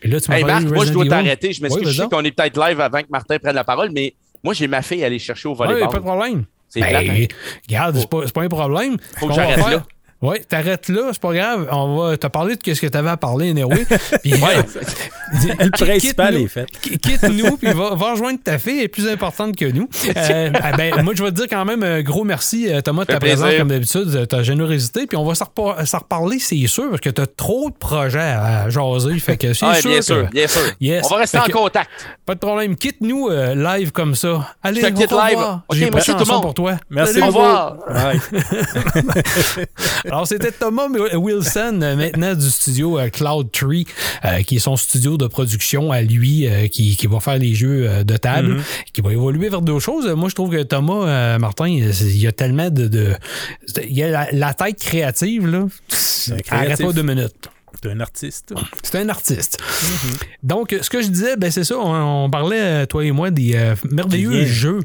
Puis 0.00 0.10
là, 0.10 0.20
tu 0.20 0.30
m'as 0.30 0.36
Hey 0.38 0.42
parlé 0.44 0.64
Marc, 0.64 0.74
moi 0.76 0.84
je 0.84 0.92
dois 0.92 1.04
Evil. 1.04 1.10
t'arrêter. 1.10 1.52
Je 1.52 1.58
Oui, 1.58 1.62
m'excuse. 1.62 1.82
je 1.82 1.96
vas-y 2.02 2.08
sais 2.08 2.14
qu'on 2.16 2.24
est 2.24 2.32
peut-être 2.32 2.58
live 2.68 2.80
avant 2.80 3.00
que 3.00 3.08
Martin 3.10 3.38
prenne 3.38 3.54
la 3.54 3.64
parole, 3.64 3.90
mais 3.92 4.14
moi 4.42 4.54
j'ai 4.54 4.66
ma 4.68 4.82
fille 4.82 5.02
à 5.02 5.06
aller 5.06 5.18
chercher 5.18 5.48
au 5.48 5.52
Oui, 5.52 5.58
volleyball. 5.58 5.88
pas 5.88 5.98
de 5.98 6.02
problème. 6.04 6.44
C'est 6.68 6.80
Ben, 6.80 6.88
plate, 6.88 7.04
hein? 7.08 7.24
regarde, 7.68 7.96
c'est 7.98 8.08
pas, 8.08 8.20
c'est 8.26 8.34
pas 8.34 8.42
un 8.42 8.48
problème. 8.48 8.96
Faut 9.18 9.28
que 9.28 9.34
j'arrête 9.34 9.58
là. 9.58 9.84
Oui, 10.26 10.36
t'arrêtes 10.48 10.88
là, 10.88 11.10
c'est 11.12 11.20
pas 11.20 11.34
grave. 11.34 11.68
On 11.70 11.96
va 11.98 12.16
te 12.16 12.26
parler 12.28 12.56
de 12.56 12.74
ce 12.74 12.80
que 12.80 12.86
t'avais 12.86 13.10
à 13.10 13.16
parler, 13.18 13.50
anyway. 13.50 13.84
Puis, 14.22 14.30
Le 14.32 15.70
principal 15.70 16.34
quitte-nous- 16.34 16.44
est 16.44 16.48
fait. 16.48 16.66
Qui- 16.80 16.98
Quitte-nous, 16.98 17.56
puis 17.56 17.72
va, 17.72 17.94
va 17.94 18.12
rejoindre 18.12 18.38
ta 18.42 18.58
fille, 18.58 18.78
elle 18.78 18.84
est 18.84 18.88
plus 18.88 19.08
importante 19.08 19.56
que 19.56 19.64
nous. 19.66 19.88
Euh, 20.16 20.50
ah 20.62 20.72
ben, 20.76 21.02
moi, 21.02 21.12
je 21.16 21.22
vais 21.22 21.30
te 21.30 21.36
dire 21.36 21.46
quand 21.50 21.64
même 21.64 21.82
un 21.82 22.02
gros 22.02 22.24
merci, 22.24 22.72
euh, 22.72 22.80
Thomas, 22.80 23.02
de 23.02 23.08
ta 23.08 23.18
plaisir. 23.20 23.38
présence, 23.40 23.58
comme 23.58 23.68
d'habitude, 23.68 24.04
de 24.06 24.24
ta 24.24 24.42
générosité. 24.42 25.06
Puis 25.06 25.16
on 25.16 25.24
va 25.24 25.34
s'en 25.34 25.46
repar- 25.46 25.84
s'en 25.86 25.98
reparler, 25.98 26.38
c'est 26.38 26.66
sûr, 26.66 26.88
parce 26.88 27.00
que 27.00 27.10
t'as 27.10 27.26
trop 27.26 27.68
de 27.70 27.74
projets 27.74 28.18
à 28.20 28.70
jaser. 28.70 29.18
Fait 29.18 29.36
que 29.36 29.52
c'est 29.52 29.66
Ah, 29.66 29.74
sûr 29.74 29.90
bien 29.90 29.98
que- 29.98 30.04
sûr, 30.04 30.26
bien 30.30 30.46
sûr. 30.46 30.62
Yes. 30.80 31.02
On 31.04 31.08
va 31.08 31.16
rester 31.16 31.38
Fait 31.38 31.44
en 31.44 31.46
que- 31.48 31.52
contact. 31.52 31.90
Pas 32.24 32.34
de 32.34 32.40
problème. 32.40 32.76
Quitte-nous 32.76 33.28
euh, 33.28 33.54
live 33.54 33.92
comme 33.92 34.14
ça. 34.14 34.54
Allez, 34.62 34.80
Je 34.80 34.86
te 34.86 34.92
quitte 34.92 35.10
live. 35.12 35.38
Ok, 35.68 35.76
J'ai 35.76 35.84
pas 35.86 35.90
de 35.90 35.94
merci 35.96 36.12
tout 36.12 36.18
le 36.20 36.24
monde. 36.32 36.42
pour 36.42 36.54
toi. 36.54 36.74
Merci 36.90 37.20
Au 37.20 37.26
revoir. 37.26 37.76
Alors, 40.14 40.28
c'était 40.28 40.52
Thomas 40.52 40.86
Wilson, 41.16 41.80
euh, 41.82 41.96
maintenant 41.96 42.34
du 42.36 42.48
studio 42.48 43.00
euh, 43.00 43.08
Cloud 43.08 43.50
Tree, 43.50 43.84
euh, 44.24 44.42
qui 44.42 44.56
est 44.56 44.58
son 44.60 44.76
studio 44.76 45.16
de 45.16 45.26
production 45.26 45.90
à 45.90 46.02
lui, 46.02 46.46
euh, 46.46 46.68
qui, 46.68 46.96
qui 46.96 47.08
va 47.08 47.18
faire 47.18 47.36
les 47.36 47.52
jeux 47.52 47.88
euh, 47.88 48.04
de 48.04 48.16
table, 48.16 48.62
qui 48.92 49.00
va 49.00 49.10
évoluer 49.12 49.48
vers 49.48 49.60
d'autres 49.60 49.84
choses. 49.84 50.06
Moi, 50.14 50.28
je 50.28 50.36
trouve 50.36 50.50
que 50.50 50.62
Thomas, 50.62 51.04
euh, 51.08 51.38
Martin, 51.40 51.66
il 51.66 52.16
y 52.16 52.28
a 52.28 52.32
tellement 52.32 52.70
de. 52.70 52.86
de- 52.86 53.14
il 53.88 53.92
y 53.98 54.04
a 54.04 54.10
la, 54.10 54.28
la 54.30 54.54
tête 54.54 54.78
créative, 54.78 55.48
là. 55.48 55.66
Arrête 56.48 56.68
pas 56.86 56.92
deux 56.92 57.02
minutes. 57.02 57.48
T'es 57.82 57.90
un 57.90 57.98
artiste. 57.98 58.54
C'est 58.84 58.98
un 59.00 59.08
artiste. 59.08 59.58
Donc, 60.44 60.76
ce 60.80 60.88
que 60.88 61.02
je 61.02 61.08
disais, 61.08 61.36
ben, 61.36 61.50
c'est 61.50 61.64
ça, 61.64 61.76
on, 61.76 62.24
on 62.26 62.30
parlait, 62.30 62.60
euh, 62.60 62.86
toi 62.86 63.04
et 63.04 63.10
moi, 63.10 63.32
des 63.32 63.56
euh, 63.56 63.74
merveilleux 63.90 64.44
jeux. 64.46 64.80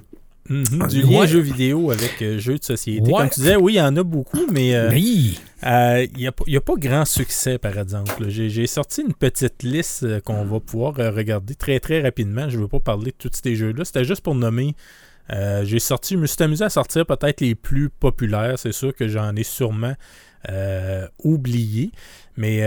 Mhm. 0.49 0.87
Du 0.89 1.01
lien 1.03 1.19
Ouais. 1.19 1.27
jeux 1.27 1.39
vidéo 1.41 1.91
avec 1.91 2.21
euh, 2.21 2.39
jeux 2.39 2.57
de 2.57 2.63
société. 2.63 3.01
Ouais. 3.11 3.19
Comme 3.19 3.29
tu 3.29 3.39
disais, 3.41 3.55
oui, 3.55 3.73
il 3.73 3.77
y 3.77 3.81
en 3.81 3.95
a 3.95 4.03
beaucoup, 4.03 4.47
mais 4.51 4.73
euh, 4.75 4.89
Oui. 4.89 5.39
euh, 5.63 6.07
il 6.11 6.17
n'y 6.17 6.27
a, 6.27 6.31
a 6.57 6.61
pas 6.61 6.73
grand 6.77 7.05
succès, 7.05 7.57
par 7.59 7.77
exemple. 7.77 8.27
J'ai 8.29 8.65
sorti 8.67 9.01
une 9.01 9.13
petite 9.13 9.61
liste 9.63 10.03
euh, 10.03 10.19
qu'on 10.19 10.43
va 10.45 10.59
pouvoir 10.59 10.95
regarder 10.95 11.53
très, 11.55 11.79
très 11.79 12.01
rapidement. 12.01 12.49
Je 12.49 12.57
ne 12.57 12.63
veux 12.63 12.67
pas 12.67 12.79
parler 12.79 13.11
de 13.11 13.15
tous 13.29 13.31
ces 13.43 13.55
jeux-là. 13.55 13.85
C'était 13.85 14.05
juste 14.05 14.21
pour 14.21 14.33
nommer. 14.35 14.73
J'ai 15.63 15.77
sorti, 15.79 16.15
je 16.15 16.19
me 16.19 16.25
suis 16.25 16.41
amusé 16.43 16.65
à 16.65 16.69
sortir 16.71 17.05
peut-être 17.05 17.41
les 17.41 17.53
plus 17.53 17.89
populaires. 17.89 18.57
C'est 18.57 18.71
sûr 18.71 18.95
que 18.95 19.07
j'en 19.07 19.35
ai 19.35 19.43
sûrement 19.43 19.93
oublié. 21.23 21.91
Mais 22.37 22.61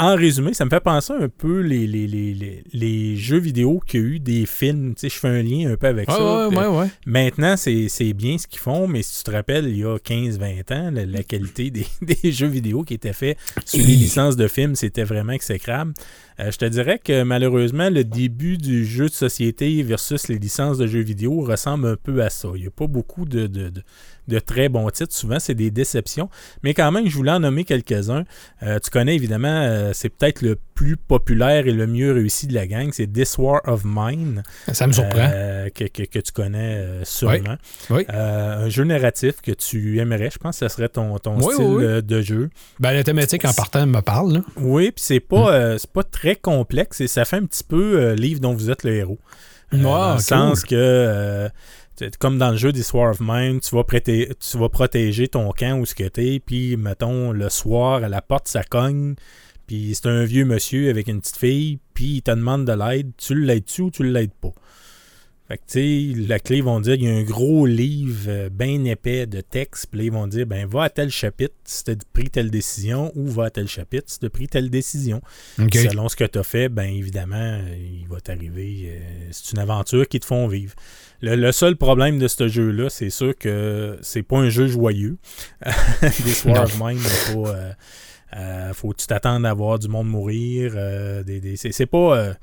en 0.00 0.14
résumé, 0.14 0.54
ça 0.54 0.64
me 0.64 0.70
fait 0.70 0.80
penser 0.80 1.12
un 1.12 1.28
peu 1.28 1.60
les, 1.60 1.86
les, 1.86 2.06
les, 2.06 2.62
les, 2.72 3.16
jeux 3.16 3.38
vidéo 3.38 3.80
qu'il 3.84 4.00
y 4.00 4.02
a 4.04 4.06
eu 4.06 4.20
des 4.20 4.46
films. 4.46 4.94
Tu 4.94 5.00
sais, 5.00 5.08
je 5.08 5.18
fais 5.18 5.28
un 5.28 5.42
lien 5.42 5.72
un 5.72 5.76
peu 5.76 5.88
avec 5.88 6.08
Ouais, 6.08 6.14
ça. 6.14 6.48
ouais, 6.48 6.48
Puis, 6.48 6.58
ouais, 6.58 6.66
ouais. 6.66 6.86
Maintenant, 7.06 7.56
c'est 7.56 7.88
c'est 7.88 8.12
bien 8.12 8.38
ce 8.38 8.46
qu'ils 8.46 8.60
font, 8.60 8.86
mais 8.86 9.02
si 9.02 9.18
tu 9.18 9.24
te 9.24 9.30
rappelles, 9.32 9.66
il 9.68 9.78
y 9.78 9.84
a 9.84 9.96
15-20 9.98 10.72
ans, 10.72 10.90
la, 10.92 11.04
la 11.04 11.22
qualité 11.24 11.70
des, 11.70 11.86
des 12.02 12.30
jeux 12.32 12.46
vidéo 12.46 12.82
qui 12.84 12.94
étaient 12.94 13.12
faits 13.12 13.36
sur 13.64 13.80
les 13.84 13.96
licences 13.96 14.36
de 14.36 14.46
films, 14.46 14.76
c'était 14.76 15.04
vraiment 15.04 15.32
exécrable. 15.32 15.94
Euh, 16.40 16.52
je 16.52 16.58
te 16.58 16.64
dirais 16.64 17.00
que 17.02 17.24
malheureusement, 17.24 17.90
le 17.90 18.04
début 18.04 18.56
du 18.56 18.84
jeu 18.86 19.06
de 19.08 19.12
société 19.14 19.82
versus 19.82 20.28
les 20.28 20.38
licences 20.38 20.78
de 20.78 20.86
jeux 20.86 21.00
vidéo 21.02 21.40
ressemble 21.40 21.88
un 21.88 21.96
peu 21.96 22.22
à 22.22 22.30
ça. 22.30 22.48
Il 22.54 22.60
n'y 22.60 22.66
a 22.68 22.70
pas 22.70 22.86
beaucoup 22.86 23.24
de, 23.24 23.48
de- 23.48 23.70
de- 23.70 23.82
de 24.28 24.38
très 24.38 24.68
bons 24.68 24.88
titres. 24.90 25.14
Souvent, 25.14 25.38
c'est 25.40 25.54
des 25.54 25.70
déceptions. 25.70 26.28
Mais 26.62 26.74
quand 26.74 26.92
même, 26.92 27.08
je 27.08 27.14
voulais 27.16 27.32
en 27.32 27.40
nommer 27.40 27.64
quelques-uns. 27.64 28.24
Euh, 28.62 28.78
tu 28.78 28.90
connais 28.90 29.14
évidemment, 29.16 29.48
euh, 29.62 29.90
c'est 29.94 30.08
peut-être 30.10 30.42
le 30.42 30.56
plus 30.74 30.96
populaire 30.96 31.66
et 31.66 31.72
le 31.72 31.86
mieux 31.86 32.12
réussi 32.12 32.46
de 32.46 32.54
la 32.54 32.66
gang. 32.66 32.90
C'est 32.92 33.06
This 33.12 33.36
War 33.38 33.60
of 33.64 33.82
Mine. 33.84 34.42
Ça 34.72 34.86
me 34.86 34.92
surprend. 34.92 35.28
Euh, 35.32 35.68
que, 35.70 35.84
que- 35.84 36.04
que 36.04 36.18
tu 36.20 36.30
connais 36.32 36.84
sûrement. 37.04 37.56
Oui. 37.90 38.04
Un 38.08 38.68
jeu 38.68 38.84
narratif 38.84 39.40
que 39.42 39.50
tu 39.52 39.98
aimerais, 39.98 40.30
je 40.30 40.38
pense 40.38 40.60
que 40.60 40.68
ce 40.68 40.74
serait 40.74 40.88
ton, 40.88 41.18
ton 41.18 41.38
Oui, 41.40 41.52
style 41.54 42.02
de 42.06 42.20
jeu. 42.22 42.50
Ben, 42.78 42.92
la 42.92 43.02
thématique 43.02 43.44
en 43.44 43.52
partant 43.52 43.84
me 43.86 44.00
parle, 44.00 44.34
là. 44.34 44.40
Oui, 44.56 44.92
puis 44.92 45.02
c'est 45.04 45.20
pas, 45.20 45.78
c'est 45.78 45.90
pas 45.90 46.04
très 46.04 46.36
complexe 46.36 47.00
et 47.00 47.08
ça 47.08 47.24
fait 47.24 47.36
un 47.36 47.46
petit 47.46 47.64
peu 47.64 48.12
livre 48.12 48.40
dont 48.40 48.54
vous 48.54 48.70
êtes 48.70 48.84
le 48.84 48.94
héros. 48.94 49.18
Ah, 49.72 49.76
dans 49.76 50.08
le 50.08 50.14
cool. 50.14 50.22
sens 50.22 50.62
que, 50.62 50.74
euh, 50.74 51.48
comme 52.18 52.38
dans 52.38 52.50
le 52.50 52.56
jeu 52.56 52.72
des 52.72 52.84
of 52.94 53.20
Mine, 53.20 53.60
tu 53.60 53.74
vas, 53.74 53.84
prêter, 53.84 54.30
protéger 54.72 55.28
ton 55.28 55.50
camp 55.52 55.78
où 55.78 55.86
ce 55.86 55.94
que 55.94 56.08
t'es, 56.08 56.40
puis 56.44 56.76
mettons, 56.76 57.32
le 57.32 57.48
soir, 57.48 58.04
à 58.04 58.08
la 58.08 58.22
porte, 58.22 58.48
ça 58.48 58.62
cogne, 58.62 59.14
puis 59.66 59.94
c'est 59.94 60.08
un 60.08 60.24
vieux 60.24 60.44
monsieur 60.44 60.90
avec 60.90 61.08
une 61.08 61.20
petite 61.20 61.36
fille, 61.36 61.78
puis 61.94 62.16
il 62.16 62.22
te 62.22 62.30
demande 62.30 62.64
de 62.64 62.72
l'aide, 62.72 63.12
tu 63.16 63.34
l'aides-tu 63.34 63.82
ou 63.82 63.90
tu 63.90 64.04
l'aides 64.04 64.32
pas? 64.32 64.52
Fait 65.48 65.56
que, 65.56 65.62
tu 65.66 66.12
sais, 66.14 66.26
la 66.28 66.38
clé, 66.38 66.58
ils 66.58 66.62
vont 66.62 66.78
dire, 66.78 66.92
il 66.94 67.04
y 67.04 67.08
a 67.08 67.14
un 67.14 67.22
gros 67.22 67.64
livre 67.64 68.26
euh, 68.28 68.48
bien 68.50 68.84
épais 68.84 69.26
de 69.26 69.40
texte, 69.40 69.86
puis 69.90 70.00
là, 70.00 70.04
ils 70.04 70.12
vont 70.12 70.26
dire, 70.26 70.46
ben, 70.46 70.66
va 70.66 70.82
à 70.82 70.90
tel 70.90 71.08
chapitre 71.08 71.54
si 71.64 71.84
tu 71.84 71.90
as 71.92 71.94
pris 72.12 72.28
telle 72.28 72.50
décision, 72.50 73.10
ou 73.14 73.26
va 73.28 73.44
à 73.46 73.50
tel 73.50 73.66
chapitre 73.66 74.04
si 74.08 74.18
tu 74.18 74.26
as 74.26 74.30
pris 74.30 74.46
telle 74.46 74.68
décision. 74.68 75.22
Selon 75.88 76.10
ce 76.10 76.16
que 76.16 76.24
tu 76.24 76.38
as 76.38 76.42
fait, 76.42 76.68
ben 76.68 76.84
évidemment, 76.90 77.36
euh, 77.38 77.76
il 78.02 78.06
va 78.08 78.20
t'arriver. 78.20 78.90
euh, 78.92 79.28
c'est 79.30 79.52
une 79.52 79.58
aventure 79.60 80.06
qui 80.06 80.20
te 80.20 80.26
font 80.26 80.48
vivre. 80.48 80.74
Le, 81.22 81.34
le 81.34 81.50
seul 81.50 81.76
problème 81.76 82.18
de 82.18 82.28
ce 82.28 82.46
jeu-là, 82.46 82.90
c'est 82.90 83.08
sûr 83.10 83.34
que 83.36 83.98
c'est 84.02 84.22
pas 84.22 84.36
un 84.38 84.50
jeu 84.50 84.66
joyeux. 84.68 85.16
Of 86.62 86.78
Mine, 86.78 86.98
il 86.98 87.32
faut, 87.32 87.48
euh, 87.48 87.72
euh, 88.36 88.72
faut 88.74 88.90
que 88.90 88.98
tu 89.00 89.06
t'attendes 89.06 89.46
à 89.46 89.54
voir 89.54 89.78
du 89.78 89.88
monde 89.88 90.08
mourir. 90.08 90.74
des, 91.24 91.40
des- 91.40 91.56
c'est, 91.56 91.72
c'est 91.72 91.86
pas. 91.86 92.34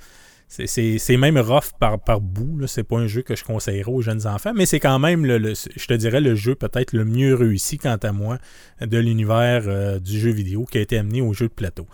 Euh, 0.60 0.64
c'est, 0.68 1.18
même 1.18 1.38
rough 1.38 1.72
par, 1.80 2.00
par 2.04 2.22
bout. 2.22 2.66
C'est 2.68 2.84
pas 2.84 2.98
un 2.98 3.08
jeu 3.08 3.22
que 3.24 3.36
je 3.36 3.44
conseillerais 3.44 3.92
aux 3.92 4.02
jeunes 4.02 4.26
enfants, 4.28 4.54
mais 4.56 4.66
c'est 4.66 4.80
quand 4.80 5.00
même, 5.00 5.26
le, 5.26 5.38
le- 5.38 5.54
je 5.54 5.86
te 5.88 5.94
dirais, 5.94 6.22
le 6.22 6.36
jeu 6.36 6.56
peut-être 6.56 6.94
le 6.94 7.04
mieux 7.06 7.34
réussi, 7.36 7.78
quant 7.78 7.98
à 8.02 8.12
moi, 8.12 8.38
de 8.82 8.98
l'univers 8.98 9.64
euh, 9.68 10.00
du 10.00 10.20
jeu 10.20 10.32
vidéo 10.32 10.66
qui 10.66 10.78
a 10.78 10.82
été 10.82 10.98
amené 10.98 11.22
au 11.22 11.34
jeu 11.34 11.48
de 11.48 11.54
plateau. 11.54 11.88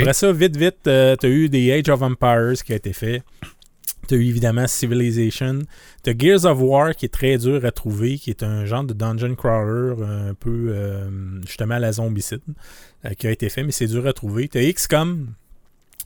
Après 0.00 0.12
ça, 0.12 0.32
vite, 0.32 0.56
vite, 0.56 0.78
tu 0.84 0.90
as 0.90 1.16
eu 1.28 1.48
des 1.48 1.72
Age 1.72 1.88
of 1.88 2.02
Empires 2.02 2.62
qui 2.64 2.72
a 2.72 2.76
été 2.76 2.92
fait. 2.92 3.22
Tu 4.08 4.14
as 4.14 4.16
eu 4.18 4.24
évidemment 4.24 4.66
Civilization. 4.66 5.60
Tu 6.02 6.10
as 6.10 6.14
Gears 6.18 6.44
of 6.44 6.58
War 6.60 6.94
qui 6.96 7.06
est 7.06 7.08
très 7.08 7.38
dur 7.38 7.64
à 7.64 7.70
trouver, 7.70 8.18
qui 8.18 8.30
est 8.30 8.42
un 8.42 8.64
genre 8.66 8.82
de 8.82 8.92
dungeon 8.94 9.36
crawler 9.36 9.94
un 10.02 10.34
peu 10.34 10.70
euh, 10.70 11.08
justement 11.46 11.74
à 11.76 11.78
la 11.78 11.92
zombicide 11.92 12.40
euh, 13.04 13.10
qui 13.10 13.28
a 13.28 13.30
été 13.30 13.48
fait, 13.48 13.62
mais 13.62 13.70
c'est 13.70 13.86
dur 13.86 14.04
à 14.08 14.12
trouver. 14.12 14.48
Tu 14.48 14.58
as 14.58 14.72
XCOM. 14.72 15.28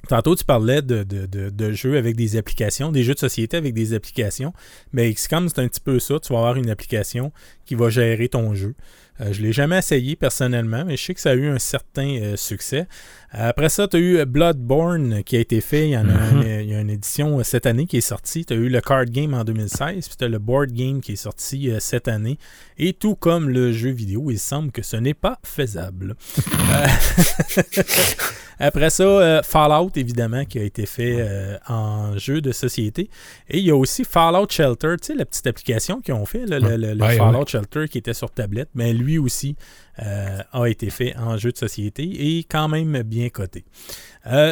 Tantôt, 0.09 0.37
tu 0.37 0.45
parlais 0.45 0.83
de, 0.83 1.03
de- 1.03 1.27
de- 1.27 1.51
de 1.51 1.73
jeux 1.73 1.97
avec 1.99 2.15
des 2.15 2.37
applications, 2.37 2.93
des 2.93 3.03
jeux 3.03 3.15
de 3.15 3.19
société 3.19 3.57
avec 3.57 3.75
des 3.75 3.93
applications. 3.93 4.53
Mais 4.93 5.13
XCOM, 5.13 5.49
c'est 5.49 5.59
un 5.61 5.67
petit 5.67 5.81
peu 5.81 5.99
ça. 5.99 6.21
Tu 6.21 6.33
vas 6.33 6.39
avoir 6.39 6.57
une 6.57 6.71
application 6.71 7.33
qui 7.65 7.75
va 7.75 7.91
gérer 7.91 8.29
ton 8.29 8.55
jeu. 8.55 8.75
Euh, 9.21 9.33
je 9.33 9.41
ne 9.41 9.47
l'ai 9.47 9.53
jamais 9.53 9.79
essayé 9.79 10.15
personnellement, 10.15 10.85
mais 10.85 10.97
je 10.97 11.05
sais 11.07 11.15
que 11.15 11.21
ça 11.21 11.31
a 11.31 11.35
eu 11.35 11.49
un 11.49 11.59
certain 11.59 12.07
euh, 12.21 12.37
succès. 12.37 12.87
Après 13.33 13.69
ça, 13.71 13.89
tu 13.89 13.97
as 13.97 14.01
eu 14.01 14.25
Bloodborne 14.27 15.25
qui 15.25 15.37
a 15.37 15.41
été 15.41 15.61
fait. 15.61 15.89
Il 15.89 15.93
y 15.93 15.97
en 15.99 16.09
a, 16.09 16.13
Mhm. 16.13 16.43
une, 16.43 16.61
il 16.61 16.71
y 16.71 16.75
a 16.75 16.81
une 16.81 16.91
édition 16.91 17.41
euh, 17.41 17.43
cette 17.43 17.67
année 17.67 17.87
qui 17.87 17.97
est 17.97 18.01
sortie. 18.03 18.45
Tu 18.45 18.53
as 18.53 18.57
eu 18.57 18.69
le 18.69 18.81
card 18.81 19.07
game 19.07 19.35
en 19.35 19.43
2016, 19.43 20.07
puis 20.07 20.17
tu 20.19 20.25
as 20.25 20.29
le 20.29 20.39
board 20.39 20.71
game 20.71 21.01
qui 21.01 21.15
est 21.15 21.17
sorti 21.17 21.71
euh, 21.71 21.81
cette 21.81 22.07
année. 22.07 22.39
Et 22.79 22.93
tout 22.93 23.17
comme 23.17 23.49
le 23.49 23.73
jeu 23.73 23.91
vidéo, 23.91 24.31
il 24.31 24.39
semble 24.39 24.71
que 24.71 24.83
ce 24.83 24.97
n'est 24.97 25.15
pas 25.15 25.39
faisable. 25.43 26.15
Après 28.59 28.91
ça, 28.91 29.03
euh, 29.05 29.43
Fallout, 29.43 29.91
évidemment, 29.97 30.45
qui 30.45 30.59
a 30.59 30.63
été 30.63 30.87
fait 30.87 31.17
euh, 31.19 31.59
en 31.69 32.17
jeu 32.17 32.41
de 32.41 32.53
société. 32.53 33.11
Et 33.49 33.59
il 33.59 33.65
y 33.65 33.71
a 33.71 33.77
aussi 33.77 34.05
Fallout 34.05 34.49
Shelter, 34.51 34.95
tu 35.01 35.09
sais, 35.09 35.15
la 35.15 35.27
petite 35.27 35.47
application 35.47 36.01
qu'ils 36.01 36.15
ont 36.15 36.25
fait, 36.27 36.47
là, 36.47 36.59
le, 36.59 36.77
le- 36.77 36.95
le 36.95 37.03
Ouais, 37.03 37.17
Fallout 37.17 37.47
Shelter 37.47 37.87
qui 37.89 37.99
était 37.99 38.15
sur 38.15 38.31
tablette. 38.31 38.71
Mais 38.75 38.93
lui 38.93 39.19
aussi 39.19 39.57
euh, 40.03 40.41
a 40.53 40.65
été 40.67 40.91
fait 40.91 41.15
en 41.17 41.37
jeu 41.37 41.53
de 41.53 41.59
société 41.59 42.03
et 42.39 42.45
quand 42.45 42.69
même 42.69 43.03
bien 43.03 43.29
coté. 43.29 43.65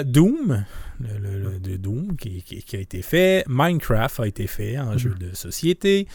Doom, 0.05 0.65
le, 1.01 1.59
de 1.59 1.77
Doom 1.77 2.17
qui, 2.17 2.43
qui- 2.43 2.63
qui 2.63 2.77
a 2.77 2.81
été 2.81 3.03
fait. 3.03 3.45
Minecraft 3.49 4.21
a 4.21 4.27
été 4.27 4.47
fait 4.47 4.79
en 4.79 4.97
jeu 4.97 5.15
de 5.19 5.35
société. 5.35 6.07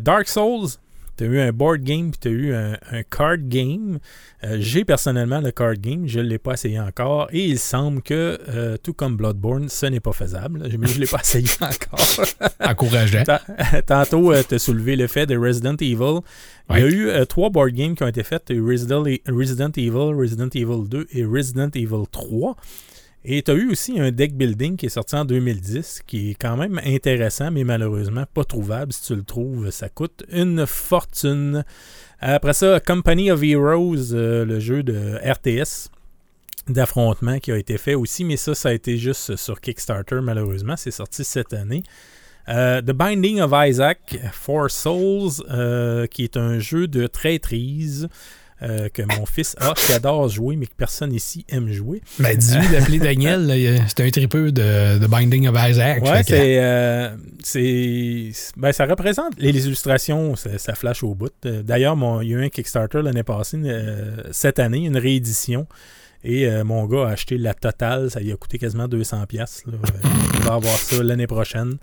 Dark 0.00 0.26
Souls, 0.28 0.68
tu 1.16 1.24
as 1.24 1.26
eu 1.26 1.40
un 1.40 1.52
board 1.52 1.82
game 1.82 2.10
puis 2.10 2.18
tu 2.20 2.28
as 2.28 2.30
eu 2.30 2.54
un, 2.54 2.76
un 2.92 3.02
card 3.02 3.38
game. 3.48 3.98
Euh, 4.44 4.56
J'ai 4.60 4.84
personnellement 4.84 5.40
le 5.40 5.50
card 5.50 5.74
game, 5.74 6.06
je 6.06 6.20
ne 6.20 6.24
l'ai 6.24 6.38
pas 6.38 6.52
essayé 6.54 6.78
encore 6.78 7.28
et 7.32 7.44
il 7.46 7.58
semble 7.58 8.02
que, 8.02 8.38
euh, 8.48 8.76
tout 8.82 8.92
comme 8.92 9.16
Bloodborne, 9.16 9.68
ce 9.68 9.86
n'est 9.86 10.00
pas 10.00 10.12
faisable. 10.12 10.68
Je 10.70 10.76
ne 10.76 10.86
l'ai 11.00 11.06
pas 11.06 11.18
essayé 11.22 11.48
encore. 11.60 11.98
Encourageant. 12.60 13.24
Ta- 13.24 13.42
Tantôt, 13.86 14.32
tu 14.48 14.54
as 14.54 14.58
soulevé 14.58 14.96
le 14.96 15.06
fait 15.06 15.26
de 15.26 15.36
Resident 15.36 15.76
Evil. 15.80 16.20
Il 16.70 16.78
y 16.78 16.82
a 16.82 16.86
eu 16.86 17.08
euh, 17.08 17.24
trois 17.24 17.50
board 17.50 17.70
games 17.70 17.94
qui 17.94 18.02
ont 18.02 18.08
été 18.08 18.22
faits. 18.22 18.50
Resident, 18.50 19.04
Resident 19.28 19.70
Evil, 19.76 20.14
Resident 20.14 20.48
Evil 20.54 20.88
2 20.88 21.06
et 21.12 21.24
Resident 21.24 21.70
Evil 21.74 22.04
3. 22.10 22.56
Et 23.24 23.42
tu 23.42 23.50
as 23.50 23.54
eu 23.54 23.70
aussi 23.70 23.98
un 23.98 24.12
deck 24.12 24.36
building 24.36 24.76
qui 24.76 24.86
est 24.86 24.90
sorti 24.90 25.16
en 25.16 25.24
2010, 25.24 26.02
qui 26.06 26.30
est 26.30 26.34
quand 26.34 26.56
même 26.56 26.80
intéressant, 26.84 27.50
mais 27.50 27.64
malheureusement 27.64 28.24
pas 28.32 28.44
trouvable. 28.44 28.92
Si 28.92 29.02
tu 29.02 29.16
le 29.16 29.24
trouves, 29.24 29.70
ça 29.70 29.88
coûte 29.88 30.24
une 30.30 30.64
fortune. 30.66 31.64
Après 32.20 32.52
ça, 32.52 32.78
Company 32.80 33.30
of 33.30 33.42
Heroes, 33.42 34.12
euh, 34.12 34.44
le 34.44 34.60
jeu 34.60 34.82
de 34.82 35.18
RTS 35.24 35.90
d'affrontement 36.68 37.38
qui 37.38 37.52
a 37.52 37.58
été 37.58 37.78
fait 37.78 37.94
aussi, 37.94 38.24
mais 38.24 38.36
ça, 38.36 38.54
ça 38.54 38.70
a 38.70 38.72
été 38.72 38.96
juste 38.96 39.36
sur 39.36 39.60
Kickstarter, 39.60 40.20
malheureusement. 40.22 40.76
C'est 40.76 40.90
sorti 40.90 41.24
cette 41.24 41.52
année. 41.52 41.82
Euh, 42.48 42.80
The 42.80 42.92
Binding 42.92 43.40
of 43.40 43.52
Isaac, 43.54 44.18
Four 44.32 44.70
Souls, 44.70 45.44
euh, 45.50 46.06
qui 46.06 46.24
est 46.24 46.36
un 46.36 46.58
jeu 46.58 46.86
de 46.86 47.06
traîtrise. 47.06 48.08
Euh, 48.62 48.88
que 48.88 49.02
mon 49.02 49.26
fils 49.26 49.54
a, 49.60 49.74
qui 49.74 49.92
adore 49.92 50.28
jouer, 50.28 50.56
mais 50.56 50.66
que 50.66 50.74
personne 50.76 51.12
ici 51.12 51.44
aime 51.48 51.70
jouer. 51.70 52.00
Ben, 52.18 52.36
dis-lui 52.36 52.68
d'appeler 52.68 52.98
Daniel. 52.98 53.46
là, 53.46 53.56
il- 53.56 53.82
C'est 53.88 54.04
un 54.06 54.10
tripeux 54.10 54.50
de, 54.52 54.98
de 54.98 55.06
Binding 55.06 55.48
of 55.48 55.56
Isaac. 55.68 56.02
Ouais, 56.02 56.22
c'est, 56.22 56.58
euh, 56.58 57.10
c'est, 57.42 58.30
ben, 58.56 58.72
ça 58.72 58.86
représente 58.86 59.34
les, 59.38 59.52
les 59.52 59.66
illustrations, 59.66 60.36
ça, 60.36 60.58
ça 60.58 60.74
flash 60.74 61.02
au 61.02 61.14
bout. 61.14 61.32
Euh, 61.44 61.62
D'ailleurs, 61.62 61.96
il 62.22 62.28
y 62.28 62.34
a 62.34 62.38
eu 62.38 62.44
un 62.44 62.48
Kickstarter 62.48 63.02
l'année 63.02 63.22
passée, 63.22 63.58
euh, 63.64 64.16
cette 64.32 64.58
année, 64.58 64.84
une 64.86 64.96
réédition. 64.96 65.66
Et 66.28 66.48
euh, 66.48 66.64
mon 66.64 66.86
gars 66.86 67.06
a 67.06 67.10
acheté 67.12 67.38
la 67.38 67.54
totale, 67.54 68.10
ça 68.10 68.18
lui 68.18 68.32
a 68.32 68.36
coûté 68.36 68.58
quasiment 68.58 68.88
200$. 68.88 69.26
piastres, 69.26 69.62
là. 69.70 69.74
Euh, 69.82 70.08
il 70.34 70.40
va 70.42 70.54
avoir 70.54 70.76
ça 70.76 71.00
l'année 71.00 71.28
prochaine, 71.28 71.76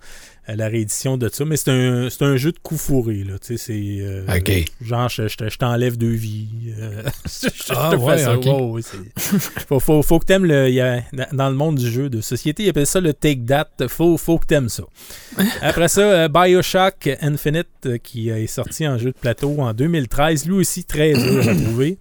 euh, 0.50 0.54
la 0.54 0.68
réédition 0.68 1.16
de 1.16 1.30
ça. 1.32 1.46
Mais 1.46 1.56
c'est 1.56 1.70
un, 1.70 2.08
un 2.20 2.36
jeu 2.36 2.52
de 2.52 2.58
coup 2.58 2.76
fourré. 2.76 3.24
Là, 3.24 3.38
tu 3.38 3.56
sais, 3.56 3.56
c'est, 3.56 3.96
euh, 4.02 4.26
OK. 4.36 4.52
Genre, 4.82 5.08
je, 5.08 5.28
je 5.28 5.36
te- 5.38 5.48
je 5.48 5.56
t'enlève 5.56 5.96
deux 5.96 6.12
vies. 6.12 6.48
je, 7.24 7.48
je 7.48 7.72
Ah, 7.74 7.88
te 7.92 7.96
fais 7.96 8.02
ouais, 8.04 8.18
ça. 8.18 8.36
ok. 8.36 8.44
Ouais, 8.44 8.62
ouais, 8.62 8.82
c'est- 8.82 9.30
faut, 9.66 9.80
faut, 9.80 10.02
faut 10.02 10.18
que 10.18 10.26
t'aimes 10.26 10.44
le. 10.44 10.68
y 10.70 10.80
a- 10.82 11.02
dans- 11.32 11.48
le 11.48 11.56
monde 11.56 11.76
du 11.78 11.90
jeu 11.90 12.10
de 12.10 12.20
société, 12.20 12.64
ils 12.64 12.68
appellent 12.68 12.86
ça 12.86 13.00
le 13.00 13.14
take 13.14 13.40
that. 13.46 13.70
Faut, 13.88 14.18
faut 14.18 14.36
que 14.38 14.44
t'aimes 14.44 14.68
ça. 14.68 14.84
Après 15.62 15.88
ça, 15.88 16.28
Bioshock 16.28 17.08
Infinite, 17.22 17.98
qui 18.02 18.28
est 18.28 18.46
sorti 18.46 18.86
en 18.86 18.98
jeu 18.98 19.12
de 19.12 19.18
plateau 19.18 19.56
en 19.58 19.72
2013, 19.72 20.44
lui 20.46 20.54
aussi 20.56 20.84
très 20.84 21.14
dur 21.14 21.48
à 21.48 21.54
trouver. 21.54 21.96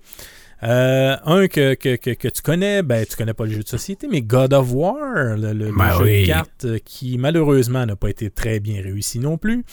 Euh, 0.62 1.18
un 1.26 1.48
que, 1.48 1.74
que, 1.74 1.96
que, 1.98 2.12
que 2.12 2.28
tu 2.28 2.42
connais, 2.42 2.84
ben 2.84 3.06
tu 3.06 3.16
connais 3.18 3.34
pas 3.34 3.46
le 3.46 3.52
jeu 3.52 3.64
de 3.64 3.68
société, 3.68 4.08
mais 4.10 4.22
God 4.22 4.54
of 4.54 4.72
War, 4.72 5.36
le, 5.36 5.72
Ben 5.78 5.98
jeu 5.98 6.04
oui. 6.04 6.22
de 6.22 6.28
cartes 6.28 6.66
euh, 6.66 6.78
qui 6.86 7.18
malheureusement 7.18 7.86
n'a 7.86 7.96
pas 7.96 8.10
été 8.10 8.30
très 8.30 8.60
bien 8.62 8.82
réussi 8.82 9.20
non 9.20 9.38
plus. 9.38 9.66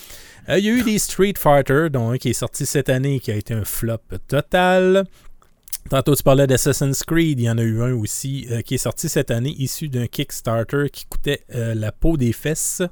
Euh, 0.49 0.59
Il 0.59 0.65
y 0.65 0.69
a 0.69 0.73
eu 0.73 0.83
des 0.83 0.99
Street 0.99 1.35
Fighter, 1.37 1.89
dont 1.91 2.11
un 2.11 2.19
qui 2.19 2.31
est 2.31 2.33
sorti 2.33 2.67
cette 2.67 2.89
année 2.89 3.21
qui 3.21 3.31
a 3.31 3.37
été 3.37 3.55
un 3.55 3.65
flop 3.65 3.99
total. 4.27 5.05
Tantôt, 5.89 6.15
tu 6.15 6.23
parlais 6.23 6.47
d'Assassin's 6.47 7.03
Creed. 7.05 7.41
Il 7.41 7.45
y 7.45 7.51
en 7.51 7.59
a 7.59 7.63
eu 7.63 7.83
un 7.83 7.95
aussi 7.95 8.47
euh, 8.51 8.61
qui 8.63 8.75
est 8.75 8.79
sorti 8.79 9.09
cette 9.09 9.31
année, 9.31 9.55
issu 9.59 9.89
d'un 9.89 10.07
Kickstarter 10.07 10.87
qui 10.93 11.05
coûtait 11.07 11.43
euh, 11.55 11.75
la 11.75 11.93
peau 11.93 12.17
des 12.17 12.33
fesses. 12.33 12.83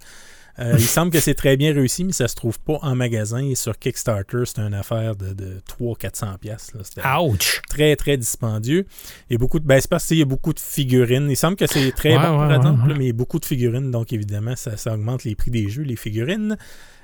Euh, 0.61 0.75
il 0.79 0.87
semble 0.87 1.13
que 1.13 1.21
c'est 1.21 1.35
très 1.35 1.57
bien 1.57 1.73
réussi, 1.73 2.05
mais 2.05 2.13
ça 2.13 2.27
se 2.27 2.35
trouve 2.35 2.59
pas 2.59 2.79
en 2.83 2.95
magasin. 2.95 3.39
Et 3.39 3.55
sur 3.55 3.79
Kickstarter, 3.79 4.43
c'est 4.45 4.59
une 4.59 4.75
affaire 4.75 5.15
de, 5.15 5.33
de 5.33 5.61
300-400$. 5.81 6.39
piastres, 6.39 6.77
là. 6.77 6.83
C'était 6.85 7.07
Ouch! 7.21 7.61
très, 7.69 7.95
très 7.97 8.17
dispendieux. 8.17 8.85
Il 9.31 9.35
y 9.35 9.37
a 9.37 9.39
beaucoup 9.39 9.61
de. 9.61 9.65
Ben, 9.65 9.81
c'est 9.81 9.91
parce 9.91 10.07
qu'il 10.07 10.19
y 10.19 10.23
a 10.23 10.27
beaucoup 10.27 10.53
de 10.53 10.61
figurines. 10.61 11.29
Il 11.31 11.37
semble 11.37 11.57
que 11.57 11.67
c'est 11.67 11.93
très 11.93 12.17
Ouais, 12.17 12.27
bon, 12.27 12.41
ouais, 12.49 12.59
par 12.59 12.65
ouais, 12.65 12.95
mais 12.97 13.05
il 13.05 13.09
y 13.09 13.11
a 13.11 13.13
beaucoup 13.13 13.39
de 13.39 13.45
figurines, 13.45 13.91
donc 13.91 14.13
évidemment, 14.13 14.57
ça, 14.57 14.77
ça 14.77 14.95
augmente 14.95 15.25
les 15.25 15.35
prix 15.35 15.51
des 15.51 15.69
jeux, 15.69 15.83
les 15.83 15.97
figurines. 15.97 16.57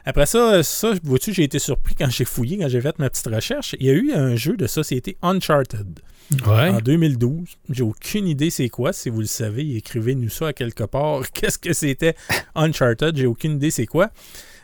Après 0.06 0.26
ça, 0.26 0.62
ça, 0.62 0.92
vois-tu, 1.02 1.32
j'ai 1.32 1.44
été 1.44 1.58
surpris 1.58 1.94
quand 1.94 2.10
j'ai 2.10 2.24
fouillé, 2.24 2.58
quand 2.58 2.68
j'ai 2.68 2.80
fait 2.80 2.98
ma 2.98 3.08
petite 3.08 3.26
recherche. 3.26 3.74
Il 3.80 3.86
y 3.86 3.90
a 3.90 3.94
eu 3.94 4.12
un 4.12 4.36
jeu 4.36 4.56
de 4.56 4.66
société 4.66 5.16
Uncharted 5.22 6.00
Ouais. 6.46 6.68
en 6.70 6.78
2012. 6.80 7.48
J'ai 7.70 7.82
aucune 7.82 8.26
idée 8.26 8.50
c'est 8.50 8.68
quoi. 8.68 8.92
Si 8.92 9.08
vous 9.10 9.20
le 9.20 9.26
savez, 9.26 9.76
écrivez-nous 9.76 10.30
ça 10.30 10.48
à 10.48 10.52
quelque 10.52 10.84
part. 10.84 11.22
Qu'est-ce 11.32 11.58
que 11.58 11.72
c'était? 11.72 12.14
Uncharted? 12.54 13.16
J'ai 13.16 13.26
aucune 13.26 13.56
idée 13.56 13.70
c'est 13.70 13.86
quoi. 13.86 14.10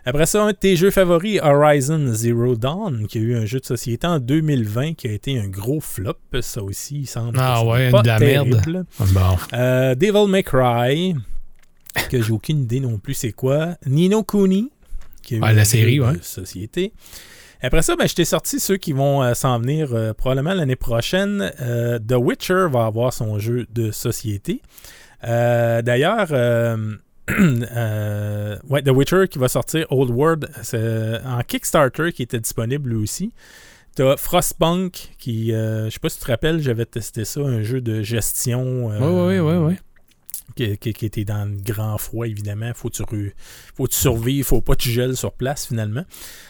Après 0.07 0.25
ça, 0.25 0.43
un 0.43 0.53
de 0.53 0.57
tes 0.57 0.77
jeux 0.77 0.91
favoris, 0.91 1.39
Horizon 1.43 2.15
Zero 2.15 2.57
Dawn, 2.57 3.07
qui 3.07 3.19
a 3.19 3.21
eu 3.21 3.37
un 3.37 3.45
jeu 3.45 3.61
de 3.61 3.67
société 3.67 4.07
en 4.07 4.19
2020 4.19 4.95
qui 4.95 5.07
a 5.09 5.13
été 5.13 5.39
un 5.39 5.47
gros 5.47 5.81
flop. 5.81 6.15
Ça 6.41 6.63
aussi, 6.63 7.01
il 7.01 7.07
semble 7.07 7.37
Ah 7.39 7.63
ouais, 7.65 7.91
pas 7.91 8.01
de 8.01 8.07
la 8.09 8.19
terrible. 8.19 8.61
merde. 8.67 8.87
Bon. 9.13 9.37
Euh, 9.53 9.95
Devil 9.95 10.27
May 10.31 10.43
Cry, 10.43 11.15
que 12.09 12.23
j'ai 12.23 12.33
aucune 12.33 12.63
idée 12.63 12.81
non 12.81 12.97
plus 12.99 13.13
c'est 13.13 13.33
quoi. 13.33 13.77
Nino 13.85 14.23
Kuni, 14.25 14.71
qui 15.23 15.35
a 15.35 15.37
eu 15.37 15.43
Ouais, 15.43 15.53
la 15.53 15.61
un 15.61 15.65
série, 15.67 15.97
jeu 15.97 16.13
de 16.17 16.23
société. 16.23 16.93
Après 17.63 17.83
ça, 17.83 17.95
ben, 17.97 18.09
je 18.09 18.15
t'ai 18.15 18.25
sorti 18.25 18.59
ceux 18.59 18.77
qui 18.79 18.93
vont 18.93 19.23
euh, 19.23 19.35
s'en 19.35 19.59
venir 19.59 19.93
euh, 19.93 20.13
probablement 20.15 20.55
l'année 20.55 20.77
prochaine. 20.77 21.53
Euh, 21.61 21.99
The 21.99 22.15
Witcher 22.15 22.67
va 22.71 22.87
avoir 22.87 23.13
son 23.13 23.39
jeu 23.39 23.67
de 23.73 23.91
société. 23.91 24.63
D'ailleurs, 25.23 26.31
ouais, 27.31 28.83
The 28.83 28.89
Witcher 28.91 29.29
qui 29.29 29.39
va 29.39 29.49
sortir 29.49 29.87
Old 29.91 30.11
World 30.11 30.51
en 31.27 31.41
Kickstarter 31.47 32.13
qui 32.13 32.23
était 32.23 32.41
disponible 32.41 32.91
lui 32.91 33.03
aussi. 33.03 33.33
T'as 33.97 34.17
Frostpunk 34.17 35.15
qui, 35.19 35.51
je 35.51 35.89
sais 35.91 35.99
pas 36.01 36.09
si 36.09 36.19
tu 36.19 36.25
te 36.25 36.31
rappelles, 36.31 36.61
j'avais 36.61 36.87
testé 36.87 37.25
ça, 37.25 37.41
un 37.41 37.61
jeu 37.63 37.81
de 37.81 38.03
gestion. 38.03 38.91
euh, 38.93 38.99
Ouais, 39.27 39.41
ouais, 39.41 39.59
ouais, 39.59 39.77
qui 40.77 41.07
était 41.07 41.25
dans 41.25 41.45
le 41.45 41.57
grand 41.61 41.99
froid, 41.99 42.27
évidemment. 42.27 42.73
Faut 42.75 42.89
que 42.89 43.03
tu, 43.03 43.35
faut 43.75 43.85
que 43.85 43.91
tu 43.91 43.99
survives, 43.99 44.45
faut 44.45 44.61
pas 44.61 44.75
que 44.75 44.83
tu 44.83 44.91
gèles 44.91 45.17
sur 45.17 45.33
place, 45.33 45.67
finalement. 45.67 46.05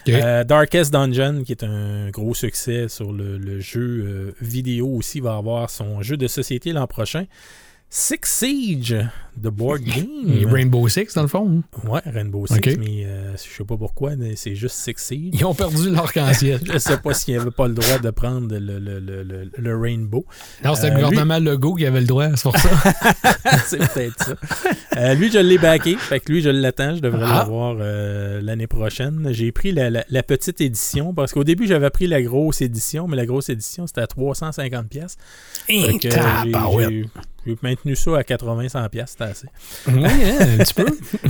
Euh, 0.09 0.43
Darkest 0.43 0.91
Dungeon, 0.91 1.43
qui 1.43 1.51
est 1.51 1.63
un 1.63 2.09
gros 2.09 2.33
succès 2.33 2.87
sur 2.87 3.11
le, 3.11 3.37
le 3.37 3.59
jeu 3.59 4.05
euh, 4.05 4.31
vidéo 4.41 4.87
aussi, 4.87 5.19
va 5.19 5.35
avoir 5.35 5.69
son 5.69 6.01
jeu 6.01 6.17
de 6.17 6.27
société 6.27 6.71
l'an 6.71 6.87
prochain. 6.87 7.25
Six 7.93 8.19
Siege, 8.23 8.95
The 9.37 9.47
Board 9.49 9.81
Game. 9.83 10.45
Rainbow 10.49 10.87
Six, 10.87 11.13
dans 11.13 11.23
le 11.23 11.27
fond. 11.27 11.61
hein? 11.85 11.89
Ouais, 11.89 11.99
Rainbow 12.05 12.47
Six, 12.47 12.77
mais 12.79 13.03
euh, 13.05 13.33
je 13.35 13.57
sais 13.57 13.65
pas 13.65 13.75
pourquoi, 13.75 14.15
mais 14.15 14.37
c'est 14.37 14.55
juste 14.55 14.75
Six 14.77 14.93
Siege. 14.95 15.33
Ils 15.33 15.43
ont 15.45 15.53
perdu 15.53 15.89
l'arc-en-ciel. 15.89 16.61
Je 16.71 16.77
sais 16.77 16.95
pas 16.97 17.13
s'il 17.13 17.33
n'y 17.35 17.41
avait 17.41 17.51
pas 17.51 17.67
le 17.67 17.73
droit 17.73 17.99
de 17.99 18.09
prendre 18.11 18.47
le, 18.57 18.79
le- 18.79 18.99
le- 18.99 19.51
le- 19.57 19.77
Rainbow. 19.77 20.25
Non, 20.63 20.73
c'était 20.73 20.91
Euh, 20.91 20.99
le 20.99 21.03
gouvernement 21.09 21.39
Legault 21.39 21.75
qui 21.75 21.85
avait 21.85 21.99
le 21.99 22.07
droit, 22.07 22.29
c'est 22.35 22.43
pour 22.43 22.57
ça. 22.57 22.69
c'est 23.65 23.77
peut-être 23.79 24.23
ça. 24.23 24.35
Euh, 24.95 25.13
lui, 25.15 25.29
je 25.29 25.39
l'ai 25.39 25.57
backé. 25.57 25.97
Fait 25.97 26.21
que 26.21 26.31
lui, 26.31 26.41
je 26.41 26.49
l'attends. 26.49 26.95
Je 26.95 27.01
devrais 27.01 27.25
Ah. 27.27 27.39
l'avoir 27.39 27.75
euh, 27.81 28.39
l'année 28.41 28.67
prochaine. 28.67 29.27
J'ai 29.33 29.51
pris 29.51 29.73
la, 29.73 29.89
la- 29.89 30.05
la 30.09 30.23
petite 30.23 30.61
édition 30.61 31.13
parce 31.13 31.33
qu'au 31.33 31.43
début, 31.43 31.67
j'avais 31.67 31.89
pris 31.89 32.07
la 32.07 32.21
grosse 32.21 32.61
édition, 32.61 33.07
mais 33.09 33.17
la 33.17 33.25
grosse 33.25 33.49
édition, 33.49 33.85
c'était 33.85 34.01
à 34.01 34.05
350$. 34.05 34.85
pièces. 34.87 35.17
J'ai- 37.45 37.57
maintenu 37.61 37.95
ça 37.95 38.17
à 38.17 38.21
80-100$, 38.23 38.89
piastres, 38.89 39.11
c'était 39.17 39.31
assez. 39.31 39.47
Oui, 39.87 40.03
hein, 40.05 40.37
un 40.53 40.57
petit 40.63 40.73
peu. 40.73 40.85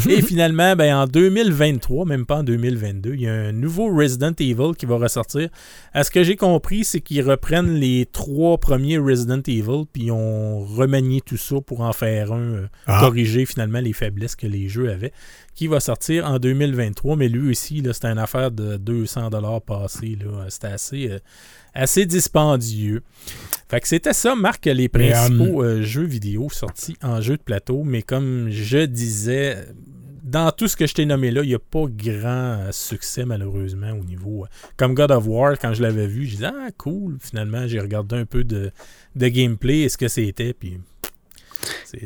Et 0.12 0.22
finalement, 0.22 0.76
ben, 0.76 0.96
en 0.96 1.06
2023, 1.08 2.06
même 2.06 2.26
pas 2.26 2.38
en 2.38 2.44
2022, 2.44 3.14
il 3.16 3.22
y 3.22 3.28
a 3.28 3.34
un 3.34 3.52
nouveau 3.52 3.94
Resident 3.96 4.34
Evil 4.40 4.76
qui 4.78 4.86
va 4.86 4.98
ressortir. 4.98 5.50
À 5.94 6.04
ce 6.04 6.12
que 6.12 6.24
j'ai 6.24 6.36
compris, 6.36 6.84
c'est 6.84 7.02
qu'ils 7.02 7.22
reprennent 7.24 7.74
les 7.76 8.08
trois 8.12 8.58
premiers 8.58 8.98
Resident 8.98 9.42
Evil, 9.48 9.86
puis 9.92 10.04
ils 10.06 10.12
ont 10.12 10.60
remanié 10.66 11.22
tout 11.22 11.38
ça 11.38 11.56
pour 11.66 11.82
en 11.82 11.94
faire 11.94 12.32
un, 12.34 12.40
euh, 12.54 12.68
Ah. 12.88 13.00
corriger 13.02 13.46
finalement 13.46 13.80
les 13.80 13.94
faiblesses 13.94 14.36
que 14.36 14.48
les 14.48 14.68
jeux 14.70 14.90
avaient, 14.92 15.14
qui 15.56 15.68
va 15.68 15.80
sortir 15.80 16.26
en 16.26 16.40
2023. 16.40 17.16
Mais 17.16 17.30
lui 17.30 17.52
aussi, 17.52 17.84
c'était 17.94 18.08
une 18.08 18.18
affaire 18.20 18.52
de 18.52 18.78
200$ 18.78 19.62
passé. 19.62 20.18
C'était 20.50 20.68
assez, 20.68 21.12
euh, 21.12 21.20
assez 21.74 22.06
dispendieux. 22.06 23.02
Fait 23.70 23.80
que 23.80 23.88
c'était 23.88 24.14
ça, 24.14 24.36
Marc, 24.36 24.66
les 24.66 24.90
principaux 24.90 25.64
euh, 25.64 25.82
jeux 25.82 26.06
vidéo 26.06 26.50
sortis 26.50 26.98
en 27.02 27.22
jeu 27.22 27.38
de 27.38 27.42
plateau. 27.42 27.84
Mais 27.84 28.02
comme 28.02 28.50
je 28.50 28.86
disais, 28.86 29.66
dans 30.24 30.52
tout 30.52 30.68
ce 30.68 30.76
que 30.76 30.88
je 30.88 30.94
t'ai 30.94 31.06
nommé 31.06 31.32
là, 31.32 31.44
il 31.44 31.50
n'y 31.50 31.56
a 31.56 31.60
pas 31.60 31.86
grand 31.88 32.28
euh, 32.60 32.72
succès 32.72 33.26
malheureusement 33.26 33.92
au 33.92 34.04
niveau. 34.04 34.46
comme 34.78 34.94
God 34.94 35.12
of 35.12 35.26
War, 35.28 35.58
quand 35.60 35.74
je 35.74 35.82
l'avais 35.82 36.08
vu, 36.08 36.26
je 36.26 36.32
disais 36.32 36.48
Ah 36.48 36.70
cool, 36.78 37.18
finalement 37.20 37.68
j'ai 37.68 37.80
regardé 37.80 38.16
un 38.16 38.26
peu 38.26 38.44
de, 38.44 38.72
de 39.16 39.28
gameplay 39.28 39.80
et 39.80 39.90
ce 39.90 39.98
que 39.98 40.08
c'était, 40.08 40.54
puis 40.54 40.80
c'est- 41.86 42.06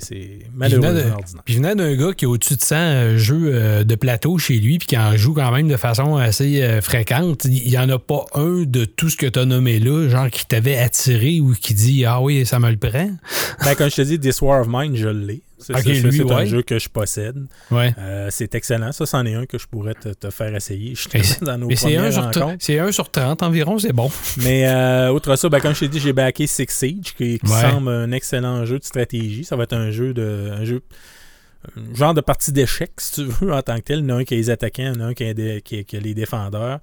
ordinaire. 0.77 1.17
Puis 1.45 1.53
je 1.53 1.59
venais 1.59 1.75
d'un 1.75 1.95
gars 1.95 2.13
qui 2.13 2.25
a 2.25 2.29
au-dessus 2.29 2.55
de 2.55 2.61
100 2.61 2.75
euh, 2.75 3.17
jeux 3.17 3.51
euh, 3.53 3.83
de 3.83 3.95
plateau 3.95 4.37
chez 4.37 4.57
lui, 4.57 4.77
puis 4.77 4.87
qui 4.87 4.97
en 4.97 5.15
joue 5.17 5.33
quand 5.33 5.51
même 5.51 5.67
de 5.67 5.77
façon 5.77 6.15
assez 6.17 6.61
euh, 6.61 6.81
fréquente. 6.81 7.45
Il 7.45 7.69
n'y 7.69 7.77
en 7.77 7.89
a 7.89 7.99
pas 7.99 8.25
un 8.33 8.63
de 8.63 8.85
tout 8.85 9.09
ce 9.09 9.17
que 9.17 9.25
tu 9.27 9.39
as 9.39 9.45
nommé 9.45 9.79
là, 9.79 10.07
genre 10.09 10.29
qui 10.29 10.45
t'avait 10.45 10.77
attiré 10.77 11.39
ou 11.39 11.53
qui 11.53 11.73
dit 11.73 12.05
Ah 12.05 12.21
oui, 12.21 12.45
ça 12.45 12.59
me 12.59 12.69
le 12.69 12.77
prend. 12.77 13.09
Ben, 13.63 13.75
comme 13.75 13.89
je 13.89 13.95
te 13.95 14.01
dis, 14.01 14.19
This 14.19 14.41
War 14.41 14.61
of 14.61 14.67
Mine, 14.69 14.95
je 14.95 15.07
l'ai. 15.09 15.41
C'est 15.73 16.31
un 16.31 16.45
jeu 16.45 16.61
que 16.61 16.77
je 16.79 16.89
possède. 16.89 17.37
Ouais. 17.71 17.93
Euh, 17.97 18.27
c'est 18.31 18.53
excellent. 18.55 18.91
Ça, 18.91 19.05
c'en 19.05 19.25
est 19.25 19.33
un 19.35 19.45
que 19.45 19.57
je 19.57 19.67
pourrais 19.67 19.93
te, 19.95 20.09
te 20.09 20.29
faire 20.29 20.53
essayer. 20.55 20.93
C'est- 20.95 21.43
dans 21.43 21.57
nos 21.57 21.67
Mais 21.67 21.75
c'est 21.75 21.85
premières 21.95 22.03
un, 22.05 22.11
sur 22.11 22.23
rencontres. 22.23 22.57
c'est 22.59 22.79
un 22.79 22.91
sur 22.91 23.09
30 23.09 23.41
environ, 23.43 23.77
c'est 23.79 23.93
bon. 23.93 24.09
Mais 24.37 24.67
euh, 24.67 25.11
outre 25.11 25.35
ça, 25.35 25.49
ben, 25.49 25.59
comme 25.59 25.73
je 25.73 25.81
t'ai 25.81 25.87
dit, 25.87 25.99
j'ai 25.99 26.13
backé 26.13 26.47
Six 26.47 26.65
Siege, 26.69 27.13
qui, 27.17 27.39
qui 27.39 27.51
Ouais. 27.51 27.61
semble 27.61 27.89
un 27.89 28.11
excellent 28.11 28.65
jeu 28.65 28.79
de 28.79 28.83
stratégie. 28.83 29.43
Ça 29.43 29.55
va 29.55 29.63
être 29.63 29.73
un 29.73 29.91
jeu 29.91 30.13
de. 30.13 30.51
Un 30.53 30.65
jeu 30.65 30.81
genre 31.95 32.13
de 32.13 32.21
partie 32.21 32.51
d'échecs, 32.51 32.91
si 32.97 33.13
tu 33.13 33.23
veux, 33.25 33.51
en 33.53 33.61
tant 33.63 33.75
que 33.77 33.81
tel. 33.81 33.99
Il 33.99 34.07
y 34.07 34.11
en 34.11 34.17
a 34.17 34.19
un 34.19 34.23
qui 34.23 34.35
a 34.35 34.37
les 34.37 34.49
attaquants, 34.51 34.83
il 34.93 34.99
y 34.99 35.01
en 35.01 35.05
a 35.05 35.05
un 35.05 35.13
qui 35.15 35.23
a, 35.23 35.33
des- 35.33 35.61
qui 35.63 35.79
a- 35.79 35.83
qui 35.83 35.97
a 35.97 35.99
les 35.99 36.13
défendeurs. 36.13 36.79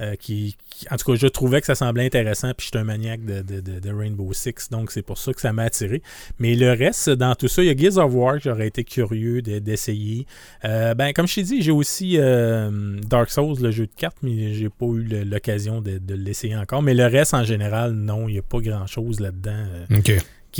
Euh, 0.00 0.14
qui, 0.16 0.56
qui- 0.70 0.86
en 0.90 0.96
tout 0.96 1.10
cas, 1.12 1.18
je 1.18 1.26
trouvais 1.26 1.60
que 1.60 1.66
ça 1.66 1.74
semblait 1.74 2.04
intéressant, 2.06 2.52
puis 2.56 2.66
je 2.66 2.76
suis 2.76 2.78
un 2.78 2.84
maniaque 2.84 3.24
de, 3.24 3.42
de- 3.42 3.60
de- 3.60 3.80
de 3.80 3.92
Rainbow 3.92 4.32
Six, 4.32 4.68
donc 4.70 4.90
c'est 4.90 5.02
pour 5.02 5.18
ça 5.18 5.32
que 5.32 5.40
ça 5.40 5.52
m'a 5.52 5.62
attiré. 5.64 6.02
Mais 6.38 6.54
le 6.54 6.72
reste, 6.72 7.10
dans 7.10 7.34
tout 7.34 7.48
ça, 7.48 7.62
il 7.62 7.66
y 7.66 7.70
a 7.70 7.76
Gears 7.76 8.04
of 8.04 8.12
War 8.14 8.34
que 8.36 8.42
j'aurais 8.44 8.66
été 8.68 8.84
curieux 8.84 9.40
de- 9.42 9.58
d'essayer. 9.58 10.26
Euh, 10.64 10.94
ben, 10.94 11.12
comme 11.12 11.26
je 11.26 11.36
t'ai 11.36 11.42
dit, 11.42 11.62
j'ai 11.62 11.70
aussi 11.72 12.16
euh, 12.18 12.98
Dark 13.08 13.30
Souls, 13.30 13.56
le 13.60 13.70
jeu 13.70 13.86
de 13.86 13.92
cartes, 13.96 14.18
mais 14.22 14.52
j'ai 14.54 14.68
pas 14.68 14.86
eu 14.86 15.02
l'occasion 15.24 15.80
de, 15.80 16.00
l'essayer 16.14 16.56
encore. 16.56 16.82
Mais 16.82 16.94
le 16.94 17.06
reste, 17.06 17.34
en 17.34 17.44
général, 17.44 17.92
non, 17.92 18.28
il 18.28 18.32
n'y 18.34 18.38
a 18.38 18.42
pas 18.42 18.58
grand-chose 18.60 19.20
là-dedans 19.20 19.64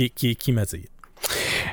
qui, 0.09 0.35
qui 0.35 0.51
m'attire. 0.51 0.81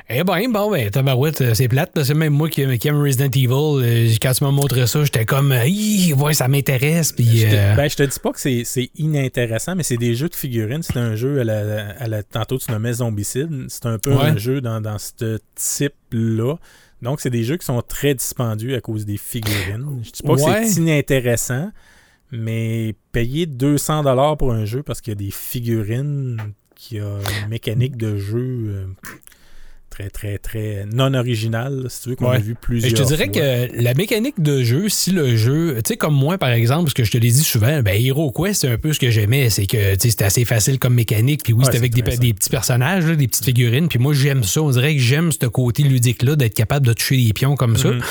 Eh 0.09 0.23
ben, 0.23 0.51
bon, 0.51 0.69
ben, 0.69 0.89
tabarouette, 0.91 1.41
euh, 1.41 1.53
c'est 1.55 1.67
plate, 1.67 1.91
parce 1.93 2.09
que 2.09 2.13
même 2.13 2.33
moi 2.33 2.49
qui, 2.49 2.77
qui 2.77 2.87
aime 2.87 3.01
Resident 3.01 3.25
Evil, 3.25 3.49
euh, 3.51 4.13
quand 4.21 4.33
tu 4.33 4.43
m'as 4.43 4.51
montré 4.51 4.85
ça, 4.85 5.03
j'étais 5.03 5.25
comme, 5.25 5.51
ouais, 5.51 6.33
ça 6.33 6.47
m'intéresse, 6.47 7.11
puis... 7.11 7.25
Je 7.39 7.47
te, 7.47 7.55
euh, 7.55 7.75
ben, 7.75 7.89
je 7.89 7.95
te 7.95 8.03
dis 8.03 8.19
pas 8.19 8.31
que 8.31 8.39
c'est 8.39 8.63
c'est 8.65 8.91
inintéressant, 8.97 9.75
mais 9.75 9.83
c'est 9.83 9.97
des 9.97 10.13
jeux 10.13 10.29
de 10.29 10.35
figurines. 10.35 10.83
C'est 10.83 10.97
un 10.97 11.15
jeu, 11.15 11.39
à 11.39 11.43
la, 11.43 11.89
à 11.97 12.07
la- 12.07 12.21
tantôt 12.23 12.57
tu 12.59 12.71
nommais 12.71 12.93
Zombicide. 12.93 13.65
C'est 13.69 13.85
un 13.87 13.97
peu 13.97 14.11
Ouais. 14.13 14.25
un 14.25 14.37
jeu 14.37 14.61
dans, 14.61 14.79
dans 14.81 14.97
ce 14.99 15.39
type-là. 15.55 16.55
Donc, 17.01 17.19
c'est 17.21 17.29
des 17.31 17.43
jeux 17.43 17.57
qui 17.57 17.65
sont 17.65 17.81
très 17.81 18.13
dispendieux 18.13 18.75
à 18.75 18.81
cause 18.81 19.05
des 19.05 19.17
figurines. 19.17 20.01
Je 20.03 20.11
dis 20.11 20.23
pas 20.23 20.33
Ouais. 20.33 20.61
que 20.61 20.67
c'est 20.67 20.79
inintéressant, 20.81 21.71
mais 22.31 22.93
payer 23.11 23.47
200$ 23.47 24.37
pour 24.37 24.51
un 24.53 24.65
jeu 24.65 24.83
parce 24.83 25.01
qu'il 25.01 25.11
y 25.11 25.15
a 25.15 25.19
des 25.25 25.31
figurines 25.31 26.37
qui 26.75 26.99
a 26.99 27.19
une 27.43 27.49
mécanique 27.49 27.95
de 27.97 28.17
jeu 28.17 28.37
euh, 28.67 28.85
très, 29.95 30.09
très, 30.09 30.37
très 30.37 30.85
non 30.93 31.13
originale, 31.13 31.83
là, 31.83 31.89
si 31.89 32.01
tu 32.01 32.09
veux, 32.09 32.15
qu'on 32.15 32.29
Ouais. 32.29 32.35
a 32.37 32.39
vu 32.39 32.51
Et 32.51 32.55
plusieurs 32.59 32.89
je 32.89 32.95
te 33.01 33.07
dirais 33.07 33.29
fois. 33.33 33.67
que 33.77 33.81
la 33.81 33.93
mécanique 33.93 34.41
de 34.41 34.61
jeu, 34.63 34.89
si 34.89 35.11
le 35.11 35.37
jeu, 35.37 35.75
tu 35.77 35.89
sais, 35.93 35.97
comme 35.97 36.13
moi, 36.15 36.37
par 36.37 36.49
exemple, 36.49 36.89
ce 36.89 36.93
que 36.95 37.03
je 37.05 37.11
te 37.11 37.17
l'ai 37.17 37.29
dit 37.31 37.43
souvent, 37.43 37.81
ben, 37.81 37.95
Hero 37.99 38.31
Quest, 38.31 38.61
c'est 38.61 38.67
un 38.69 38.77
peu 38.77 38.91
ce 38.91 38.99
que 38.99 39.09
j'aimais, 39.09 39.49
c'est 39.49 39.65
que, 39.67 39.93
tu 39.95 40.01
sais, 40.01 40.09
c'était 40.09 40.25
assez 40.25 40.43
facile 40.45 40.79
comme 40.79 40.95
mécanique, 40.95 41.43
puis 41.43 41.53
oui, 41.53 41.59
Ouais, 41.59 41.65
c'était 41.65 41.77
avec 41.77 41.93
des, 41.93 42.03
petits 42.33 42.49
personnages, 42.49 43.05
là, 43.05 43.15
des 43.15 43.27
petites 43.27 43.45
figurines, 43.45 43.87
puis 43.87 43.99
moi, 43.99 44.13
j'aime 44.13 44.43
ça. 44.43 44.61
On 44.61 44.69
dirait 44.69 44.95
que 44.95 45.01
j'aime 45.01 45.31
ce 45.31 45.45
côté 45.47 45.83
ludique-là, 45.83 46.35
d'être 46.35 46.53
capable 46.55 46.85
de 46.87 46.93
toucher 46.93 47.15
des 47.17 47.31
pions 47.33 47.55
comme 47.55 47.77
ça. 47.77 47.91
Mhm. 47.91 48.01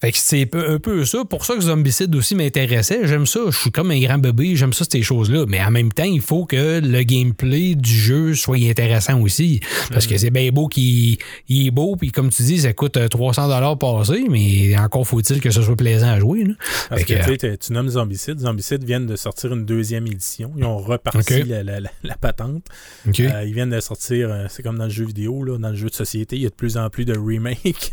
Fait 0.00 0.12
que 0.12 0.18
c'est 0.18 0.48
un 0.54 0.78
peu 0.78 1.04
ça. 1.04 1.24
Pour 1.28 1.44
ça 1.44 1.54
que 1.54 1.62
Zombicide 1.62 2.14
aussi 2.14 2.34
m'intéressait. 2.34 3.00
J'aime 3.04 3.26
ça. 3.26 3.40
Je 3.50 3.58
suis 3.58 3.70
comme 3.70 3.90
un 3.90 3.98
grand 4.00 4.18
bébé, 4.18 4.54
j'aime 4.54 4.72
ça, 4.72 4.84
ces 4.90 5.02
choses-là. 5.02 5.46
Mais 5.48 5.60
en 5.62 5.70
même 5.70 5.92
temps, 5.92 6.04
il 6.04 6.20
faut 6.20 6.44
que 6.44 6.80
le 6.80 7.02
gameplay 7.02 7.74
du 7.74 7.90
jeu 7.92 8.34
soit 8.34 8.56
intéressant 8.58 9.20
aussi. 9.20 9.60
Parce 9.90 10.04
Mhm. 10.06 10.12
que 10.12 10.18
c'est 10.18 10.30
bien 10.30 10.50
beau 10.50 10.68
qu'il 10.68 11.18
il 11.48 11.66
est 11.66 11.70
beau, 11.70 11.96
puis 11.96 12.10
comme 12.12 12.30
tu 12.30 12.42
dis, 12.42 12.60
ça 12.60 12.72
coûte 12.72 12.96
euh, 12.96 13.08
300 13.08 13.76
passé, 13.76 14.24
mais 14.30 14.76
encore 14.78 15.06
faut-il 15.06 15.40
que 15.40 15.50
ce 15.50 15.62
soit 15.62 15.76
plaisant 15.76 16.08
à 16.08 16.18
jouer. 16.20 16.44
là. 16.44 16.54
Parce 16.88 17.02
Fait 17.02 17.14
que, 17.14 17.36
que, 17.36 17.56
tu 17.56 17.72
nommes 17.72 17.88
Zombicide. 17.88 18.38
Zombicide 18.40 18.84
viennent 18.84 19.06
de 19.06 19.16
sortir 19.16 19.52
une 19.52 19.64
deuxième 19.64 20.06
édition. 20.06 20.52
Ils 20.56 20.64
ont 20.64 20.78
reparti 20.78 21.42
la, 21.44 21.62
la- 21.62 21.80
la- 21.80 21.90
la 22.02 22.16
patente. 22.16 22.64
Euh, 23.06 23.44
ils 23.44 23.54
viennent 23.54 23.70
de 23.70 23.80
sortir, 23.80 24.30
euh, 24.30 24.46
c'est 24.48 24.62
comme 24.62 24.78
dans 24.78 24.84
le 24.84 24.90
jeu 24.90 25.04
vidéo, 25.04 25.42
là, 25.44 25.58
dans 25.58 25.70
le 25.70 25.76
jeu 25.76 25.88
de 25.88 25.94
société, 25.94 26.36
il 26.36 26.42
y 26.42 26.46
a 26.46 26.50
de 26.50 26.54
plus 26.54 26.76
en 26.76 26.88
plus 26.90 27.04
de 27.04 27.16
remakes. 27.16 27.90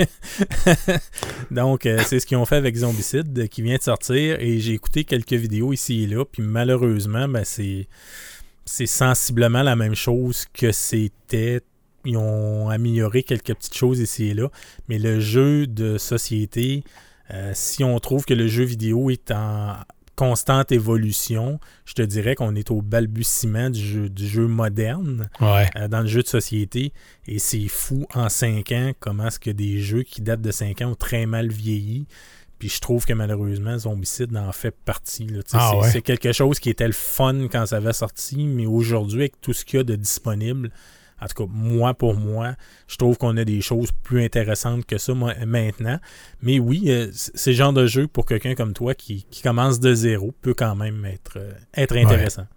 Donc, 1.51 1.85
euh, 1.85 1.99
c'est 2.05 2.19
ce 2.19 2.25
qu'ils 2.25 2.37
ont 2.37 2.45
fait 2.45 2.55
avec 2.57 2.75
Zombicide, 2.75 3.37
euh, 3.39 3.47
qui 3.47 3.61
vient 3.61 3.77
de 3.77 3.81
sortir. 3.81 4.37
Et 4.39 4.59
j'ai 4.59 4.73
écouté 4.73 5.03
quelques 5.03 5.33
vidéos 5.33 5.73
ici 5.73 6.03
et 6.03 6.07
là. 6.07 6.23
Puis 6.25 6.41
malheureusement, 6.43 7.27
ben, 7.27 7.43
c'est, 7.43 7.87
c'est 8.65 8.85
sensiblement 8.85 9.63
la 9.63 9.75
même 9.75 9.95
chose 9.95 10.45
que 10.53 10.71
c'était. 10.71 11.61
Ils 12.05 12.17
ont 12.17 12.69
amélioré 12.69 13.23
quelques 13.23 13.53
petites 13.53 13.75
choses 13.75 13.99
ici 13.99 14.29
et 14.29 14.33
là. 14.33 14.49
Mais 14.87 14.99
le 14.99 15.19
jeu 15.19 15.67
de 15.67 15.97
société, 15.97 16.83
euh, 17.31 17.51
si 17.53 17.83
on 17.83 17.97
trouve 17.99 18.25
que 18.25 18.33
le 18.33 18.47
jeu 18.47 18.63
vidéo 18.63 19.09
est 19.09 19.31
en 19.31 19.75
constante 20.15 20.71
évolution, 20.71 21.59
je 21.85 21.93
te 21.93 22.01
dirais 22.01 22.35
qu'on 22.35 22.55
est 22.55 22.69
au 22.69 22.81
balbutiement 22.81 23.69
du 23.69 23.79
jeu, 23.79 24.09
du 24.09 24.27
jeu 24.27 24.45
moderne 24.45 25.29
ouais. 25.39 25.69
euh, 25.77 25.87
dans 25.87 26.01
le 26.01 26.07
jeu 26.07 26.21
de 26.21 26.27
société. 26.27 26.93
Et 27.27 27.39
c'est 27.39 27.67
fou 27.67 28.05
en 28.13 28.29
5 28.29 28.71
ans 28.71 28.91
comment 28.99 29.27
est-ce 29.27 29.39
que 29.39 29.51
des 29.51 29.79
jeux 29.79 30.03
qui 30.03 30.21
datent 30.21 30.41
de 30.41 30.51
5 30.51 30.81
ans 30.81 30.91
ont 30.91 30.95
très 30.95 31.25
mal 31.25 31.49
vieilli. 31.49 32.05
Puis 32.59 32.69
je 32.69 32.79
trouve 32.79 33.05
que 33.05 33.13
malheureusement, 33.13 33.75
Zombicide 33.79 34.37
en 34.37 34.51
fait 34.51 34.75
partie. 34.85 35.25
Ah 35.53 35.71
c'est, 35.71 35.77
ouais. 35.77 35.89
c'est 35.89 36.01
quelque 36.03 36.31
chose 36.31 36.59
qui 36.59 36.69
était 36.69 36.85
le 36.85 36.93
fun 36.93 37.47
quand 37.51 37.65
ça 37.65 37.77
avait 37.77 37.91
sorti, 37.91 38.45
mais 38.45 38.67
aujourd'hui, 38.67 39.21
avec 39.21 39.41
tout 39.41 39.53
ce 39.53 39.65
qu'il 39.65 39.77
y 39.77 39.79
a 39.79 39.83
de 39.83 39.95
disponible, 39.95 40.69
en 41.21 41.27
tout 41.27 41.45
cas, 41.45 41.51
moi 41.53 41.93
pour 41.93 42.15
moi, 42.15 42.55
je 42.87 42.97
trouve 42.97 43.17
qu'on 43.17 43.37
a 43.37 43.45
des 43.45 43.61
choses 43.61 43.91
plus 43.91 44.23
intéressantes 44.23 44.85
que 44.85 44.97
ça 44.97 45.13
maintenant. 45.13 45.99
Mais 46.41 46.59
oui, 46.59 46.85
euh, 46.87 47.07
c'est 47.11 47.51
le 47.51 47.55
genre 47.55 47.73
de 47.73 47.85
jeu 47.85 48.07
pour 48.07 48.25
quelqu'un 48.25 48.55
comme 48.55 48.73
toi 48.73 48.95
qui, 48.95 49.25
qui 49.29 49.41
commence 49.41 49.79
de 49.79 49.93
zéro 49.93 50.33
peut 50.41 50.53
quand 50.53 50.75
même 50.75 51.05
être, 51.05 51.37
euh, 51.37 51.53
être 51.75 51.95
intéressant. 51.95 52.47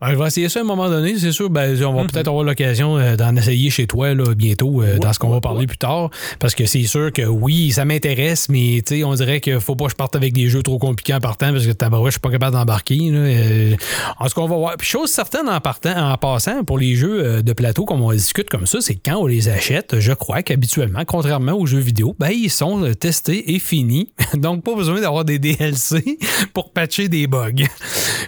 Ben, 0.00 0.10
je 0.12 0.16
vais 0.16 0.26
essayer 0.28 0.48
ça 0.48 0.60
à 0.60 0.62
un 0.62 0.66
moment 0.66 0.88
donné, 0.88 1.18
c'est 1.18 1.32
sûr. 1.32 1.50
Ben, 1.50 1.76
on 1.84 1.92
va 1.92 2.02
Mhm. 2.02 2.10
peut-être 2.10 2.28
avoir 2.28 2.44
l'occasion 2.44 2.98
euh, 2.98 3.16
d'en 3.16 3.34
essayer 3.34 3.68
chez 3.70 3.86
toi 3.88 4.14
là, 4.14 4.32
bientôt, 4.34 4.80
euh, 4.82 4.92
Ouais, 4.94 4.98
dans 5.00 5.12
ce 5.12 5.18
qu'on 5.18 5.28
va 5.30 5.40
parler 5.40 5.60
ouais. 5.60 5.66
plus 5.66 5.78
tard. 5.78 6.10
Parce 6.38 6.54
que 6.54 6.66
c'est 6.66 6.84
sûr 6.84 7.12
que 7.12 7.22
oui, 7.22 7.72
ça 7.72 7.84
m'intéresse, 7.84 8.48
mais 8.48 8.80
on 9.04 9.14
dirait 9.14 9.40
qu'il 9.40 9.58
faut 9.60 9.74
pas 9.74 9.86
que 9.86 9.90
je 9.90 9.96
parte 9.96 10.14
avec 10.14 10.32
des 10.34 10.48
jeux 10.48 10.62
trop 10.62 10.78
compliqués 10.78 11.14
en 11.14 11.20
partant 11.20 11.52
parce 11.52 11.66
que 11.66 11.72
tabarouette, 11.72 12.10
je 12.12 12.14
suis 12.14 12.20
pas 12.20 12.30
capable 12.30 12.56
d'embarquer. 12.56 12.98
Euh, 13.10 13.74
en 14.20 14.28
ce 14.28 14.34
qu'on 14.34 14.46
va 14.46 14.56
voir. 14.56 14.76
Puis 14.76 14.86
chose 14.86 15.10
certaine 15.10 15.48
en 15.48 15.60
partant, 15.60 15.96
en 16.12 16.16
passant, 16.16 16.62
pour 16.64 16.78
les 16.78 16.94
jeux 16.94 17.24
euh, 17.24 17.42
de 17.42 17.52
plateau, 17.52 17.84
comme 17.84 18.02
on 18.02 18.12
discute 18.12 18.48
comme 18.48 18.66
ça, 18.66 18.80
c'est 18.80 18.94
quand 18.94 19.16
on 19.16 19.26
les 19.26 19.48
achète, 19.48 19.98
je 19.98 20.12
crois 20.12 20.42
qu'habituellement, 20.42 21.04
contrairement 21.06 21.52
aux 21.54 21.66
jeux 21.66 21.78
vidéo, 21.80 22.14
ben 22.20 22.30
ils 22.30 22.50
sont 22.50 22.92
testés 22.98 23.52
et 23.54 23.58
finis. 23.58 24.10
Donc 24.34 24.62
pas 24.62 24.74
besoin 24.76 25.00
d'avoir 25.00 25.24
des 25.24 25.38
DLC 25.40 26.18
pour 26.54 26.72
patcher 26.72 27.08
des 27.08 27.26
bugs. 27.26 27.50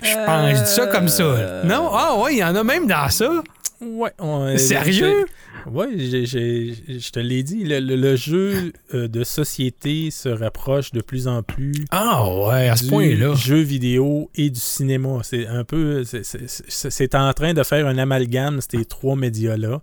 Je 0.03 0.27
pense, 0.27 0.57
je 0.59 0.65
dis 0.65 0.71
ça 0.71 0.87
comme 0.87 1.00
ça. 1.09 1.63
Non? 1.65 1.91
Ah 1.93 2.19
ouais, 2.21 2.35
il 2.35 2.39
y 2.39 2.45
en 2.45 2.55
a 2.55 2.65
même 2.65 2.87
dans 2.87 3.09
ça. 3.09 3.43
Ouais, 3.81 4.11
on- 4.19 4.57
Sérieux? 4.59 5.25
Oui, 5.71 5.87
je 5.99 7.11
te 7.11 7.19
l'ai 7.21 7.43
dit, 7.43 7.65
le, 7.65 7.81
le- 7.81 7.97
le 7.97 8.17
jeu 8.17 8.73
euh, 8.95 9.09
de 9.09 9.25
société 9.25 10.11
se 10.11 10.29
rapproche 10.31 10.91
de 10.93 11.01
plus 11.03 11.29
en 11.29 11.43
plus 11.43 11.85
Ah 11.91 12.27
ouais, 12.47 12.69
à 12.69 12.77
ce 12.77 12.85
du 12.85 12.91
point-là. 12.91 13.35
jeu 13.35 13.61
vidéo 13.61 14.31
et 14.35 14.49
du 14.51 14.61
cinéma. 14.61 15.19
C'est 15.23 15.47
un 15.47 15.65
peu, 15.65 16.03
c'est 16.05 17.15
en 17.15 17.33
train 17.35 17.53
de 17.53 17.63
faire 17.63 17.87
un 17.87 17.99
amalgame 17.99 18.61
ces 18.71 18.85
trois 18.87 19.17
médias-là, 19.17 19.83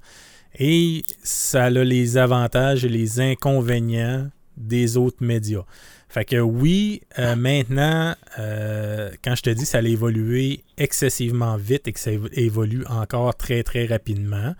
et 0.59 1.03
ça 1.23 1.65
a 1.65 1.69
les 1.69 2.17
avantages 2.17 2.83
et 2.85 2.89
les 2.89 3.19
inconvénients 3.19 4.27
des 4.57 4.97
autres 4.97 5.23
médias. 5.23 5.63
Fait 6.09 6.23
que 6.25 6.37
oui, 6.37 7.01
euh, 7.19 7.35
maintenant, 7.35 8.15
euh, 8.39 9.11
quand 9.23 9.35
je 9.35 9.41
te 9.41 9.49
dis 9.49 9.65
ça 9.65 9.79
allait 9.79 9.91
évoluer 9.91 10.63
excessivement 10.77 11.57
vite 11.57 11.87
et 11.87 11.91
que 11.93 11.99
ça 11.99 12.11
évo- 12.11 12.29
évolue 12.31 12.85
encore 12.87 13.35
très 13.35 13.61
très 13.63 13.85
rapidement, 13.85 14.55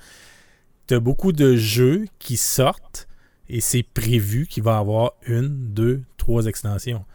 tu 0.87 0.95
as 0.95 0.99
beaucoup 0.99 1.31
de 1.31 1.55
jeux 1.55 2.05
qui 2.19 2.35
sortent 2.37 3.07
et 3.49 3.61
c'est 3.61 3.83
prévu 3.83 4.45
qu'il 4.45 4.63
va 4.63 4.73
y 4.75 4.79
avoir 4.79 5.13
une, 5.25 5.47
deux, 5.73 6.01
trois 6.17 6.47
extensions. 6.47 7.05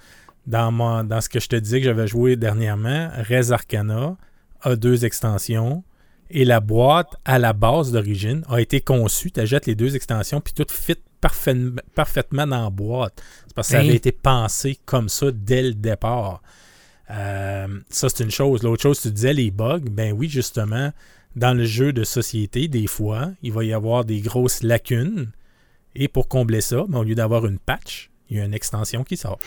Dans, 0.47 1.05
dans 1.05 1.20
ce 1.20 1.28
que 1.28 1.39
je 1.39 1.49
te 1.49 1.57
disais 1.57 1.78
que 1.80 1.85
j'avais 1.85 2.07
joué 2.09 2.37
dernièrement, 2.37 3.11
Res 3.14 3.53
Arcana 3.53 4.16
a 4.62 4.76
deux 4.76 5.05
extensions 5.05 5.85
et 6.30 6.45
la 6.47 6.61
boîte 6.61 7.14
à 7.26 7.39
la 7.39 7.53
base 7.53 7.93
d'origine 7.93 8.43
a 8.49 8.61
été 8.61 8.80
conçue. 8.80 9.30
Tu 9.30 9.41
achètes 9.41 9.66
les 9.66 9.74
deux 9.74 9.95
extensions 9.95 10.41
puis 10.41 10.55
tout 10.55 10.66
fit 10.68 10.97
parfaitement, 11.22 11.80
parfaitement 11.94 12.46
dans 12.46 12.64
la 12.64 12.70
boîte. 12.70 13.22
C'est 13.46 13.54
parce 13.54 13.68
que 13.68 13.72
ça 13.72 13.78
Hein? 13.80 13.84
avait 13.86 13.96
été 13.96 14.12
pensé 14.12 14.78
comme 14.84 15.08
ça 15.08 15.30
dès 15.32 15.62
le 15.62 15.72
départ. 15.72 16.42
Euh, 17.10 17.66
ça, 17.88 18.08
c'est 18.10 18.22
une 18.24 18.30
chose. 18.30 18.62
L'autre 18.62 18.82
chose, 18.82 19.00
tu 19.00 19.10
disais 19.10 19.32
les 19.32 19.50
bugs. 19.50 19.80
Ben 19.90 20.12
oui, 20.12 20.28
justement, 20.28 20.92
dans 21.36 21.54
le 21.56 21.64
jeu 21.64 21.92
de 21.94 22.04
société, 22.04 22.68
des 22.68 22.86
fois, 22.86 23.30
il 23.42 23.52
va 23.52 23.64
y 23.64 23.72
avoir 23.72 24.04
des 24.04 24.20
grosses 24.20 24.62
lacunes. 24.62 25.30
Et 25.94 26.08
pour 26.08 26.28
combler 26.28 26.60
ça, 26.60 26.84
ben, 26.88 26.98
au 26.98 27.02
lieu 27.04 27.14
d'avoir 27.14 27.46
une 27.46 27.58
patch, 27.58 28.10
il 28.28 28.36
y 28.36 28.40
a 28.40 28.44
une 28.44 28.54
extension 28.54 29.04
qui 29.04 29.16
sort. 29.16 29.38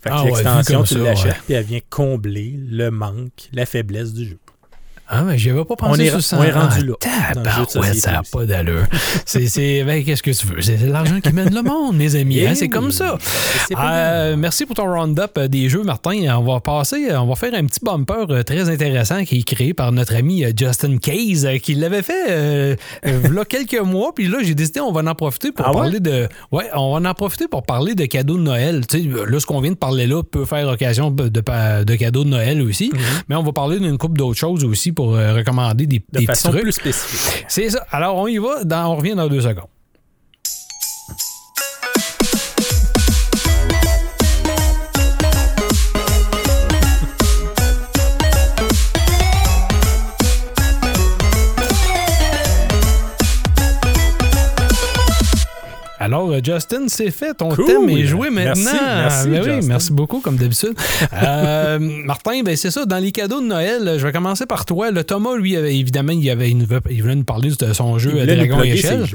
Fait 0.00 0.10
que 0.10 0.14
Ah 0.16 0.24
l'extension, 0.24 0.82
tu 0.82 0.98
l'achètes, 0.98 1.32
ouais. 1.32 1.40
puis 1.44 1.54
elle 1.54 1.64
vient 1.64 1.80
combler 1.88 2.56
le 2.58 2.90
manque, 2.90 3.48
la 3.52 3.64
faiblesse 3.66 4.12
du 4.12 4.26
jeu. 4.30 4.38
Ah, 5.14 5.22
mais 5.24 5.36
j'avais 5.36 5.62
pas 5.64 5.76
pensé 5.76 6.00
On 6.00 6.04
est- 6.04 6.08
sur 6.10 6.22
ça. 6.22 6.38
on 6.38 6.42
est 6.42 6.50
rendu 6.52 6.86
là, 6.86 6.94
Ah, 7.04 7.34
tabarouette, 7.34 7.70
société 7.70 7.98
ça 8.00 8.12
n'a 8.12 8.22
pas 8.22 8.46
d'allure. 8.46 8.84
c'est, 9.26 9.46
c'est, 9.46 9.84
ben, 9.84 10.02
qu'est-ce 10.02 10.22
que 10.22 10.30
tu 10.30 10.46
veux? 10.46 10.62
C'est 10.62 10.78
l'argent 10.86 11.20
qui 11.20 11.32
mène 11.34 11.54
le 11.54 11.62
monde, 11.62 11.96
mes 11.96 12.16
amis. 12.16 12.38
Eh 12.38 12.46
hein, 12.48 12.52
c'est 12.54 12.62
oui. 12.64 12.70
comme 12.70 12.90
ça. 12.90 13.18
C'est 13.68 13.74
Euh, 13.78 14.36
merci 14.38 14.64
pour 14.64 14.74
ton 14.74 14.86
round-up 14.90 15.32
euh, 15.36 15.48
des 15.48 15.68
jeux, 15.68 15.82
Martin. 15.82 16.14
On 16.38 16.42
va 16.42 16.60
passer, 16.60 17.14
on 17.14 17.26
va 17.26 17.34
faire 17.34 17.52
un 17.54 17.64
petit 17.66 17.80
bumper 17.82 18.24
euh, 18.30 18.42
très 18.42 18.70
intéressant 18.70 19.24
qui 19.24 19.40
est 19.40 19.42
créé 19.42 19.74
par 19.74 19.92
notre 19.92 20.16
ami 20.16 20.44
euh, 20.44 20.52
Justin 20.56 20.96
Case, 20.96 21.44
euh, 21.44 21.58
qui 21.58 21.74
l'avait 21.74 22.02
fait 22.02 22.30
euh, 22.30 22.76
euh, 23.06 23.44
quelques 23.44 23.80
mois. 23.84 24.12
Puis 24.14 24.28
là, 24.28 24.38
j'ai 24.42 24.54
décidé, 24.54 24.80
on 24.80 24.92
va 24.92 25.02
en 25.10 25.14
profiter 25.14 25.52
pour 25.52 25.66
Ah 25.66 25.72
ouais? 25.72 25.76
parler 25.82 26.00
de. 26.00 26.28
Ouais, 26.52 26.64
on 26.74 26.98
va 26.98 27.10
en 27.10 27.14
profiter 27.14 27.48
pour 27.48 27.64
parler 27.64 27.94
de 27.94 28.06
cadeaux 28.06 28.38
de 28.38 28.42
Noël. 28.42 28.86
Tu 28.86 29.02
sais, 29.02 29.08
là, 29.28 29.38
ce 29.40 29.44
qu'on 29.46 29.60
vient 29.60 29.72
de 29.72 29.76
parler 29.76 30.06
là 30.06 30.22
peut 30.22 30.46
faire 30.46 30.68
occasion 30.68 31.10
de, 31.10 31.28
de, 31.28 31.42
de 31.84 31.94
cadeaux 31.96 32.24
de 32.24 32.30
Noël 32.30 32.62
aussi. 32.62 32.90
Mais 33.28 33.34
on 33.34 33.42
va 33.42 33.52
parler 33.52 33.78
d'une 33.78 33.98
couple 33.98 34.16
d'autres 34.18 34.38
choses 34.38 34.64
aussi 34.64 34.92
pour 34.92 35.01
euh, 35.10 35.34
recommander 35.34 35.86
des, 35.86 35.98
de 35.98 36.04
des 36.12 36.18
petits 36.20 36.26
façon 36.26 36.50
trucs. 36.50 36.62
plus 36.62 36.72
spécifique. 36.72 37.44
C'est 37.48 37.70
ça. 37.70 37.84
Alors, 37.90 38.16
on 38.16 38.26
y 38.26 38.38
va. 38.38 38.64
Dans- 38.64 38.92
on 38.92 38.96
revient 38.96 39.14
dans 39.14 39.28
deux 39.28 39.40
secondes. 39.40 39.66
Alors, 56.12 56.30
euh, 56.30 56.40
Justin, 56.44 56.88
c'est 56.88 57.10
fait. 57.10 57.34
Ton 57.34 57.48
Cool. 57.54 57.64
thème 57.66 57.88
est 57.88 58.04
joué 58.04 58.28
maintenant. 58.30 58.70
merci, 58.72 59.28
Ben 59.28 59.42
oui, 59.60 59.66
merci 59.66 59.92
beaucoup, 59.92 60.20
comme 60.20 60.36
d'habitude. 60.36 60.74
Euh, 61.22 61.78
Martin, 61.78 62.42
ben 62.42 62.56
c'est 62.56 62.70
ça. 62.70 62.84
Dans 62.84 62.98
les 62.98 63.12
cadeaux 63.12 63.40
de 63.40 63.46
Noël, 63.46 63.96
je 63.98 64.04
vais 64.06 64.12
commencer 64.12 64.44
par 64.46 64.64
toi. 64.64 64.90
Le 64.90 65.04
Thomas, 65.04 65.36
lui, 65.36 65.56
avait, 65.56 65.76
évidemment, 65.76 66.12
il, 66.12 66.28
avait, 66.30 66.50
il, 66.50 66.66
voulait 67.02 67.14
nous 67.14 67.24
parler 67.24 67.50
de 67.58 67.72
son 67.72 67.98
jeu 67.98 68.12
nous 68.12 68.26
Dragon 68.26 68.62
Échelle. 68.62 69.06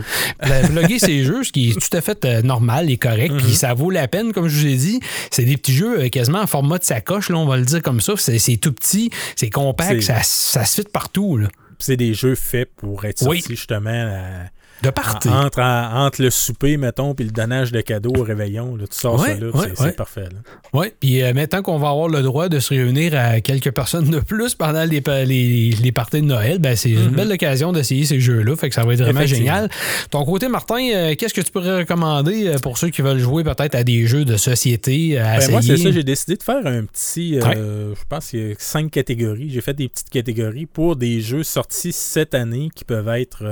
Pla- 0.41 0.62
Plugger 0.62 1.00
ses 1.00 1.24
jeux, 1.24 1.44
ce 1.44 1.52
qui 1.52 1.72
est 1.72 1.74
tout 1.74 1.95
à 1.98 2.02
fait 2.02 2.24
euh, 2.26 2.41
normal 2.41 2.90
et 2.90 2.98
correct. 2.98 3.34
Puis 3.38 3.56
ça 3.56 3.74
vaut 3.74 3.90
la 3.91 4.07
peine, 4.07 4.32
comme 4.32 4.48
je 4.48 4.56
vous 4.60 4.68
ai 4.68 4.76
dit. 4.76 4.99
C'est 5.32 5.44
des 5.44 5.57
petits 5.57 5.74
jeux 5.74 6.07
quasiment 6.10 6.40
en 6.41 6.48
format 6.48 6.78
de 6.78 6.84
sacoche, 6.84 7.30
là, 7.30 7.38
on 7.38 7.45
va 7.45 7.57
le 7.57 7.65
dire 7.65 7.82
comme 7.82 7.99
ça. 8.02 8.14
C'est 8.18 8.57
tout 8.57 8.72
petit, 8.74 9.10
c'est 9.36 9.49
compact, 9.49 10.02
ça, 10.02 10.15
ça 10.24 10.65
se 10.65 10.82
fit 10.82 10.88
partout. 10.91 11.38
Là. 11.38 11.48
C'est 11.80 11.98
des 11.98 12.14
jeux 12.14 12.36
faits 12.36 12.69
pour 12.78 13.06
être 13.06 13.22
Oui. 13.28 13.40
sortis 13.41 13.56
justement 13.56 13.90
à- 13.90 14.49
De 14.84 14.90
partir. 14.91 15.32
en- 15.34 15.45
entre, 15.45 15.60
en- 15.62 16.06
entre 16.06 16.22
le 16.22 16.30
souper, 16.30 16.78
mettons, 16.78 17.16
puis 17.16 17.26
le 17.26 17.32
donnage 17.32 17.72
de 17.72 17.82
cadeaux 17.82 18.14
au 18.18 18.24
réveillon. 18.24 18.76
là. 18.76 18.86
tu 18.88 18.95
sors 18.98 19.20
Ouais, 19.20 19.34
ça 19.36 19.40
là, 19.40 19.48
ouais, 19.49 19.72
c'est 19.76 19.84
ouais. 19.84 19.91
parfait. 19.94 20.26
Oui, 20.74 20.88
puis 20.99 21.24
euh, 21.24 21.34
maintenant 21.34 21.62
qu'on 21.64 21.78
va 21.80 21.90
avoir 21.90 22.08
le 22.10 22.22
droit 22.22 22.48
de 22.49 22.60
se 22.60 22.70
réunir 22.70 23.14
à 23.16 23.41
quelques 23.41 23.72
personnes 23.72 24.10
de 24.10 24.20
plus 24.20 24.54
pendant 24.56 24.84
les, 24.86 25.02
les, 25.26 25.70
les 25.72 25.91
parties 25.91 26.22
de 26.22 26.26
Noël, 26.28 26.60
ben 26.60 26.76
c'est 26.76 26.91
une 26.91 27.10
belle 27.10 27.32
occasion 27.32 27.72
d'essayer 27.72 28.06
ces 28.06 28.20
jeux-là, 28.20 28.56
fait 28.56 28.70
que 28.70 28.76
ça 28.76 28.84
va 28.84 28.94
être 28.94 29.02
vraiment 29.02 29.26
génial. 29.26 29.70
Ton 30.12 30.24
côté, 30.26 30.48
Martin, 30.48 30.78
euh, 30.94 31.16
qu'est-ce 31.16 31.34
que 31.34 31.41
tu 31.41 31.52
pourrais 31.52 31.80
recommander 31.80 32.48
euh, 32.48 32.58
pour 32.60 32.78
ceux 32.78 32.90
qui 32.90 33.02
veulent 33.02 33.20
jouer 33.20 33.44
peut-être 33.44 33.76
à 33.76 33.84
des 33.84 34.06
jeux 34.06 34.26
de 34.26 34.38
société, 34.38 35.18
à 35.18 35.40
Ben, 35.40 35.52
moi, 35.52 35.62
c'est 35.62 35.78
ça, 35.78 35.91
j'ai 35.91 36.04
décidé 36.04 36.36
de 36.36 36.44
faire 36.44 36.66
un 36.66 36.84
petit. 36.86 37.40
euh, 37.40 37.94
Je 37.95 38.02
pense 38.08 38.28
qu'il 38.30 38.40
y 38.49 38.52
a 38.52 38.56
cinq 38.60 38.91
catégories. 38.91 39.49
J'ai 39.49 39.62
fait 39.62 39.74
des 39.74 39.90
petites 39.90 40.10
catégories 40.10 40.66
pour 40.66 40.95
des 40.95 41.22
jeux 41.22 41.44
sortis 41.44 41.91
cette 41.94 42.36
année 42.36 42.70
qui 42.76 42.84
peuvent 42.84 43.08
être 43.10 43.44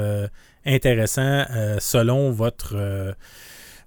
intéressants 0.66 1.46
euh, 1.52 1.78
selon 1.80 2.32
votre. 2.32 2.74
euh, 2.76 3.14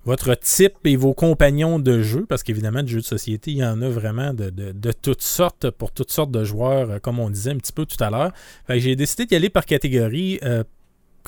votre 0.05 0.35
type 0.35 0.77
et 0.87 0.97
vos 0.97 1.13
compagnons 1.13 1.79
de 1.79 2.01
jeu, 2.01 2.25
parce 2.27 2.43
qu'évidemment, 2.43 2.83
de 2.83 2.89
jeux 2.89 3.01
de 3.01 3.05
société, 3.05 3.51
il 3.51 3.59
y 3.59 3.65
en 3.65 3.83
a 3.83 3.91
vraiment 3.91 4.33
de, 4.33 4.93
toutes 4.93 5.21
sortes, 5.21 5.69
pour 5.69 5.93
toutes 5.93 6.11
sortes 6.11 6.31
de 6.31 6.45
joueurs, 6.45 6.91
euh, 6.93 6.99
comme 6.99 7.19
on 7.19 7.29
disait 7.29 7.51
un 7.51 7.59
petit 7.59 7.73
peu 7.73 7.85
tout 7.85 8.03
à 8.03 8.09
l'heure. 8.09 8.33
J'ai 8.71 8.97
décidé 8.97 9.27
d'y 9.27 9.37
aller 9.37 9.51
par 9.51 9.67
catégorie. 9.67 10.41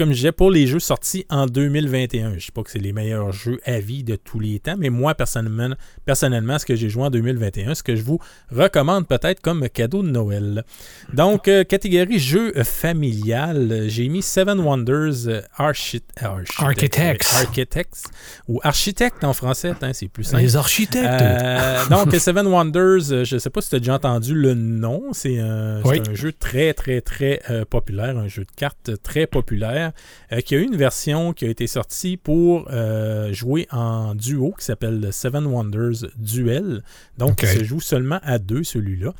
Comme 0.01 0.13
je 0.13 0.17
disais, 0.17 0.33
pour 0.33 0.51
les 0.51 0.67
jeux 0.67 0.79
sortis 0.81 1.27
en 1.29 1.45
2021. 1.45 2.31
Je 2.31 2.35
ne 2.37 2.41
sais 2.41 2.53
pas 2.55 2.63
que 2.63 2.71
c'est 2.71 2.79
les 2.79 2.95
meilleurs 2.95 3.33
jeux 3.33 3.61
à 3.67 3.79
vie 3.81 4.03
de 4.03 4.17
tous 4.17 4.41
les 4.41 4.59
temps, 4.59 4.77
mais 4.79 4.89
moi, 4.89 5.15
personnellement, 5.15 5.75
personnellement 6.07 6.59
ce 6.59 6.65
que 6.65 6.75
j'ai 6.75 6.89
joué 6.89 7.03
en 7.03 7.11
2021, 7.11 7.75
ce 7.75 7.83
que 7.83 7.95
je 7.97 8.03
vous 8.03 8.19
recommande 8.51 9.07
peut-être 9.07 9.41
comme 9.43 9.69
cadeau 9.69 10.03
de 10.03 10.09
Noël. 10.09 10.65
Donc, 11.13 11.49
euh, 11.49 11.65
catégorie 11.65 12.19
jeu 12.19 12.55
familial, 12.65 13.71
euh, 13.71 13.89
j'ai 13.89 14.09
mis 14.09 14.23
Seven 14.23 14.59
Wonders 14.61 15.27
euh, 15.29 15.43
Archi- 15.59 16.03
Architect- 16.17 16.63
Architects. 16.63 17.33
ouais, 17.33 17.39
Architects, 17.47 18.05
ou 18.49 18.61
Architecte 18.63 19.23
en 19.25 19.35
français, 19.35 19.75
hein, 19.83 19.91
c'est 19.93 20.09
plus 20.09 20.25
simple. 20.25 20.43
Les 20.43 20.57
architectes. 20.57 21.05
Euh, 21.07 21.87
donc, 21.89 22.15
Seven 22.15 22.47
Wonders, 22.47 23.13
euh, 23.13 23.25
je 23.25 23.35
ne 23.35 23.39
sais 23.39 23.51
pas 23.51 23.61
si 23.61 23.69
tu 23.69 23.77
as 23.77 23.79
déjà 23.81 23.95
entendu 23.97 24.35
le 24.35 24.55
nom. 24.55 25.03
C'est 25.13 25.39
un, 25.39 25.81
c'est 25.85 25.89
Oui. 25.89 26.03
un 26.09 26.15
jeu 26.15 26.33
très, 26.33 26.73
très, 26.73 27.01
très 27.03 27.43
euh, 27.51 27.65
populaire, 27.65 28.17
un 28.17 28.29
jeu 28.29 28.45
de 28.45 28.51
cartes 28.57 28.91
très 29.03 29.27
populaire, 29.27 29.90
euh, 30.33 30.41
qui 30.41 30.55
a 30.55 30.59
eu 30.59 30.65
une 30.65 30.77
version 30.77 31.33
qui 31.33 31.45
a 31.45 31.49
été 31.49 31.67
sortie 31.67 32.17
pour 32.17 32.69
euh, 32.71 33.33
jouer 33.33 33.67
en 33.71 34.15
duo, 34.15 34.55
qui 34.59 34.65
s'appelle 34.65 35.01
le 35.01 35.13
Seven 35.13 35.47
Wonders 35.47 36.07
Duel. 36.17 36.83
Donc, 37.19 37.31
Ok. 37.33 37.43
il 37.43 37.59
se 37.61 37.65
joue 37.65 37.81
seulement 37.81 38.21
à 38.23 38.39
deux, 38.39 38.65
celui-là. 38.65 39.13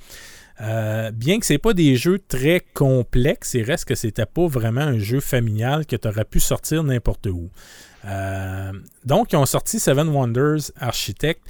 Euh, 0.63 1.11
bien 1.11 1.39
que 1.39 1.47
ce 1.47 1.55
pas 1.55 1.73
des 1.73 1.97
jeux 1.97 2.19
très 2.19 2.61
complexes, 2.75 3.55
il 3.55 3.63
reste 3.63 3.87
que 3.87 3.95
c'était 3.95 4.27
pas 4.27 4.47
vraiment 4.47 4.83
un 4.83 4.99
jeu 4.99 5.21
familial 5.21 5.87
que 5.87 5.97
tu 5.97 6.07
aurais 6.07 6.27
pu 6.27 6.39
sortir 6.39 6.85
n'importe 6.85 7.27
où. 7.27 7.51
Euh, 8.05 8.73
donc, 9.05 9.33
ils 9.33 9.37
ont 9.37 9.47
sorti 9.47 9.79
Seven 9.79 10.09
Wonders 10.09 10.71
Architect, 10.79 11.41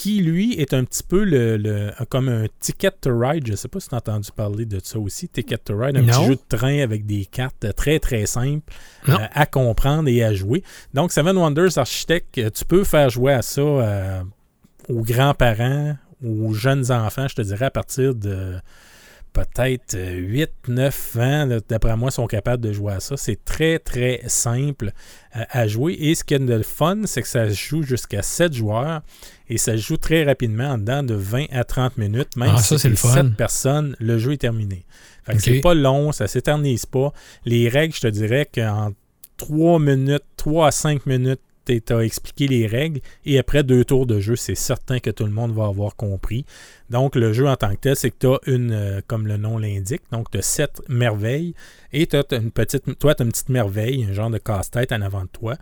qui 0.00 0.20
lui 0.20 0.52
est 0.54 0.74
un 0.74 0.84
petit 0.84 1.02
peu 1.02 1.24
le, 1.24 1.56
le- 1.56 1.90
comme 2.08 2.28
un 2.28 2.46
Ticket 2.60 2.92
to 3.00 3.18
Ride. 3.18 3.44
Je 3.44 3.50
ne 3.50 3.56
sais 3.56 3.66
pas 3.66 3.80
si 3.80 3.88
tu 3.88 3.96
as 3.96 3.98
entendu 3.98 4.28
parler 4.30 4.64
de 4.64 4.78
ça 4.80 4.96
aussi. 5.00 5.28
Ticket 5.28 5.58
to 5.58 5.76
Ride, 5.76 5.96
un 5.96 6.02
Non. 6.02 6.12
petit 6.12 6.24
jeu 6.26 6.34
de 6.36 6.56
train 6.56 6.78
avec 6.82 7.04
des 7.04 7.24
cartes 7.24 7.66
très 7.74 7.98
très 7.98 8.24
simples 8.26 8.72
euh, 9.08 9.16
à 9.32 9.44
comprendre 9.46 10.08
et 10.08 10.22
à 10.22 10.32
jouer. 10.34 10.62
Donc, 10.94 11.10
Seven 11.10 11.36
Wonders 11.36 11.78
Architect, 11.78 12.38
euh, 12.38 12.48
tu 12.48 12.64
peux 12.64 12.84
faire 12.84 13.10
jouer 13.10 13.32
à 13.32 13.42
ça 13.42 13.60
euh, 13.60 14.22
aux 14.88 15.02
grands-parents, 15.02 15.96
aux 16.24 16.52
jeunes 16.52 16.92
enfants, 16.92 17.26
je 17.26 17.34
te 17.34 17.42
dirais, 17.42 17.64
à 17.66 17.70
partir 17.72 18.14
de 18.14 18.54
peut-être 19.32 19.96
8, 19.98 20.50
9 20.68 21.16
ans, 21.20 21.58
d'après 21.68 21.96
moi, 21.96 22.10
sont 22.10 22.26
capables 22.26 22.62
de 22.62 22.72
jouer 22.72 22.94
à 22.94 23.00
ça. 23.00 23.16
C'est 23.16 23.44
très, 23.44 23.78
très 23.78 24.22
simple 24.26 24.92
à 25.32 25.66
jouer. 25.68 25.94
Et 25.98 26.14
ce 26.14 26.24
qui 26.24 26.34
est 26.34 26.38
de 26.38 26.62
fun, 26.62 27.02
c'est 27.04 27.22
que 27.22 27.28
ça 27.28 27.48
se 27.48 27.54
joue 27.54 27.82
jusqu'à 27.82 28.22
7 28.22 28.52
joueurs 28.54 29.02
et 29.48 29.58
ça 29.58 29.72
se 29.72 29.82
joue 29.82 29.96
très 29.96 30.24
rapidement, 30.24 30.68
en 30.70 30.78
dedans 30.78 31.02
de 31.02 31.14
20 31.14 31.46
à 31.52 31.64
30 31.64 31.96
minutes. 31.98 32.36
Même 32.36 32.52
Ah, 32.56 32.58
si 32.62 32.78
c'est 32.78 32.88
le 32.88 32.96
fun. 32.96 33.12
7 33.12 33.36
personnes, 33.36 33.96
le 33.98 34.18
jeu 34.18 34.32
est 34.32 34.38
terminé. 34.38 34.84
Fait 35.24 35.34
que 35.36 35.42
c'est 35.42 35.60
pas 35.60 35.74
long, 35.74 36.12
ça 36.12 36.26
s'éternise 36.26 36.86
pas. 36.86 37.12
Les 37.44 37.68
règles, 37.68 37.94
je 37.94 38.00
te 38.00 38.06
dirais 38.08 38.48
qu'en 38.52 38.92
3 39.36 39.78
minutes, 39.78 40.24
3 40.36 40.68
à 40.68 40.70
5 40.70 41.06
minutes, 41.06 41.40
tu 41.66 41.82
as 41.92 41.98
expliqué 42.02 42.48
les 42.48 42.66
règles 42.66 43.00
et 43.26 43.38
après 43.38 43.62
deux 43.62 43.84
tours 43.84 44.06
de 44.06 44.20
jeu, 44.20 44.36
c'est 44.36 44.54
certain 44.54 45.00
que 45.00 45.10
tout 45.10 45.24
le 45.24 45.30
monde 45.30 45.54
va 45.54 45.66
avoir 45.66 45.96
compris. 45.96 46.46
Donc, 46.88 47.14
le 47.14 47.34
jeu 47.34 47.46
en 47.46 47.56
tant 47.56 47.70
que 47.74 47.80
tel, 47.80 47.94
c'est 47.94 48.10
que 48.10 48.16
tu 48.20 48.26
as 48.26 48.38
une, 48.46 48.72
euh, 48.72 49.00
comme 49.06 49.26
le 49.26 49.36
nom 49.36 49.58
l'indique, 49.58 50.00
donc 50.10 50.30
tu 50.30 50.38
as 50.38 50.42
sept 50.42 50.80
merveilles 50.88 51.52
et 51.92 52.06
tu 52.06 52.16
as 52.16 52.24
une 52.32 52.50
petite, 52.52 52.98
toi, 52.98 53.14
tu 53.14 53.22
as 53.22 53.26
une 53.26 53.32
petite 53.32 53.50
merveille, 53.50 54.06
un 54.08 54.14
genre 54.14 54.30
de 54.30 54.38
casse-tête 54.38 54.92
en 54.92 55.02
avant 55.02 55.24
de 55.24 55.28
toi 55.30 55.56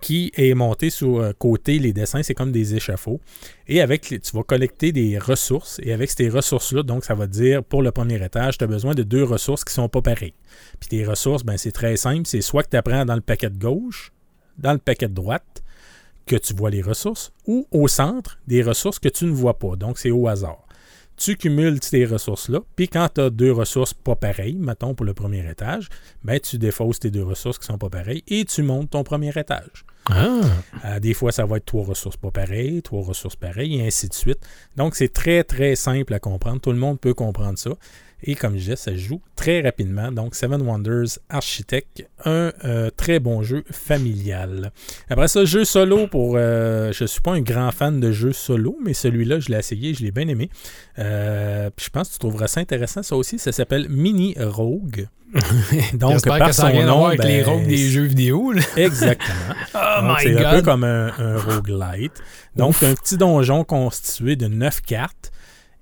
qui 0.00 0.32
est 0.36 0.54
monté 0.54 0.90
sur 0.90 1.18
euh, 1.18 1.32
côté, 1.38 1.78
les 1.78 1.92
dessins, 1.92 2.22
c'est 2.22 2.34
comme 2.34 2.52
des 2.52 2.74
échafauds. 2.74 3.20
Et 3.66 3.80
avec, 3.80 4.02
tu 4.02 4.36
vas 4.36 4.42
collecter 4.42 4.92
des 4.92 5.18
ressources. 5.18 5.80
Et 5.82 5.92
avec 5.92 6.10
ces 6.10 6.28
ressources-là, 6.28 6.82
donc 6.82 7.04
ça 7.04 7.14
va 7.14 7.26
dire, 7.26 7.64
pour 7.64 7.82
le 7.82 7.90
premier 7.90 8.22
étage, 8.24 8.58
tu 8.58 8.64
as 8.64 8.68
besoin 8.68 8.94
de 8.94 9.02
deux 9.02 9.24
ressources 9.24 9.64
qui 9.64 9.74
sont 9.74 9.88
pas 9.88 10.02
pareilles. 10.02 10.34
Puis 10.80 10.88
tes 10.88 11.04
ressources, 11.04 11.44
ben, 11.44 11.56
c'est 11.56 11.72
très 11.72 11.96
simple. 11.96 12.26
C'est 12.26 12.40
soit 12.40 12.62
que 12.62 12.70
tu 12.70 12.76
apprends 12.76 13.04
dans 13.04 13.16
le 13.16 13.20
paquet 13.20 13.50
de 13.50 13.58
gauche, 13.58 14.12
dans 14.58 14.72
le 14.72 14.78
paquet 14.78 15.08
de 15.08 15.14
droite, 15.14 15.62
que 16.26 16.36
tu 16.36 16.54
vois 16.54 16.70
les 16.70 16.82
ressources, 16.82 17.32
ou 17.46 17.66
au 17.72 17.88
centre, 17.88 18.38
des 18.46 18.62
ressources 18.62 18.98
que 18.98 19.08
tu 19.08 19.24
ne 19.24 19.32
vois 19.32 19.58
pas. 19.58 19.76
Donc, 19.76 19.98
c'est 19.98 20.10
au 20.10 20.28
hasard. 20.28 20.67
Tu 21.18 21.36
cumules 21.36 21.78
ces 21.82 22.04
ressources-là, 22.04 22.60
puis 22.76 22.88
quand 22.88 23.08
tu 23.14 23.20
as 23.20 23.30
deux 23.30 23.50
ressources 23.52 23.92
pas 23.92 24.14
pareilles, 24.14 24.56
mettons 24.58 24.94
pour 24.94 25.04
le 25.04 25.14
premier 25.14 25.48
étage, 25.50 25.88
ben, 26.22 26.38
tu 26.38 26.58
défausses 26.58 27.00
tes 27.00 27.10
deux 27.10 27.24
ressources 27.24 27.58
qui 27.58 27.66
sont 27.66 27.76
pas 27.76 27.90
pareilles 27.90 28.22
et 28.28 28.44
tu 28.44 28.62
montes 28.62 28.90
ton 28.90 29.02
premier 29.02 29.30
étage. 29.30 29.84
Ah, 30.10 30.40
Euh, 30.84 31.00
des 31.00 31.12
fois, 31.14 31.32
ça 31.32 31.44
va 31.44 31.56
être 31.58 31.66
trois 31.66 31.84
ressources 31.84 32.16
pas 32.16 32.30
pareilles, 32.30 32.82
trois 32.82 33.02
ressources 33.02 33.36
pareilles, 33.36 33.78
et 33.80 33.86
ainsi 33.86 34.08
de 34.08 34.14
suite. 34.14 34.38
Donc, 34.76 34.94
c'est 34.94 35.12
très, 35.12 35.44
très 35.44 35.74
simple 35.74 36.14
à 36.14 36.18
comprendre. 36.18 36.60
Tout 36.60 36.72
le 36.72 36.78
monde 36.78 36.98
peut 37.00 37.14
comprendre 37.14 37.58
ça. 37.58 37.70
Et 38.24 38.34
comme 38.34 38.54
je 38.54 38.58
disais, 38.58 38.76
ça 38.76 38.96
joue 38.96 39.20
très 39.36 39.60
rapidement. 39.60 40.10
Donc, 40.10 40.34
Seven 40.34 40.60
Wonders 40.62 41.18
Architect, 41.28 42.08
un 42.24 42.52
euh, 42.64 42.90
très 42.96 43.20
bon 43.20 43.42
jeu 43.42 43.64
familial. 43.70 44.72
Après 45.08 45.28
ça, 45.28 45.44
jeu 45.44 45.64
solo 45.64 46.08
pour. 46.08 46.34
euh, 46.36 46.90
je 46.92 47.04
ne 47.04 47.06
suis 47.06 47.20
pas 47.20 47.32
un 47.32 47.40
grand 47.40 47.70
fan 47.70 48.00
de 48.00 48.10
jeux 48.10 48.32
solo, 48.32 48.76
mais 48.84 48.92
celui-là, 48.92 49.38
je 49.38 49.50
l'ai 49.50 49.58
essayé, 49.58 49.94
je 49.94 50.02
l'ai 50.02 50.10
bien 50.10 50.26
aimé. 50.26 50.50
Euh, 50.98 51.70
je 51.80 51.88
pense 51.90 52.08
que 52.08 52.14
tu 52.14 52.18
trouveras 52.18 52.48
ça 52.48 52.60
intéressant, 52.60 53.02
ça 53.02 53.14
aussi. 53.14 53.38
Ça 53.38 53.52
s'appelle 53.52 53.88
Mini 53.88 54.34
Rogue. 54.38 55.06
Donc, 55.94 56.24
par 56.26 56.38
que 56.38 56.52
ça 56.52 56.72
son 56.72 56.82
nom, 56.82 57.06
avec 57.06 57.22
les 57.22 57.42
ben, 57.42 57.50
rogues 57.50 57.66
des 57.66 57.88
jeux 57.88 58.04
vidéo. 58.04 58.50
là. 58.52 58.62
Exactement. 58.76 59.54
Oh 60.00 60.14
c'est 60.20 60.44
un 60.44 60.50
peu 60.50 60.62
comme 60.62 60.84
un, 60.84 61.12
un 61.18 61.38
roguelite. 61.38 62.12
Donc, 62.56 62.70
Ouf. 62.70 62.82
un 62.82 62.94
petit 62.94 63.16
donjon 63.16 63.62
constitué 63.64 64.36
de 64.36 64.46
neuf 64.46 64.80
cartes 64.80 65.30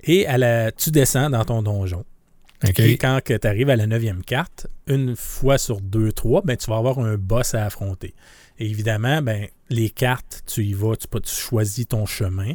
et 0.02 0.26
à 0.26 0.36
la, 0.38 0.72
tu 0.72 0.90
descends 0.90 1.30
dans 1.30 1.44
ton 1.44 1.62
donjon. 1.62 2.04
Et 2.62 2.97
quand 2.97 3.20
tu 3.24 3.39
arrives 3.47 3.70
à 3.70 3.77
la 3.77 3.87
neuvième 3.87 4.23
carte, 4.23 4.66
une 4.87 5.16
fois 5.16 5.59
sur 5.59 5.81
deux, 5.81 6.12
trois, 6.12 6.43
ben, 6.43 6.57
tu 6.57 6.70
vas 6.70 6.77
avoir 6.77 6.99
un 6.99 7.16
boss 7.16 7.55
à 7.55 7.66
affronter. 7.66 8.15
Évidemment, 8.59 9.20
ben, 9.20 9.49
les 9.69 9.91
cartes, 9.91 10.43
tu 10.47 10.65
y 10.65 10.73
vas, 10.73 10.97
tu, 10.97 11.07
tu 11.09 11.35
choisis 11.35 11.89
ton 11.89 12.07
chemin. 12.07 12.55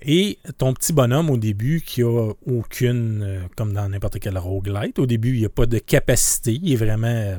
Et 0.00 0.38
ton 0.58 0.72
petit 0.72 0.92
bonhomme, 0.92 1.30
au 1.30 1.36
début, 1.36 1.82
qui 1.82 2.02
a 2.02 2.32
aucune, 2.46 3.22
euh, 3.22 3.40
comme 3.56 3.72
dans 3.72 3.88
n'importe 3.88 4.18
quel 4.18 4.36
roguelite, 4.38 4.98
au 4.98 5.06
début, 5.06 5.34
il 5.34 5.40
n'y 5.40 5.46
a 5.46 5.50
pas 5.50 5.66
de 5.66 5.78
capacité, 5.78 6.58
il 6.60 6.72
est 6.72 6.76
vraiment 6.76 7.06
euh, 7.06 7.38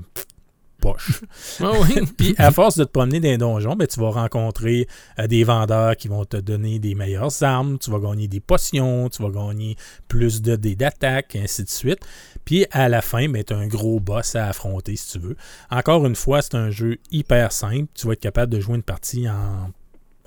poche. 0.83 1.21
Ah 1.61 1.71
oui. 1.81 2.05
Puis 2.17 2.35
à 2.37 2.51
force 2.51 2.77
de 2.77 2.83
te 2.83 2.89
promener 2.89 3.19
dans 3.19 3.29
les 3.29 3.37
donjons, 3.37 3.75
ben, 3.75 3.87
tu 3.87 3.99
vas 3.99 4.09
rencontrer 4.09 4.87
euh, 5.19 5.27
des 5.27 5.43
vendeurs 5.43 5.95
qui 5.95 6.09
vont 6.09 6.25
te 6.25 6.37
donner 6.37 6.79
des 6.79 6.93
meilleures 6.93 7.41
armes, 7.41 7.77
tu 7.79 7.89
vas 7.89 7.99
gagner 7.99 8.27
des 8.27 8.41
potions, 8.41 9.09
tu 9.09 9.23
vas 9.23 9.29
gagner 9.29 9.77
plus 10.07 10.41
de 10.41 10.55
dés 10.55 10.75
d'attaque, 10.75 11.35
et 11.35 11.43
ainsi 11.43 11.63
de 11.63 11.69
suite. 11.69 11.99
Puis 12.43 12.65
à 12.71 12.89
la 12.89 13.01
fin, 13.01 13.29
ben, 13.29 13.43
tu 13.43 13.53
as 13.53 13.57
un 13.57 13.67
gros 13.67 13.99
boss 13.99 14.35
à 14.35 14.47
affronter 14.47 14.95
si 14.95 15.13
tu 15.13 15.19
veux. 15.19 15.37
Encore 15.71 16.05
une 16.05 16.15
fois, 16.15 16.41
c'est 16.41 16.55
un 16.55 16.69
jeu 16.69 16.97
hyper 17.11 17.51
simple. 17.51 17.87
Tu 17.93 18.07
vas 18.07 18.13
être 18.13 18.19
capable 18.19 18.51
de 18.51 18.59
jouer 18.59 18.75
une 18.75 18.83
partie 18.83 19.29
en 19.29 19.71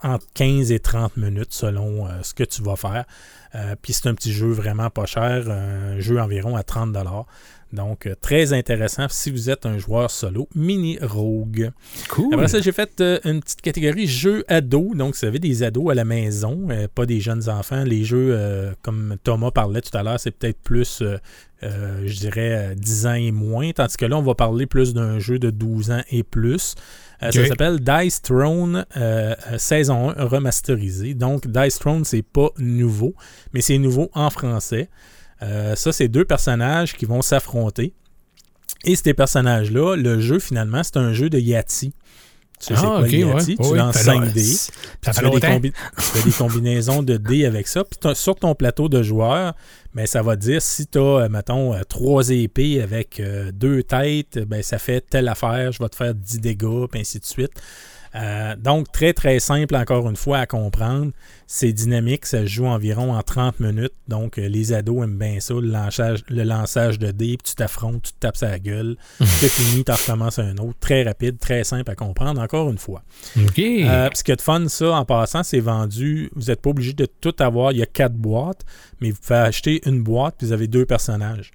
entre 0.02 0.26
15 0.34 0.72
et 0.72 0.78
30 0.78 1.16
minutes 1.16 1.52
selon 1.52 2.06
euh, 2.06 2.22
ce 2.22 2.34
que 2.34 2.44
tu 2.44 2.62
vas 2.62 2.76
faire. 2.76 3.04
Euh, 3.54 3.74
Puis 3.80 3.92
c'est 3.92 4.08
un 4.08 4.14
petit 4.14 4.32
jeu 4.32 4.48
vraiment 4.48 4.90
pas 4.90 5.06
cher, 5.06 5.48
un 5.50 5.98
jeu 5.98 6.20
environ 6.20 6.56
à 6.56 6.62
30 6.62 6.92
Donc, 7.72 8.06
euh, 8.06 8.14
très 8.20 8.52
intéressant 8.52 9.06
si 9.08 9.30
vous 9.30 9.50
êtes 9.50 9.66
un 9.66 9.76
joueur 9.76 10.10
solo 10.10 10.48
mini 10.54 10.98
rogue. 11.02 11.72
Cool. 12.08 12.32
Après 12.32 12.48
ça, 12.48 12.60
j'ai 12.60 12.72
fait 12.72 13.00
euh, 13.00 13.18
une 13.24 13.40
petite 13.40 13.60
catégorie 13.60 14.06
jeux 14.06 14.44
ados. 14.46 14.96
Donc, 14.96 15.16
vous 15.16 15.26
avez 15.26 15.40
des 15.40 15.62
ados 15.62 15.90
à 15.90 15.94
la 15.94 16.04
maison, 16.04 16.68
euh, 16.70 16.86
pas 16.92 17.06
des 17.06 17.20
jeunes 17.20 17.48
enfants. 17.48 17.82
Les 17.84 18.04
jeux, 18.04 18.30
euh, 18.30 18.72
comme 18.82 19.16
Thomas 19.24 19.50
parlait 19.50 19.80
tout 19.80 19.96
à 19.96 20.02
l'heure, 20.04 20.20
c'est 20.20 20.30
peut-être 20.30 20.60
plus, 20.60 21.02
je 21.62 22.18
dirais, 22.18 22.70
euh, 22.70 22.74
10 22.76 23.06
ans 23.06 23.14
et 23.14 23.32
moins. 23.32 23.72
Tandis 23.72 23.96
que 23.96 24.06
là, 24.06 24.16
on 24.16 24.22
va 24.22 24.34
parler 24.34 24.66
plus 24.66 24.94
d'un 24.94 25.18
jeu 25.18 25.38
de 25.40 25.50
12 25.50 25.90
ans 25.90 26.02
et 26.10 26.22
plus. 26.22 26.76
Ça 27.20 27.32
s'appelle 27.32 27.80
Dice 27.80 28.22
Throne 28.22 28.84
saison 29.58 30.10
1 30.10 30.24
remasterisé. 30.24 31.14
Donc, 31.14 31.46
Dice 31.48 31.78
Throne, 31.78 32.04
c'est 32.04 32.22
pas 32.22 32.50
nouveau, 32.58 33.14
mais 33.52 33.60
c'est 33.60 33.78
nouveau 33.78 34.10
en 34.12 34.30
français. 34.30 34.88
Euh, 35.42 35.74
ça, 35.76 35.92
c'est 35.92 36.08
deux 36.08 36.24
personnages 36.24 36.94
qui 36.94 37.04
vont 37.04 37.22
s'affronter. 37.22 37.92
Et 38.84 38.96
ces 38.96 39.14
personnages-là, 39.14 39.96
le 39.96 40.20
jeu, 40.20 40.38
finalement, 40.38 40.82
c'est 40.82 40.96
un 40.96 41.12
jeu 41.12 41.28
de 41.28 41.38
Yahtzee. 41.38 41.92
Tu 42.58 42.68
sais, 42.68 42.74
c'est 42.74 42.86
Ah, 42.86 42.88
quoi 42.88 43.00
ouais. 43.02 43.10
Yahtzee? 43.10 43.56
Tu 43.56 43.66
Oui, 43.66 43.76
lances 43.78 43.98
fait 43.98 44.04
là, 44.06 44.14
5 44.14 44.32
dés. 44.32 44.42
Ça 44.44 44.72
Puis 45.00 45.12
fait 45.12 45.12
tu, 45.12 45.20
fais 45.20 45.30
des 45.30 45.46
combi- 45.46 45.72
tu 45.96 46.02
fais 46.02 46.22
des 46.22 46.32
combinaisons 46.34 47.02
de 47.02 47.16
dés 47.18 47.44
avec 47.44 47.68
ça. 47.68 47.84
Puis 47.84 47.98
sur 48.14 48.34
ton 48.36 48.54
plateau 48.54 48.88
de 48.88 49.02
joueurs, 49.02 49.54
ben, 49.94 50.06
ça 50.06 50.22
va 50.22 50.36
dire 50.36 50.62
si 50.62 50.86
tu 50.86 50.98
as, 50.98 51.28
mettons, 51.28 51.74
euh, 51.74 51.82
trois 51.86 52.30
épées 52.30 52.80
avec 52.80 53.20
euh, 53.20 53.52
deux 53.52 53.82
têtes, 53.82 54.38
ben, 54.38 54.62
ça 54.62 54.78
fait 54.78 55.02
telle 55.02 55.28
affaire, 55.28 55.70
je 55.72 55.82
vais 55.82 55.88
te 55.90 55.96
faire 55.96 56.14
10 56.14 56.40
dégâts, 56.40 56.86
puis 56.90 57.00
ainsi 57.00 57.18
de 57.18 57.24
suite. 57.26 57.52
Euh, 58.16 58.56
donc, 58.56 58.90
très, 58.92 59.12
très 59.12 59.38
simple, 59.40 59.76
encore 59.76 60.08
une 60.08 60.16
fois, 60.16 60.38
à 60.38 60.46
comprendre. 60.46 61.12
C'est 61.46 61.72
dynamique, 61.72 62.26
ça 62.26 62.40
se 62.40 62.46
joue 62.46 62.66
environ 62.66 63.14
en 63.14 63.22
30 63.22 63.60
minutes. 63.60 63.92
Donc, 64.08 64.38
euh, 64.38 64.48
les 64.48 64.72
ados 64.72 65.04
aiment 65.04 65.18
bien 65.18 65.38
ça, 65.38 65.54
le 65.54 65.68
lançage, 65.68 66.24
le 66.28 66.42
lançage 66.42 66.98
de 66.98 67.10
dés, 67.10 67.36
puis 67.36 67.50
tu 67.50 67.54
t'affrontes, 67.54 68.02
tu 68.02 68.12
te 68.12 68.18
tapes 68.20 68.42
à 68.42 68.48
la 68.48 68.58
gueule, 68.58 68.96
c'est 69.20 69.50
fini, 69.50 69.84
tu 69.84 69.92
recommences 69.92 70.38
un 70.38 70.56
autre. 70.56 70.78
Très 70.80 71.02
rapide, 71.02 71.38
très 71.38 71.62
simple 71.64 71.90
à 71.90 71.94
comprendre, 71.94 72.40
encore 72.40 72.70
une 72.70 72.78
fois. 72.78 73.02
OK. 73.36 73.58
Euh, 73.58 74.08
ce 74.14 74.24
qui 74.24 74.32
est 74.32 74.36
de 74.36 74.42
fun, 74.42 74.66
ça, 74.68 74.92
en 74.92 75.04
passant, 75.04 75.42
c'est 75.42 75.60
vendu. 75.60 76.30
Vous 76.34 76.46
n'êtes 76.46 76.62
pas 76.62 76.70
obligé 76.70 76.94
de 76.94 77.06
tout 77.06 77.34
avoir. 77.38 77.72
Il 77.72 77.78
y 77.78 77.82
a 77.82 77.86
quatre 77.86 78.14
boîtes, 78.14 78.62
mais 79.00 79.10
vous 79.10 79.18
pouvez 79.20 79.38
acheter 79.38 79.86
une 79.86 80.02
boîte, 80.02 80.36
puis 80.38 80.46
vous 80.46 80.52
avez 80.52 80.68
deux 80.68 80.86
personnages. 80.86 81.52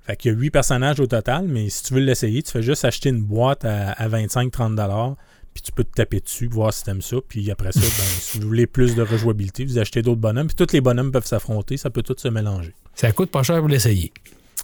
Fait 0.00 0.16
qu'il 0.16 0.32
y 0.32 0.34
a 0.34 0.38
huit 0.38 0.50
personnages 0.50 1.00
au 1.00 1.06
total, 1.06 1.46
mais 1.46 1.68
si 1.68 1.82
tu 1.82 1.92
veux 1.92 2.00
l'essayer, 2.00 2.42
tu 2.42 2.50
fais 2.50 2.62
juste 2.62 2.86
acheter 2.86 3.10
une 3.10 3.22
boîte 3.22 3.66
à, 3.66 3.92
à 3.92 4.08
25-30$, 4.08 5.16
puis 5.58 5.62
tu 5.64 5.72
peux 5.72 5.82
te 5.82 5.92
taper 5.92 6.20
dessus, 6.20 6.46
voir 6.46 6.72
si 6.72 6.84
tu 6.84 6.90
aimes 6.90 7.02
ça. 7.02 7.16
Puis 7.28 7.50
après 7.50 7.72
ça, 7.72 7.80
ben, 7.80 7.88
si 8.20 8.38
vous 8.38 8.46
voulez 8.46 8.68
plus 8.68 8.94
de 8.94 9.02
rejouabilité, 9.02 9.64
vous 9.64 9.78
achetez 9.78 10.02
d'autres 10.02 10.20
bonhommes, 10.20 10.46
puis 10.46 10.54
tous 10.54 10.72
les 10.72 10.80
bonhommes 10.80 11.10
peuvent 11.10 11.26
s'affronter, 11.26 11.76
ça 11.76 11.90
peut 11.90 12.02
tout 12.02 12.14
se 12.16 12.28
mélanger. 12.28 12.74
Ça 12.94 13.10
coûte 13.10 13.30
pas 13.32 13.42
cher 13.42 13.58
pour 13.58 13.68
l'essayer. 13.68 14.12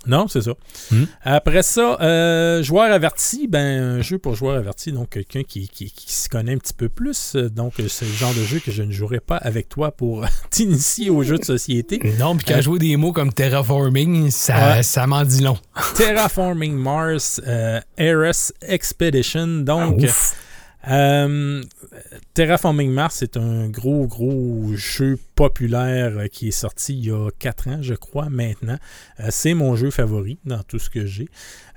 Non, 0.06 0.28
c'est 0.28 0.42
ça. 0.42 0.52
Hmm. 0.90 1.04
Après 1.22 1.62
ça, 1.62 1.96
euh, 2.02 2.62
joueur 2.62 2.92
averti, 2.92 3.46
ben 3.48 3.80
un 3.98 4.02
jeu 4.02 4.18
pour 4.18 4.34
joueur 4.34 4.56
averti, 4.58 4.92
donc 4.92 5.08
quelqu'un 5.10 5.42
qui, 5.44 5.66
qui, 5.66 5.90
qui 5.90 6.12
s'y 6.12 6.28
connaît 6.28 6.52
un 6.52 6.58
petit 6.58 6.74
peu 6.74 6.90
plus. 6.90 7.36
Donc, 7.36 7.74
c'est 7.88 8.04
le 8.04 8.12
genre 8.12 8.34
de 8.34 8.42
jeu 8.44 8.58
que 8.58 8.70
je 8.70 8.82
ne 8.82 8.92
jouerai 8.92 9.20
pas 9.20 9.36
avec 9.38 9.68
toi 9.70 9.92
pour 9.92 10.26
t'initier 10.50 11.08
aux 11.08 11.22
jeux 11.22 11.38
de 11.38 11.44
société. 11.44 12.00
Non, 12.18 12.36
puis 12.36 12.44
quand 12.46 12.54
Euh, 12.58 12.60
je 12.60 12.68
vois 12.68 12.78
des 12.78 12.96
mots 12.96 13.12
comme 13.12 13.32
terraforming, 13.32 14.30
ça, 14.30 14.82
ça 14.82 15.06
m'en 15.06 15.24
dit 15.24 15.42
long. 15.42 15.56
Terraforming 15.96 16.74
Mars, 16.76 17.40
euh, 17.46 17.80
Eris 17.96 18.50
Expedition. 18.60 19.46
Donc, 19.46 20.04
Ah. 20.06 20.12
Euh, 20.89 21.62
Terraforming 22.35 22.90
Mars, 22.90 23.16
c'est 23.19 23.36
un 23.36 23.69
gros, 23.69 24.06
gros 24.06 24.73
jeu 24.74 25.19
populaire 25.35 26.28
qui 26.31 26.48
est 26.48 26.52
sorti 26.52 26.94
il 26.94 27.06
y 27.06 27.11
a 27.11 27.31
4 27.39 27.69
ans, 27.69 27.78
je 27.81 27.94
crois, 27.94 28.28
maintenant. 28.28 28.77
Euh, 29.20 29.28
c'est 29.31 29.55
mon 29.55 29.77
jeu 29.77 29.90
favori 29.90 30.39
dans 30.44 30.62
tout 30.62 30.78
ce 30.78 30.90
que 30.90 31.06
j'ai. 31.06 31.28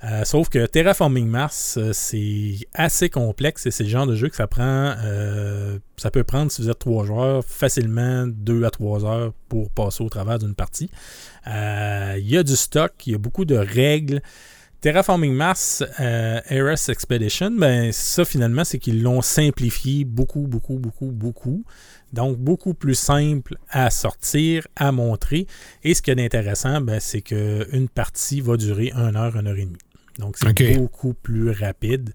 Euh, 0.04 0.24
sauf 0.24 0.48
que 0.48 0.66
Terraforming 0.66 1.26
Mars, 1.26 1.78
c'est 1.92 2.56
assez 2.74 3.08
complexe 3.08 3.66
et 3.66 3.70
c'est 3.70 3.84
le 3.84 3.90
genre 3.90 4.06
de 4.06 4.14
jeu 4.14 4.28
que 4.28 4.36
ça 4.36 4.46
prend. 4.46 4.94
ça 5.96 6.10
peut 6.10 6.24
prendre, 6.24 6.50
si 6.50 6.62
vous 6.62 6.70
êtes 6.70 6.78
trois 6.78 7.04
joueurs, 7.04 7.44
facilement 7.44 8.26
2 8.26 8.64
à 8.64 8.70
3 8.70 9.04
heures 9.04 9.32
pour 9.48 9.70
passer 9.70 10.04
au 10.04 10.08
travers 10.08 10.38
d'une 10.38 10.54
partie. 10.54 10.90
Il 11.46 12.28
y 12.28 12.36
a 12.36 12.42
du 12.42 12.56
stock, 12.56 12.92
il 13.06 13.12
y 13.12 13.14
a 13.14 13.18
beaucoup 13.18 13.44
de 13.44 13.56
règles. 13.56 14.20
Terraforming 14.80 15.32
Mars, 15.32 15.82
euh, 15.98 16.40
Eris 16.48 16.86
Expedition, 16.88 17.50
ben 17.50 17.90
ça 17.90 18.24
finalement, 18.24 18.62
c'est 18.62 18.78
qu'ils 18.78 19.02
l'ont 19.02 19.22
simplifié 19.22 20.04
beaucoup, 20.04 20.46
beaucoup, 20.46 20.78
beaucoup, 20.78 21.10
beaucoup. 21.10 21.64
Donc, 22.12 22.38
beaucoup 22.38 22.74
plus 22.74 22.94
simple 22.94 23.56
à 23.68 23.90
sortir, 23.90 24.66
à 24.76 24.92
montrer. 24.92 25.46
Et 25.84 25.94
ce 25.94 26.02
qui 26.02 26.10
est 26.10 26.24
intéressant, 26.24 26.80
ben, 26.80 27.00
c'est 27.00 27.20
qu'une 27.20 27.88
partie 27.92 28.40
va 28.40 28.56
durer 28.56 28.92
1 28.94 29.14
heure, 29.14 29.36
1 29.36 29.46
heure 29.46 29.56
et 29.56 29.64
demie. 29.64 29.76
Donc, 30.18 30.36
c'est 30.38 30.78
beaucoup 30.78 31.12
plus 31.12 31.50
rapide. 31.50 32.14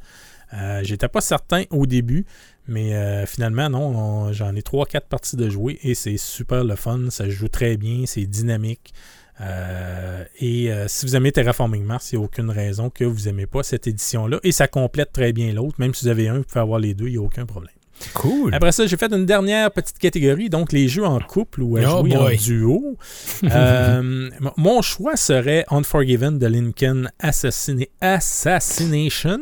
Euh, 0.54 0.82
J'étais 0.84 1.08
pas 1.08 1.22
certain 1.22 1.64
au 1.70 1.86
début, 1.86 2.26
mais 2.68 2.94
euh, 2.96 3.26
finalement, 3.26 3.70
non, 3.70 3.88
on- 3.98 4.34
j'en 4.34 4.56
ai 4.56 4.62
3-4 4.62 5.02
parties 5.10 5.36
de 5.36 5.50
jouer 5.50 5.80
et 5.84 5.96
c'est 5.96 6.18
super 6.18 6.64
le 6.64 6.76
fun. 6.76 7.10
Ça 7.10 7.30
joue 7.30 7.48
très 7.50 7.78
bien, 7.78 8.04
c'est 8.06 8.26
dynamique. 8.26 8.94
Euh, 9.42 10.24
et 10.40 10.72
euh, 10.72 10.88
si 10.88 11.06
vous 11.06 11.16
aimez 11.16 11.32
Terraforming 11.32 11.84
Mars, 11.84 12.12
il 12.12 12.18
n'y 12.20 12.22
a 12.24 12.26
aucune 12.26 12.50
raison 12.52 12.90
que 12.90 13.04
vous 13.04 13.24
n'aimez 13.26 13.48
pas 13.48 13.64
cette 13.64 13.88
édition-là. 13.88 14.40
Et 14.44 14.52
ça 14.52 14.68
complète 14.68 15.12
très 15.12 15.34
bien 15.34 15.52
l'autre. 15.54 15.76
Même 15.80 15.94
si 15.94 16.06
vous 16.06 16.12
avez 16.12 16.28
un, 16.30 16.38
vous 16.38 16.44
pouvez 16.44 16.62
avoir 16.62 16.80
les 16.80 16.94
deux, 16.94 17.08
il 17.08 17.14
n'y 17.14 17.18
a 17.18 17.22
aucun 17.22 17.46
problème. 17.46 17.74
Cool. 18.16 18.54
Après 18.54 18.72
ça, 18.72 18.86
j'ai 18.86 18.98
fait 18.98 19.12
une 19.14 19.26
dernière 19.26 19.72
petite 19.72 19.98
catégorie, 19.98 20.50
donc 20.50 20.72
les 20.72 20.88
jeux 20.88 21.06
en 21.06 21.20
couple 21.20 21.62
ou 21.62 21.78
à 21.78 21.82
Oh 21.82 22.06
jouer 22.06 22.16
en 22.18 22.30
duo. 22.36 22.98
Euh, 23.44 24.30
mon 24.58 24.82
choix 24.82 25.16
serait 25.16 25.66
Unforgiven 25.70 26.38
de 26.38 26.48
Lincoln 26.48 27.06
Assassina- 27.22 27.88
Assassination. 28.02 29.40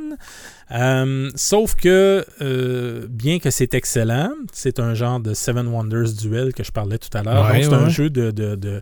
Euh, 0.73 1.29
sauf 1.35 1.75
que, 1.75 2.25
euh, 2.41 3.05
bien 3.09 3.39
que 3.39 3.49
c'est 3.49 3.73
excellent, 3.73 4.31
c'est 4.53 4.79
un 4.79 4.93
genre 4.93 5.19
de 5.19 5.33
Seven 5.33 5.67
Wonders 5.67 6.13
duel 6.13 6.53
que 6.53 6.63
je 6.63 6.71
parlais 6.71 6.97
tout 6.97 7.15
à 7.17 7.23
l'heure. 7.23 7.45
Ouais, 7.51 7.61
donc, 7.63 7.71
c'est 7.71 7.75
un 7.85 7.89
jeu 7.89 8.09
de, 8.09 8.31
de- 8.31 8.55
de- 8.55 8.81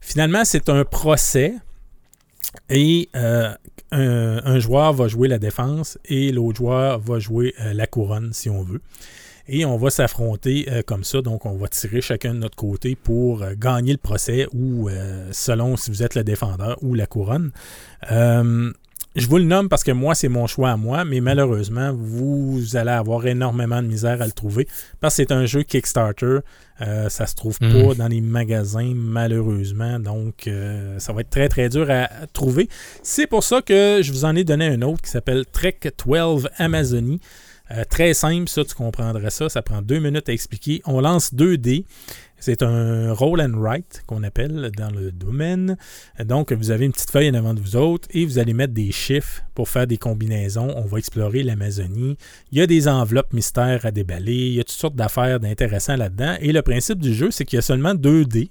Finalement, 0.00 0.44
c'est 0.44 0.68
un 0.68 0.84
procès 0.84 1.54
et 2.70 3.08
euh, 3.16 3.52
un, 3.92 4.42
un 4.44 4.58
joueur 4.58 4.92
va 4.92 5.08
jouer 5.08 5.28
la 5.28 5.38
défense 5.38 5.98
et 6.04 6.30
l'autre 6.32 6.58
joueur 6.58 6.98
va 7.00 7.18
jouer 7.18 7.54
la 7.72 7.86
couronne, 7.86 8.32
si 8.32 8.48
on 8.50 8.62
veut. 8.62 8.80
Et 9.48 9.64
on 9.64 9.76
va 9.76 9.90
s'affronter 9.90 10.66
comme 10.86 11.04
ça. 11.04 11.22
Donc, 11.22 11.46
on 11.46 11.56
va 11.56 11.68
tirer 11.68 12.00
chacun 12.00 12.34
de 12.34 12.40
notre 12.40 12.56
côté 12.56 12.96
pour 12.96 13.44
gagner 13.56 13.92
le 13.92 13.98
procès 13.98 14.48
ou 14.52 14.90
selon 15.30 15.76
si 15.76 15.90
vous 15.92 16.02
êtes 16.02 16.16
le 16.16 16.24
défendeur 16.24 16.76
ou 16.82 16.94
la 16.94 17.06
couronne. 17.06 17.52
Je 19.16 19.26
vous 19.28 19.38
le 19.38 19.44
nomme 19.44 19.70
parce 19.70 19.82
que 19.82 19.92
moi, 19.92 20.14
c'est 20.14 20.28
mon 20.28 20.46
choix 20.46 20.70
à 20.72 20.76
moi, 20.76 21.06
mais 21.06 21.20
malheureusement, 21.20 21.90
vous 21.94 22.76
allez 22.76 22.90
avoir 22.90 23.26
énormément 23.26 23.80
de 23.82 23.86
misère 23.86 24.20
à 24.20 24.26
le 24.26 24.32
trouver 24.32 24.68
parce 25.00 25.16
que 25.16 25.22
c'est 25.22 25.32
un 25.32 25.46
jeu 25.46 25.62
Kickstarter. 25.62 26.40
Euh, 26.82 27.08
ça 27.08 27.26
se 27.26 27.34
trouve 27.34 27.56
Mm. 27.62 27.72
pas 27.72 27.94
dans 27.94 28.08
les 28.08 28.20
magasins, 28.20 28.92
malheureusement. 28.94 29.98
Donc, 29.98 30.46
euh, 30.46 30.98
ça 30.98 31.14
va 31.14 31.22
être 31.22 31.30
très, 31.30 31.48
très 31.48 31.70
dur 31.70 31.90
à, 31.90 32.08
trouver. 32.34 32.68
C'est 33.02 33.26
pour 33.26 33.42
ça 33.42 33.62
que 33.62 34.00
je 34.02 34.12
vous 34.12 34.26
en 34.26 34.36
ai 34.36 34.44
donné 34.44 34.66
un 34.66 34.82
autre 34.82 35.00
qui 35.00 35.10
s'appelle 35.10 35.46
Trek 35.50 35.78
12 36.04 36.50
Amazonie. 36.58 37.20
Euh, 37.72 37.84
très 37.88 38.14
simple, 38.14 38.48
ça, 38.48 38.64
tu 38.64 38.74
comprendrais 38.74 39.30
ça. 39.30 39.48
Ça 39.48 39.62
prend 39.62 39.80
deux 39.82 39.98
minutes 39.98 40.28
à 40.28 40.32
expliquer. 40.32 40.82
On 40.84 41.00
lance 41.00 41.34
2 41.34 41.56
dés. 41.56 41.84
C'est 42.38 42.62
un 42.62 43.12
roll 43.12 43.40
and 43.40 43.58
write 43.58 44.02
qu'on 44.06 44.22
appelle 44.22 44.70
dans 44.76 44.90
le 44.90 45.10
domaine. 45.10 45.76
Donc, 46.24 46.52
vous 46.52 46.70
avez 46.70 46.84
une 46.84 46.92
petite 46.92 47.10
feuille 47.10 47.30
en 47.30 47.34
avant 47.34 47.54
de 47.54 47.60
vous 47.60 47.76
autres 47.76 48.06
et 48.12 48.24
vous 48.26 48.38
allez 48.38 48.52
mettre 48.52 48.74
des 48.74 48.92
chiffres 48.92 49.42
pour 49.54 49.68
faire 49.68 49.86
des 49.86 49.96
combinaisons. 49.98 50.72
On 50.76 50.84
va 50.84 50.98
explorer 50.98 51.42
l'Amazonie. 51.42 52.16
Il 52.52 52.58
y 52.58 52.60
a 52.60 52.66
des 52.66 52.88
enveloppes 52.88 53.32
mystères 53.32 53.86
à 53.86 53.90
déballer. 53.90 54.34
Il 54.48 54.52
y 54.54 54.60
a 54.60 54.64
toutes 54.64 54.78
sortes 54.78 54.96
d'affaires 54.96 55.40
d'intéressants 55.40 55.96
là-dedans. 55.96 56.36
Et 56.40 56.52
le 56.52 56.62
principe 56.62 56.98
du 56.98 57.14
jeu, 57.14 57.30
c'est 57.30 57.44
qu'il 57.44 57.56
y 57.56 57.58
a 57.58 57.62
seulement 57.62 57.94
deux 57.94 58.24
dés. 58.26 58.50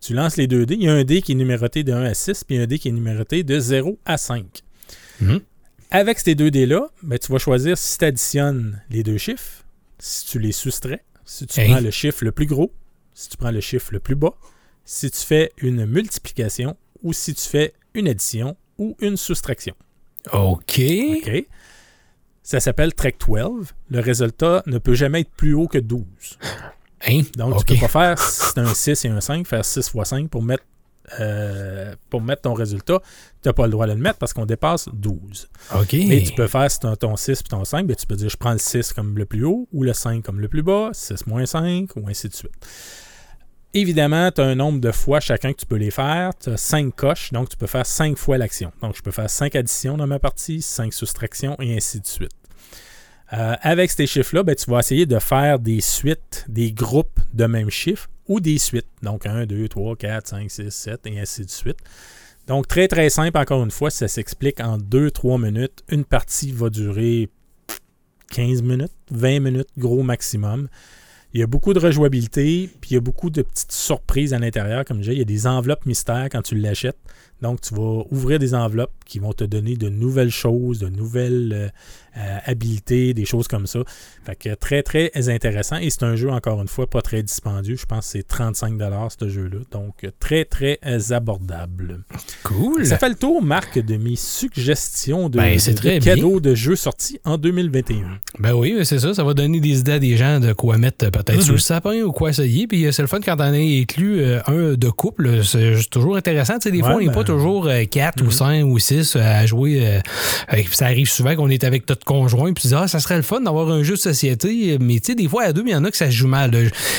Tu 0.00 0.14
lances 0.14 0.36
les 0.36 0.46
deux 0.46 0.64
dés. 0.64 0.74
Il 0.74 0.82
y 0.84 0.88
a 0.88 0.94
un 0.94 1.04
dé 1.04 1.22
qui 1.22 1.32
est 1.32 1.36
numéroté 1.36 1.84
de 1.84 1.92
1 1.92 2.02
à 2.04 2.14
6, 2.14 2.44
puis 2.44 2.56
un 2.58 2.66
dé 2.66 2.78
qui 2.78 2.88
est 2.88 2.92
numéroté 2.92 3.42
de 3.44 3.58
0 3.58 3.98
à 4.04 4.16
5. 4.16 4.44
Mhm. 5.20 5.40
Avec 5.90 6.18
ces 6.20 6.34
deux 6.34 6.50
dés-là, 6.50 6.88
ben, 7.02 7.18
tu 7.18 7.30
vas 7.30 7.38
choisir 7.38 7.76
si 7.76 7.98
tu 7.98 8.04
additionnes 8.04 8.80
les 8.90 9.02
deux 9.02 9.18
chiffres, 9.18 9.64
si 9.98 10.24
tu 10.26 10.38
les 10.38 10.52
soustrais, 10.52 11.04
si 11.24 11.46
tu 11.46 11.60
Hey. 11.60 11.68
prends 11.70 11.80
le 11.80 11.90
chiffre 11.90 12.24
le 12.24 12.32
plus 12.32 12.46
gros, 12.46 12.72
si 13.14 13.28
tu 13.28 13.36
prends 13.36 13.50
le 13.50 13.60
chiffre 13.60 13.92
le 13.92 14.00
plus 14.00 14.14
bas, 14.14 14.34
si 14.84 15.10
tu 15.10 15.20
fais 15.20 15.52
une 15.58 15.86
multiplication 15.86 16.76
ou 17.02 17.12
si 17.12 17.34
tu 17.34 17.48
fais 17.48 17.74
une 17.94 18.08
addition 18.08 18.56
ou 18.78 18.96
une 19.00 19.16
soustraction. 19.16 19.74
OK. 20.32 20.80
OK? 20.80 21.46
Ça 22.42 22.60
s'appelle 22.60 22.94
Trek 22.94 23.16
12. 23.24 23.68
Le 23.90 24.00
résultat 24.00 24.62
ne 24.66 24.78
peut 24.78 24.94
jamais 24.94 25.20
être 25.20 25.30
plus 25.30 25.54
haut 25.54 25.68
que 25.68 25.78
12. 25.78 26.02
Hein? 27.08 27.22
Donc, 27.36 27.64
tu 27.64 27.74
peux 27.74 27.80
pas 27.80 27.88
faire, 27.88 28.18
si 28.18 28.58
un 28.58 28.74
6 28.74 29.04
et 29.04 29.08
un 29.08 29.20
5, 29.20 29.46
faire 29.46 29.64
6 29.64 29.88
fois 29.88 30.04
5 30.04 30.28
pour 30.28 30.42
mettre, 30.42 30.64
euh, 31.20 31.94
pour 32.10 32.20
mettre 32.20 32.42
ton 32.42 32.54
résultat. 32.54 33.00
Tu 33.42 33.48
n'as 33.48 33.52
pas 33.52 33.66
le 33.66 33.72
droit 33.72 33.86
de 33.86 33.92
le 33.92 33.98
mettre 33.98 34.18
parce 34.18 34.32
qu'on 34.32 34.46
dépasse 34.46 34.88
12. 34.92 35.48
OK. 35.74 35.92
Mais 35.92 36.22
tu 36.22 36.32
peux 36.32 36.46
faire 36.46 36.70
si 36.70 36.80
tu 36.80 36.86
as 36.86 36.96
ton 36.96 37.16
6 37.16 37.30
et 37.30 37.42
ton 37.44 37.64
5, 37.64 37.86
ben, 37.86 37.96
tu 37.96 38.06
peux 38.06 38.16
dire 38.16 38.28
je 38.28 38.36
prends 38.36 38.52
le 38.52 38.58
6 38.58 38.92
comme 38.92 39.16
le 39.18 39.26
plus 39.26 39.44
haut 39.44 39.68
ou 39.72 39.82
le 39.82 39.92
5 39.92 40.22
comme 40.22 40.40
le 40.40 40.48
plus 40.48 40.62
bas, 40.62 40.90
6 40.92 41.26
moins 41.26 41.46
5 41.46 41.90
ou 41.96 42.08
ainsi 42.08 42.28
de 42.28 42.34
suite. 42.34 42.52
Évidemment, 43.74 44.30
tu 44.30 44.40
as 44.42 44.44
un 44.44 44.54
nombre 44.54 44.80
de 44.80 44.92
fois 44.92 45.20
chacun 45.20 45.52
que 45.52 45.58
tu 45.58 45.66
peux 45.66 45.76
les 45.76 45.90
faire. 45.90 46.32
Tu 46.38 46.50
as 46.50 46.58
5 46.58 46.94
coches, 46.94 47.32
donc 47.32 47.48
tu 47.48 47.56
peux 47.56 47.66
faire 47.66 47.86
5 47.86 48.18
fois 48.18 48.36
l'action. 48.36 48.70
Donc, 48.82 48.96
je 48.96 49.02
peux 49.02 49.10
faire 49.10 49.30
5 49.30 49.56
additions 49.56 49.96
dans 49.96 50.06
ma 50.06 50.18
partie, 50.18 50.60
5 50.60 50.92
soustractions 50.92 51.56
et 51.58 51.74
ainsi 51.74 52.00
de 52.00 52.06
suite. 52.06 52.32
Euh, 53.32 53.56
avec 53.62 53.90
ces 53.90 54.06
chiffres-là, 54.06 54.42
ben, 54.42 54.54
tu 54.54 54.70
vas 54.70 54.80
essayer 54.80 55.06
de 55.06 55.18
faire 55.18 55.58
des 55.58 55.80
suites, 55.80 56.44
des 56.48 56.72
groupes 56.72 57.18
de 57.32 57.46
même 57.46 57.70
chiffre 57.70 58.08
ou 58.28 58.40
des 58.40 58.58
suites. 58.58 58.88
Donc 59.02 59.24
1, 59.24 59.46
2, 59.46 59.68
3, 59.68 59.96
4, 59.96 60.28
5, 60.28 60.50
6, 60.50 60.70
7 60.70 61.00
et 61.06 61.20
ainsi 61.20 61.44
de 61.44 61.50
suite. 61.50 61.78
Donc 62.46 62.68
très 62.68 62.88
très 62.88 63.08
simple, 63.08 63.38
encore 63.38 63.62
une 63.62 63.70
fois, 63.70 63.88
ça 63.90 64.06
s'explique 64.06 64.60
en 64.60 64.76
2-3 64.76 65.40
minutes. 65.40 65.82
Une 65.88 66.04
partie 66.04 66.52
va 66.52 66.68
durer 66.68 67.30
15 68.32 68.62
minutes, 68.62 68.92
20 69.10 69.40
minutes, 69.40 69.68
gros 69.78 70.02
maximum. 70.02 70.68
Il 71.34 71.40
y 71.40 71.42
a 71.42 71.46
beaucoup 71.46 71.72
de 71.72 71.78
rejouabilité, 71.78 72.68
puis 72.80 72.90
il 72.90 72.94
y 72.94 72.96
a 72.96 73.00
beaucoup 73.00 73.30
de 73.30 73.40
petites 73.40 73.72
surprises 73.72 74.34
à 74.34 74.38
l'intérieur. 74.38 74.84
Comme 74.84 74.98
je 74.98 75.02
disais, 75.02 75.14
il 75.14 75.18
y 75.18 75.22
a 75.22 75.24
des 75.24 75.46
enveloppes 75.46 75.86
mystères 75.86 76.28
quand 76.30 76.42
tu 76.42 76.56
l'achètes. 76.56 76.98
Donc, 77.42 77.60
tu 77.60 77.74
vas 77.74 78.04
ouvrir 78.10 78.38
des 78.38 78.54
enveloppes 78.54 78.92
qui 79.04 79.18
vont 79.18 79.32
te 79.32 79.44
donner 79.44 79.76
de 79.76 79.88
nouvelles 79.88 80.30
choses, 80.30 80.78
de 80.78 80.88
nouvelles 80.88 81.52
euh, 81.52 81.68
euh, 82.18 82.38
habilités, 82.46 83.12
des 83.14 83.24
choses 83.24 83.48
comme 83.48 83.66
ça. 83.66 83.80
Fait 84.24 84.36
que 84.36 84.54
très, 84.54 84.82
très 84.82 85.10
intéressant. 85.28 85.76
Et 85.76 85.90
c'est 85.90 86.04
un 86.04 86.14
jeu, 86.16 86.30
encore 86.30 86.60
une 86.62 86.68
fois, 86.68 86.86
pas 86.86 87.02
très 87.02 87.22
dispendieux. 87.22 87.76
Je 87.76 87.84
pense 87.86 88.06
que 88.06 88.12
c'est 88.12 88.26
35 88.26 88.78
ce 89.18 89.28
jeu-là. 89.28 89.58
Donc, 89.70 90.06
très, 90.20 90.44
très 90.44 90.78
abordable. 91.10 92.00
Cool. 92.44 92.86
Ça 92.86 92.98
fait 92.98 93.08
le 93.08 93.14
tour, 93.14 93.42
Marc, 93.42 93.78
de 93.78 93.96
mes 93.96 94.16
suggestions 94.16 95.28
de, 95.28 95.38
Ben, 95.38 95.58
c'est 95.58 95.72
de 95.72 95.76
très 95.78 95.98
cadeaux 95.98 96.40
de 96.40 96.54
jeux 96.54 96.76
sortis 96.76 97.18
en 97.24 97.38
2021. 97.38 98.18
Ben 98.38 98.54
oui, 98.54 98.76
c'est 98.84 98.98
ça. 98.98 99.14
Ça 99.14 99.24
va 99.24 99.34
donner 99.34 99.60
des 99.60 99.80
idées 99.80 99.92
à 99.92 99.98
des 99.98 100.16
gens 100.16 100.40
de 100.40 100.52
quoi 100.52 100.78
mettre 100.78 101.06
euh, 101.06 101.10
peut-être 101.10 101.36
Mhm. 101.36 101.42
sur 101.42 101.52
le 101.54 101.58
sapin 101.58 102.02
ou 102.02 102.12
quoi 102.12 102.30
essayer. 102.30 102.66
Puis 102.66 102.86
euh, 102.86 102.92
c'est 102.92 103.02
le 103.02 103.08
fun 103.08 103.20
quand 103.20 103.36
on 103.40 103.52
est 103.54 103.80
inclus 103.82 104.20
euh, 104.20 104.40
un 104.46 104.74
de 104.74 104.90
couple. 104.90 105.42
C'est 105.44 105.88
toujours 105.90 106.16
intéressant. 106.16 106.54
Tu 106.54 106.62
sais, 106.64 106.70
des 106.70 106.80
fois, 106.80 106.94
on 106.96 107.00
n'est 107.00 107.06
ben- 107.06 107.12
pas 107.12 107.24
toujours 107.32 107.66
euh, 107.66 107.84
quatre 107.84 108.20
ou 108.22 108.26
Mhm. 108.26 108.30
cinq 108.30 108.64
ou 108.64 108.78
six 108.78 109.16
euh, 109.16 109.20
à 109.20 109.46
jouer. 109.46 109.80
euh, 109.86 110.00
euh, 110.54 110.62
ça 110.72 110.86
arrive 110.86 111.08
souvent 111.10 111.34
qu'on 111.36 111.48
est 111.50 111.64
avec 111.64 111.88
notre 111.88 112.04
conjoint. 112.04 112.52
Puis 112.52 112.70
ah, 112.74 112.88
ça 112.88 113.00
serait 113.00 113.16
le 113.16 113.22
fun 113.22 113.40
d'avoir 113.40 113.70
un 113.70 113.82
jeu 113.82 113.94
de 113.94 113.98
société. 114.00 114.76
Mais 114.80 114.94
tu 115.00 115.12
sais, 115.12 115.14
des 115.14 115.28
fois, 115.28 115.44
à 115.44 115.52
deux, 115.52 115.62
il 115.66 115.70
y 115.72 115.74
en 115.74 115.84
a 115.84 115.90
que 115.90 115.96
ça 115.96 116.06
se 116.06 116.10
joue 116.12 116.28
mal. 116.28 116.50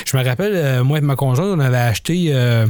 Je, 0.06 0.18
me 0.18 0.24
rappelle, 0.24 0.54
euh, 0.56 0.84
moi 0.84 0.98
et 0.98 1.02
ma 1.02 1.16
conjointe, 1.16 1.50
on 1.52 1.60
avait 1.60 1.78
acheté 1.78 2.28
euh, 2.30 2.66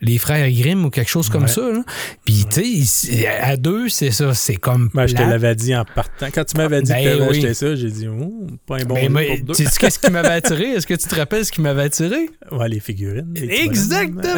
les 0.00 0.18
frères 0.18 0.50
Grimm 0.50 0.84
ou 0.84 0.90
quelque 0.90 1.10
chose 1.10 1.28
comme 1.28 1.42
Ouais. 1.42 1.48
ça. 1.48 1.62
là. 1.62 1.82
Puis 2.24 2.44
tu 2.50 2.84
sais, 2.84 3.26
à 3.26 3.56
deux, 3.56 3.88
c'est 3.88 4.10
ça. 4.10 4.34
C'est 4.34 4.56
comme. 4.56 4.90
Ben, 4.94 5.06
je 5.06 5.14
te 5.14 5.22
l'avais 5.22 5.54
dit 5.54 5.74
en 5.74 5.84
partant. 5.84 6.26
Quand 6.34 6.44
tu 6.44 6.56
m'avais 6.56 6.82
dit 6.82 6.92
Ben 6.92 6.98
que 6.98 7.02
tu 7.02 7.08
avais 7.08 7.22
oui. 7.30 7.38
acheté 7.38 7.54
ça, 7.54 7.74
j'ai 7.74 7.90
dit, 7.90 8.06
oh, 8.08 8.46
pas 8.66 8.76
un 8.76 8.84
bon 8.84 8.94
Mais 8.94 9.02
jeu 9.04 9.08
moi, 9.10 9.22
pour 9.36 9.46
deux. 9.46 9.54
tu 9.54 9.64
sais 9.64 9.70
qu'est-ce 9.78 9.98
qui 9.98 10.10
m'avait 10.10 10.28
attiré? 10.32 10.64
Est-ce 10.72 10.86
que 10.86 10.94
tu 10.94 11.06
te 11.08 11.14
rappelles 11.14 11.44
ce 11.44 11.52
qui 11.52 11.60
m'avait 11.60 11.82
attiré? 11.82 12.28
Ouais, 12.52 12.68
les 12.68 12.80
figurines. 12.80 13.32
les 13.34 13.64
Exactement! 13.64 14.22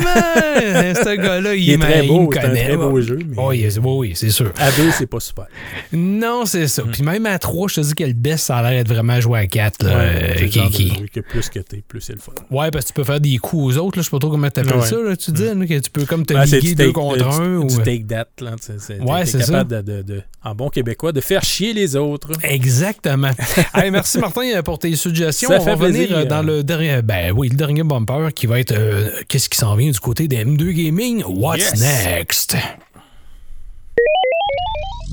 Ce 0.99 1.17
gars-là, 1.17 1.55
il, 1.55 1.63
Il 1.65 1.71
est 1.73 1.79
très 1.79 2.05
il 2.05 2.09
beau, 2.09 2.23
me 2.23 2.27
connaît. 2.63 2.69
très 2.69 2.77
beau 2.77 3.01
jeu. 3.01 3.19
Mais 3.29 3.37
Oh, 3.39 3.53
yes, 3.53 3.79
oui, 3.79 3.85
oui, 3.99 4.13
c'est 4.15 4.31
sûr. 4.31 4.53
À 4.59 4.71
deux, 4.73 4.91
c'est 4.91 5.07
pas 5.07 5.21
super. 5.21 5.47
Non, 5.93 6.45
c'est 6.47 6.67
ça. 6.69 6.83
Mm. 6.85 6.91
Puis 6.93 7.03
même 7.03 7.27
à 7.27 7.39
3, 7.39 7.69
je 7.69 7.75
te 7.77 7.81
dis 7.81 7.95
que 7.95 8.05
le 8.05 8.13
best, 8.13 8.47
ça 8.47 8.59
a 8.59 8.63
l'air 8.71 8.83
d'être 8.85 8.93
vraiment 8.95 9.21
joué 9.21 9.39
à 9.41 9.47
4. 9.47 9.83
Là, 9.85 9.97
Ouais, 9.97 10.37
euh, 10.43 10.47
qui- 10.49 11.07
que 11.13 11.21
plus 11.21 11.49
que 11.49 11.59
t'es, 11.61 11.83
plus 11.87 12.01
c'est 12.01 12.13
le 12.15 12.19
fun. 12.21 12.33
Ouais, 12.51 12.71
parce 12.71 12.85
que 12.85 12.89
tu 12.89 12.95
peux 12.95 13.05
faire 13.05 13.21
des 13.21 13.37
coups 13.39 13.77
aux 13.77 13.79
autres. 13.79 13.99
Là, 13.99 14.03
je 14.03 14.07
sais 14.07 14.11
pas 14.11 14.19
trop 14.19 14.31
comment 14.31 14.51
t'appelles 14.51 14.75
Ouais. 14.77 14.87
Ça. 14.87 14.97
Là, 14.97 15.17
tu 15.17 15.31
dis 15.33 15.45
là, 15.45 15.55
que 15.55 15.79
tu 15.79 15.91
peux 15.91 16.05
comme 16.05 16.25
te 16.27 16.35
Ben, 16.35 16.45
liguer 16.45 16.75
deux 16.75 16.87
take- 16.89 16.93
contre 16.93 17.25
euh, 17.41 17.59
un. 17.61 17.61
du, 17.67 17.75
ou... 17.75 17.79
take 17.83 18.05
that, 18.09 18.27
là. 18.41 18.55
Ouais, 19.01 19.27
c'est 19.27 19.39
capable 19.39 19.83
de, 19.83 19.97
de- 19.97 20.03
de- 20.03 20.23
en 20.45 20.55
bon 20.55 20.69
québécois, 20.69 21.13
de 21.13 21.21
faire 21.21 21.43
chier 21.43 21.73
les 21.73 21.97
autres. 21.97 22.31
Exactement. 22.43 23.31
Hey, 23.75 23.91
merci 23.91 24.19
Martin 24.19 24.63
pour 24.65 24.79
tes 24.79 24.95
suggestions. 24.97 25.49
Ça 25.51 25.57
On 25.57 25.59
va 25.59 25.65
fait 25.65 25.73
revenir 25.75 26.07
plaisir. 26.09 26.19
euh, 26.19 26.25
dans 26.25 26.43
le 26.43 26.63
dernier, 26.65 27.01
ben 27.03 27.33
oui, 27.37 27.49
le 27.49 27.57
dernier 27.57 27.83
bumper 27.85 28.29
qui 28.35 28.47
va 28.47 28.59
être 28.61 28.73
euh, 28.73 29.11
qu'est-ce 29.29 29.49
qui 29.49 29.57
s'en 29.59 29.77
vient 29.77 29.91
du 29.91 30.01
côté 30.01 30.27
des 30.27 30.45
M2 30.45 30.73
Gaming? 30.73 31.23
What's 31.27 31.61
Yes. 31.61 31.81
next? 31.81 32.48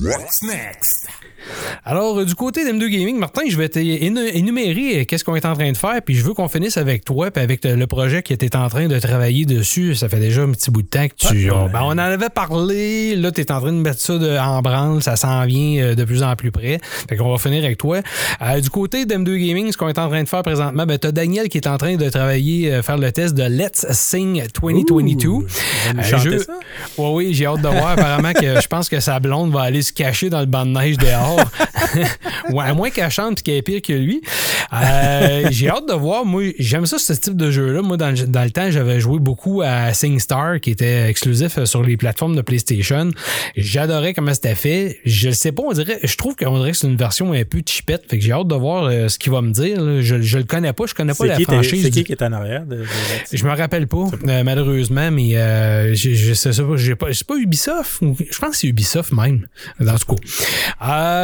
What's 0.02 0.42
next? 0.42 1.08
Alors, 1.86 2.20
euh, 2.20 2.26
du 2.26 2.36
côté 2.36 2.64
d'M2 2.66 2.88
Gaming, 2.90 3.18
Martin, 3.18 3.42
je 3.50 3.58
vais 3.58 3.70
t'énumérer 3.70 5.02
euh, 5.02 5.06
qu'est-ce 5.06 5.24
qu'on 5.24 5.36
est 5.36 5.46
en 5.46 5.54
train 5.54 5.72
de 5.72 5.78
faire, 5.78 6.02
puis 6.04 6.16
je 6.16 6.24
veux 6.24 6.34
qu'on 6.34 6.48
finisse 6.48 6.78
avec 6.78 7.06
toi, 7.06 7.32
puis 7.32 7.44
avec 7.44 7.64
le 7.64 7.86
projet 7.88 8.24
que 8.24 8.34
tu 8.34 8.46
es 8.46 8.56
en 8.56 8.68
train 8.70 8.88
de 8.88 9.00
travailler 9.00 9.46
dessus. 9.46 9.96
Ça 9.96 10.10
fait 10.10 10.20
déjà 10.20 10.42
un 10.44 10.52
petit 10.52 10.72
bout 10.72 10.82
de 10.82 10.88
temps 10.88 11.08
que 11.08 11.16
tu. 11.16 11.52
On, 11.52 11.68
ben, 11.70 11.82
on 11.84 11.92
en 11.92 11.98
avait 11.98 12.30
parlé, 12.30 13.16
là, 13.16 13.32
tu 13.32 13.42
es 13.42 13.52
en 13.52 13.60
train 13.62 13.72
de 13.74 13.78
mettre 13.78 14.00
ça 14.00 14.18
de- 14.18 14.38
en 14.38 14.62
branle, 14.62 15.02
ça 15.02 15.16
s'en 15.16 15.46
vient 15.46 15.84
euh, 15.84 15.96
de 15.96 16.04
plus 16.04 16.24
en 16.24 16.36
plus 16.36 16.52
près. 16.52 16.80
Fait 17.10 17.16
qu'on 17.18 17.32
va 17.32 17.38
finir 17.38 17.64
avec 17.64 17.78
toi. 17.78 18.00
Euh, 18.42 18.60
du 18.62 18.70
côté 18.70 19.06
d'M2 19.06 19.36
Gaming, 19.38 19.72
ce 19.72 19.78
qu'on 19.78 19.88
est 19.90 20.00
en 20.00 20.10
train 20.10 20.24
de 20.24 20.30
faire 20.30 20.44
présentement, 20.44 20.86
ben, 20.86 20.98
tu 20.98 21.08
as 21.08 21.12
Daniel 21.12 21.50
qui 21.50 21.58
est 21.58 21.68
en 21.68 21.78
train 21.78 21.96
de 21.96 22.10
travailler, 22.10 22.72
euh, 22.74 22.82
faire 22.82 22.98
le 22.98 23.12
test 23.12 23.36
de 23.36 23.44
Let's 23.44 23.86
Sing 23.92 24.44
2022. 24.62 25.28
Ouh, 25.28 25.46
Euh, 25.98 26.02
je- 26.02 26.38
ça? 26.40 26.54
Oui, 26.98 27.10
oui, 27.28 27.34
j'ai 27.34 27.46
hâte 27.46 27.62
de 27.62 27.68
voir. 27.68 27.90
Apparemment 27.90 28.34
que 28.34 28.60
je 28.62 28.68
pense 28.68 28.90
que 28.90 29.00
sa 29.00 29.20
blonde 29.20 29.52
va 29.52 29.62
aller 29.62 29.82
se 29.82 29.94
cacher 29.94 30.30
dans 30.30 30.40
le 30.40 30.46
banc 30.46 30.66
de 30.66 30.72
neige 30.72 30.98
dehors. 30.98 31.35
ouais, 32.52 32.66
à 32.66 32.74
moins 32.74 32.90
qu'elle 32.90 33.10
chante 33.10 33.40
et 33.40 33.44
qu'elle 33.44 33.56
est 33.56 33.62
pire 33.62 33.82
que 33.82 33.94
lui. 33.94 34.22
Euh, 34.74 35.48
j'ai 35.52 35.70
hâte 35.70 35.88
de 35.88 35.94
voir. 35.94 36.26
Moi, 36.26 36.54
j'aime 36.60 36.86
ça, 36.86 36.98
ce 36.98 37.14
type 37.14 37.36
de 37.38 37.52
jeu-là. 37.52 37.82
Moi, 37.82 37.98
dans, 37.98 38.10
le- 38.12 38.28
dans 38.28 38.44
le 38.44 38.52
temps, 38.52 38.70
j'avais 38.72 39.00
joué 39.00 39.20
beaucoup 39.20 39.62
à 39.64 39.94
SingStar, 39.94 40.60
qui 40.60 40.72
était 40.72 41.08
exclusif 41.10 41.58
euh, 41.58 41.66
sur 41.66 41.84
les 41.84 41.98
plateformes 41.98 42.36
de 42.36 42.42
PlayStation. 42.42 43.12
J'adorais 43.56 44.14
comment 44.14 44.34
c'était 44.34 44.56
fait. 44.56 45.00
Je 45.06 45.30
sais 45.30 45.52
pas, 45.52 45.64
on 45.66 45.72
dirait, 45.74 46.00
je 46.04 46.16
trouve 46.18 46.36
qu'on 46.36 46.58
dirait 46.58 46.72
que 46.72 46.78
c'est 46.78 46.88
une 46.88 46.98
version 46.98 47.34
un 47.34 47.44
peu 47.44 47.62
cheapette. 47.66 48.04
Fait 48.10 48.18
que 48.18 48.24
j'ai 48.24 48.32
hâte 48.32 48.48
de 48.48 48.56
voir 48.56 48.86
euh, 48.86 49.08
ce 49.08 49.18
qu'il 49.20 49.32
va 49.32 49.42
me 49.42 49.52
dire. 49.52 49.82
là. 49.82 50.02
Je, 50.02 50.22
je 50.22 50.38
le 50.38 50.44
connais 50.44 50.74
pas, 50.74 50.86
je 50.88 50.94
connais 50.94 51.14
pas 51.14 51.26
la 51.26 51.36
qui, 51.38 51.44
franchise. 51.44 51.84
c'est 51.84 51.92
qui 51.92 52.04
qui 52.04 52.12
est 52.12 52.24
en 52.24 52.34
arrière 52.34 52.66
de, 52.66 52.76
de- 52.78 52.82
de- 52.82 52.86
je 53.32 53.46
me 53.46 53.52
rappelle 53.56 53.88
pas, 53.88 54.06
euh, 54.28 54.44
malheureusement, 54.44 55.12
mais 55.12 55.36
euh, 55.38 55.94
je, 55.96 56.34
sais 56.34 56.50
pas, 56.52 56.76
j'ai 56.78 56.96
pas, 56.96 57.08
c'est 57.14 57.26
pas 57.28 57.36
Ubisoft, 57.36 58.02
ou- 58.02 58.16
je 58.30 58.38
pense 58.40 58.52
que 58.52 58.58
c'est 58.58 58.68
Ubisoft 58.68 59.12
même, 59.14 59.48
dans 59.80 59.98
ce 59.98 60.06
cas. 60.06 60.16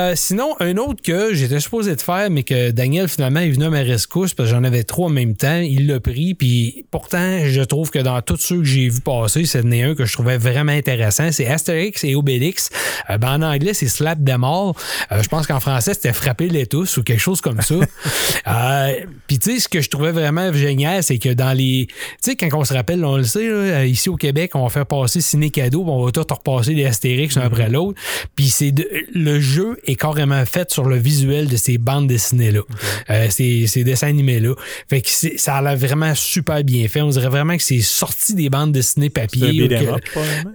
Euh, 0.01 0.13
sinon, 0.15 0.55
un 0.59 0.77
autre 0.77 1.01
que 1.03 1.33
j'étais 1.33 1.59
supposé 1.59 1.95
de 1.95 2.01
faire, 2.01 2.29
mais 2.31 2.43
que 2.43 2.71
Daniel 2.71 3.07
finalement 3.07 3.39
est 3.41 3.51
venu 3.51 3.65
à 3.65 3.69
ma 3.69 3.81
rescousse 3.81 4.33
parce 4.33 4.49
que 4.49 4.55
j'en 4.55 4.63
avais 4.63 4.83
trois 4.83 5.07
en 5.07 5.11
même 5.11 5.35
temps, 5.35 5.59
il 5.59 5.87
l'a 5.87 5.99
pris, 5.99 6.33
puis 6.33 6.85
pourtant, 6.89 7.45
je 7.45 7.61
trouve 7.61 7.91
que 7.91 7.99
dans 7.99 8.19
tous 8.21 8.37
ceux 8.37 8.57
que 8.57 8.63
j'ai 8.63 8.89
vu 8.89 9.01
passer, 9.01 9.45
c'est 9.45 9.59
un 9.59 9.95
que 9.95 10.05
je 10.05 10.13
trouvais 10.13 10.37
vraiment 10.37 10.71
intéressant, 10.71 11.31
c'est 11.31 11.45
Astérix 11.47 12.03
et 12.03 12.15
Obélix. 12.15 12.69
Euh, 13.09 13.17
ben, 13.17 13.33
en 13.33 13.41
anglais, 13.43 13.73
c'est 13.73 13.87
Slap 13.87 14.23
them 14.25 14.43
all. 14.43 14.71
Euh, 15.11 15.21
je 15.21 15.27
pense 15.27 15.45
qu'en 15.45 15.59
français, 15.59 15.93
c'était 15.93 16.13
Frapper 16.13 16.49
les 16.49 16.65
tous 16.65 16.97
ou 16.97 17.03
quelque 17.03 17.19
chose 17.19 17.41
comme 17.41 17.61
ça. 17.61 17.75
Puis 19.27 19.39
tu 19.39 19.53
sais, 19.53 19.59
ce 19.59 19.69
que 19.69 19.81
je 19.81 19.89
trouvais 19.89 20.11
vraiment 20.11 20.51
génial, 20.51 21.03
c'est 21.03 21.17
que 21.19 21.29
dans 21.29 21.53
les... 21.53 21.87
Tu 21.87 22.31
sais, 22.31 22.35
quand 22.35 22.49
on 22.53 22.63
se 22.63 22.73
rappelle, 22.73 23.03
on 23.05 23.17
le 23.17 23.23
sait, 23.23 23.47
là, 23.47 23.85
ici 23.85 24.09
au 24.09 24.15
Québec, 24.15 24.51
on 24.55 24.63
va 24.63 24.69
faire 24.69 24.85
passer 24.85 25.21
Ciné 25.21 25.49
Cadeau, 25.51 25.83
puis 25.83 25.91
on 25.91 26.05
va 26.05 26.11
tout 26.11 26.25
repasser 26.29 26.73
les 26.73 26.85
Astérix 26.85 27.37
un 27.37 27.41
après 27.41 27.69
l'autre. 27.69 27.99
Puis 28.35 28.49
c'est 28.49 28.71
de- 28.71 28.87
le 29.13 29.39
jeu 29.39 29.77
est 29.85 29.90
carrément 29.95 30.45
fait 30.45 30.71
sur 30.71 30.85
le 30.85 30.97
visuel 30.97 31.47
de 31.47 31.55
ces 31.57 31.77
bandes 31.77 32.07
dessinées-là. 32.07 32.61
Euh, 33.09 33.27
ces, 33.29 33.67
ces 33.67 33.83
dessins 33.83 34.07
animés-là. 34.07 34.53
Fait 34.89 35.01
que 35.01 35.09
c'est- 35.09 35.37
ça 35.37 35.55
a 35.55 35.61
l'air 35.61 35.77
vraiment 35.77 36.13
super 36.15 36.63
bien 36.63 36.87
fait. 36.87 37.01
On 37.01 37.09
dirait 37.09 37.29
vraiment 37.29 37.55
que 37.57 37.63
c'est 37.63 37.81
sorti 37.81 38.33
des 38.35 38.49
bandes 38.49 38.71
dessinées 38.71 39.11
C'est 39.13 39.21
un 39.21 39.25
papier. 39.25 39.67
que- 39.67 39.75
probablement. 40.11 40.51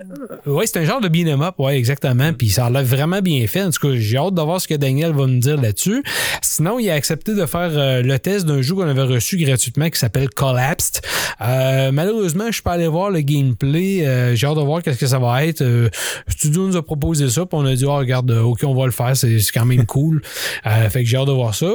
oui, 0.46 0.64
c'est 0.66 0.78
un 0.78 0.84
genre 0.84 1.00
de 1.00 1.08
beat'em 1.08 1.42
up, 1.42 1.54
ouais, 1.58 1.76
exactement. 1.78 2.32
Puis 2.32 2.50
ça 2.50 2.66
a 2.66 2.70
l'air 2.70 2.84
vraiment 2.84 3.20
bien 3.20 3.46
fait. 3.46 3.62
En 3.62 3.70
tout 3.70 3.88
cas, 3.88 3.94
j'ai 3.96 4.16
hâte 4.16 4.34
de 4.34 4.42
voir 4.42 4.60
ce 4.60 4.68
que 4.68 4.74
Daniel 4.74 5.12
va 5.12 5.26
nous 5.26 5.38
dire 5.40 5.60
là-dessus. 5.60 6.02
Sinon, 6.42 6.78
il 6.78 6.88
a 6.90 6.94
accepté 6.94 7.34
de 7.34 7.46
faire 7.46 7.70
euh, 7.72 8.02
le 8.02 8.18
test 8.18 8.46
d'un 8.46 8.62
jeu 8.62 8.74
qu'on 8.74 8.88
avait 8.88 9.02
reçu 9.02 9.36
gratuitement 9.36 9.88
qui 9.90 9.98
s'appelle 9.98 10.28
Collapsed. 10.30 11.00
Euh, 11.40 11.92
malheureusement, 11.92 12.46
je 12.48 12.52
suis 12.54 12.62
pas 12.62 12.72
allé 12.72 12.86
voir 12.86 13.10
le 13.10 13.20
gameplay. 13.20 14.06
Euh, 14.06 14.34
j'ai 14.34 14.46
hâte 14.46 14.56
de 14.56 14.60
voir 14.62 14.82
qu'est-ce 14.82 14.98
que 14.98 15.06
ça 15.06 15.18
va 15.18 15.44
être. 15.44 15.62
Euh, 15.62 15.88
Studio 16.28 16.66
nous 16.68 16.76
a 16.76 16.82
proposé 16.82 17.28
ça, 17.28 17.42
puis 17.46 17.58
on 17.58 17.64
a 17.66 17.74
dit, 17.74 17.84
oh, 17.84 17.96
regarde, 17.96 18.30
ok, 18.30 18.60
on 18.64 18.74
va 18.74 18.86
le 18.86 18.92
faire, 18.92 19.16
c'est 19.40 19.52
quand 19.52 19.64
même 19.64 19.86
cool. 19.86 20.22
Euh, 20.66 20.88
fait 20.88 21.02
que 21.02 21.08
j'ai 21.08 21.16
hâte 21.16 21.26
de 21.26 21.32
voir 21.32 21.54
ça. 21.54 21.72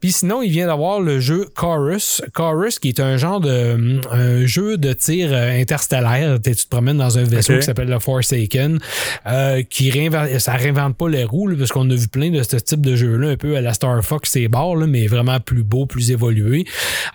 Puis 0.00 0.12
sinon, 0.12 0.42
il 0.42 0.50
vient 0.50 0.66
d'avoir 0.66 1.00
le 1.00 1.20
jeu 1.20 1.48
Chorus. 1.54 2.22
Chorus, 2.34 2.78
qui 2.78 2.88
est 2.88 3.00
un 3.00 3.16
genre 3.16 3.40
de 3.40 4.00
un 4.10 4.46
jeu 4.46 4.76
de 4.76 4.92
tir 4.92 5.30
euh, 5.32 5.60
interstellaire. 5.60 6.38
Tu 6.42 6.54
te 6.54 6.68
promènes 6.68 6.98
dans 6.98 7.18
un 7.18 7.24
vaisseau 7.24 7.56
qui 7.56 7.62
s'appelle 7.62 7.88
le 7.88 7.98
Forsaken, 7.98 8.78
euh, 9.26 9.62
qui 9.68 9.90
réinvente, 9.90 10.38
ça 10.38 10.52
réinvente 10.52 10.96
pas 10.96 11.08
les 11.08 11.24
roues, 11.24 11.48
là, 11.48 11.56
parce 11.58 11.70
qu'on 11.70 11.88
a 11.90 11.94
vu 11.94 12.08
plein 12.08 12.30
de 12.30 12.42
ce 12.42 12.56
type 12.56 12.80
de 12.80 12.96
jeu-là, 12.96 13.30
un 13.30 13.36
peu 13.36 13.56
à 13.56 13.60
la 13.60 13.72
Star 13.72 14.02
Fox 14.04 14.36
et 14.36 14.48
barres, 14.48 14.76
mais 14.76 15.06
vraiment 15.06 15.40
plus 15.40 15.62
beau, 15.62 15.86
plus 15.86 16.10
évolué. 16.10 16.64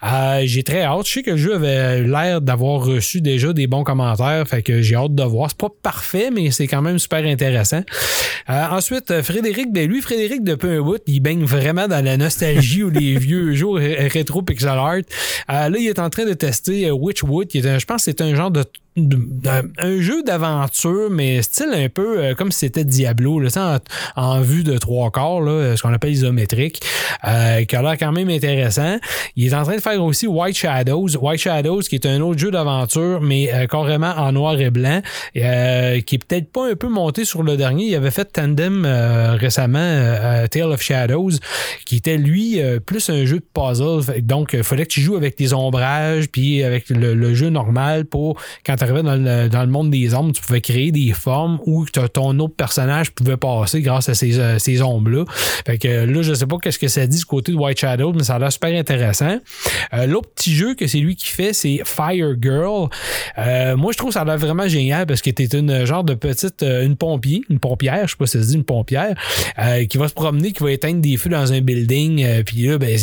Euh, 0.04 0.42
j'ai 0.46 0.64
très 0.64 0.84
hâte. 0.84 1.08
Je 1.08 1.14
sais 1.14 1.24
que 1.24 1.32
le 1.32 1.38
jeu 1.38 1.56
avait 1.56 2.04
l'air 2.04 2.42
d'avoir 2.42 2.84
reçu 2.84 3.22
déjà 3.22 3.54
des 3.54 3.68
bons 3.68 3.84
commentaires, 3.84 4.48
fait 4.48 4.62
que 4.62 4.82
j'ai 4.82 4.96
hâte 4.96 5.16
de 5.16 5.24
voir. 5.24 5.50
C'est 5.50 5.58
pas 5.58 5.74
parfait, 5.82 6.30
mais 6.32 6.52
c'est 6.52 6.68
quand 6.68 6.82
même 6.82 7.00
super 7.00 7.26
intéressant. 7.26 7.84
Euh, 8.50 8.66
ensuite, 8.72 9.12
euh, 9.12 9.24
Frédéric, 9.24 9.72
ben 9.76 9.88
lui, 9.90 10.02
Frédéric, 10.02 10.44
depuis 10.44 10.70
un 10.70 10.82
bout, 10.82 11.02
il 11.06 11.20
baigne 11.20 11.44
vraiment 11.44 11.88
dans 11.88 12.04
la 12.04 12.18
nostalgie 12.18 12.82
ou 12.84 12.90
les 12.90 13.18
vieux 13.20 13.54
jeux 13.54 13.70
ré- 13.70 14.08
rétro 14.08 14.42
pixel 14.42 14.70
art. 14.70 14.96
Euh, 14.96 15.04
là, 15.48 15.70
il 15.78 15.88
est 15.88 16.00
en 16.00 16.10
train 16.10 16.26
de 16.26 16.34
tester 16.34 16.88
euh, 16.88 16.94
Witchwood, 16.94 17.48
qui 17.48 17.60
est 17.60 17.68
un, 17.68 17.78
je 17.78 17.86
pense 17.86 17.98
que 18.06 18.12
c'est 18.12 18.22
un 18.22 18.34
genre 18.34 18.50
de 18.52 18.64
un, 18.98 20.02
jeu 20.02 20.24
d'aventure, 20.24 21.10
mais 21.10 21.42
style 21.42 21.74
un 21.74 21.90
peu 21.90 22.20
euh, 22.20 22.34
comme 22.36 22.52
si 22.52 22.60
c'était 22.60 22.86
Diablo, 22.86 23.40
là, 23.40 23.50
en, 24.16 24.22
en 24.22 24.42
vue 24.42 24.64
de 24.64 24.78
trois 24.78 25.12
quarts, 25.12 25.42
là, 25.42 25.76
ce 25.76 25.82
qu'on 25.82 25.94
appelle 25.94 26.12
isométrique, 26.12 26.82
euh, 27.28 27.66
qui 27.66 27.76
a 27.76 27.82
l'air 27.82 27.98
quand 27.98 28.12
même 28.12 28.30
intéressant. 28.30 28.98
Il 29.36 29.48
est 29.48 29.54
en 29.54 29.64
train 29.64 29.76
de 29.76 29.82
faire 29.82 30.02
aussi 30.04 30.28
White 30.28 30.56
Shadows. 30.56 31.18
White 31.18 31.42
Shadows, 31.42 31.82
qui 31.82 31.96
est 31.96 32.06
un 32.06 32.22
autre 32.22 32.40
jeu 32.40 32.52
d'aventure, 32.52 33.20
mais 33.22 33.54
euh, 33.54 33.68
carrément 33.68 34.12
en 34.12 34.32
noir 34.32 34.60
et 34.60 34.70
blanc, 34.70 35.02
euh, 35.36 36.00
qui 36.02 36.16
est 36.16 36.26
peut-être 36.26 36.52
pas 36.52 36.70
un 36.70 36.76
peu 36.76 36.88
monté 36.88 37.26
sur 37.26 37.44
le 37.44 37.58
dernier. 37.58 37.86
Il 37.86 37.96
avait 37.96 38.12
fait 38.12 38.26
Tandem 38.26 38.86
euh, 38.86 39.36
récemment, 39.36 40.48
Tale 40.50 40.72
of 40.72 40.82
Shadows, 40.82 41.32
qui 41.86 41.98
était 41.98 42.18
lui 42.18 42.60
plus 42.86 43.10
un 43.10 43.26
jeu 43.26 43.40
de 43.40 43.46
puzzle. 43.54 44.22
Donc, 44.22 44.52
il 44.54 44.64
fallait 44.64 44.86
que 44.86 44.92
tu 44.92 45.02
joues 45.02 45.16
avec 45.16 45.36
tes 45.36 45.54
ombrages, 45.54 46.28
puis 46.30 46.64
avec 46.64 46.90
le, 46.90 47.14
le 47.14 47.34
jeu 47.34 47.50
normal 47.50 48.06
pour 48.06 48.40
quand 48.66 48.76
tu 48.76 48.85
dans 48.92 49.16
le, 49.16 49.50
dans 49.50 49.62
le 49.62 49.70
monde 49.70 49.90
des 49.90 50.14
ombres, 50.14 50.34
tu 50.34 50.42
pouvais 50.42 50.62
créer 50.62 50.92
des 50.92 51.14
formes 51.14 51.60
où 51.66 51.86
ton 51.86 52.40
autre 52.40 52.56
personnage 52.56 53.12
pouvait 53.12 53.38
passer 53.38 53.82
grâce 53.82 54.10
à 54.10 54.14
ces, 54.14 54.40
euh, 54.40 54.60
ces 54.60 54.82
ombres-là. 54.82 55.26
Fait 55.66 55.78
que 55.78 55.88
là, 55.88 56.22
je 56.22 56.34
sais 56.34 56.46
pas 56.46 56.58
qu'est-ce 56.58 56.80
que 56.80 56.88
ça 56.88 57.06
dit 57.08 57.18
du 57.18 57.26
côté 57.26 57.52
de 57.52 57.58
White 57.58 57.80
Shadow, 57.80 58.14
mais 58.14 58.24
ça 58.24 58.36
a 58.36 58.40
l'air 58.40 58.52
super 58.52 58.78
intéressant. 58.78 59.40
Euh, 59.94 60.06
L'autre 60.06 60.30
petit 60.36 60.54
jeu 60.54 60.76
que 60.76 60.88
c'est 60.88 61.00
lui 61.00 61.16
qui 61.16 61.28
fait, 61.28 61.54
c'est 61.54 61.82
Fire 61.84 62.36
Girl. 62.42 62.90
Euh, 63.38 63.76
moi, 63.76 63.92
je 63.92 63.98
trouve 63.98 64.12
ça 64.12 64.22
a 64.22 64.26
l'air 64.26 64.38
vraiment 64.38 64.68
génial 64.68 65.06
parce 65.06 65.22
que 65.22 65.30
t'es 65.30 65.46
une 65.46 65.86
genre 65.86 66.04
de 66.04 66.14
petite, 66.14 66.64
une 66.64 66.96
pompier, 66.96 67.44
une 67.50 67.60
pompière, 67.60 68.08
je 68.08 68.12
sais 68.12 68.18
pas 68.18 68.26
si 68.26 68.38
ça 68.38 68.44
se 68.44 68.50
dit 68.50 68.56
une 68.56 68.64
pompière, 68.64 69.16
qui 69.90 69.98
va 69.98 70.08
se 70.08 70.14
promener, 70.14 70.52
qui 70.52 70.64
va 70.64 70.72
éteindre 70.72 71.02
des 71.02 71.18
feux 71.18 71.30
dans 71.30 71.54
un 71.54 71.62
building. 71.62 72.44
Puis 72.44 72.68
là, 72.68 72.78
ben, 72.78 72.98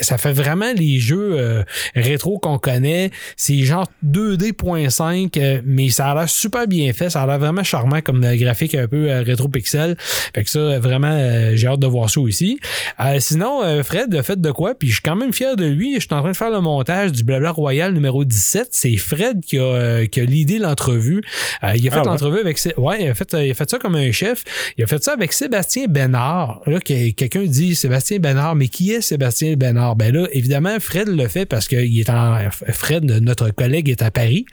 ça 0.00 0.18
fait 0.18 0.32
vraiment 0.32 0.72
les 0.74 0.98
jeux 0.98 1.64
rétro 1.94 2.38
qu'on 2.38 2.58
connaît. 2.58 3.10
C'est 3.36 3.58
genre 3.58 3.86
2D.5, 4.04 5.25
mais 5.64 5.88
ça 5.90 6.10
a 6.10 6.14
l'air 6.14 6.28
super 6.28 6.66
bien 6.66 6.92
fait. 6.92 7.10
Ça 7.10 7.22
a 7.22 7.26
l'air 7.26 7.38
vraiment 7.38 7.62
charmant 7.64 8.00
comme 8.00 8.20
graphique 8.36 8.74
un 8.74 8.86
peu 8.88 9.10
euh, 9.10 9.22
rétro 9.22 9.48
pixel. 9.48 9.96
Fait 10.34 10.44
que 10.44 10.50
ça, 10.50 10.58
euh, 10.58 10.78
vraiment, 10.78 11.10
euh, 11.12 11.52
j'ai 11.54 11.66
hâte 11.68 11.80
de 11.80 11.86
voir 11.86 12.10
ça 12.10 12.20
aussi. 12.20 12.58
Euh, 13.00 13.18
sinon, 13.20 13.60
Fred 13.82 14.14
a 14.14 14.22
fait 14.22 14.40
de 14.40 14.50
quoi? 14.50 14.74
Puis 14.74 14.88
je 14.88 14.94
suis 14.94 15.02
quand 15.02 15.16
même 15.16 15.32
fier 15.32 15.56
de 15.56 15.64
lui. 15.66 15.94
Je 15.94 16.00
suis 16.00 16.08
en 16.14 16.20
train 16.20 16.32
de 16.32 16.36
faire 16.36 16.50
le 16.50 16.60
montage 16.60 17.12
du 17.12 17.24
Blabla 17.24 17.50
Royal 17.50 17.92
numéro 17.92 18.24
17. 18.24 18.68
C'est 18.70 18.96
Fred 18.96 19.40
qui 19.44 19.58
a, 19.58 20.06
qui 20.06 20.20
a 20.20 20.24
l'idée 20.24 20.58
l'entrevue. 20.58 21.22
Euh, 21.62 21.72
il 21.76 21.86
a 21.88 21.90
fait 21.90 21.96
Ah 21.98 22.02
ouais? 22.02 22.06
l'entrevue 22.06 22.38
avec... 22.40 22.58
Ouais, 22.76 23.02
il 23.04 23.08
a, 23.08 23.14
fait, 23.14 23.34
il 23.44 23.50
a 23.50 23.54
fait 23.54 23.70
ça 23.70 23.78
comme 23.78 23.94
un 23.96 24.10
chef. 24.12 24.44
Il 24.76 24.84
a 24.84 24.86
fait 24.86 25.02
ça 25.02 25.12
avec 25.12 25.32
Sébastien 25.32 25.86
Bénard. 25.88 26.60
Là, 26.66 26.80
que- 26.80 27.10
quelqu'un 27.12 27.44
dit 27.44 27.74
Sébastien 27.74 28.18
Bénard, 28.18 28.54
mais 28.54 28.68
qui 28.68 28.92
est 28.92 29.00
Sébastien 29.00 29.54
Bénard? 29.54 29.96
Ben 29.96 30.12
là, 30.14 30.26
évidemment, 30.32 30.76
Fred 30.80 31.08
le 31.08 31.28
fait 31.28 31.46
parce 31.46 31.68
que 31.68 31.76
il 31.76 32.00
est 32.00 32.10
en, 32.10 32.36
Fred, 32.50 33.04
notre 33.04 33.50
collègue, 33.50 33.88
est 33.88 34.02
à 34.02 34.10
Paris. 34.10 34.46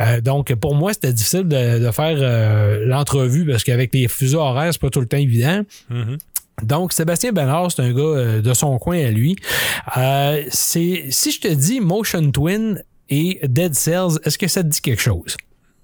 Euh, 0.00 0.19
donc, 0.20 0.54
pour 0.54 0.74
moi, 0.74 0.92
c'était 0.92 1.12
difficile 1.12 1.48
de, 1.48 1.78
de 1.78 1.90
faire 1.90 2.16
euh, 2.20 2.84
l'entrevue 2.86 3.46
parce 3.46 3.64
qu'avec 3.64 3.94
les 3.94 4.08
fuseaux 4.08 4.40
horaires, 4.40 4.72
c'est 4.72 4.80
pas 4.80 4.90
tout 4.90 5.00
le 5.00 5.06
temps 5.06 5.16
évident. 5.16 5.62
Mhm. 5.88 6.18
Donc, 6.62 6.92
Sébastien 6.92 7.32
Bénard, 7.32 7.72
c'est 7.72 7.82
un 7.82 7.92
gars 7.92 8.02
euh, 8.02 8.42
de 8.42 8.54
son 8.54 8.78
coin 8.78 8.98
à 8.98 9.10
lui. 9.10 9.36
Euh, 9.96 10.42
c'est 10.50 11.06
si 11.10 11.32
je 11.32 11.40
te 11.40 11.48
dis 11.48 11.80
Motion 11.80 12.30
Twin 12.30 12.82
et 13.08 13.40
Dead 13.44 13.74
Cells, 13.74 14.18
est-ce 14.24 14.38
que 14.38 14.48
ça 14.48 14.62
te 14.62 14.68
dit 14.68 14.80
quelque 14.80 15.02
chose? 15.02 15.36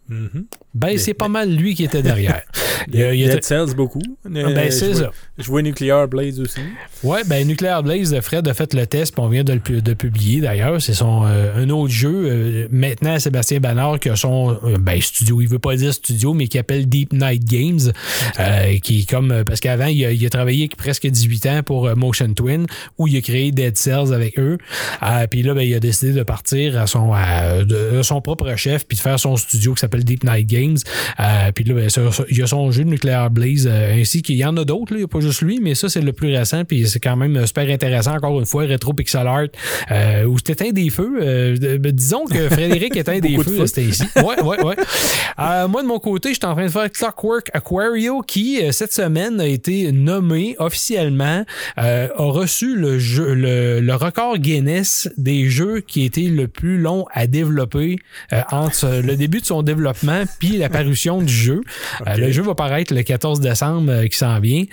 Mhm. 0.08 0.46
Ben, 0.74 0.98
c'est 0.98 1.14
pas 1.14 1.28
mal 1.28 1.50
lui 1.54 1.74
qui 1.74 1.84
était 1.84 2.02
derrière. 2.02 2.42
Il 2.92 3.00
y 3.00 3.02
a- 3.02 3.14
il 3.14 3.20
y 3.20 3.24
a- 3.28 3.34
Dead 3.34 3.42
Cells 3.44 3.74
beaucoup. 3.74 4.02
Euh, 4.26 4.54
Ben, 4.54 4.70
c'est 4.70 4.90
je 4.90 4.98
ça. 4.98 5.10
Je 5.38 5.44
vois 5.48 5.62
Nuclear 5.62 6.06
Blaze 6.06 6.38
aussi. 6.38 6.60
Ouais, 7.02 7.22
ben 7.26 7.44
Nuclear 7.46 7.82
Blaze, 7.82 8.14
Fred 8.20 8.46
a 8.46 8.54
fait 8.54 8.74
le 8.74 8.86
test, 8.86 9.12
puis 9.12 9.22
on 9.24 9.28
vient 9.28 9.42
de 9.42 9.54
le 9.54 9.80
de 9.80 9.94
publier 9.94 10.40
d'ailleurs. 10.40 10.80
C'est 10.80 10.94
son 10.94 11.24
euh, 11.26 11.56
un 11.56 11.68
autre 11.70 11.92
jeu. 11.92 12.12
Euh, 12.14 12.68
maintenant, 12.70 13.18
Sébastien 13.18 13.58
Banard 13.58 13.98
qui 13.98 14.08
a 14.10 14.14
son 14.14 14.56
euh, 14.62 14.76
ben, 14.78 15.00
studio, 15.00 15.40
il 15.40 15.48
veut 15.48 15.58
pas 15.58 15.74
dire 15.74 15.92
studio, 15.92 16.32
mais 16.34 16.46
qui 16.46 16.58
appelle 16.58 16.86
Deep 16.88 17.12
Night 17.12 17.44
Games, 17.44 17.92
euh, 18.38 18.78
qui 18.78 19.00
est 19.00 19.10
comme 19.10 19.32
euh, 19.32 19.42
parce 19.44 19.58
qu'avant 19.60 19.86
il 19.86 20.04
a, 20.04 20.12
il 20.12 20.24
a 20.24 20.30
travaillé 20.30 20.68
presque 20.76 21.06
18 21.08 21.46
ans 21.46 21.62
pour 21.64 21.86
euh, 21.88 21.94
Motion 21.96 22.32
Twin, 22.34 22.66
où 22.98 23.08
il 23.08 23.16
a 23.16 23.20
créé 23.20 23.50
Dead 23.50 23.76
Cells 23.76 24.12
avec 24.12 24.38
eux. 24.38 24.58
Euh, 25.02 25.26
puis 25.28 25.42
là, 25.42 25.54
ben, 25.54 25.62
il 25.62 25.74
a 25.74 25.80
décidé 25.80 26.12
de 26.12 26.22
partir 26.22 26.78
à 26.78 26.86
son 26.86 27.12
à- 27.12 27.64
de, 27.64 27.96
de 27.96 28.02
son 28.02 28.20
propre 28.20 28.54
chef, 28.56 28.86
puis 28.86 28.96
de 28.96 29.02
faire 29.02 29.18
son 29.18 29.36
studio 29.36 29.74
qui 29.74 29.80
s'appelle 29.80 29.95
Deep 30.04 30.24
Night 30.24 30.46
Games. 30.48 30.76
Euh, 31.20 31.52
puis 31.54 31.64
là, 31.64 31.74
ben, 31.74 31.88
ça- 31.88 32.10
ça- 32.12 32.24
il 32.30 32.38
y 32.38 32.42
a 32.42 32.46
son 32.46 32.70
jeu 32.70 32.84
de 32.84 32.90
Nuclear 32.90 33.30
Blaze, 33.30 33.68
euh, 33.70 33.94
ainsi 34.00 34.22
qu'il 34.22 34.36
y 34.36 34.44
en 34.44 34.56
a 34.56 34.64
d'autres. 34.64 34.92
Il 34.92 34.98
n'y 34.98 35.02
a 35.04 35.08
pas 35.08 35.20
juste 35.20 35.42
lui, 35.42 35.58
mais 35.60 35.74
ça, 35.74 35.88
c'est 35.88 36.00
le 36.00 36.12
plus 36.12 36.34
récent. 36.36 36.64
Puis 36.64 36.88
c'est 36.88 37.00
quand 37.00 37.16
même 37.16 37.36
euh, 37.36 37.46
super 37.46 37.68
intéressant, 37.68 38.14
encore 38.14 38.38
une 38.38 38.46
fois, 38.46 38.64
rétro 38.64 38.92
pixel 38.92 39.26
art, 39.26 39.46
euh, 39.90 40.24
où 40.24 40.38
tu 40.40 40.52
éteins 40.52 40.70
des 40.70 40.90
feux. 40.90 41.56
Ben, 41.78 41.92
disons 41.92 42.24
que 42.26 42.48
Frédéric 42.50 42.96
éteint 42.96 43.18
des 43.18 43.36
Beaucoup 43.36 43.50
de 43.50 43.56
feux, 43.56 43.66
c'était 43.66 43.84
ici. 43.84 44.04
Ouais, 44.16 44.40
ouais, 44.42 44.62
ouais. 44.64 44.76
Moi, 45.68 45.82
de 45.82 45.86
mon 45.86 45.98
côté, 45.98 46.30
je 46.30 46.34
suis 46.34 46.44
en 46.46 46.54
train 46.54 46.64
de 46.66 46.70
faire 46.70 46.90
Clockwork 46.90 47.50
Aquario, 47.52 48.22
qui, 48.22 48.60
cette 48.72 48.92
semaine, 48.92 49.40
a 49.40 49.46
été 49.46 49.92
nommé 49.92 50.56
officiellement, 50.58 51.44
a 51.76 52.08
reçu 52.16 52.76
le, 52.76 52.98
jeu, 52.98 53.34
le, 53.34 53.80
le 53.80 53.94
record 53.94 54.38
Guinness 54.38 55.08
des 55.16 55.48
jeux 55.48 55.80
qui 55.80 56.04
étaient 56.04 56.22
le 56.22 56.48
plus 56.48 56.78
long 56.78 57.06
à 57.12 57.26
développer 57.26 57.96
entre 58.50 59.00
le 59.02 59.16
début 59.16 59.40
de 59.40 59.46
son 59.46 59.62
développement 59.62 59.85
puis 60.38 60.56
la 60.58 60.68
parution 60.68 61.22
du 61.22 61.32
jeu. 61.32 61.60
Euh, 62.06 62.16
le 62.16 62.30
jeu 62.30 62.42
va 62.42 62.54
paraître 62.54 62.94
le 62.94 63.02
14 63.02 63.40
décembre 63.40 63.90
euh, 63.90 64.06
qui 64.06 64.16
s'en 64.16 64.38
vient. 64.38 64.64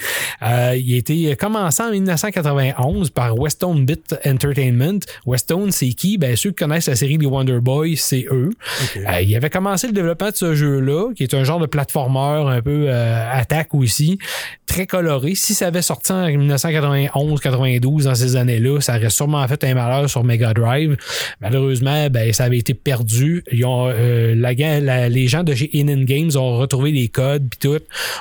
Euh, 0.41 0.75
il 0.77 0.93
a 0.93 0.97
été 0.97 1.35
commencé 1.35 1.81
en 1.81 1.91
1991 1.91 3.09
par 3.11 3.37
Westone 3.37 3.85
Bit 3.85 4.15
Entertainment. 4.25 4.99
Westone, 5.25 5.71
c'est 5.71 5.89
qui? 5.89 6.17
Ben, 6.17 6.35
ceux 6.35 6.49
qui 6.49 6.57
connaissent 6.57 6.87
la 6.87 6.95
série 6.95 7.17
des 7.17 7.25
Wonder 7.25 7.59
Boys, 7.61 7.95
c'est 7.97 8.25
eux. 8.29 8.51
Euh, 8.97 9.21
il 9.21 9.35
avait 9.35 9.49
commencé 9.49 9.87
le 9.87 9.93
développement 9.93 10.29
de 10.31 10.35
ce 10.35 10.53
jeu-là, 10.53 11.11
qui 11.15 11.23
est 11.23 11.33
un 11.33 11.43
genre 11.43 11.59
de 11.59 11.65
platformer 11.65 12.43
un 12.55 12.61
peu 12.61 12.91
attaque 12.91 13.73
aussi, 13.73 14.17
très 14.65 14.85
coloré. 14.85 15.33
Si 15.35 15.53
ça 15.53 15.67
avait 15.67 15.81
sorti 15.81 16.11
en 16.11 16.27
1991-92 16.27 18.03
dans 18.03 18.15
ces 18.15 18.35
années-là, 18.35 18.79
ça 18.81 18.97
aurait 18.97 19.09
sûrement 19.09 19.47
fait 19.47 19.63
un 19.63 19.73
malheur 19.75 20.09
sur 20.09 20.23
Mega 20.23 20.53
Drive. 20.53 20.97
Malheureusement, 21.41 22.09
ben, 22.09 22.31
ça 22.33 22.45
avait 22.45 22.57
été 22.57 22.73
perdu. 22.73 23.43
Ils 23.51 23.65
ont, 23.65 23.87
la, 23.87 24.55
gang- 24.55 24.83
la- 25.03 25.09
les 25.09 25.27
gens 25.27 25.43
de 25.43 25.53
chez 25.53 25.69
In 25.75 26.03
Games 26.03 26.31
ont 26.35 26.57
retrouvé 26.57 26.91
les 26.91 27.07
codes 27.07 27.47
puis 27.49 27.59
tout, 27.69 27.79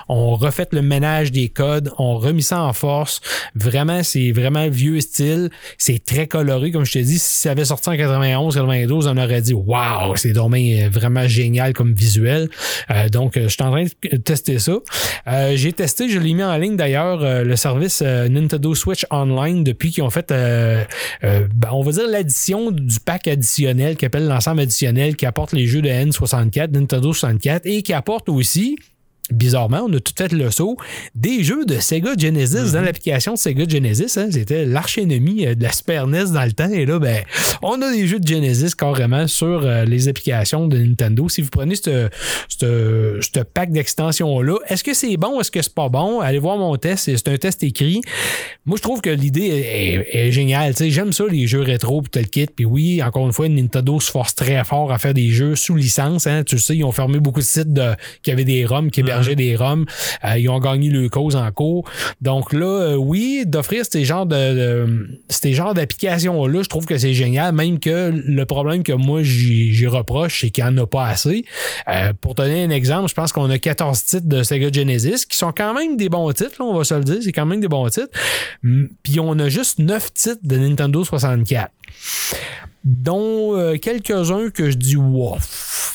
ont 0.08 0.36
refait 0.36 0.66
le 0.72 0.82
ménage 0.82 1.32
des 1.32 1.48
codes, 1.48 1.90
ont 1.98 2.16
remis 2.18 2.42
ça 2.42 2.62
en 2.62 2.72
force. 2.72 3.20
Vraiment, 3.54 4.02
c'est 4.02 4.32
vraiment 4.32 4.68
vieux 4.68 5.00
style. 5.00 5.50
C'est 5.78 6.04
très 6.04 6.26
coloré, 6.26 6.70
comme 6.70 6.84
je 6.84 6.92
te 6.92 6.98
dis. 6.98 7.18
Si 7.18 7.40
ça 7.40 7.50
avait 7.52 7.64
sorti 7.64 7.88
en 7.90 7.94
91-92, 7.94 9.06
on 9.08 9.16
aurait 9.16 9.40
dit 9.40 9.54
Waouh, 9.54 10.16
c'est 10.16 10.32
euh, 10.36 10.88
vraiment 10.90 11.26
génial 11.28 11.72
comme 11.72 11.94
visuel. 11.94 12.48
Euh, 12.90 13.08
donc, 13.08 13.36
euh, 13.36 13.44
je 13.44 13.48
suis 13.48 13.62
en 13.62 13.70
train 13.70 13.84
de 13.84 14.16
tester 14.16 14.58
ça. 14.58 14.72
Euh, 15.28 15.52
J'ai 15.56 15.72
testé, 15.72 16.08
je 16.08 16.18
l'ai 16.18 16.34
mis 16.34 16.42
en 16.42 16.56
ligne 16.56 16.76
d'ailleurs, 16.76 17.22
euh, 17.22 17.44
le 17.44 17.56
service 17.56 18.02
euh, 18.04 18.28
Nintendo 18.28 18.74
Switch 18.74 19.04
Online 19.10 19.62
depuis 19.64 19.90
qu'ils 19.90 20.02
ont 20.02 20.10
fait, 20.10 20.30
euh, 20.32 20.82
euh, 21.24 21.46
ben, 21.54 21.68
on 21.72 21.82
va 21.82 21.92
dire, 21.92 22.08
l'addition 22.08 22.70
du 22.70 22.98
pack 23.00 23.28
additionnel 23.28 23.96
qui 23.96 24.04
appelle 24.06 24.26
l'ensemble 24.26 24.60
additionnel 24.60 25.16
qui 25.16 25.26
apporte 25.26 25.52
les 25.52 25.66
jeux 25.66 25.82
de 25.82 25.88
N64, 25.88 26.68
Nintendo 26.72 27.12
64 27.12 27.66
et 27.66 27.82
qui 27.82 27.92
apporte 27.92 28.28
aussi 28.28 28.76
bizarrement, 29.32 29.84
on 29.88 29.92
a 29.94 30.00
tout 30.00 30.12
fait 30.16 30.32
le 30.32 30.50
saut, 30.50 30.76
des 31.14 31.42
jeux 31.42 31.64
de 31.64 31.78
Sega 31.78 32.12
Genesis 32.18 32.72
dans 32.72 32.82
l'application 32.82 33.34
de 33.34 33.38
Sega 33.38 33.64
Genesis. 33.68 34.18
hein. 34.18 34.28
C'était 34.30 34.64
l'archénomie 34.64 35.46
euh, 35.46 35.54
de 35.54 35.62
la 35.62 35.72
Super 35.72 36.06
NES 36.06 36.26
dans 36.32 36.44
le 36.44 36.52
temps. 36.52 36.70
Et 36.70 36.86
là, 36.86 36.98
ben, 36.98 37.18
on 37.62 37.80
a 37.82 37.92
des 37.92 38.06
jeux 38.06 38.20
de 38.20 38.26
Genesis 38.26 38.72
carrément 38.76 39.26
sur 39.26 39.62
euh, 39.64 39.84
les 39.84 40.08
applications 40.08 40.66
de 40.66 40.78
Nintendo. 40.78 41.28
Si 41.28 41.40
vous 41.42 41.50
prenez 41.50 41.74
ce 41.76 43.42
pack 43.54 43.70
d'extensions-là, 43.72 44.56
est-ce 44.68 44.84
que 44.84 44.94
c'est 44.94 45.16
bon? 45.16 45.40
Est-ce 45.40 45.50
que 45.50 45.62
c'est 45.62 45.74
pas 45.74 45.88
bon? 45.88 46.20
Allez 46.20 46.38
voir 46.38 46.56
mon 46.58 46.76
test. 46.76 47.04
C'est 47.16 47.28
un 47.28 47.36
test 47.36 47.62
écrit. 47.62 48.00
Moi, 48.64 48.76
je 48.76 48.82
trouve 48.82 49.00
que 49.00 49.10
l'idée 49.10 49.46
est, 49.46 49.94
est- 50.14 50.26
est 50.28 50.32
géniale. 50.32 50.74
J'aime 50.78 51.12
ça, 51.12 51.24
les 51.30 51.46
jeux 51.46 51.60
rétro, 51.62 52.02
tel 52.10 52.28
kit. 52.28 52.46
Puis 52.54 52.64
oui, 52.64 53.02
encore 53.02 53.26
une 53.26 53.32
fois, 53.32 53.48
Nintendo 53.48 53.98
se 54.00 54.10
force 54.10 54.34
très 54.34 54.62
fort 54.64 54.92
à 54.92 54.98
faire 54.98 55.14
des 55.14 55.30
jeux 55.30 55.56
sous 55.56 55.74
licence. 55.76 56.26
hein. 56.26 56.42
Tu 56.44 56.58
sais, 56.58 56.76
ils 56.76 56.84
ont 56.84 56.92
fermé 56.92 57.18
beaucoup 57.20 57.40
de 57.40 57.44
sites 57.44 57.72
de- 57.72 57.92
qui 58.22 58.30
avaient 58.30 58.44
des 58.44 58.64
ROM, 58.64 58.90
qui 58.90 59.00
hébergeaient 59.00 59.21
des 59.34 59.56
ROM. 59.56 59.86
Euh, 60.24 60.38
ils 60.38 60.48
ont 60.48 60.58
gagné 60.60 60.90
le 60.90 61.08
cause 61.08 61.36
en 61.36 61.50
cours. 61.50 61.88
Donc 62.20 62.52
là, 62.52 62.66
euh, 62.66 62.94
oui, 62.96 63.44
d'offrir 63.46 63.84
ces 63.90 64.04
genres 64.04 64.26
de, 64.26 64.34
de- 64.36 65.08
ces 65.28 65.52
genres 65.54 65.74
d'applications-là, 65.74 66.62
je 66.62 66.68
trouve 66.68 66.86
que 66.86 66.98
c'est 66.98 67.14
génial. 67.14 67.54
Même 67.54 67.78
que 67.78 68.10
le 68.12 68.44
problème 68.46 68.82
que 68.82 68.92
moi, 68.92 69.22
j'y 69.22 69.86
reproche, 69.86 70.40
c'est 70.40 70.50
qu'il 70.50 70.64
n'y 70.64 70.70
en 70.70 70.78
a 70.78 70.86
pas 70.86 71.06
assez. 71.06 71.44
Euh, 71.88 72.12
pour 72.20 72.34
donner 72.34 72.64
un 72.64 72.70
exemple, 72.70 73.08
je 73.08 73.14
pense 73.14 73.32
qu'on 73.32 73.48
a 73.50 73.58
14 73.58 74.04
titres 74.04 74.28
de 74.28 74.42
Sega 74.42 74.70
Genesis 74.72 75.26
qui 75.26 75.36
sont 75.36 75.52
quand 75.56 75.74
même 75.74 75.96
des 75.96 76.08
bons 76.08 76.30
titres, 76.32 76.56
là, 76.58 76.64
on 76.66 76.74
va 76.76 76.84
se 76.84 76.94
le 76.94 77.04
dire, 77.04 77.16
c'est 77.22 77.32
quand 77.32 77.46
même 77.46 77.60
des 77.60 77.68
bons 77.68 77.88
titres. 77.88 78.10
Puis 79.02 79.18
on 79.20 79.38
a 79.38 79.48
juste 79.48 79.78
9 79.78 80.12
titres 80.12 80.40
de 80.42 80.56
Nintendo 80.56 81.04
64 81.04 81.70
dont 82.84 83.56
euh, 83.56 83.76
quelques-uns 83.76 84.50
que 84.50 84.70
je 84.70 84.76
dis 84.76 84.96
wow. 84.96 85.36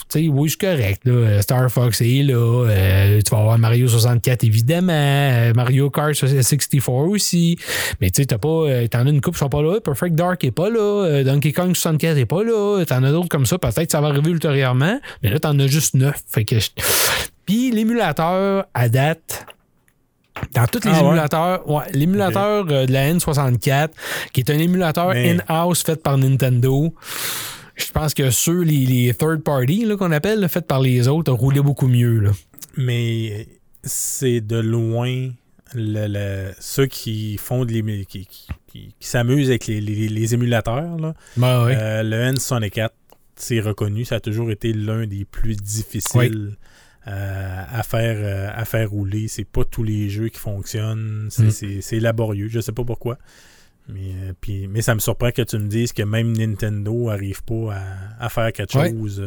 Tu 0.09 0.19
tu 0.19 0.19
sais, 0.19 0.27
oui, 0.29 0.49
c'est 0.49 0.61
correct. 0.61 1.01
Là. 1.03 1.41
Star 1.41 1.69
Fox 1.69 1.99
est 1.99 2.23
là. 2.23 2.35
Euh, 2.35 3.19
tu 3.21 3.29
vas 3.29 3.41
avoir 3.41 3.57
Mario 3.57 3.89
64, 3.89 4.45
évidemment. 4.45 4.93
Euh, 4.93 5.51
Mario 5.53 5.89
Kart 5.89 6.13
64 6.13 6.89
aussi. 7.09 7.57
Mais 7.99 8.09
tu 8.09 8.21
sais, 8.21 8.25
t'as 8.25 8.37
pas. 8.37 8.87
T'en 8.89 9.05
as 9.05 9.09
une 9.09 9.19
coupe 9.19 9.33
qui 9.33 9.39
sont 9.39 9.49
pas 9.49 9.61
là. 9.61 9.81
Perfect 9.81 10.15
Dark 10.15 10.45
est 10.45 10.51
pas 10.51 10.69
là. 10.69 11.23
Donkey 11.25 11.51
Kong 11.51 11.75
64 11.75 12.17
est 12.17 12.25
pas 12.25 12.41
là. 12.41 12.85
T'en 12.85 13.03
as 13.03 13.11
d'autres 13.11 13.27
comme 13.27 13.45
ça. 13.45 13.57
Peut-être 13.57 13.85
que 13.85 13.91
ça 13.91 13.99
va 13.99 14.07
arriver 14.07 14.31
ultérieurement. 14.31 14.97
Mais 15.23 15.29
là, 15.29 15.39
t'en 15.39 15.59
as 15.59 15.67
juste 15.67 15.93
neuf. 15.93 16.23
Puis 17.45 17.71
l'émulateur, 17.71 18.65
à 18.73 18.87
date. 18.87 19.45
Dans 20.53 20.65
tous 20.67 20.83
les 20.85 20.91
Ah 20.93 21.01
ouais? 21.01 21.07
émulateurs, 21.07 21.69
ouais, 21.69 21.83
l'émulateur 21.93 22.65
euh, 22.69 22.85
de 22.85 22.93
la 22.93 23.11
N64, 23.13 23.89
qui 24.33 24.41
est 24.41 24.49
un 24.49 24.57
émulateur 24.57 25.09
Mais- 25.09 25.31
in-house 25.37 25.83
fait 25.83 26.01
par 26.01 26.17
Nintendo, 26.17 26.93
je 27.75 27.91
pense 27.91 28.13
que 28.13 28.29
ceux, 28.31 28.61
les, 28.61 28.85
les 28.85 29.13
third 29.13 29.43
party 29.43 29.85
là, 29.85 29.95
qu'on 29.97 30.11
appelle, 30.11 30.47
faits 30.49 30.65
par 30.67 30.79
les 30.79 31.07
autres, 31.07 31.31
roulaient 31.33 31.61
beaucoup 31.61 31.87
mieux. 31.87 32.19
Là. 32.19 32.31
Mais 32.75 33.47
c'est 33.83 34.41
de 34.41 34.57
loin 34.57 35.29
le- 35.75 36.07
le- 36.07 36.51
ceux 36.59 36.85
qui 36.87 37.37
font 37.37 37.65
de 37.65 37.71
qui, 38.03 38.05
qui, 38.05 38.25
qui- 38.67 38.95
qui 38.99 39.07
s'amusent 39.07 39.49
avec 39.49 39.67
les, 39.67 39.81
les- 39.81 40.07
les 40.09 40.33
émulateurs. 40.33 40.97
Là. 40.97 41.13
Ben 41.35 41.65
ouais. 41.65 41.75
Euh, 41.77 42.03
le 42.03 42.31
N64, 42.33 42.89
c'est 43.35 43.59
reconnu, 43.59 44.05
ça 44.05 44.15
a 44.15 44.19
toujours 44.19 44.49
été 44.49 44.73
l'un 44.73 45.05
des 45.05 45.25
plus 45.25 45.55
difficiles 45.55 46.55
euh, 47.07 47.63
à, 47.71 47.83
faire, 47.83 48.17
euh, 48.19 48.49
à 48.53 48.65
faire 48.65 48.89
rouler. 48.89 49.27
C'est 49.27 49.45
pas 49.45 49.63
tous 49.65 49.83
les 49.83 50.09
jeux 50.09 50.29
qui 50.29 50.39
fonctionnent. 50.39 51.29
C'est 51.31 51.97
Mm. 51.97 51.99
laborieux. 52.01 52.47
Je 52.49 52.59
sais 52.59 52.71
pas 52.73 52.83
pourquoi. 52.83 53.17
Mais, 53.89 54.11
euh, 54.15 54.33
puis, 54.41 54.67
mais 54.67 54.81
ça 54.81 54.93
me 54.95 54.99
surprend 54.99 55.31
que 55.31 55.41
tu 55.43 55.57
me 55.57 55.67
dises 55.67 55.93
que 55.93 56.03
même 56.03 56.35
Nintendo 56.35 57.09
arrive 57.09 57.41
pas 57.43 57.73
à, 57.75 58.25
à 58.25 58.29
faire 58.29 58.51
quelque 58.51 58.77
Ouais. 58.77 58.89
chose. 58.91 59.23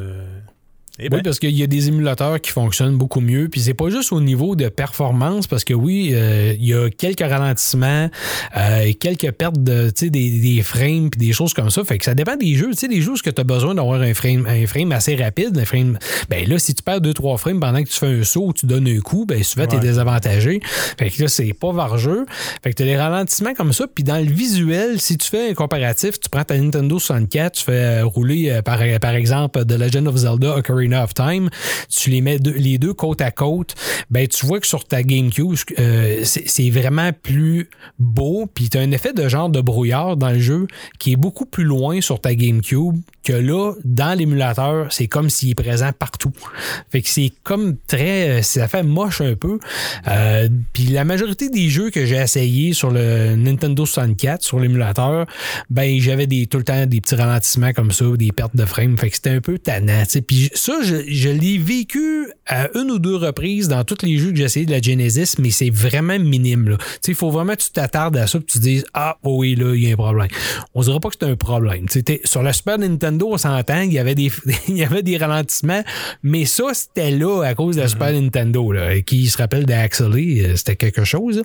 Eh 0.98 1.08
ben, 1.08 1.18
Oui, 1.18 1.22
parce 1.22 1.38
qu'il 1.38 1.56
y 1.56 1.62
a 1.62 1.66
des 1.66 1.88
émulateurs 1.88 2.40
qui 2.40 2.50
fonctionnent 2.50 2.96
beaucoup 2.96 3.20
mieux. 3.20 3.48
Puis 3.48 3.60
c'est 3.60 3.74
pas 3.74 3.88
juste 3.90 4.12
au 4.12 4.20
niveau 4.20 4.56
de 4.56 4.68
performance, 4.68 5.46
parce 5.46 5.64
que 5.64 5.74
oui, 5.74 6.10
euh, 6.12 6.54
il 6.58 6.66
y 6.66 6.74
a 6.74 6.90
quelques 6.90 7.20
ralentissements, 7.20 8.10
euh, 8.56 8.92
quelques 8.98 9.30
pertes 9.32 9.62
de, 9.62 9.90
tu 9.90 10.10
des, 10.10 10.40
des 10.40 10.62
frames 10.62 11.10
puis 11.10 11.18
des 11.18 11.32
choses 11.32 11.54
comme 11.54 11.70
ça. 11.70 11.84
Fait 11.84 11.98
que 11.98 12.04
ça 12.04 12.14
dépend 12.14 12.36
des 12.36 12.54
jeux. 12.56 12.70
Tu 12.70 12.76
sais, 12.76 12.88
des 12.88 13.00
jeux 13.00 13.12
où 13.12 13.16
tu 13.16 13.30
as 13.36 13.44
besoin 13.44 13.74
d'avoir 13.74 14.00
un 14.02 14.14
frame, 14.14 14.46
un 14.48 14.66
frame 14.66 14.92
assez 14.92 15.14
rapide, 15.16 15.56
un 15.58 15.64
frame. 15.64 15.98
Ben 16.28 16.48
là, 16.48 16.58
si 16.58 16.74
tu 16.74 16.82
perds 16.82 17.00
2-3 17.00 17.38
frames 17.38 17.60
pendant 17.60 17.82
que 17.82 17.88
tu 17.88 17.98
fais 17.98 18.06
un 18.06 18.24
saut 18.24 18.46
ou 18.48 18.52
tu 18.52 18.66
donnes 18.66 18.88
un 18.88 19.00
coup, 19.00 19.24
ben 19.26 19.42
souvent 19.42 19.66
t'es 19.66 19.76
Ouais. 19.76 19.82
désavantagé. 19.82 20.60
Fait 20.98 21.10
que 21.10 21.22
là, 21.22 21.28
c'est 21.28 21.52
pas 21.54 21.72
vargeux. 21.72 22.26
Fait 22.62 22.70
que 22.70 22.76
t'as 22.76 22.84
des 22.84 22.96
ralentissements 22.96 23.54
comme 23.54 23.72
ça. 23.72 23.86
Puis 23.92 24.04
dans 24.04 24.18
le 24.18 24.30
visuel, 24.30 25.00
si 25.00 25.16
tu 25.16 25.28
fais 25.28 25.50
un 25.50 25.54
comparatif, 25.54 26.18
tu 26.20 26.28
prends 26.28 26.44
ta 26.44 26.58
Nintendo 26.58 26.98
64, 26.98 27.52
tu 27.52 27.64
fais 27.64 27.72
euh, 27.72 28.04
rouler 28.04 28.50
euh, 28.50 28.62
par, 28.62 28.80
par 29.00 29.14
exemple 29.14 29.64
The 29.64 29.72
Legend 29.78 30.08
of 30.08 30.16
Zelda 30.16 30.56
Ocarina 30.56 30.89
of 30.94 31.14
Time, 31.14 31.50
tu 31.88 32.10
les 32.10 32.20
mets 32.20 32.38
les 32.38 32.78
deux 32.78 32.94
côte 32.94 33.20
à 33.20 33.30
côte, 33.30 33.74
ben 34.10 34.26
tu 34.26 34.46
vois 34.46 34.60
que 34.60 34.66
sur 34.66 34.84
ta 34.84 35.02
GameCube, 35.02 35.54
euh, 35.78 36.22
c'est 36.24 36.70
vraiment 36.70 37.10
plus 37.12 37.68
beau. 37.98 38.46
Puis 38.52 38.68
tu 38.68 38.78
as 38.78 38.80
un 38.80 38.90
effet 38.90 39.12
de 39.12 39.28
genre 39.28 39.48
de 39.48 39.60
brouillard 39.60 40.16
dans 40.16 40.30
le 40.30 40.40
jeu 40.40 40.66
qui 40.98 41.12
est 41.12 41.16
beaucoup 41.16 41.46
plus 41.46 41.64
loin 41.64 42.00
sur 42.00 42.20
ta 42.20 42.34
GameCube 42.34 42.96
que 43.24 43.32
là, 43.32 43.74
dans 43.84 44.16
l'émulateur, 44.16 44.86
c'est 44.90 45.06
comme 45.06 45.28
s'il 45.30 45.50
est 45.50 45.54
présent 45.54 45.90
partout. 45.92 46.32
Fait 46.90 47.02
que 47.02 47.08
c'est 47.08 47.32
comme 47.42 47.76
très. 47.86 48.42
Ça 48.42 48.68
fait 48.68 48.82
moche 48.82 49.20
un 49.20 49.34
peu. 49.34 49.58
Euh, 50.08 50.48
Puis 50.72 50.84
la 50.84 51.04
majorité 51.04 51.48
des 51.50 51.68
jeux 51.68 51.90
que 51.90 52.06
j'ai 52.06 52.16
essayés 52.16 52.72
sur 52.72 52.90
le 52.90 53.36
Nintendo 53.36 53.84
64, 53.84 54.42
sur 54.42 54.58
l'émulateur, 54.58 55.26
ben 55.68 56.00
j'avais 56.00 56.26
tout 56.46 56.58
le 56.58 56.64
temps 56.64 56.86
des 56.86 57.00
petits 57.00 57.14
ralentissements 57.14 57.72
comme 57.72 57.90
ça, 57.90 58.04
des 58.16 58.32
pertes 58.32 58.56
de 58.56 58.64
frame. 58.64 58.96
Fait 58.96 59.10
que 59.10 59.16
c'était 59.16 59.30
un 59.30 59.40
peu 59.40 59.58
tannant. 59.58 60.02
Puis 60.26 60.50
ça, 60.54 60.69
je, 60.82 60.96
je 61.08 61.28
l'ai 61.28 61.58
vécu 61.58 62.28
à 62.46 62.68
une 62.78 62.90
ou 62.90 62.98
deux 62.98 63.16
reprises 63.16 63.68
dans 63.68 63.84
tous 63.84 63.98
les 64.02 64.18
jeux 64.18 64.30
que 64.30 64.36
j'ai 64.36 64.44
essayé 64.44 64.66
de 64.66 64.70
la 64.70 64.80
Genesis, 64.80 65.34
mais 65.38 65.50
c'est 65.50 65.70
vraiment 65.70 66.18
minime. 66.18 66.76
Il 67.06 67.14
faut 67.14 67.30
vraiment 67.30 67.54
que 67.54 67.62
tu 67.62 67.70
t'attardes 67.70 68.16
à 68.16 68.26
ça 68.26 68.38
et 68.38 68.42
tu 68.42 68.58
te 68.58 68.62
dises 68.62 68.84
Ah 68.94 69.16
oui, 69.24 69.54
là, 69.54 69.74
il 69.74 69.82
y 69.82 69.88
a 69.90 69.92
un 69.92 69.96
problème. 69.96 70.28
On 70.74 70.82
dira 70.82 71.00
pas 71.00 71.08
que 71.10 71.16
c'est 71.20 71.26
un 71.28 71.36
problème. 71.36 71.86
Sur 72.24 72.42
le 72.42 72.52
Super 72.52 72.78
Nintendo, 72.78 73.28
on 73.32 73.38
s'entend, 73.38 73.80
il 73.82 73.92
y 73.92 73.98
avait 73.98 74.14
des 74.14 74.30
il 74.68 74.76
y 74.76 74.84
avait 74.84 75.02
des 75.02 75.16
ralentissements, 75.16 75.82
mais 76.22 76.44
ça, 76.44 76.64
c'était 76.74 77.10
là 77.10 77.42
à 77.44 77.54
cause 77.54 77.76
de 77.76 77.82
la 77.82 77.88
Super 77.88 78.12
Nintendo. 78.12 78.72
Là. 78.72 78.94
Et 78.94 79.02
Qui 79.02 79.26
se 79.28 79.38
rappelle 79.38 79.64
d'Axley, 79.66 80.42
euh, 80.44 80.56
c'était 80.56 80.76
quelque 80.76 81.04
chose. 81.04 81.42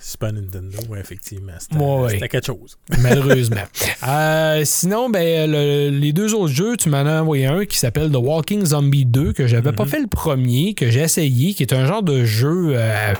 Super 0.00 0.32
Nintendo, 0.32 0.76
ouais, 0.88 1.00
effectivement. 1.00 1.52
C'était 1.58 1.76
Ouais, 1.76 2.00
ouais. 2.02 2.10
c'était 2.12 2.28
quelque 2.28 2.46
chose. 2.46 2.76
malheureusement. 3.00 3.62
Euh, 4.06 4.62
sinon, 4.64 5.08
ben, 5.10 5.50
le- 5.50 5.90
les 5.90 6.12
deux 6.12 6.34
autres 6.34 6.52
jeux, 6.52 6.76
tu 6.76 6.88
m'en 6.88 6.98
as 7.06 7.20
envoyé 7.22 7.46
un 7.46 7.64
qui 7.64 7.78
s'appelle 7.78 8.10
The 8.10 8.16
Walking 8.24 8.64
Zombie 8.64 9.04
2, 9.04 9.32
que 9.32 9.46
j'avais 9.46 9.72
pas 9.72 9.84
fait 9.86 10.00
le 10.00 10.06
premier, 10.06 10.74
que 10.74 10.90
j'ai 10.90 11.00
essayé, 11.00 11.54
qui 11.54 11.62
est 11.62 11.72
un 11.72 11.86
genre 11.86 12.02
de 12.02 12.24
jeu. 12.24 12.72
euh, 12.74 13.12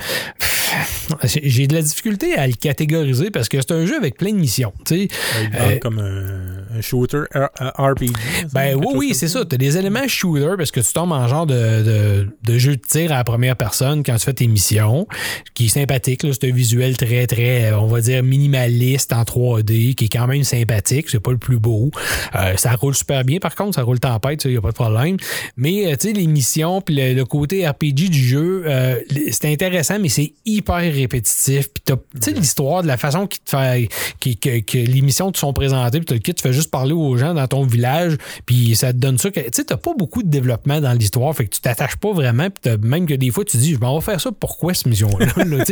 j'ai 1.23 1.67
de 1.67 1.75
la 1.75 1.83
difficulté 1.83 2.35
à 2.35 2.47
le 2.47 2.55
catégoriser 2.55 3.31
parce 3.31 3.49
que 3.49 3.61
c'est 3.61 3.73
un 3.73 3.87
jeu 3.87 3.97
avec 3.97 4.17
plein 4.17 4.33
de 4.33 4.39
missions. 4.39 4.73
tu 4.85 4.95
sais. 4.95 5.09
Il 5.43 5.51
Euh, 5.61 5.79
comme 5.79 5.99
un, 5.99 6.64
un 6.77 6.81
shooter 6.81 7.23
RPG. 7.61 8.13
Ben 8.53 8.75
quelque 8.79 8.87
oui, 8.87 8.95
oui, 8.97 9.15
c'est 9.15 9.29
ça. 9.29 9.45
Tu 9.45 9.55
as 9.55 9.59
des 9.59 9.77
éléments 9.77 10.07
shooter 10.09 10.55
parce 10.57 10.71
que 10.71 10.81
tu 10.81 10.93
tombes 10.93 11.13
en 11.13 11.27
genre 11.29 11.47
de, 11.47 11.55
de, 11.83 12.29
de 12.43 12.59
jeu 12.59 12.77
de 12.77 12.81
tir 12.83 13.13
à 13.13 13.17
la 13.17 13.25
première 13.25 13.57
personne 13.57 14.03
quand 14.03 14.17
tu 14.17 14.25
fais 14.25 14.33
tes 14.35 14.47
missions, 14.47 15.07
qui 15.55 15.67
est 15.67 15.69
sympathique. 15.69 16.23
C'est 16.23 16.45
un 16.51 16.53
visuel 16.55 16.97
très, 16.97 17.27
très, 17.27 17.73
euh, 17.73 17.79
on 17.79 17.87
va 17.87 18.01
dire, 18.01 18.23
minimaliste 18.23 19.13
en 19.13 19.23
3D, 19.23 19.95
qui 19.95 20.07
est 20.07 20.09
quand 20.09 20.27
même 20.27 20.45
sympathique. 20.45 21.09
C'est 21.09 21.21
pas 21.21 21.31
le 21.33 21.39
plus 21.39 21.59
beau. 21.59 21.91
Euh, 22.35 22.57
ça 22.57 22.73
roule 22.75 22.95
super 22.95 23.25
bien, 23.25 23.39
par 23.39 23.55
contre, 23.55 23.75
ça 23.75 23.83
roule 23.83 24.01
tempête, 24.01 24.45
il 24.45 24.53
n'y 24.53 24.57
a 24.57 24.61
pas 24.61 24.71
de 24.71 24.75
problème. 24.75 25.17
Mais, 25.57 25.87
euh, 25.93 25.97
tu 25.97 26.09
sais, 26.09 26.13
les 26.13 26.27
missions, 26.27 26.81
puis 26.81 26.95
le, 26.97 27.15
le 27.15 27.25
côté 27.25 27.67
RPG 27.67 28.09
du 28.11 28.19
jeu, 28.27 28.65
euh, 28.67 29.01
c'est 29.31 29.51
intéressant, 29.53 29.99
mais 30.01 30.09
c'est 30.09 30.33
hyper 30.45 30.77
répétitif. 30.77 31.69
Puis, 31.73 31.83
t'as- 31.85 31.97
tu 31.97 32.01
sais, 32.21 32.33
l'histoire, 32.33 32.83
de 32.83 32.89
la 32.89 32.97
façon 32.97 33.27
qui 33.27 33.39
te 33.41 33.51
fait, 33.51 33.89
qui- 34.21 34.37
que, 34.37 34.61
que 34.61 34.79
les 34.79 35.01
missions 35.01 35.31
te 35.33 35.39
sont 35.39 35.53
présentées, 35.53 35.99
puis 35.99 36.07
t'as 36.07 36.15
le 36.15 36.21
kit, 36.21 36.35
tu 36.35 36.43
fais 36.43 36.53
juste 36.53 36.64
parler 36.69 36.93
aux 36.93 37.16
gens 37.16 37.35
dans 37.35 37.47
ton 37.47 37.65
village, 37.65 38.16
puis 38.47 38.74
ça 38.77 38.93
te 38.93 38.99
donne 38.99 39.19
ça. 39.19 39.31
que- 39.31 39.41
Tu 39.41 39.49
sais, 39.53 39.65
t'as 39.65 39.77
pas 39.77 39.93
beaucoup 39.97 40.23
de 40.23 40.28
développement 40.28 40.81
dans 40.81 40.93
l'histoire, 40.93 41.35
fait 41.35 41.47
que 41.47 41.55
tu 41.55 41.61
t'attaches 41.61 41.97
pas 41.97 42.12
vraiment, 42.12 42.49
puis 42.51 42.73
même 42.82 43.07
que 43.07 43.15
des 43.15 43.31
fois, 43.31 43.45
tu 43.45 43.57
dis, 43.57 43.74
je 43.74 43.78
m'en 43.78 43.99
vais 43.99 44.05
faire 44.05 44.20
ça, 44.20 44.31
pourquoi 44.32 44.74
cette 44.74 44.86
mission-là? 44.86 45.27
là, 45.45 45.65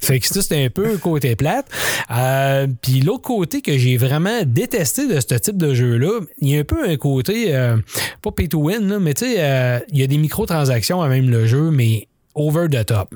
fait 0.00 0.20
que 0.20 0.26
ça, 0.26 0.42
c'est 0.42 0.64
un 0.64 0.70
peu 0.70 0.96
côté 0.98 1.36
plate. 1.36 1.66
Euh, 2.10 2.66
puis 2.82 3.00
l'autre 3.00 3.22
côté 3.22 3.60
que 3.62 3.76
j'ai 3.78 3.96
vraiment 3.96 4.42
détesté 4.44 5.06
de 5.06 5.20
ce 5.20 5.34
type 5.34 5.56
de 5.56 5.74
jeu-là, 5.74 6.20
il 6.40 6.48
y 6.48 6.56
a 6.56 6.60
un 6.60 6.64
peu 6.64 6.88
un 6.88 6.96
côté, 6.96 7.54
euh, 7.54 7.76
pas 8.22 8.30
pay 8.30 8.48
to 8.48 8.58
win, 8.60 8.98
mais 8.98 9.14
tu 9.14 9.24
sais, 9.26 9.36
euh, 9.38 9.78
il 9.90 9.98
y 9.98 10.02
a 10.02 10.06
des 10.06 10.18
microtransactions 10.18 11.02
à 11.02 11.08
même 11.08 11.30
le 11.30 11.46
jeu, 11.46 11.70
mais 11.70 12.08
over 12.34 12.66
the 12.70 12.84
top. 12.86 13.14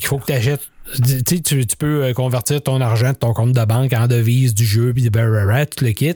Il 0.00 0.06
faut 0.06 0.18
que 0.18 0.26
tu 0.26 0.32
achètes. 0.32 0.60
Tu, 1.26 1.42
tu, 1.42 1.76
peux 1.78 2.04
euh, 2.04 2.12
convertir 2.12 2.62
ton 2.62 2.80
argent 2.80 3.10
de 3.10 3.16
ton 3.16 3.32
compte 3.32 3.52
de 3.52 3.64
banque 3.64 3.92
en 3.92 4.06
devise 4.06 4.54
du 4.54 4.64
jeu, 4.64 4.92
puis 4.92 5.08
blablabla, 5.08 5.66
tout 5.66 5.84
le 5.84 5.92
kit. 5.92 6.14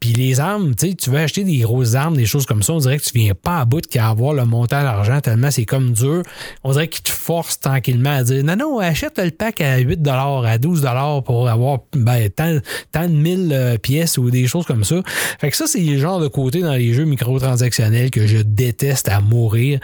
Puis 0.00 0.12
les 0.12 0.40
armes, 0.40 0.74
tu 0.74 1.10
veux 1.10 1.18
acheter 1.18 1.44
des 1.44 1.58
grosses 1.58 1.94
armes, 1.94 2.16
des 2.16 2.26
choses 2.26 2.46
comme 2.46 2.62
ça, 2.62 2.72
on 2.72 2.78
dirait 2.78 2.98
que 2.98 3.04
tu 3.04 3.18
viens 3.18 3.34
pas 3.34 3.60
à 3.60 3.64
bout 3.64 3.86
qu'à 3.86 4.08
avoir 4.08 4.34
le 4.34 4.44
montant 4.44 4.82
d'argent 4.82 5.20
tellement 5.20 5.50
c'est 5.50 5.64
comme 5.64 5.92
dur. 5.92 6.22
On 6.62 6.72
dirait 6.72 6.88
qu'il 6.88 7.02
te 7.02 7.10
force 7.10 7.60
tranquillement 7.60 8.16
à 8.16 8.22
dire 8.24 8.44
non, 8.44 8.56
non, 8.56 8.78
achète 8.78 9.18
le 9.18 9.30
pack 9.30 9.60
à 9.60 9.78
8 9.78 10.00
à 10.06 10.58
12 10.58 10.86
pour 11.24 11.48
avoir 11.48 11.78
ben, 11.94 12.28
tant, 12.30 12.58
tant 12.92 13.08
de 13.08 13.14
1000 13.14 13.50
euh, 13.52 13.78
pièces 13.78 14.18
ou 14.18 14.30
des 14.30 14.46
choses 14.46 14.66
comme 14.66 14.84
ça. 14.84 14.96
Fait 15.38 15.50
que 15.50 15.56
ça, 15.56 15.66
c'est 15.66 15.80
le 15.80 15.98
genre 15.98 16.20
de 16.20 16.28
côté 16.28 16.60
dans 16.60 16.74
les 16.74 16.92
jeux 16.92 17.04
microtransactionnels 17.04 18.10
que 18.10 18.26
je 18.26 18.38
déteste 18.38 19.08
à 19.08 19.20
mourir, 19.20 19.80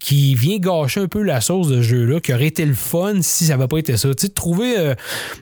qui 0.00 0.34
vient 0.34 0.58
gâcher 0.58 1.00
un 1.00 1.08
peu 1.08 1.22
la 1.22 1.40
sauce 1.40 1.68
de 1.68 1.76
ce 1.76 1.82
jeu-là, 1.82 2.20
qui 2.20 2.32
aurait 2.32 2.46
été 2.46 2.64
le 2.64 2.74
fun 2.74 3.20
si 3.20 3.44
ça 3.44 3.57
n'avait 3.58 3.68
pas 3.68 3.78
été 3.78 3.96
ça. 3.96 4.08
Tu 4.14 4.26
sais, 4.26 4.32
trouver 4.32 4.78
euh, 4.78 4.94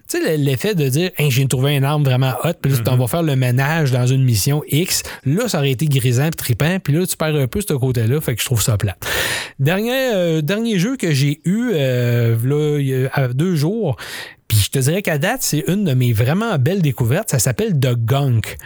tu 0.09 0.22
sais, 0.22 0.36
l'effet 0.36 0.74
de 0.74 0.88
dire 0.88 1.10
hey, 1.18 1.30
j'ai 1.30 1.47
trouvé 1.47 1.76
une 1.76 1.84
arme 1.84 2.05
vraiment 2.05 2.34
hot, 2.44 2.55
puis 2.60 2.72
là, 2.72 2.78
tu 2.78 2.84
t'en 2.84 2.97
vas 2.97 3.06
faire 3.06 3.22
le 3.22 3.36
ménage 3.36 3.93
dans 3.93 4.06
une 4.06 4.24
mission 4.24 4.62
X. 4.68 5.02
Là, 5.24 5.48
ça 5.48 5.59
aurait 5.59 5.70
été 5.70 5.86
grisant 5.86 6.26
et 6.26 6.30
trippant, 6.30 6.78
puis 6.82 6.93
là, 6.93 7.06
tu 7.06 7.16
perds 7.16 7.36
un 7.36 7.47
peu 7.47 7.60
ce 7.60 7.74
côté-là, 7.74 8.20
fait 8.20 8.34
que 8.34 8.40
je 8.40 8.47
trouve 8.47 8.62
ça 8.62 8.76
plat. 8.76 8.97
Dernier, 9.59 10.10
euh, 10.14 10.43
dernier 10.43 10.78
jeu 10.78 10.97
que 10.97 11.12
j'ai 11.12 11.40
eu 11.44 11.70
euh, 11.72 12.36
là, 12.44 12.78
il 12.78 12.86
y 12.86 12.94
a 12.94 13.28
deux 13.28 13.56
jours, 13.56 13.97
puis 14.48 14.59
je 14.59 14.70
te 14.70 14.78
dirais 14.78 15.02
qu'à 15.02 15.18
date, 15.18 15.43
c'est 15.43 15.64
une 15.68 15.85
de 15.85 15.94
mes 15.94 16.12
vraiment 16.12 16.59
belles 16.59 16.82
découvertes. 16.82 17.31
Ça 17.31 17.39
s'appelle 17.39 17.78
The 17.78 17.94
Gunk. 17.94 18.56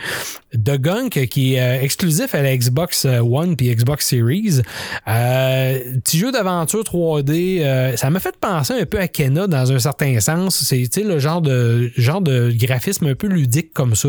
The 0.52 0.78
Gunk, 0.78 1.26
qui 1.28 1.54
est 1.54 1.60
euh, 1.60 1.82
exclusif 1.82 2.34
à 2.34 2.42
la 2.42 2.56
Xbox 2.56 3.04
One 3.04 3.56
puis 3.56 3.74
Xbox 3.74 4.06
Series. 4.06 4.62
Euh, 5.08 5.78
petit 6.02 6.18
jeu 6.18 6.32
d'aventure 6.32 6.82
3D. 6.82 7.62
euh, 7.62 7.96
ça 7.96 8.10
m'a 8.10 8.20
fait 8.20 8.36
penser 8.36 8.74
un 8.74 8.86
peu 8.86 8.98
à 8.98 9.08
Kena 9.08 9.46
dans 9.46 9.72
un 9.72 9.78
certain 9.78 10.18
sens. 10.20 10.64
C'est 10.64 11.02
le 11.02 11.18
genre 11.18 11.40
de 11.40 11.90
genre 11.96 12.20
de 12.20 12.52
graphisme 12.54 13.06
un 13.06 13.14
peu 13.14 13.26
ludique 13.26 13.72
comme 13.72 13.94
ça, 13.94 14.08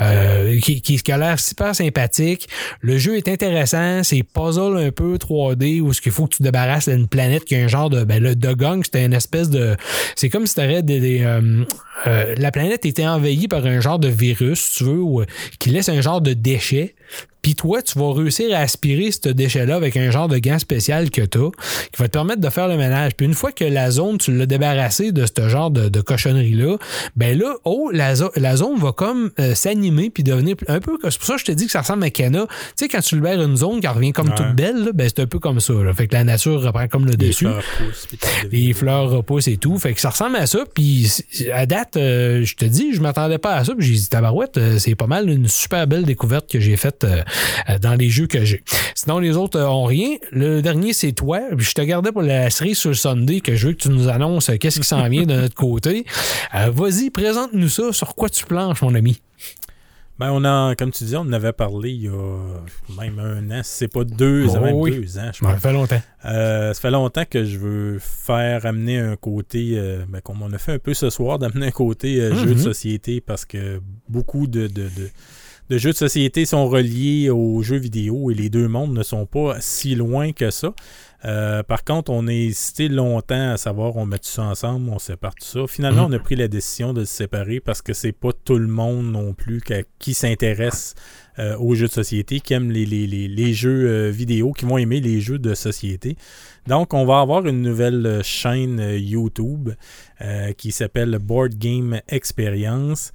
euh, 0.00 0.60
qui, 0.60 0.80
qui, 0.80 1.12
a 1.12 1.18
l'air 1.18 1.38
super 1.38 1.74
sympathique. 1.74 2.48
Le 2.80 2.98
jeu 2.98 3.16
est 3.16 3.28
intéressant. 3.28 4.02
C'est 4.02 4.22
puzzle 4.22 4.76
un 4.78 4.90
peu 4.90 5.16
3D 5.16 5.80
où 5.80 5.92
ce 5.92 6.00
qu'il 6.00 6.12
faut 6.12 6.26
que 6.26 6.36
tu 6.36 6.42
débarrasses 6.42 6.88
d'une 6.88 7.08
planète 7.08 7.44
qui 7.44 7.56
a 7.56 7.58
un 7.58 7.68
genre 7.68 7.90
de. 7.90 8.04
Ben, 8.04 8.22
le 8.22 8.34
The 8.34 8.56
Gunk, 8.56 8.86
c'était 8.86 9.04
une 9.04 9.14
espèce 9.14 9.50
de. 9.50 9.76
C'est 10.16 10.28
comme 10.28 10.46
si 10.46 10.54
tu 10.54 10.82
des. 10.82 11.01
Euh, 11.02 11.64
euh, 12.06 12.34
la 12.36 12.50
planète 12.50 12.84
était 12.84 13.06
envahie 13.06 13.48
par 13.48 13.64
un 13.66 13.80
genre 13.80 13.98
de 13.98 14.08
virus, 14.08 14.72
tu 14.76 14.84
veux, 14.84 15.20
euh, 15.20 15.24
qui 15.58 15.70
laisse 15.70 15.88
un 15.88 16.00
genre 16.00 16.20
de 16.20 16.32
déchet. 16.32 16.94
Puis 17.42 17.54
toi, 17.56 17.82
tu 17.82 17.98
vas 17.98 18.12
réussir 18.12 18.56
à 18.56 18.60
aspirer 18.60 19.10
ce 19.10 19.28
déchet-là 19.28 19.74
avec 19.76 19.96
un 19.96 20.10
genre 20.10 20.28
de 20.28 20.38
gant 20.38 20.58
spécial 20.60 21.10
que 21.10 21.22
tu 21.22 21.38
as 21.38 21.50
qui 21.92 22.00
va 22.00 22.06
te 22.06 22.12
permettre 22.12 22.40
de 22.40 22.48
faire 22.50 22.68
le 22.68 22.76
ménage. 22.76 23.12
Puis 23.16 23.26
une 23.26 23.34
fois 23.34 23.50
que 23.52 23.64
la 23.64 23.90
zone, 23.90 24.18
tu 24.18 24.32
l'as 24.36 24.46
débarrassé 24.46 25.10
de 25.12 25.24
ce 25.26 25.48
genre 25.48 25.70
de, 25.70 25.88
de 25.88 26.00
cochonnerie-là, 26.00 26.76
ben 27.16 27.38
là, 27.38 27.54
oh, 27.64 27.90
la, 27.92 28.14
zo- 28.14 28.30
la 28.36 28.56
zone 28.56 28.78
va 28.78 28.92
comme 28.92 29.30
euh, 29.40 29.54
s'animer 29.54 30.08
puis 30.10 30.22
devenir 30.22 30.54
un 30.68 30.78
peu. 30.80 30.96
C'est 31.02 31.18
pour 31.18 31.26
ça 31.26 31.34
que 31.34 31.40
je 31.40 31.44
te 31.46 31.52
dis 31.52 31.66
que 31.66 31.72
ça 31.72 31.80
ressemble 31.80 32.04
à 32.04 32.10
Cana. 32.10 32.46
Tu 32.48 32.54
sais, 32.76 32.88
quand 32.88 33.00
tu 33.00 33.16
libères 33.16 33.42
une 33.42 33.56
zone 33.56 33.80
qui 33.80 33.86
revient 33.88 34.12
comme 34.12 34.28
Ouais. 34.28 34.34
toute 34.36 34.54
belle, 34.54 34.84
là, 34.84 34.90
ben 34.94 35.08
c'est 35.08 35.20
un 35.22 35.26
peu 35.26 35.38
comme 35.40 35.58
ça. 35.60 35.72
là. 35.74 35.92
Fait 35.92 36.06
que 36.06 36.14
la 36.14 36.22
nature 36.24 36.62
reprend 36.62 36.86
comme 36.86 37.04
le 37.06 37.10
Les 37.12 37.16
dessus. 37.28 37.44
fleurs 37.46 37.62
poussent, 37.78 38.06
Les 38.52 38.72
fleurs 38.72 39.10
repoussent 39.10 39.48
et 39.48 39.56
tout. 39.56 39.76
Fait 39.78 39.92
que 39.94 40.00
ça 40.00 40.10
ressemble 40.10 40.36
à 40.36 40.46
ça. 40.46 40.60
Puis 40.72 41.10
à 41.52 41.66
date, 41.66 41.96
euh, 41.96 42.44
je 42.44 42.54
te 42.54 42.64
dis, 42.64 42.94
je 42.94 43.00
m'attendais 43.00 43.38
pas 43.38 43.54
à 43.56 43.64
ça. 43.64 43.74
Puis 43.76 43.86
j'ai 43.88 43.94
dit, 43.94 44.08
tabarouette, 44.08 44.56
euh, 44.58 44.78
c'est 44.78 44.94
pas 44.94 45.08
mal 45.08 45.28
une 45.28 45.48
super 45.48 45.86
belle 45.88 46.04
découverte 46.04 46.48
que 46.48 46.60
j'ai 46.60 46.76
faite 46.76 47.02
euh, 47.04 47.22
dans 47.80 47.94
les 47.94 48.08
jeux 48.10 48.26
que 48.26 48.44
j'ai. 48.44 48.62
Sinon, 48.94 49.18
les 49.18 49.36
autres 49.36 49.58
euh, 49.58 49.66
ont 49.68 49.84
rien. 49.84 50.16
Le 50.30 50.60
dernier, 50.62 50.92
c'est 50.92 51.12
toi. 51.12 51.40
Je 51.56 51.72
te 51.72 51.82
gardais 51.82 52.12
pour 52.12 52.22
la 52.22 52.50
série 52.50 52.74
sur 52.74 52.90
le 52.90 52.94
Sunday 52.96 53.40
que 53.40 53.54
je 53.54 53.68
veux 53.68 53.72
que 53.74 53.82
tu 53.82 53.88
nous 53.90 54.08
annonces 54.08 54.50
euh, 54.50 54.56
qu'est-ce 54.56 54.80
qui 54.80 54.86
s'en 54.86 55.08
vient 55.08 55.24
de 55.24 55.34
notre 55.34 55.54
côté. 55.54 56.04
Euh, 56.54 56.70
Vas-y, 56.70 57.10
présente-nous 57.10 57.68
ça. 57.68 57.92
Sur 57.92 58.14
quoi 58.14 58.28
tu 58.28 58.44
planches, 58.44 58.82
mon 58.82 58.94
ami? 58.94 59.20
Ben, 60.18 60.30
on 60.30 60.44
a, 60.44 60.74
comme 60.76 60.92
tu 60.92 61.02
dis, 61.04 61.16
on 61.16 61.20
en 61.20 61.32
avait 61.32 61.54
parlé 61.54 61.90
il 61.90 62.02
y 62.02 62.08
a 62.08 62.38
même 63.00 63.18
un 63.18 63.50
an, 63.50 63.62
si 63.64 63.70
c'est 63.78 63.88
pas 63.88 64.04
deux, 64.04 64.46
Oh 64.50 64.60
même 64.60 64.76
oui. 64.76 64.94
deux 65.00 65.18
ans, 65.18 65.30
je 65.34 65.44
Ouais, 65.44 65.52
pense. 65.52 65.60
ça 65.62 65.68
fait 65.68 65.72
longtemps. 65.72 66.02
Euh, 66.26 66.74
ça 66.74 66.80
fait 66.80 66.90
longtemps 66.90 67.24
que 67.28 67.44
je 67.44 67.58
veux 67.58 67.98
faire 67.98 68.64
amener 68.66 68.98
un 68.98 69.16
côté, 69.16 69.72
euh, 69.74 70.04
ben, 70.08 70.20
comme 70.20 70.42
on 70.42 70.52
a 70.52 70.58
fait 70.58 70.72
un 70.74 70.78
peu 70.78 70.94
ce 70.94 71.10
soir, 71.10 71.38
d'amener 71.40 71.66
un 71.68 71.70
côté 71.72 72.20
euh, 72.20 72.34
jeu 72.36 72.46
de 72.50 72.54
Mhm. 72.54 72.58
société 72.58 73.20
parce 73.20 73.44
que 73.44 73.80
beaucoup 74.08 74.46
de, 74.46 74.66
de- 74.68 74.82
de- 74.82 75.10
de 75.70 75.78
jeux 75.78 75.92
de 75.92 75.96
société 75.96 76.44
sont 76.44 76.68
reliés 76.68 77.30
aux 77.30 77.62
jeux 77.62 77.78
vidéo 77.78 78.30
et 78.30 78.34
les 78.34 78.50
deux 78.50 78.68
mondes 78.68 78.92
ne 78.92 79.02
sont 79.02 79.26
pas 79.26 79.56
si 79.60 79.94
loin 79.94 80.32
que 80.32 80.50
ça. 80.50 80.74
Euh, 81.24 81.62
par 81.62 81.84
contre, 81.84 82.10
on 82.10 82.26
a 82.26 82.32
hésité 82.32 82.88
longtemps 82.88 83.52
à 83.52 83.56
savoir 83.56 83.96
on 83.96 84.06
met 84.06 84.18
tout 84.18 84.28
ça 84.28 84.42
ensemble, 84.42 84.90
on 84.90 84.98
sépare 84.98 85.34
tout 85.36 85.46
ça. 85.46 85.60
Finalement, 85.68 86.06
on 86.08 86.12
a 86.12 86.18
pris 86.18 86.34
la 86.34 86.48
décision 86.48 86.92
de 86.92 87.04
se 87.04 87.14
séparer 87.14 87.60
parce 87.60 87.80
que 87.80 87.92
c'est 87.92 88.12
pas 88.12 88.32
tout 88.32 88.58
le 88.58 88.66
monde 88.66 89.12
non 89.12 89.32
plus 89.32 89.62
qui, 90.00 90.14
s'intéresse 90.14 90.94
euh, 91.38 91.56
aux 91.58 91.74
jeux 91.74 91.86
de 91.86 91.92
société, 91.92 92.40
qui 92.40 92.54
aiment 92.54 92.72
les, 92.72 93.54
jeux 93.54 93.88
euh, 93.88 94.10
vidéo, 94.10 94.52
qui 94.52 94.64
vont 94.64 94.78
aimer 94.78 95.00
les 95.00 95.20
jeux 95.20 95.38
de 95.38 95.54
société. 95.54 96.16
Donc, 96.66 96.92
on 96.92 97.04
va 97.04 97.20
avoir 97.20 97.46
une 97.46 97.62
nouvelle 97.62 98.20
chaîne 98.24 98.80
YouTube 98.98 99.70
qui 100.56 100.70
s'appelle 100.70 101.18
Board 101.18 101.54
Game 101.56 102.00
Experience. 102.08 103.12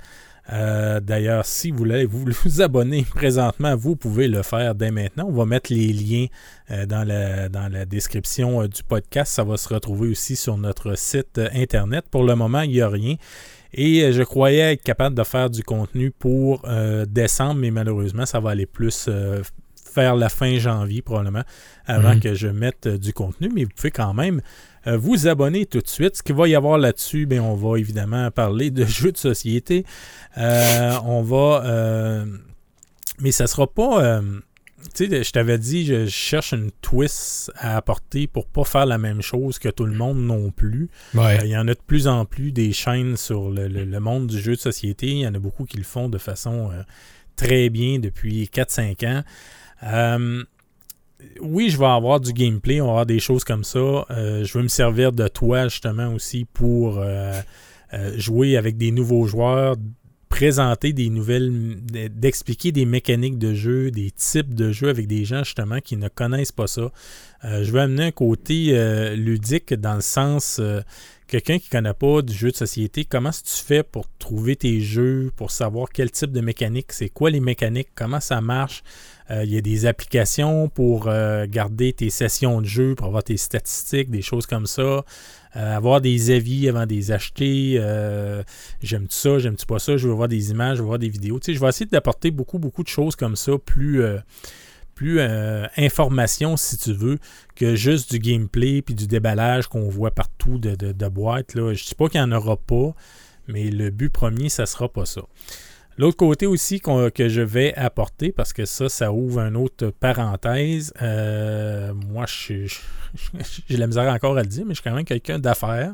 Euh, 0.53 0.99
D'ailleurs, 0.99 1.45
si 1.45 1.71
vous 1.71 1.77
voulez 1.79 2.05
vous, 2.05 2.25
vous 2.43 2.61
abonner 2.61 3.03
présentement, 3.03 3.75
vous 3.75 3.95
pouvez 3.95 4.27
le 4.27 4.43
faire 4.43 4.75
dès 4.75 4.91
maintenant. 4.91 5.25
On 5.27 5.33
va 5.33 5.45
mettre 5.45 5.73
les 5.73 5.91
liens 5.93 6.25
euh, 6.71 6.85
dans, 6.85 7.03
la, 7.05 7.49
dans 7.49 7.67
la 7.71 7.85
description 7.85 8.61
euh, 8.61 8.67
du 8.67 8.83
podcast. 8.83 9.33
Ça 9.33 9.43
va 9.43 9.57
se 9.57 9.67
retrouver 9.73 10.09
aussi 10.09 10.35
sur 10.35 10.57
notre 10.57 10.97
site 10.97 11.39
Internet. 11.53 12.05
Pour 12.09 12.23
le 12.23 12.35
moment, 12.35 12.61
il 12.61 12.71
n'y 12.71 12.81
a 12.81 12.89
rien. 12.89 13.15
Et 13.73 14.11
je 14.13 14.23
croyais 14.23 14.73
être 14.73 14.83
capable 14.83 15.15
de 15.15 15.23
faire 15.23 15.49
du 15.49 15.61
contenu 15.61 16.09
pour 16.11 16.65
décembre, 17.09 17.55
mais 17.59 17.69
malheureusement, 17.69 18.25
ça 18.25 18.39
va 18.39 18.51
aller 18.51 18.65
plus 18.65 19.09
faire 19.93 20.15
la 20.15 20.29
fin 20.29 20.57
janvier 20.57 21.01
probablement 21.01 21.43
avant 21.85 22.13
Mhm. 22.13 22.19
que 22.21 22.33
je 22.33 22.47
mette 22.47 22.87
du 22.87 23.11
contenu. 23.13 23.49
Mais 23.53 23.65
vous 23.65 23.71
pouvez 23.75 23.91
quand 23.91 24.13
même 24.13 24.41
vous 24.95 25.27
abonner 25.27 25.65
tout 25.65 25.81
de 25.81 25.87
suite. 25.89 26.15
Ce 26.15 26.23
qu'il 26.23 26.35
va 26.35 26.47
y 26.47 26.55
avoir 26.55 26.77
là-dessus, 26.77 27.25
bien, 27.25 27.43
on 27.43 27.55
va 27.55 27.77
évidemment 27.77 28.31
parler 28.31 28.69
de 28.71 28.85
jeux 28.85 29.11
de 29.11 29.17
société. 29.17 29.83
Euh, 30.37 30.93
on 31.03 31.21
va. 31.23 31.63
euh, 31.65 32.25
mais 33.19 33.31
ça 33.31 33.47
sera 33.47 33.67
pas. 33.67 34.01
euh, 34.03 34.21
tu 34.95 35.07
sais, 35.09 35.23
je 35.23 35.31
t'avais 35.31 35.57
dit, 35.57 35.85
je 35.85 36.05
cherche 36.07 36.53
une 36.53 36.71
twist 36.81 37.51
à 37.57 37.75
apporter 37.77 38.27
pour 38.27 38.47
pas 38.47 38.63
faire 38.63 38.85
la 38.85 38.97
même 38.99 39.21
chose 39.21 39.57
que 39.59 39.69
tout 39.69 39.85
le 39.85 39.93
monde 39.95 40.19
non 40.19 40.51
plus. 40.51 40.89
Ouais. 41.15 41.39
Euh, 41.41 41.45
Il 41.45 41.49
y 41.49 41.57
en 41.57 41.67
a 41.67 41.73
de 41.73 41.79
plus 41.85 42.07
en 42.07 42.25
plus 42.25 42.51
des 42.51 42.71
chaînes 42.71 43.17
sur 43.17 43.49
le, 43.49 43.67
le- 43.67 43.83
le 43.85 43.99
monde 43.99 44.27
du 44.27 44.39
jeu 44.39 44.55
de 44.55 44.59
société. 44.61 45.07
Il 45.07 45.17
y 45.17 45.27
en 45.27 45.33
a 45.33 45.39
beaucoup 45.39 45.65
qui 45.65 45.77
le 45.77 45.83
font 45.83 46.07
de 46.09 46.17
façon 46.19 46.69
euh, 46.71 46.83
très 47.35 47.69
bien 47.69 47.97
depuis 47.99 48.45
4-5 48.53 49.07
ans. 49.07 49.23
Euh, 49.83 50.43
oui, 51.41 51.69
je 51.69 51.77
vais 51.77 51.85
avoir 51.85 52.19
du 52.19 52.33
gameplay, 52.33 52.81
on 52.81 52.85
va 52.85 52.91
avoir 52.91 53.05
des 53.05 53.19
choses 53.19 53.43
comme 53.43 53.63
ça. 53.63 53.79
Euh, 53.79 54.43
je 54.43 54.57
veux 54.57 54.63
me 54.63 54.67
servir 54.67 55.11
de 55.11 55.27
toi 55.27 55.67
justement 55.67 56.13
aussi 56.13 56.45
pour 56.45 56.99
euh, 56.99 57.33
euh, 57.93 58.17
jouer 58.17 58.57
avec 58.57 58.77
des 58.77 58.91
nouveaux 58.91 59.25
joueurs, 59.25 59.75
présenter 60.29 60.93
des 60.93 61.09
nouvelles, 61.09 61.77
d'expliquer 61.81 62.71
des 62.71 62.85
mécaniques 62.85 63.37
de 63.37 63.53
jeu, 63.53 63.91
des 63.91 64.11
types 64.11 64.53
de 64.53 64.71
jeux 64.71 64.89
avec 64.89 65.07
des 65.07 65.25
gens 65.25 65.43
justement 65.43 65.79
qui 65.79 65.97
ne 65.97 66.07
connaissent 66.07 66.51
pas 66.51 66.67
ça. 66.67 66.91
Je 67.43 67.71
veux 67.71 67.79
amener 67.79 68.05
un 68.05 68.11
côté 68.11 69.15
ludique 69.15 69.73
dans 69.73 69.95
le 69.95 70.01
sens 70.01 70.59
quelqu'un 71.27 71.59
qui 71.59 71.67
ne 71.67 71.79
connaît 71.79 71.93
pas 71.93 72.21
du 72.21 72.33
jeu 72.33 72.51
de 72.51 72.55
société, 72.55 73.05
comment 73.05 73.31
tu 73.31 73.63
fais 73.63 73.83
pour 73.83 74.07
trouver 74.17 74.55
tes 74.55 74.79
jeux, 74.81 75.31
pour 75.35 75.51
savoir 75.51 75.89
quel 75.93 76.09
type 76.09 76.31
de 76.31 76.41
mécanique, 76.41 76.91
c'est 76.91 77.09
quoi 77.09 77.29
les 77.29 77.39
mécaniques, 77.39 77.89
comment 77.95 78.19
ça 78.19 78.41
marche. 78.41 78.83
Euh, 79.31 79.43
Il 79.43 79.51
y 79.51 79.57
a 79.57 79.61
des 79.61 79.85
applications 79.85 80.69
pour 80.69 81.07
euh, 81.07 81.45
garder 81.47 81.93
tes 81.93 82.09
sessions 82.09 82.61
de 82.61 82.65
jeu, 82.65 82.95
pour 82.95 83.07
avoir 83.07 83.23
tes 83.23 83.37
statistiques, 83.37 84.09
des 84.09 84.21
choses 84.21 84.45
comme 84.45 84.65
ça. 84.65 85.03
Euh, 85.55 85.75
avoir 85.75 86.01
des 86.01 86.31
avis 86.31 86.69
avant 86.69 86.85
de 86.85 86.93
les 86.93 87.11
acheter. 87.11 87.77
Euh, 87.79 88.43
j'aime 88.81 89.07
ça, 89.09 89.39
j'aime-tu 89.39 89.65
pas 89.65 89.79
ça, 89.79 89.97
je 89.97 90.07
veux 90.07 90.13
voir 90.13 90.27
des 90.27 90.51
images, 90.51 90.77
je 90.77 90.81
veux 90.81 90.87
voir 90.87 90.99
des 90.99 91.09
vidéos. 91.09 91.39
Tu 91.39 91.47
sais, 91.47 91.53
je 91.53 91.59
vais 91.59 91.67
essayer 91.67 91.85
d'apporter 91.85 92.31
beaucoup, 92.31 92.59
beaucoup 92.59 92.83
de 92.83 92.87
choses 92.87 93.15
comme 93.15 93.35
ça, 93.35 93.53
plus, 93.57 94.03
plus 94.93 95.19
information, 95.77 96.57
si 96.57 96.77
tu 96.77 96.93
veux, 96.93 97.17
que 97.55 97.75
juste 97.75 98.11
du 98.11 98.19
gameplay 98.19 98.81
puis 98.81 98.93
du 98.93 99.07
déballage 99.07 99.67
qu'on 99.67 99.89
voit 99.89 100.11
partout 100.11 100.59
de, 100.59 100.75
de, 100.75 101.07
boîtes. 101.07 101.53
Je 101.55 101.61
ne 101.61 101.73
dis 101.73 101.95
pas 101.97 102.07
qu'il 102.09 102.21
n'y 102.21 102.27
en 102.27 102.37
aura 102.37 102.57
pas, 102.57 102.93
mais 103.47 103.71
le 103.71 103.89
but 103.89 104.09
premier, 104.09 104.49
ça 104.49 104.65
sera 104.65 104.89
pas 104.89 105.05
ça. 105.05 105.21
L'autre 105.97 106.17
côté 106.17 106.45
aussi 106.45 106.79
que 106.79 107.27
je 107.29 107.41
vais 107.41 107.73
apporter, 107.75 108.31
parce 108.31 108.53
que 108.53 108.65
ça, 108.65 108.87
ça 108.89 109.11
ouvre 109.11 109.39
une 109.39 109.55
autre 109.57 109.87
parenthèse. 109.99 110.93
euh, 111.01 111.91
moi, 112.11 112.25
je 112.27 112.33
suis- 112.33 112.79
j'ai 113.69 113.77
la 113.77 113.87
misère 113.87 114.03
encore 114.13 114.37
à 114.37 114.41
le 114.41 114.47
dire, 114.47 114.63
mais 114.67 114.75
je 114.75 114.81
suis 114.81 114.89
quand 114.89 114.95
même 114.95 115.05
quelqu'un 115.05 115.39
d'affaires. 115.39 115.93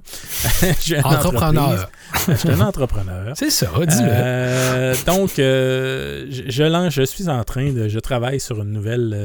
Entrepreneur. 1.04 1.90
Je 2.28 2.34
suis 2.34 2.50
un 2.52 2.60
entrepreneur. 2.62 3.34
C'est 3.38 3.50
ça, 3.50 3.68
dis-le. 3.86 4.08
Euh, 4.10 4.96
donc, 5.06 5.40
euh, 5.40 6.26
je, 6.30 6.44
je 6.48 6.64
lance, 6.64 6.94
je 6.94 7.04
suis 7.04 7.30
en 7.30 7.44
train 7.44 7.72
de, 7.72 7.88
je 7.88 8.00
travaille 8.00 8.40
sur 8.40 8.62
une 8.62 8.72
nouvelle 8.72 9.18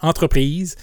entreprise 0.00 0.76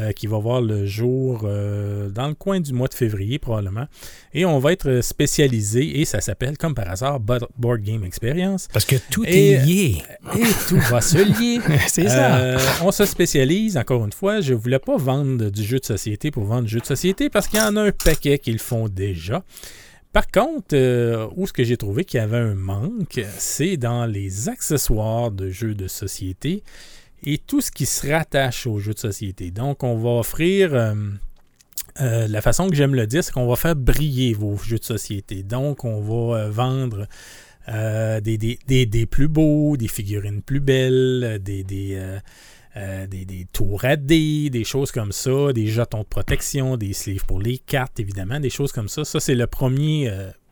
euh, 0.00 0.12
qui 0.12 0.26
va 0.26 0.38
voir 0.38 0.60
le 0.60 0.84
jour 0.86 1.42
euh, 1.44 2.08
dans 2.10 2.28
le 2.28 2.34
coin 2.34 2.60
du 2.60 2.72
mois 2.72 2.88
de 2.88 2.94
février 2.94 3.38
probablement. 3.38 3.86
Et 4.34 4.44
on 4.44 4.58
va 4.58 4.72
être 4.72 5.00
spécialisé 5.02 6.00
et 6.00 6.04
ça 6.04 6.20
s'appelle 6.20 6.58
comme 6.58 6.74
par 6.74 6.90
hasard 6.90 7.20
Bo- 7.20 7.48
Board 7.56 7.80
Game 7.82 8.04
Experience. 8.04 8.68
Parce 8.72 8.84
que 8.84 8.96
tout 9.10 9.24
Et- 9.24 9.52
est 9.52 9.64
lié. 9.64 10.02
Et 10.36 10.44
tout 10.68 10.78
va 10.90 11.00
se 11.00 11.18
lier. 11.18 11.60
C'est 11.88 12.08
ça. 12.08 12.36
Euh, 12.38 12.58
on 12.82 12.90
se 12.92 13.04
spécialise, 13.06 13.76
encore 13.76 14.04
une 14.04 14.12
fois. 14.12 14.40
Je 14.40 14.54
voulais 14.54 14.78
pas 14.78 14.96
vendre 14.96 15.48
du 15.50 15.62
jeu 15.64 15.78
de 15.78 15.84
société 15.86 16.30
pour 16.30 16.44
vendre 16.44 16.64
du 16.64 16.70
jeu 16.70 16.80
de 16.80 16.86
société 16.86 17.30
parce 17.30 17.48
qu'il 17.48 17.58
y 17.58 17.62
en 17.62 17.76
a 17.76 17.82
un 17.82 17.92
paquet 17.92 18.38
qui 18.38 18.52
le 18.52 18.58
font 18.58 18.88
déjà. 18.88 19.42
Par 20.12 20.26
contre, 20.26 20.68
euh, 20.74 21.26
où 21.36 21.46
ce 21.46 21.52
que 21.52 21.62
j'ai 21.64 21.76
trouvé 21.76 22.04
qu'il 22.04 22.18
y 22.18 22.22
avait 22.22 22.38
un 22.38 22.54
manque, 22.54 23.20
c'est 23.36 23.76
dans 23.76 24.06
les 24.06 24.48
accessoires 24.48 25.30
de 25.30 25.50
jeux 25.50 25.74
de 25.74 25.86
société 25.86 26.62
et 27.24 27.38
tout 27.38 27.60
ce 27.60 27.70
qui 27.70 27.86
se 27.86 28.06
rattache 28.10 28.66
aux 28.66 28.78
jeux 28.78 28.94
de 28.94 28.98
société. 28.98 29.50
Donc, 29.50 29.82
on 29.84 29.96
va 29.96 30.10
offrir... 30.20 30.74
euh, 30.74 30.94
euh, 32.00 32.28
la 32.28 32.40
façon 32.40 32.68
que 32.68 32.76
j'aime 32.76 32.94
le 32.94 33.06
dire, 33.08 33.24
c'est 33.24 33.32
qu'on 33.32 33.48
va 33.48 33.56
faire 33.56 33.74
briller 33.74 34.32
vos 34.32 34.56
jeux 34.56 34.78
de 34.78 34.84
société. 34.84 35.42
Donc, 35.42 35.84
on 35.84 36.00
va 36.00 36.38
euh, 36.38 36.50
vendre 36.50 37.06
des, 37.66 38.38
des- 38.38 38.58
des- 38.66 38.86
des 38.86 39.04
plus 39.06 39.28
beaux, 39.28 39.76
des 39.76 39.88
figurines 39.88 40.40
plus 40.40 40.60
belles, 40.60 41.38
des, 41.42 41.64
des, 41.64 41.98
tours 43.52 43.84
à 43.84 43.96
dés, 43.96 44.48
des 44.48 44.64
choses 44.64 44.90
comme 44.92 45.12
ça, 45.12 45.52
des 45.52 45.66
jetons 45.66 46.00
de 46.02 46.06
protection, 46.06 46.76
des 46.76 46.92
sleeves 46.92 47.26
pour 47.26 47.40
les 47.42 47.58
cartes, 47.58 47.98
évidemment, 48.00 48.40
des 48.40 48.48
choses 48.48 48.72
comme 48.72 48.88
ça. 48.88 49.04
Ça, 49.04 49.20
c'est 49.20 49.34
le 49.34 49.46
premier 49.46 50.08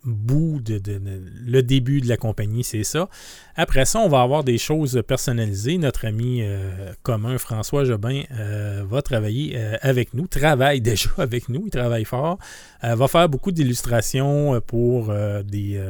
bout, 0.07 0.61
de, 0.65 0.79
de- 0.79 1.01
le 1.45 1.63
début 1.63 2.01
de 2.01 2.09
la 2.09 2.17
compagnie, 2.17 2.65
c'est 2.65 2.85
ça. 2.85 3.09
Après 3.57 3.85
ça, 3.87 3.99
on 4.01 4.09
va 4.09 4.21
avoir 4.21 4.45
des 4.45 4.59
choses 4.59 5.03
personnalisées. 5.07 5.79
Notre 5.79 6.07
ami 6.07 6.43
euh, 6.43 6.93
commun, 7.03 7.39
François 7.39 7.85
Jobin, 7.85 8.23
euh, 8.33 8.85
va 8.89 9.01
travailler 9.03 9.55
euh, 9.57 9.77
avec 9.81 10.13
nous, 10.15 10.27
travaille 10.27 10.81
déjà 10.83 11.09
avec 11.19 11.49
nous, 11.49 11.63
il 11.67 11.71
travaille 11.71 12.05
fort. 12.05 12.39
Va 12.83 13.09
faire 13.09 13.29
beaucoup 13.29 13.51
d'illustrations 13.51 14.61
pour 14.61 15.13
des, 15.45 15.81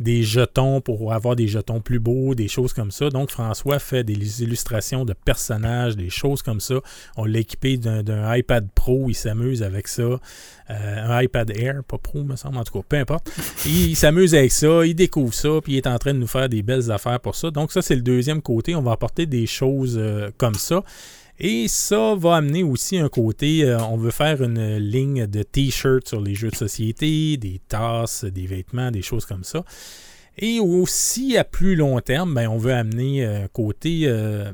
des 0.00 0.22
jetons, 0.22 0.82
pour 0.82 1.14
avoir 1.14 1.34
des 1.34 1.46
jetons 1.48 1.80
plus 1.80 1.98
beaux, 1.98 2.34
des 2.34 2.48
choses 2.48 2.74
comme 2.74 2.90
ça. 2.90 3.08
Donc, 3.08 3.30
François 3.30 3.78
fait 3.78 4.04
des 4.04 4.42
illustrations 4.42 5.06
de 5.06 5.14
personnages, 5.14 5.96
des 5.96 6.10
choses 6.10 6.42
comme 6.42 6.60
ça. 6.60 6.74
On 7.16 7.24
l'a 7.24 7.38
équipé 7.38 7.78
d'un 7.78 8.36
iPad 8.36 8.68
Pro, 8.74 9.06
il 9.08 9.14
s'amuse 9.14 9.62
avec 9.62 9.88
ça. 9.88 10.20
Un 10.68 11.22
iPad 11.22 11.50
Air, 11.56 11.82
pas 11.84 11.96
Pro, 11.96 12.22
me 12.22 12.36
semble, 12.36 12.58
en 12.58 12.64
tout 12.64 12.74
cas, 12.74 12.84
peu 12.86 12.96
importe. 12.96 13.30
Il, 13.66 13.96
s'amuse 13.96 14.34
avec 14.34 14.52
ça, 14.52 14.84
il 14.84 14.94
découvre 14.94 15.34
ça, 15.34 15.48
puis 15.62 15.74
il 15.74 15.76
est 15.76 15.86
en 15.86 15.98
train 15.98 16.14
de 16.14 16.18
nous 16.18 16.26
faire 16.26 16.48
des 16.48 16.62
belles 16.62 16.90
affaires 16.90 17.20
pour 17.20 17.34
ça. 17.34 17.50
Donc 17.50 17.72
ça, 17.72 17.82
c'est 17.82 17.94
le 17.94 18.02
deuxième 18.02 18.42
côté. 18.42 18.74
On 18.74 18.82
va 18.82 18.92
apporter 18.92 19.26
des 19.26 19.46
choses 19.46 19.96
euh, 19.98 20.30
comme 20.38 20.54
ça. 20.54 20.82
Et 21.38 21.68
ça 21.68 22.14
va 22.14 22.36
amener 22.36 22.62
aussi 22.62 22.96
un 22.96 23.08
côté, 23.10 23.64
euh, 23.64 23.78
on 23.90 23.96
veut 23.98 24.10
faire 24.10 24.42
une 24.42 24.78
ligne 24.78 25.26
de 25.26 25.42
t-shirts 25.42 26.08
sur 26.08 26.20
les 26.20 26.34
jeux 26.34 26.50
de 26.50 26.56
société, 26.56 27.36
des 27.36 27.60
tasses, 27.68 28.24
des 28.24 28.46
vêtements, 28.46 28.90
des 28.90 29.02
choses 29.02 29.26
comme 29.26 29.44
ça. 29.44 29.62
Et 30.38 30.60
aussi 30.60 31.36
à 31.36 31.44
plus 31.44 31.76
long 31.76 31.98
terme, 32.00 32.34
ben, 32.34 32.48
on 32.48 32.58
veut 32.58 32.72
amener 32.72 33.24
un 33.24 33.48
côté 33.48 34.02
euh, 34.04 34.50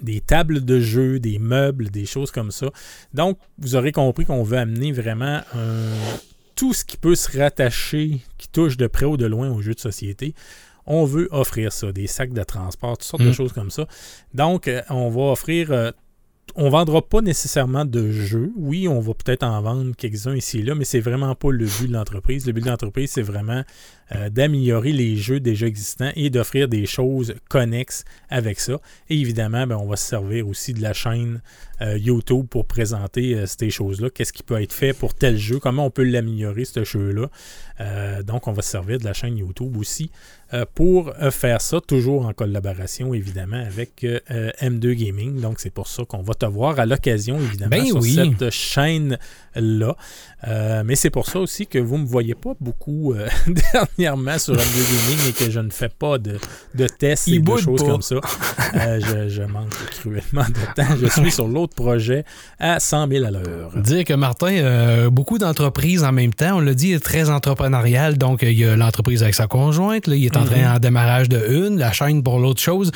des 0.00 0.20
tables 0.20 0.64
de 0.64 0.80
jeu, 0.80 1.18
des 1.18 1.38
meubles, 1.38 1.90
des 1.90 2.06
choses 2.06 2.30
comme 2.30 2.50
ça. 2.50 2.70
Donc, 3.14 3.38
vous 3.58 3.76
aurez 3.76 3.92
compris 3.92 4.24
qu'on 4.24 4.42
veut 4.42 4.58
amener 4.58 4.92
vraiment 4.92 5.40
un- 5.54 6.18
tout 6.54 6.72
ce 6.74 6.84
qui 6.84 6.96
peut 6.96 7.14
se 7.14 7.36
rattacher, 7.38 8.20
qui 8.38 8.48
touche 8.48 8.76
de 8.76 8.86
près 8.86 9.06
ou 9.06 9.16
de 9.16 9.26
loin 9.26 9.50
aux 9.50 9.62
jeux 9.62 9.74
de 9.74 9.80
société. 9.80 10.34
On 10.86 11.04
veut 11.04 11.28
offrir 11.30 11.72
ça, 11.72 11.92
des 11.92 12.06
sacs 12.08 12.32
de 12.32 12.42
transport, 12.42 12.98
toutes 12.98 13.04
sortes 13.06 13.22
de 13.22 13.28
Mm. 13.28 13.34
choses 13.34 13.52
comme 13.52 13.70
ça. 13.70 13.86
Donc, 14.34 14.66
euh, 14.68 14.82
on 14.90 15.08
va 15.10 15.32
offrir. 15.32 15.70
euh, 15.70 15.90
on 16.56 16.68
vendra 16.70 17.00
pas 17.00 17.20
nécessairement 17.22 17.84
de 17.84 18.10
jeux. 18.10 18.52
Oui, 18.56 18.86
on 18.88 18.98
va 19.00 19.14
peut-être 19.14 19.44
en 19.44 19.62
vendre 19.62 19.94
quelques-uns 19.96 20.34
ici 20.34 20.58
et 20.58 20.62
là, 20.62 20.74
mais 20.74 20.84
c'est 20.84 21.00
vraiment 21.00 21.34
pas 21.36 21.50
le 21.52 21.64
but 21.64 21.86
de 21.86 21.92
l'entreprise. 21.92 22.44
Le 22.46 22.52
but 22.52 22.62
de 22.64 22.68
l'entreprise, 22.68 23.12
c'est 23.12 23.22
vraiment 23.22 23.62
euh, 24.14 24.28
d'améliorer 24.28 24.92
les 24.92 25.16
jeux 25.16 25.40
déjà 25.40 25.66
existants 25.66 26.10
et 26.16 26.28
d'offrir 26.28 26.68
des 26.68 26.86
choses 26.86 27.34
connexes 27.48 28.04
avec 28.28 28.60
ça. 28.60 28.80
Et 29.08 29.18
évidemment, 29.18 29.66
ben, 29.66 29.76
on 29.76 29.86
va 29.86 29.96
se 29.96 30.06
servir 30.06 30.48
aussi 30.48 30.74
de 30.74 30.82
la 30.82 30.92
chaîne 30.92 31.40
euh, 31.80 31.96
YouTube 31.96 32.46
pour 32.48 32.66
présenter 32.66 33.34
euh, 33.34 33.46
ces 33.46 33.70
choses-là. 33.70 34.10
Qu'est-ce 34.10 34.32
qui 34.32 34.42
peut 34.42 34.60
être 34.60 34.72
fait 34.72 34.92
pour 34.92 35.14
tel 35.14 35.36
jeu, 35.38 35.58
comment 35.58 35.86
on 35.86 35.90
peut 35.90 36.04
l'améliorer, 36.04 36.64
ce 36.64 36.84
jeu-là? 36.84 37.28
Donc, 38.24 38.46
on 38.46 38.52
va 38.52 38.62
se 38.62 38.70
servir 38.70 38.98
de 39.00 39.04
la 39.04 39.12
chaîne 39.12 39.36
YouTube 39.36 39.76
aussi 39.76 40.12
pour 40.76 41.12
faire 41.30 41.60
ça, 41.60 41.80
toujours 41.80 42.26
en 42.26 42.32
collaboration, 42.32 43.14
évidemment, 43.14 43.56
avec 43.56 44.04
euh, 44.04 44.20
euh, 44.30 44.50
M2 44.60 44.92
Gaming. 44.92 45.40
Donc, 45.40 45.60
c'est 45.60 45.70
pour 45.70 45.88
ça 45.88 46.04
qu'on 46.04 46.22
va 46.22 46.34
te 46.34 46.46
voir 46.46 46.78
à 46.78 46.86
l'occasion, 46.86 47.38
évidemment, 47.38 47.70
Ben 47.70 47.86
sur 47.86 47.96
oui. 47.96 48.14
cette 48.14 48.50
chaîne-là. 48.50 49.96
Euh, 50.46 50.82
mais 50.84 50.96
c'est 50.96 51.10
pour 51.10 51.26
ça 51.26 51.40
aussi 51.40 51.66
que 51.66 51.78
vous 51.78 51.98
ne 51.98 52.02
me 52.02 52.06
voyez 52.06 52.34
pas 52.34 52.54
beaucoup 52.60 53.14
euh, 53.14 53.28
dernièrement 53.98 54.38
sur 54.38 54.54
M2 54.54 54.58
Gaming 54.58 55.28
et 55.28 55.32
que 55.32 55.50
je 55.50 55.60
ne 55.60 55.70
fais 55.70 55.88
pas 55.88 56.18
de, 56.18 56.38
de 56.74 56.86
tests 56.86 57.26
Il 57.28 57.34
et 57.36 57.38
de 57.40 57.56
choses 57.56 57.82
pas. 57.82 57.88
comme 57.90 58.02
ça. 58.02 58.16
Euh, 58.74 59.00
je, 59.00 59.28
je 59.28 59.42
manque 59.42 59.70
cruellement 60.00 60.44
de 60.48 60.74
temps. 60.82 60.96
Je 61.00 61.06
suis 61.20 61.30
sur 61.30 61.46
l'autre 61.48 61.74
projet 61.74 62.24
à 62.58 62.80
100 62.80 63.08
000 63.08 63.24
à 63.24 63.30
l'heure. 63.30 63.70
Dire 63.76 64.04
que 64.04 64.14
Martin, 64.14 64.52
euh, 64.52 65.10
beaucoup 65.10 65.38
d'entreprises 65.38 66.04
en 66.04 66.12
même 66.12 66.32
temps, 66.32 66.56
on 66.56 66.60
l'a 66.60 66.74
dit, 66.74 66.92
est 66.92 67.00
très 67.00 67.28
entrepreneurial. 67.30 68.16
Donc, 68.18 68.42
euh, 68.42 68.50
il 68.50 68.58
y 68.58 68.64
a 68.64 68.76
l'entreprise 68.76 69.22
avec 69.22 69.34
sa 69.34 69.46
conjointe, 69.46 70.06
là, 70.06 70.14
il 70.16 70.24
est 70.24 70.36
en 70.36 70.44
train 70.44 70.74
en 70.74 70.78
démarrage 70.78 71.28
de 71.28 71.38
une, 71.50 71.78
la 71.78 71.92
chaîne 71.92 72.22
pour 72.22 72.38
l'autre 72.38 72.60
chose. 72.60 72.90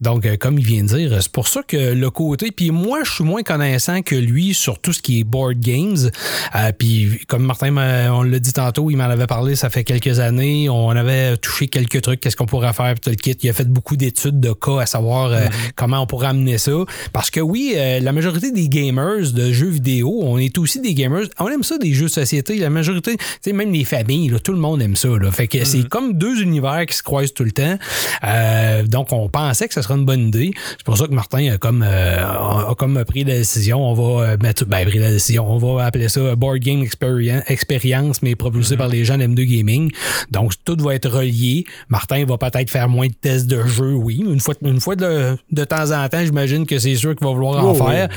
Donc, 0.00 0.26
comme 0.38 0.58
il 0.58 0.64
vient 0.64 0.82
de 0.82 0.88
dire, 0.88 1.22
c'est 1.22 1.32
pour 1.32 1.48
ça 1.48 1.62
que 1.66 1.76
le 1.94 2.10
côté, 2.10 2.50
puis 2.50 2.70
moi, 2.70 3.00
je 3.04 3.10
suis 3.12 3.24
moins 3.24 3.42
connaissant 3.42 4.02
que 4.02 4.14
lui 4.14 4.54
sur 4.54 4.78
tout 4.80 4.92
ce 4.92 5.00
qui 5.00 5.20
est 5.20 5.24
board 5.24 5.58
games. 5.60 6.10
Euh, 6.54 6.72
puis, 6.78 7.20
comme 7.28 7.44
Martin, 7.44 7.70
m'a- 7.70 8.12
on 8.12 8.22
l'a 8.22 8.38
dit 8.38 8.52
tantôt, 8.52 8.90
il 8.90 8.96
m'en 8.96 9.04
avait 9.04 9.26
parlé, 9.26 9.56
ça 9.56 9.70
fait 9.70 9.84
quelques 9.84 10.18
années. 10.20 10.41
On 10.68 10.90
avait 10.90 11.36
touché 11.36 11.68
quelques 11.68 12.02
trucs, 12.02 12.20
qu'est-ce 12.20 12.36
qu'on 12.36 12.46
pourrait 12.46 12.72
faire, 12.72 12.98
tout 13.00 13.10
le 13.10 13.16
kit. 13.16 13.36
Il 13.42 13.50
a 13.50 13.52
fait 13.52 13.68
beaucoup 13.68 13.96
d'études 13.96 14.40
de 14.40 14.52
cas 14.52 14.80
à 14.80 14.86
savoir 14.86 15.32
euh, 15.32 15.46
comment 15.76 16.00
on 16.00 16.06
pourrait 16.06 16.28
amener 16.28 16.58
ça. 16.58 16.72
Parce 17.12 17.30
que 17.30 17.40
oui, 17.40 17.74
euh, 17.76 18.00
la 18.00 18.12
majorité 18.12 18.50
des 18.50 18.68
gamers 18.68 19.32
de 19.32 19.52
jeux 19.52 19.68
vidéo, 19.68 20.20
on 20.22 20.38
est 20.38 20.56
aussi 20.58 20.80
des 20.80 20.94
gamers. 20.94 21.26
On 21.38 21.48
aime 21.48 21.62
ça, 21.62 21.78
des 21.78 21.92
jeux 21.92 22.06
de 22.06 22.10
société. 22.10 22.56
La 22.58 22.70
majorité, 22.70 23.16
tu 23.16 23.24
sais, 23.40 23.52
même 23.52 23.72
les 23.72 23.84
familles, 23.84 24.28
là, 24.28 24.38
tout 24.38 24.52
le 24.52 24.58
monde 24.58 24.82
aime 24.82 24.96
ça. 24.96 25.08
Là. 25.08 25.30
Fait 25.30 25.48
que 25.48 25.64
c'est 25.64 25.88
comme 25.88 26.14
deux 26.14 26.42
univers 26.42 26.86
qui 26.86 26.96
se 26.96 27.02
croisent 27.02 27.34
tout 27.34 27.44
le 27.44 27.52
temps. 27.52 27.78
Euh, 28.24 28.84
donc, 28.84 29.12
on 29.12 29.28
pensait 29.28 29.68
que 29.68 29.74
ce 29.74 29.82
serait 29.82 29.94
une 29.94 30.04
bonne 30.04 30.28
idée. 30.28 30.52
C'est 30.70 30.84
pour 30.84 30.96
ça 30.96 31.06
que 31.06 31.14
Martin 31.14 31.52
a 31.52 31.58
comme, 31.58 31.84
euh, 31.86 32.70
a 32.70 32.74
comme 32.76 33.04
pris 33.04 33.24
la 33.24 33.34
décision. 33.34 33.88
On 33.88 33.94
va 33.94 34.36
mettre, 34.36 34.64
ben, 34.64 34.86
pris 34.86 34.98
la 34.98 35.10
décision. 35.10 35.50
On 35.50 35.58
va 35.58 35.84
appeler 35.84 36.08
ça 36.08 36.34
Board 36.36 36.58
Game 36.58 36.82
Experience, 36.82 38.22
mais 38.22 38.34
propulsé 38.34 38.76
par 38.76 38.88
les 38.88 39.04
gens 39.04 39.18
d'M2 39.18 39.44
Gaming. 39.44 39.90
Donc, 40.32 40.52
tout 40.64 40.76
va 40.80 40.94
être 40.94 41.08
relié. 41.08 41.64
Martin 41.88 42.24
va 42.24 42.38
peut-être 42.38 42.70
faire 42.70 42.88
moins 42.88 43.06
de 43.06 43.12
tests 43.12 43.46
de 43.46 43.64
jeu, 43.66 43.92
oui. 43.92 44.24
Une 44.26 44.40
fois, 44.40 44.54
une 44.62 44.80
fois 44.80 44.96
de, 44.96 45.36
de 45.50 45.64
temps 45.64 45.90
en 45.92 46.08
temps, 46.08 46.24
j'imagine 46.24 46.66
que 46.66 46.78
c'est 46.78 46.94
sûr 46.96 47.14
qu'il 47.14 47.26
va 47.26 47.32
vouloir 47.32 47.64
en 47.64 47.74
faire. 47.74 48.08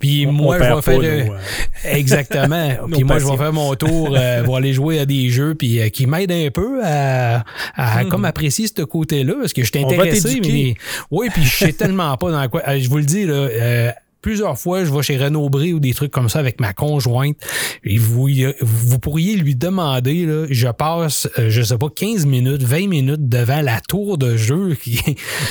Puis 0.00 0.26
On- 0.26 0.32
moi, 0.32 0.56
on 0.60 0.64
je 0.64 0.74
vais 0.74 0.82
faire. 1.22 1.40
Exactement. 1.84 2.68
puis 2.92 3.04
moi, 3.04 3.18
je 3.18 3.26
vais 3.26 3.36
faire 3.36 3.52
mon 3.52 3.74
tour, 3.74 4.14
euh, 4.16 4.42
vais 4.46 4.54
aller 4.54 4.72
jouer 4.72 4.98
à 5.00 5.06
des 5.06 5.28
jeux 5.30 5.54
puis 5.54 5.80
euh, 5.80 5.88
qui 5.88 6.06
m'aident 6.06 6.32
un 6.32 6.50
peu 6.50 6.80
à, 6.84 7.44
à 7.74 8.04
comme 8.04 8.24
apprécier 8.24 8.66
ce 8.66 8.82
côté-là 8.82 9.34
parce 9.40 9.52
que 9.52 9.62
je 9.62 9.70
suis 9.72 9.82
Hmm. 9.82 9.86
Intéressé. 9.88 10.40
Mais, 10.44 10.74
oui, 11.10 11.28
puis 11.32 11.44
je 11.44 11.56
sais 11.64 11.72
tellement 11.72 12.16
pas 12.16 12.30
dans 12.30 12.48
quoi. 12.48 12.62
euh, 12.68 12.78
Je 12.80 12.88
vous 12.88 12.98
le 12.98 13.04
dis, 13.04 13.24
là. 13.24 13.34
euh, 13.34 13.90
Plusieurs 14.22 14.56
fois, 14.58 14.84
je 14.84 14.92
vais 14.94 15.02
chez 15.02 15.18
Renaud 15.18 15.50
Bré 15.50 15.72
ou 15.72 15.80
des 15.80 15.92
trucs 15.94 16.12
comme 16.12 16.28
ça 16.28 16.38
avec 16.38 16.60
ma 16.60 16.72
conjointe. 16.72 17.36
Et 17.84 17.98
vous, 17.98 18.28
vous 18.60 18.98
pourriez 19.00 19.34
lui 19.36 19.56
demander, 19.56 20.24
là, 20.26 20.46
je 20.48 20.68
passe, 20.68 21.28
euh, 21.38 21.50
je 21.50 21.60
sais 21.60 21.76
pas, 21.76 21.88
15 21.94 22.24
minutes, 22.24 22.62
20 22.62 22.86
minutes 22.88 23.28
devant 23.28 23.60
la 23.62 23.80
tour 23.80 24.18
de 24.18 24.36
jeu. 24.36 24.76
qui- 24.80 25.00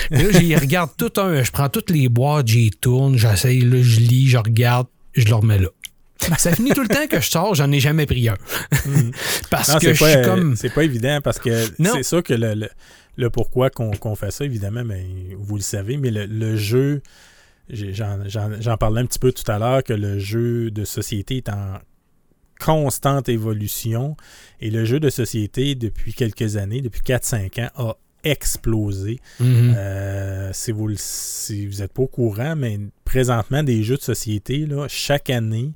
là, 0.10 0.24
j'y 0.32 0.56
regarde 0.56 0.90
tout 0.98 1.12
un, 1.20 1.44
je 1.44 1.52
prends 1.52 1.68
toutes 1.70 1.90
les 1.90 2.08
boîtes, 2.10 2.48
j'y 2.48 2.72
tourne, 2.72 3.18
j'essaye, 3.18 3.60
là, 3.62 3.78
je 3.82 4.00
lis, 4.00 4.28
je 4.30 4.38
regarde, 4.38 4.88
je 5.14 5.26
le 5.28 5.36
remets 5.36 5.60
là. 5.60 5.68
Ça 6.38 6.54
finit 6.54 6.70
tout 6.72 6.84
le 6.84 6.88
temps 6.88 7.08
que 7.10 7.20
je 7.20 7.30
sors, 7.30 7.56
j'en 7.56 7.72
ai 7.72 7.80
jamais 7.80 8.06
pris 8.06 8.30
un. 8.30 8.38
Parce 9.50 9.70
Non, 9.70 9.76
que 9.80 9.88
c'est 9.88 9.94
je 9.96 10.00
pas, 10.00 10.12
suis 10.14 10.22
comme. 10.22 10.56
c'est 10.56 10.70
pas 10.74 10.84
évident 10.84 11.20
parce 11.24 11.40
que 11.40 11.66
c'est 11.84 12.04
sûr 12.04 12.24
que 12.24 12.34
le, 12.36 12.54
le- 12.54 12.70
le 13.18 13.30
pourquoi 13.30 13.70
qu'on 13.70 13.92
qu'on 13.92 14.16
fait 14.16 14.32
ça, 14.32 14.46
évidemment, 14.46 14.84
mais 14.86 15.04
vous 15.38 15.56
le 15.58 15.62
savez, 15.62 15.98
mais 15.98 16.12
le, 16.12 16.26
le 16.28 16.56
jeu, 16.56 17.02
j'en 17.72 18.78
parlais 18.78 19.02
un 19.02 19.06
petit 19.06 19.20
peu 19.20 19.32
tout 19.32 19.50
à 19.50 19.60
l'heure, 19.60 19.84
que 19.84 19.94
le 19.94 20.20
jeu 20.20 20.72
de 20.72 20.86
société 20.86 21.38
est 21.38 21.50
en 21.50 21.80
constante 22.60 23.28
évolution 23.28 24.16
et 24.60 24.70
le 24.70 24.86
jeu 24.86 25.00
de 25.00 25.10
société, 25.10 25.76
depuis 25.76 26.14
quelques 26.14 26.58
années, 26.58 26.82
depuis 26.82 27.02
4-5 27.02 27.66
ans, 27.66 27.70
a 27.76 27.98
explosé. 28.24 29.20
Mhm. 29.40 29.74
Euh, 29.76 30.50
si 30.54 30.72
vous 30.72 30.90
n'êtes 30.90 31.00
si 31.00 31.66
vous 31.66 31.82
êtes 31.82 31.92
pas 31.92 32.04
au 32.04 32.08
courant, 32.08 32.56
mais 32.56 32.80
présentement, 33.04 33.64
des 33.64 33.84
jeux 33.84 33.98
de 33.98 34.02
société, 34.02 34.66
là, 34.66 34.88
chaque 34.88 35.30
année, 35.30 35.74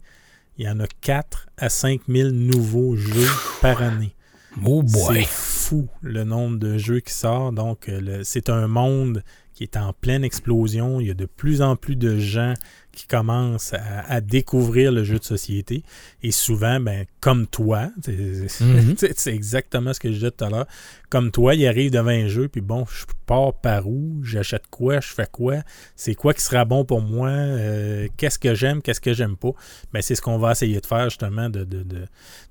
il 0.57 0.65
y 0.65 0.69
en 0.69 0.79
a 0.79 0.87
4 1.01 1.47
à 1.57 1.69
5 1.69 2.01
000 2.07 2.29
nouveaux 2.29 2.95
jeux 2.95 3.27
par 3.61 3.81
année. 3.81 4.15
Oh. 4.63 4.83
C'est 4.87 5.25
fou 5.25 5.87
le 6.01 6.23
nombre 6.23 6.57
de 6.57 6.77
jeux 6.77 7.01
qui 7.01 7.13
sort. 7.13 7.51
Donc, 7.51 7.89
euh, 7.89 8.21
c'est 8.23 8.49
un 8.49 8.67
monde 8.67 9.23
qui 9.55 9.63
est 9.63 9.77
en 9.77 9.93
pleine 9.93 10.23
explosion. 10.23 10.99
Il 10.99 11.07
y 11.07 11.11
a 11.11 11.13
de 11.15 11.25
plus 11.25 11.61
en 11.61 11.75
plus 11.75 11.95
de 11.95 12.17
gens 12.19 12.53
qui 12.91 13.07
commencent 13.07 13.73
à, 13.73 14.05
à 14.09 14.21
découvrir 14.21 14.91
le 14.91 15.03
jeu 15.03 15.17
de 15.19 15.23
société. 15.23 15.83
Et 16.23 16.31
souvent, 16.31 16.79
ben, 16.79 17.05
comme 17.19 17.45
toi, 17.47 17.89
c'est 18.03 18.15
Mhm. 18.61 18.95
c'est- 19.17 19.33
exactement 19.33 19.93
ce 19.93 19.99
que 19.99 20.09
je 20.09 20.13
disais 20.15 20.31
tout 20.31 20.45
à 20.45 20.49
l'heure. 20.49 20.67
Comme 21.09 21.31
toi, 21.31 21.55
il 21.55 21.65
arrive 21.67 21.91
devant 21.91 22.07
un 22.09 22.27
jeu, 22.27 22.47
puis 22.47 22.61
bon, 22.61 22.85
je 22.85 23.05
pars 23.25 23.53
par 23.53 23.87
où, 23.87 24.21
j'achète 24.23 24.67
quoi, 24.69 24.99
je 25.01 25.07
fais 25.07 25.27
quoi, 25.31 25.57
c'est 25.95 26.15
quoi 26.15 26.33
qui 26.33 26.41
sera 26.41 26.63
bon 26.65 26.85
pour 26.85 27.01
moi, 27.01 27.29
euh, 27.29 28.07
qu'est-ce 28.17 28.39
que 28.39 28.55
j'aime, 28.55 28.81
qu'est-ce 28.81 29.01
que 29.01 29.13
j'aime 29.13 29.35
pas? 29.35 29.51
Ben, 29.93 30.01
c'est 30.01 30.15
ce 30.15 30.21
qu'on 30.21 30.37
va 30.37 30.51
essayer 30.51 30.79
de 30.79 30.85
faire 30.85 31.09
justement, 31.09 31.49
de, 31.49 31.63
de, 31.63 31.83
de, 31.83 32.05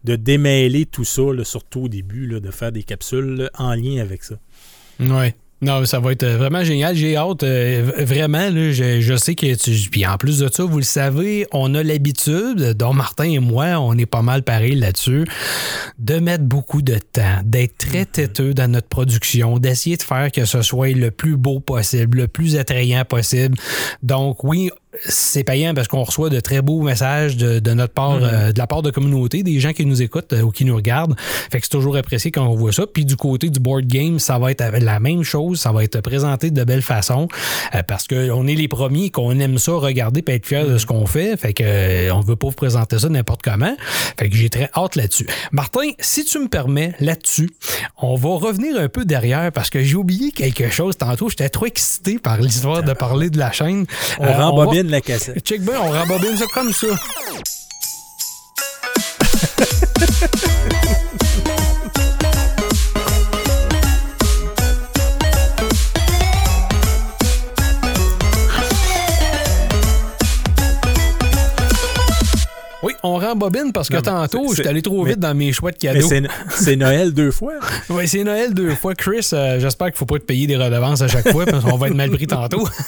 de 0.04 0.16
démêler 0.16 0.84
tout 0.86 1.04
ça, 1.04 1.22
là, 1.34 1.44
surtout 1.44 1.82
au 1.84 1.88
début, 1.88 2.26
là, 2.26 2.40
de 2.40 2.50
faire 2.50 2.72
des 2.72 2.82
capsules 2.82 3.34
là, 3.34 3.50
en 3.54 3.74
lien 3.74 4.00
avec 4.02 4.24
ça. 4.24 4.36
Ouais. 5.00 5.34
Non, 5.64 5.82
ça 5.86 5.98
va 5.98 6.12
être 6.12 6.26
vraiment 6.26 6.62
génial. 6.62 6.94
J'ai 6.94 7.16
hâte. 7.16 7.42
euh, 7.42 7.90
vraiment, 8.00 8.50
là, 8.50 8.70
je, 8.70 9.00
je 9.00 9.16
sais 9.16 9.34
que 9.34 9.54
tu. 9.54 9.88
Puis 9.90 10.04
en 10.04 10.18
plus 10.18 10.40
de 10.40 10.48
ça, 10.52 10.62
vous 10.62 10.76
le 10.76 10.84
savez, 10.84 11.46
on 11.52 11.74
a 11.74 11.82
l'habitude, 11.82 12.74
dont 12.76 12.92
Martin 12.92 13.24
et 13.24 13.38
moi, 13.38 13.78
on 13.80 13.96
est 13.96 14.04
pas 14.04 14.20
mal 14.20 14.42
pareil 14.42 14.74
là-dessus, 14.74 15.24
de 15.98 16.18
mettre 16.18 16.44
beaucoup 16.44 16.82
de 16.82 16.98
temps, 16.98 17.40
d'être 17.44 17.78
très 17.78 18.04
têteux 18.04 18.52
dans 18.52 18.70
notre 18.70 18.88
production, 18.88 19.58
d'essayer 19.58 19.96
de 19.96 20.02
faire 20.02 20.30
que 20.30 20.44
ce 20.44 20.60
soit 20.60 20.90
le 20.90 21.10
plus 21.10 21.38
beau 21.38 21.60
possible, 21.60 22.18
le 22.18 22.28
plus 22.28 22.56
attrayant 22.56 23.06
possible. 23.06 23.56
Donc, 24.02 24.44
oui, 24.44 24.70
c'est 25.04 25.44
payant 25.44 25.74
parce 25.74 25.88
qu'on 25.88 26.02
reçoit 26.02 26.30
de 26.30 26.40
très 26.40 26.62
beaux 26.62 26.82
messages 26.82 27.36
de, 27.36 27.58
de 27.58 27.72
notre 27.72 27.92
part, 27.92 28.18
euh, 28.22 28.52
de 28.52 28.58
la 28.58 28.66
part 28.66 28.82
de 28.82 28.90
communauté, 28.90 29.42
des 29.42 29.60
gens 29.60 29.72
qui 29.72 29.84
nous 29.86 30.02
écoutent 30.02 30.32
euh, 30.32 30.42
ou 30.42 30.50
qui 30.50 30.64
nous 30.64 30.76
regardent. 30.76 31.14
Fait 31.50 31.58
que 31.58 31.64
c'est 31.66 31.70
toujours 31.70 31.96
apprécié 31.96 32.30
quand 32.30 32.46
on 32.46 32.54
voit 32.54 32.72
ça. 32.72 32.86
Puis 32.86 33.04
du 33.04 33.16
côté 33.16 33.50
du 33.50 33.60
board 33.60 33.86
game, 33.86 34.18
ça 34.18 34.38
va 34.38 34.50
être 34.50 34.62
la 34.78 35.00
même 35.00 35.22
chose, 35.22 35.60
ça 35.60 35.72
va 35.72 35.84
être 35.84 36.00
présenté 36.00 36.50
de 36.50 36.64
belle 36.64 36.82
façon 36.82 37.28
euh, 37.74 37.82
parce 37.86 38.06
qu'on 38.06 38.46
est 38.46 38.54
les 38.54 38.68
premiers 38.68 39.10
qu'on 39.10 39.38
aime 39.40 39.58
ça 39.58 39.72
regarder 39.72 40.22
et 40.26 40.32
être 40.34 40.46
fiers 40.46 40.64
de 40.64 40.78
ce 40.78 40.86
qu'on 40.86 41.06
fait. 41.06 41.36
Fait 41.36 41.52
que 41.52 41.62
euh, 41.64 42.14
on 42.14 42.20
veut 42.20 42.36
pas 42.36 42.48
vous 42.48 42.52
présenter 42.54 42.98
ça 42.98 43.08
n'importe 43.08 43.42
comment. 43.42 43.74
Fait 44.18 44.28
que 44.30 44.36
j'ai 44.36 44.48
très 44.50 44.70
hâte 44.76 44.96
là-dessus. 44.96 45.26
Martin, 45.52 45.90
si 45.98 46.24
tu 46.24 46.38
me 46.38 46.48
permets 46.48 46.94
là-dessus, 47.00 47.50
on 48.00 48.14
va 48.14 48.30
revenir 48.36 48.78
un 48.78 48.88
peu 48.88 49.04
derrière 49.04 49.50
parce 49.52 49.70
que 49.70 49.82
j'ai 49.82 49.96
oublié 49.96 50.30
quelque 50.32 50.70
chose 50.70 50.96
tantôt. 50.96 51.28
J'étais 51.28 51.48
trop 51.48 51.66
excité 51.66 52.18
par 52.18 52.40
l'histoire 52.40 52.82
de 52.82 52.92
parler 52.92 53.30
de 53.30 53.38
la 53.38 53.50
chaîne. 53.52 53.86
On 54.18 54.24
Euh, 54.24 54.32
va- 54.32 54.64
rembobine 54.84 54.90
la 54.90 55.00
cassette. 55.00 55.46
Check 55.46 55.62
bien, 55.62 55.80
on 55.80 55.90
rembobine 55.90 56.36
ça 56.36 56.44
comme 56.52 56.72
ça. 56.72 56.86
on 73.04 73.18
rembobine 73.18 73.70
parce 73.72 73.88
que 73.88 73.94
Non, 73.96 74.02
tantôt, 74.02 74.48
je 74.50 74.60
suis 74.62 74.68
allé 74.68 74.82
trop 74.82 75.04
mais- 75.04 75.10
vite 75.10 75.20
dans 75.20 75.34
mes 75.34 75.52
choix 75.52 75.70
de 75.70 75.76
cadeaux. 75.76 76.08
c'est 76.50 76.74
Noël 76.76 77.12
deux 77.12 77.30
fois. 77.30 77.52
Oui, 77.90 78.08
c'est 78.08 78.24
Noël 78.24 78.52
deux 78.54 78.74
fois. 78.74 78.94
Chris, 78.94 79.28
euh, 79.32 79.60
j'espère 79.60 79.88
qu'il 79.88 79.96
faut 79.98 80.06
pas 80.06 80.18
te 80.18 80.24
payer 80.24 80.46
des 80.46 80.56
redevances 80.56 81.02
à 81.02 81.08
chaque 81.08 81.28
fois 81.30 81.44
parce 81.44 81.62
qu'on 81.64 81.76
va 81.76 81.88
être 81.88 81.94
mal 81.94 82.10
pris 82.10 82.26
tantôt. 82.26 82.66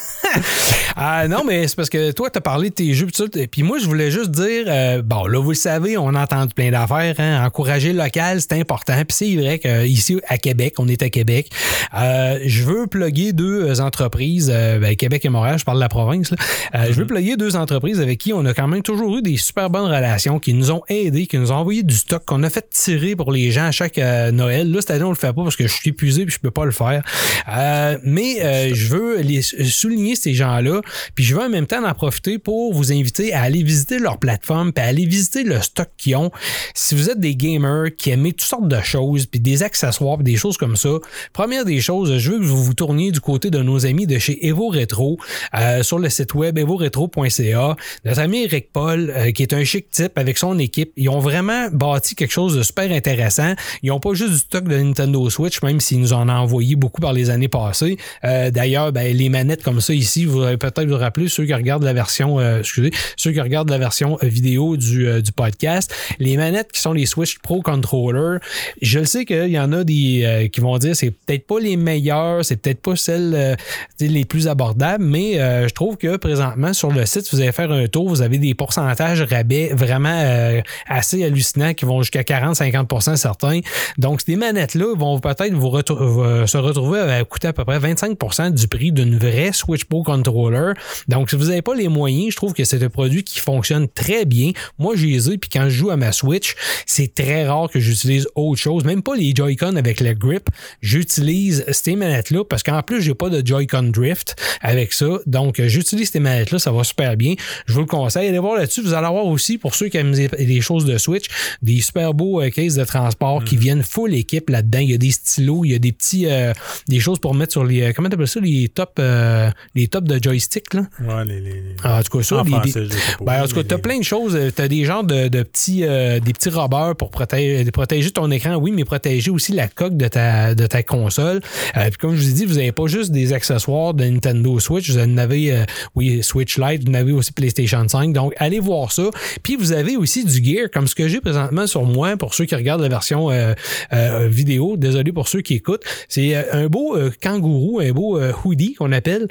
Ah, 0.98 1.28
non, 1.28 1.44
mais 1.46 1.68
c'est 1.68 1.76
parce 1.76 1.90
que 1.90 2.10
toi, 2.12 2.30
tu 2.30 2.38
as 2.38 2.40
parlé 2.40 2.70
de 2.70 2.74
tes 2.74 2.92
jeux. 2.94 3.06
Et 3.36 3.46
puis 3.46 3.62
moi, 3.62 3.78
je 3.78 3.86
voulais 3.86 4.10
juste 4.10 4.30
dire, 4.30 4.64
euh, 4.66 5.02
bon, 5.02 5.26
là, 5.26 5.38
vous 5.40 5.50
le 5.50 5.54
savez, 5.56 5.96
on 5.98 6.14
a 6.14 6.22
entendu 6.22 6.54
plein 6.54 6.70
d'affaires. 6.70 7.14
Hein, 7.18 7.44
encourager 7.44 7.92
le 7.92 8.02
local, 8.02 8.40
c'est 8.40 8.54
important. 8.54 8.94
Puis 9.06 9.06
c'est 9.10 9.36
vrai 9.36 9.58
qu'ici, 9.58 10.18
à 10.26 10.38
Québec, 10.38 10.74
on 10.78 10.88
est 10.88 11.02
à 11.02 11.10
Québec. 11.10 11.50
Euh, 11.94 12.38
je 12.44 12.62
veux 12.64 12.86
plugger 12.86 13.32
deux 13.32 13.80
entreprises, 13.80 14.50
euh, 14.52 14.78
ben, 14.78 14.96
Québec 14.96 15.24
et 15.24 15.28
Montréal, 15.28 15.58
je 15.58 15.64
parle 15.64 15.78
de 15.78 15.82
la 15.82 15.88
province. 15.88 16.30
là. 16.30 16.36
Euh, 16.74 16.86
Je 16.90 16.94
veux 16.94 17.06
plugger 17.06 17.36
deux 17.36 17.56
entreprises 17.56 18.00
avec 18.00 18.18
qui 18.18 18.32
on 18.32 18.44
a 18.46 18.54
quand 18.54 18.68
même 18.68 18.82
toujours 18.82 19.16
eu 19.18 19.22
des 19.22 19.36
super 19.36 19.68
bonnes 19.70 19.84
relations, 19.86 20.05
qui 20.42 20.54
nous 20.54 20.70
ont 20.70 20.82
aidés, 20.88 21.26
qui 21.26 21.38
nous 21.38 21.52
ont 21.52 21.56
envoyé 21.56 21.82
du 21.82 21.94
stock, 21.94 22.24
qu'on 22.24 22.42
a 22.42 22.50
fait 22.50 22.68
tirer 22.70 23.16
pour 23.16 23.32
les 23.32 23.50
gens 23.50 23.66
à 23.66 23.70
chaque 23.70 23.98
euh, 23.98 24.30
Noël. 24.30 24.70
Là, 24.70 24.80
cette 24.80 24.92
année, 24.92 25.04
on 25.04 25.10
le 25.10 25.16
fait 25.16 25.32
pas 25.32 25.42
parce 25.42 25.56
que 25.56 25.66
je 25.66 25.72
suis 25.72 25.90
épuisé 25.90 26.24
puis 26.24 26.34
je 26.34 26.40
peux 26.40 26.50
pas 26.50 26.64
le 26.64 26.70
faire. 26.72 27.02
Euh, 27.48 27.98
mais 28.02 28.42
euh, 28.42 28.74
je 28.74 28.88
veux 28.88 29.20
les 29.20 29.42
souligner 29.42 30.16
ces 30.16 30.34
gens-là, 30.34 30.80
puis 31.14 31.24
je 31.24 31.34
veux 31.34 31.42
en 31.42 31.48
même 31.48 31.66
temps 31.66 31.84
en 31.84 31.94
profiter 31.94 32.38
pour 32.38 32.72
vous 32.72 32.92
inviter 32.92 33.32
à 33.32 33.42
aller 33.42 33.62
visiter 33.62 33.98
leur 33.98 34.18
plateforme, 34.18 34.72
puis 34.72 34.84
à 34.84 34.88
aller 34.88 35.06
visiter 35.06 35.44
le 35.44 35.60
stock 35.60 35.88
qu'ils 35.96 36.16
ont. 36.16 36.30
Si 36.74 36.94
vous 36.94 37.10
êtes 37.10 37.20
des 37.20 37.36
gamers 37.36 37.94
qui 37.96 38.10
aimez 38.10 38.32
toutes 38.32 38.48
sortes 38.48 38.68
de 38.68 38.80
choses, 38.80 39.26
puis 39.26 39.40
des 39.40 39.62
accessoires, 39.62 40.16
puis 40.16 40.24
des 40.24 40.36
choses 40.36 40.56
comme 40.56 40.76
ça, 40.76 40.90
première 41.32 41.64
des 41.64 41.80
choses, 41.80 42.18
je 42.18 42.32
veux 42.32 42.38
que 42.38 42.44
vous 42.44 42.62
vous 42.62 42.74
tourniez 42.74 43.10
du 43.12 43.20
côté 43.20 43.50
de 43.50 43.58
nos 43.62 43.86
amis 43.86 44.06
de 44.06 44.18
chez 44.18 44.46
Evo 44.46 44.68
Retro 44.68 45.18
euh, 45.54 45.82
sur 45.82 45.98
le 45.98 46.08
site 46.08 46.34
web 46.34 46.58
evoretro.ca. 46.58 47.76
Notre 48.04 48.20
ami 48.20 48.44
Eric 48.44 48.72
Paul, 48.72 49.10
euh, 49.10 49.30
qui 49.32 49.42
est 49.42 49.52
un 49.52 49.64
chic 49.64 49.86
avec 50.16 50.38
son 50.38 50.58
équipe, 50.58 50.92
ils 50.96 51.08
ont 51.08 51.20
vraiment 51.20 51.68
bâti 51.72 52.14
quelque 52.14 52.32
chose 52.32 52.56
de 52.56 52.62
super 52.62 52.90
intéressant. 52.90 53.54
Ils 53.82 53.88
n'ont 53.88 54.00
pas 54.00 54.14
juste 54.14 54.30
du 54.32 54.38
stock 54.38 54.64
de 54.64 54.76
Nintendo 54.76 55.28
Switch, 55.30 55.62
même 55.62 55.80
s'ils 55.80 56.00
nous 56.00 56.12
en 56.12 56.28
ont 56.28 56.32
envoyé 56.32 56.76
beaucoup 56.76 57.00
par 57.00 57.12
les 57.12 57.30
années 57.30 57.48
passées. 57.48 57.96
Euh, 58.24 58.50
D'ailleurs, 58.50 58.92
ben, 58.92 59.14
les 59.16 59.28
manettes 59.28 59.62
comme 59.62 59.80
ça 59.80 59.92
ici, 59.92 60.24
vous 60.24 60.42
allez 60.42 60.56
peut-être 60.56 60.86
vous 60.86 60.96
rappeler, 60.96 61.28
ceux 61.28 61.44
qui 61.44 61.54
regardent 61.54 61.84
la 61.84 61.92
version, 61.92 62.38
euh, 62.38 62.60
excusez, 62.60 62.90
ceux 63.16 63.32
qui 63.32 63.40
regardent 63.40 63.70
la 63.70 63.78
version 63.78 64.18
euh, 64.22 64.26
vidéo 64.26 64.76
du, 64.76 65.22
du 65.22 65.32
podcast, 65.32 65.92
les 66.18 66.36
manettes 66.36 66.72
qui 66.72 66.80
sont 66.80 66.92
les 66.92 67.06
Switch 67.06 67.38
Pro 67.38 67.62
Controller, 67.62 68.38
je 68.82 69.00
le 69.00 69.04
sais 69.04 69.24
qu'il 69.24 69.48
y 69.48 69.58
en 69.58 69.72
a 69.72 69.84
des 69.84 70.50
qui 70.52 70.60
vont 70.60 70.76
dire 70.78 70.94
c'est 70.96 71.10
peut-être 71.10 71.46
pas 71.46 71.60
les 71.60 71.76
meilleurs, 71.76 72.44
c'est 72.44 72.56
peut-être 72.56 72.80
pas 72.80 72.96
celles 72.96 73.56
les 74.00 74.24
plus 74.24 74.48
abordables, 74.48 75.04
mais 75.04 75.34
je 75.34 75.72
trouve 75.72 75.96
que 75.96 76.16
présentement 76.16 76.72
sur 76.72 76.90
le 76.90 77.06
site, 77.06 77.28
vous 77.32 77.40
allez 77.40 77.52
faire 77.52 77.70
un 77.70 77.86
tour, 77.86 78.08
vous 78.08 78.22
avez 78.22 78.38
des 78.38 78.54
pourcentages 78.54 79.22
rabais 79.22 79.70
euh, 79.88 80.60
assez 80.86 81.24
hallucinants 81.24 81.74
qui 81.74 81.84
vont 81.84 82.02
jusqu'à 82.02 82.22
40-50% 82.22 83.16
certains. 83.16 83.60
Donc, 83.98 84.20
ces 84.24 84.36
manettes-là 84.36 84.94
vont 84.96 85.18
peut-être 85.20 85.52
vous 85.52 85.76
euh, 85.76 86.46
se 86.46 86.56
retrouver 86.56 87.00
à 87.00 87.24
coûter 87.24 87.48
à 87.48 87.52
peu 87.52 87.64
près 87.64 87.78
25% 87.78 88.52
du 88.52 88.68
prix 88.68 88.92
d'une 88.92 89.18
vraie 89.18 89.52
Switch 89.52 89.84
Pro 89.84 90.02
Controller. 90.02 90.72
Donc, 91.08 91.30
si 91.30 91.36
vous 91.36 91.46
n'avez 91.46 91.62
pas 91.62 91.74
les 91.74 91.88
moyens, 91.88 92.32
je 92.32 92.36
trouve 92.36 92.52
que 92.52 92.64
c'est 92.64 92.82
un 92.82 92.88
produit 92.88 93.24
qui 93.24 93.40
fonctionne 93.40 93.88
très 93.88 94.24
bien. 94.24 94.52
Moi, 94.78 94.94
j'ai 94.96 95.06
les 95.06 95.26
puis 95.36 95.50
quand 95.50 95.64
je 95.64 95.70
joue 95.70 95.90
à 95.90 95.96
ma 95.96 96.12
Switch, 96.12 96.54
c'est 96.86 97.14
très 97.14 97.46
rare 97.46 97.68
que 97.70 97.80
j'utilise 97.80 98.28
autre 98.34 98.60
chose, 98.60 98.84
même 98.84 99.02
pas 99.02 99.16
les 99.16 99.34
Joy-Con 99.34 99.76
avec 99.76 100.00
le 100.00 100.14
grip. 100.14 100.48
J'utilise 100.80 101.64
ces 101.70 101.96
manettes-là 101.96 102.44
parce 102.44 102.62
qu'en 102.62 102.82
plus, 102.82 103.02
j'ai 103.02 103.14
pas 103.14 103.28
de 103.28 103.44
Joy-Con 103.44 103.90
Drift 103.92 104.36
avec 104.60 104.92
ça. 104.92 105.06
Donc, 105.26 105.60
j'utilise 105.60 106.10
ces 106.10 106.20
manettes-là, 106.20 106.58
ça 106.58 106.70
va 106.70 106.84
super 106.84 107.16
bien. 107.16 107.34
Je 107.66 107.72
vous 107.72 107.80
le 107.80 107.86
conseille. 107.86 108.28
Allez 108.28 108.38
voir 108.38 108.56
là-dessus. 108.56 108.82
Vous 108.82 108.94
allez 108.94 109.06
avoir 109.06 109.26
aussi, 109.26 109.58
pour 109.66 109.74
ceux 109.74 109.88
qui 109.88 109.96
aiment 109.96 110.12
les- 110.12 110.28
les 110.38 110.60
choses 110.60 110.84
de 110.84 110.96
Switch, 110.96 111.24
des 111.60 111.80
super 111.80 112.14
beaux 112.14 112.40
euh, 112.40 112.50
cases 112.50 112.74
de 112.76 112.84
transport 112.84 113.42
qui 113.42 113.56
viennent 113.56 113.82
full 113.82 114.14
équipe 114.14 114.48
là-dedans. 114.48 114.78
Il 114.78 114.90
y 114.92 114.94
a 114.94 114.96
des 114.96 115.10
stylos, 115.10 115.64
il 115.64 115.72
y 115.72 115.74
a 115.74 115.80
des 115.80 115.90
petits, 115.90 116.26
euh, 116.26 116.52
des 116.86 117.00
choses 117.00 117.18
pour 117.18 117.34
mettre 117.34 117.50
sur 117.50 117.64
les, 117.64 117.82
euh, 117.82 117.92
comment 117.92 118.08
t'appelles 118.08 118.28
ça, 118.28 118.38
les 118.38 118.68
tops, 118.68 118.92
euh, 119.00 119.50
les 119.74 119.88
tops 119.88 120.06
de 120.08 120.22
joystick, 120.22 120.72
là. 120.72 120.82
Ouais, 121.00 121.24
les, 121.24 121.40
les- 121.40 121.62
En 121.84 122.00
tout 122.04 122.16
cas, 122.18 122.22
ça, 122.24 122.36
En 122.36 122.42
les- 122.44 122.50
français, 122.50 122.82
des- 122.82 123.24
ben, 123.24 123.42
en 123.42 123.48
tout 123.48 123.54
cas, 123.56 123.64
t'as 123.64 123.74
les- 123.76 123.82
plein 123.82 123.98
de 123.98 124.04
choses. 124.04 124.38
T'as 124.54 124.68
des 124.68 124.84
genres 124.84 125.02
de, 125.02 125.26
de 125.26 125.42
petits, 125.42 125.80
des 125.80 126.32
petits 126.32 126.48
robbers 126.50 126.94
pour 126.94 127.10
protéger, 127.10 127.68
protéger 127.72 128.12
ton 128.12 128.30
écran, 128.30 128.54
oui, 128.54 128.70
mais 128.72 128.84
protéger 128.84 129.32
aussi 129.32 129.50
la 129.52 129.66
coque 129.66 129.96
de 129.96 130.06
ta, 130.06 130.54
de 130.54 130.66
ta 130.68 130.84
console. 130.84 131.40
Puis 131.74 131.90
comme 131.98 132.14
je 132.14 132.22
vous 132.22 132.30
ai 132.30 132.32
dit, 132.34 132.44
vous 132.44 132.54
n'avez 132.54 132.70
pas 132.72 132.86
juste 132.86 133.10
des 133.10 133.32
accessoires 133.32 133.94
de 133.94 134.04
Nintendo 134.04 134.60
Switch, 134.60 134.88
vous 134.90 134.98
en 134.98 135.16
avez, 135.18 135.64
oui, 135.96 136.22
Switch 136.22 136.56
Lite, 136.58 136.84
vous 136.84 136.90
en 136.92 136.94
avez 136.94 137.12
aussi 137.12 137.32
PlayStation 137.32 137.86
5. 137.88 138.12
Donc, 138.12 138.32
allez 138.36 138.60
voir 138.60 138.92
ça. 138.92 139.10
Puis 139.42 139.55
vous 139.56 139.72
avez 139.72 139.96
aussi 139.96 140.24
du 140.24 140.44
gear, 140.44 140.70
comme 140.72 140.86
ce 140.86 140.94
que 140.94 141.08
j'ai 141.08 141.20
présentement 141.20 141.66
sur 141.66 141.84
moi, 141.84 142.16
pour 142.16 142.34
ceux 142.34 142.44
qui 142.44 142.54
regardent 142.54 142.82
la 142.82 142.88
version 142.88 143.30
euh, 143.30 143.54
euh, 143.92 144.28
vidéo. 144.28 144.76
Désolé 144.76 145.12
pour 145.12 145.28
ceux 145.28 145.40
qui 145.40 145.54
écoutent. 145.54 145.84
C'est 146.08 146.36
euh, 146.36 146.42
un 146.52 146.66
beau 146.66 146.96
euh, 146.96 147.10
kangourou, 147.22 147.80
un 147.80 147.92
beau 147.92 148.18
euh, 148.18 148.32
hoodie 148.44 148.74
qu'on 148.74 148.92
appelle, 148.92 149.28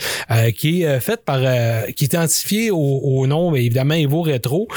qui 0.57 0.83
est 0.83 0.99
fait 0.99 1.23
par, 1.23 1.39
qui 1.95 2.05
est 2.05 2.13
identifié 2.13 2.71
au, 2.71 2.77
au 2.77 3.27
nom, 3.27 3.55
évidemment, 3.55 3.93
Evo 3.95 4.21
Retro. 4.21 4.67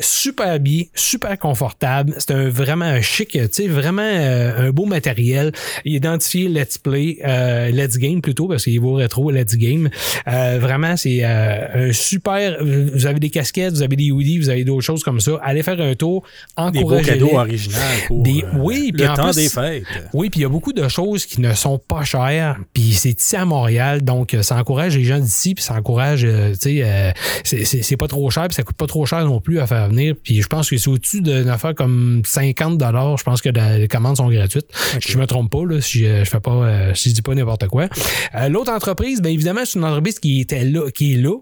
Super 0.00 0.58
bien, 0.60 0.84
super 0.94 1.38
confortable. 1.38 2.14
C'est 2.18 2.30
un, 2.32 2.48
vraiment 2.48 2.86
un 2.86 3.02
chic, 3.02 3.28
tu 3.32 3.40
sais, 3.52 3.66
vraiment 3.68 4.02
euh, 4.02 4.68
un 4.68 4.70
beau 4.70 4.86
matériel. 4.86 5.52
Identifié 5.84 6.48
Let's 6.48 6.78
Play, 6.78 7.18
euh, 7.24 7.70
Let's 7.70 7.98
Game 7.98 8.20
plutôt, 8.22 8.48
parce 8.48 8.64
qu'il 8.64 8.80
vaut 8.80 8.94
rétro 8.94 9.30
Let's 9.30 9.56
Game. 9.56 9.90
Euh, 10.26 10.58
vraiment, 10.60 10.96
c'est 10.96 11.20
euh, 11.22 11.88
un 11.88 11.92
super. 11.92 12.56
Vous 12.64 13.06
avez 13.06 13.20
des 13.20 13.30
casquettes, 13.30 13.74
vous 13.74 13.82
avez 13.82 13.96
des 13.96 14.10
hoodies, 14.10 14.38
vous 14.38 14.48
avez 14.48 14.64
d'autres 14.64 14.80
choses 14.84 15.02
comme 15.02 15.20
ça. 15.20 15.32
Allez 15.42 15.62
faire 15.62 15.80
un 15.80 15.94
tour, 15.94 16.22
Des 16.56 16.80
beaux 16.80 16.86
encouragez 16.86 17.04
cadeaux 17.12 17.36
originaux 17.36 17.76
Des- 18.22 18.44
oui, 18.58 18.92
puis 18.92 19.06
en 19.06 19.14
temps 19.14 19.24
plus- 19.26 19.36
des 19.36 19.48
fêtes. 19.48 19.84
oui, 20.14 20.30
puis 20.30 20.40
il 20.40 20.42
y 20.44 20.46
a 20.46 20.48
beaucoup 20.48 20.72
de 20.72 20.88
choses 20.88 21.26
qui 21.26 21.40
ne 21.40 21.52
sont 21.54 21.78
pas 21.78 22.04
chères, 22.04 22.58
puis 22.72 22.92
c'est 22.92 23.18
ici 23.20 23.36
à 23.36 23.44
Montréal, 23.44 24.02
donc 24.02 24.36
ça 24.42 24.56
encourage 24.56 24.96
les 24.96 25.04
gens 25.04 25.18
d'ici, 25.18 25.54
puis 25.54 25.62
ça 25.62 25.74
encourage, 25.74 26.22
tu 26.22 26.58
sais, 26.58 26.80
euh, 26.84 27.10
c'est- 27.44 27.64
c'est 27.64 27.82
c'est 27.82 27.96
pas 27.96 28.08
trop 28.08 28.30
cher, 28.30 28.46
puis 28.48 28.54
ça 28.54 28.62
coûte 28.62 28.76
pas 28.76 28.86
trop 28.86 29.04
cher 29.06 29.24
non 29.24 29.40
plus 29.40 29.58
à 29.60 29.66
faire 29.66 29.89
venir, 29.90 30.14
puis 30.22 30.40
je 30.40 30.46
pense 30.46 30.70
que 30.70 30.76
c'est 30.78 30.88
au-dessus 30.88 31.20
d'une 31.20 31.48
affaire 31.48 31.74
comme 31.74 32.22
50 32.24 32.78
dollars, 32.78 33.16
je 33.18 33.24
pense 33.24 33.40
que 33.42 33.50
la- 33.50 33.78
les 33.78 33.88
commandes 33.88 34.16
sont 34.16 34.28
gratuites. 34.30 34.66
Je 35.06 35.18
me 35.18 35.26
trompe 35.26 35.50
pas, 35.50 35.64
là, 35.66 35.80
si 35.80 35.98
je, 36.00 36.24
je 36.24 36.30
fais 36.30 36.40
pas, 36.40 36.50
euh, 36.52 36.94
si 36.94 37.10
je 37.10 37.14
dis 37.16 37.22
pas 37.22 37.34
n'importe 37.34 37.66
quoi. 37.68 37.88
Euh, 38.34 38.48
L'autre 38.48 38.72
entreprise, 38.72 39.20
bien 39.20 39.32
évidemment, 39.32 39.60
c'est 39.64 39.78
une 39.78 39.84
entreprise 39.84 40.18
qui 40.18 40.40
était 40.40 40.64
là, 40.64 40.90
qui 40.90 41.14
est 41.14 41.16
là, 41.18 41.36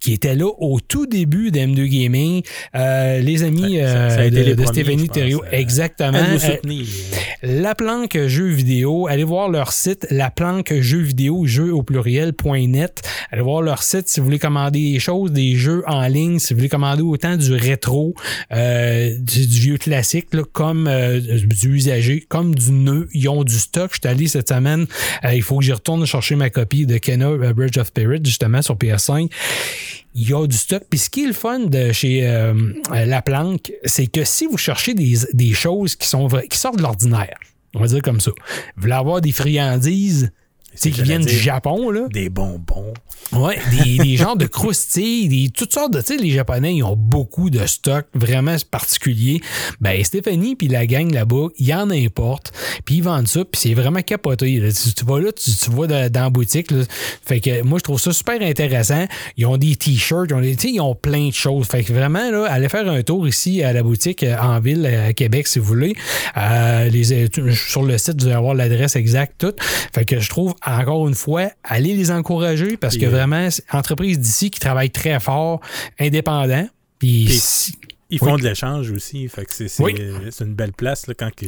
qui 0.00 0.12
était 0.12 0.34
là 0.34 0.46
au 0.58 0.80
tout 0.80 1.06
début 1.06 1.50
d'M2 1.50 1.86
Gaming. 1.88 2.42
Euh, 2.74 3.20
les 3.20 3.42
amis 3.42 3.78
Ça- 3.78 4.10
ça 4.10 4.14
a 4.16 4.20
euh, 4.20 4.26
été 4.28 4.30
de, 4.40 4.44
les 4.44 4.54
de 4.54 4.64
Stéphanie 4.64 5.08
Thériault, 5.08 5.42
euh, 5.44 5.56
exactement. 5.56 6.18
Euh, 6.18 6.84
la 7.42 7.74
planque 7.74 8.18
jeux 8.26 8.48
vidéo, 8.48 9.06
allez 9.08 9.24
voir 9.24 9.48
leur 9.48 9.72
site, 9.72 10.06
la 10.10 10.30
planque 10.30 10.72
jeux 10.80 11.00
vidéo, 11.02 11.46
jeux 11.46 11.72
au 11.74 11.82
pluriel.net. 11.82 13.02
Allez 13.30 13.42
voir 13.42 13.62
leur 13.62 13.82
site 13.82 14.08
si 14.08 14.20
vous 14.20 14.26
voulez 14.26 14.38
commander 14.38 14.92
des 14.92 14.98
choses, 14.98 15.32
des 15.32 15.56
jeux 15.56 15.82
en 15.86 16.06
ligne, 16.06 16.38
si 16.38 16.52
vous 16.54 16.58
voulez 16.58 16.68
commander 16.68 17.02
autant 17.02 17.36
du 17.36 17.52
rétro, 17.54 17.87
euh, 18.52 19.16
du, 19.18 19.46
vieux 19.46 19.78
classique, 19.78 20.28
comme 20.52 20.86
euh, 20.86 21.20
du 21.20 21.74
usagé, 21.74 22.24
comme 22.28 22.54
du 22.54 22.72
nœud. 22.72 23.08
Ils 23.12 23.28
ont 23.28 23.44
du 23.44 23.58
stock. 23.58 23.90
Je 23.92 23.98
suis 24.00 24.08
allé 24.08 24.28
cette 24.28 24.48
semaine. 24.48 24.86
Euh, 25.24 25.34
il 25.34 25.42
faut 25.42 25.58
que 25.58 25.64
j'y 25.64 25.72
retourne 25.72 26.04
chercher 26.06 26.36
ma 26.36 26.50
copie 26.50 26.86
de 26.86 26.98
Kena 26.98 27.52
Bridge 27.52 27.78
of 27.78 27.88
Spirit, 27.88 28.20
justement, 28.24 28.62
sur 28.62 28.76
PS5 28.76 29.30
il 30.14 30.30
y 30.30 30.34
a 30.34 30.46
du 30.46 30.56
stock. 30.56 30.82
Puis 30.90 30.98
ce 30.98 31.10
qui 31.10 31.24
est 31.24 31.28
le 31.28 31.32
fun 31.32 31.60
de 31.60 31.92
chez 31.92 32.22
La 32.90 33.22
Planque, 33.22 33.70
c'est 33.84 34.08
que 34.08 34.24
si 34.24 34.46
vous 34.46 34.56
cherchez 34.56 34.94
des, 34.94 35.14
des 35.32 35.52
choses 35.52 35.94
qui, 35.94 36.08
sont, 36.08 36.26
qui 36.50 36.58
sortent 36.58 36.78
de 36.78 36.82
l'ordinaire, 36.82 37.38
on 37.74 37.80
va 37.80 37.86
dire 37.86 38.02
comme 38.02 38.18
ça, 38.18 38.32
vous 38.76 38.82
voulez 38.82 38.94
avoir 38.94 39.20
des 39.20 39.30
friandises 39.30 40.32
sais, 40.80 40.90
qui 40.90 41.02
viennent 41.02 41.24
du. 41.24 41.38
Japon, 41.38 41.90
là. 41.90 42.02
Des 42.10 42.28
bonbons. 42.28 42.92
Ouais, 43.32 43.58
des, 43.84 43.98
des 43.98 44.16
genres 44.16 44.36
de 44.36 44.46
croustilles, 44.46 45.28
des, 45.28 45.50
toutes 45.50 45.72
sortes 45.72 45.92
de. 45.92 46.00
Tu 46.00 46.16
sais, 46.16 46.22
les 46.22 46.30
Japonais, 46.30 46.74
ils 46.74 46.82
ont 46.82 46.96
beaucoup 46.96 47.50
de 47.50 47.66
stock 47.66 48.06
vraiment 48.14 48.56
particuliers. 48.70 49.40
Ben, 49.80 50.02
Stéphanie 50.04 50.56
puis 50.56 50.68
la 50.68 50.86
gang 50.86 51.10
là-bas, 51.12 51.48
ils 51.58 51.72
en 51.74 51.90
importent, 51.90 52.52
puis 52.84 52.96
ils 52.96 53.02
vendent 53.02 53.28
ça, 53.28 53.44
puis 53.44 53.60
c'est 53.60 53.74
vraiment 53.74 54.00
capoté. 54.02 54.58
là. 54.60 54.70
Tu, 54.72 54.92
tu 54.94 55.04
vas 55.04 55.20
là, 55.20 55.30
tu, 55.32 55.50
tu 55.50 55.70
vas 55.70 55.86
dans, 55.86 56.10
dans 56.10 56.22
la 56.22 56.30
boutique. 56.30 56.70
là. 56.70 56.82
Fait 57.24 57.40
que 57.40 57.62
moi, 57.62 57.78
je 57.78 57.84
trouve 57.84 58.00
ça 58.00 58.12
super 58.12 58.40
intéressant. 58.40 59.06
Ils 59.36 59.46
ont 59.46 59.56
des 59.56 59.76
t-shirts, 59.76 60.26
ils 60.30 60.34
ont, 60.34 60.40
des- 60.40 60.56
ils 60.64 60.80
ont 60.80 60.94
plein 60.94 61.28
de 61.28 61.34
choses. 61.34 61.66
Fait 61.66 61.84
que 61.84 61.92
vraiment, 61.92 62.30
là, 62.30 62.46
allez 62.48 62.68
faire 62.68 62.88
un 62.88 63.02
tour 63.02 63.28
ici 63.28 63.62
à 63.62 63.72
la 63.72 63.82
boutique 63.82 64.22
euh, 64.22 64.36
en 64.40 64.60
ville, 64.60 64.86
à 64.86 65.12
Québec, 65.12 65.46
si 65.46 65.58
vous 65.58 65.66
voulez. 65.66 65.94
Euh, 66.36 66.88
les, 66.88 67.28
sur 67.54 67.82
le 67.82 67.98
site, 67.98 68.20
vous 68.20 68.26
allez 68.26 68.36
avoir 68.36 68.54
l'adresse 68.54 68.96
exacte, 68.96 69.34
tout. 69.38 69.52
Fait 69.92 70.04
que 70.04 70.18
je 70.20 70.28
trouve, 70.30 70.54
encore 70.68 71.08
une 71.08 71.14
fois, 71.14 71.50
allez 71.64 71.94
les 71.94 72.10
encourager 72.10 72.76
parce 72.76 72.96
que 72.96 73.06
euh, 73.06 73.10
vraiment, 73.10 73.48
entreprise 73.72 74.18
d'ici 74.18 74.50
qui 74.50 74.60
travaille 74.60 74.90
très 74.90 75.18
fort, 75.20 75.60
indépendant. 75.98 76.68
Puis, 76.98 77.28
Ils 78.10 78.18
Oui. 78.22 78.28
font 78.30 78.36
de 78.36 78.42
l'échange 78.42 78.90
aussi. 78.90 79.28
Fait 79.28 79.44
que 79.44 79.52
c'est 79.52 79.82
Oui. 79.82 79.94
une 80.40 80.54
belle 80.54 80.72
place 80.72 81.06
là, 81.06 81.14
quand 81.14 81.30
que. 81.34 81.44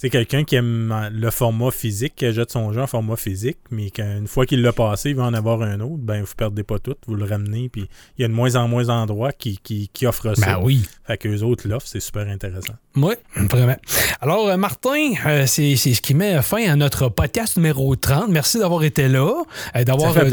Sais, 0.00 0.08
quelqu'un 0.08 0.44
qui 0.44 0.56
aime 0.56 1.10
le 1.12 1.30
format 1.30 1.70
physique, 1.70 2.14
qui 2.16 2.32
jette 2.32 2.50
son 2.50 2.72
jeu 2.72 2.80
en 2.80 2.86
format 2.86 3.16
physique, 3.16 3.58
mais 3.70 3.90
qu'une 3.90 4.26
fois 4.26 4.46
qu'il 4.46 4.62
l'a 4.62 4.72
passé, 4.72 5.10
il 5.10 5.16
va 5.16 5.24
en 5.24 5.34
avoir 5.34 5.60
un 5.60 5.78
autre, 5.80 5.98
ben 5.98 6.22
vous 6.22 6.32
perdez 6.34 6.62
pas 6.62 6.78
tout, 6.78 6.94
vous 7.06 7.16
le 7.16 7.26
ramenez, 7.26 7.68
puis 7.68 7.86
il 8.16 8.22
y 8.22 8.24
a 8.24 8.28
de 8.28 8.32
moins 8.32 8.56
en 8.56 8.66
moins 8.66 8.84
d'endroits 8.84 9.32
qui, 9.32 9.58
qui, 9.62 9.90
qui 9.92 10.06
offrent 10.06 10.34
ça. 10.34 10.56
Ben 10.56 10.60
oui. 10.62 10.86
Fait 11.06 11.18
qu'eux 11.18 11.42
autres 11.42 11.68
l'offrent, 11.68 11.86
c'est 11.86 12.00
super 12.00 12.26
intéressant. 12.28 12.72
Oui, 12.96 13.14
vraiment. 13.36 13.76
Alors, 14.20 14.48
euh, 14.48 14.56
Martin, 14.56 15.12
euh, 15.26 15.44
c'est 15.46 15.76
c'est 15.76 15.94
ce 15.94 16.00
qui 16.00 16.14
met 16.14 16.40
fin 16.42 16.68
à 16.68 16.76
notre 16.76 17.08
podcast 17.08 17.56
numéro 17.56 17.94
30. 17.94 18.30
Merci 18.30 18.58
d'avoir 18.58 18.82
été 18.82 19.06
là, 19.06 19.44
euh, 19.76 19.84
d'avoir 19.84 20.16
euh, 20.16 20.30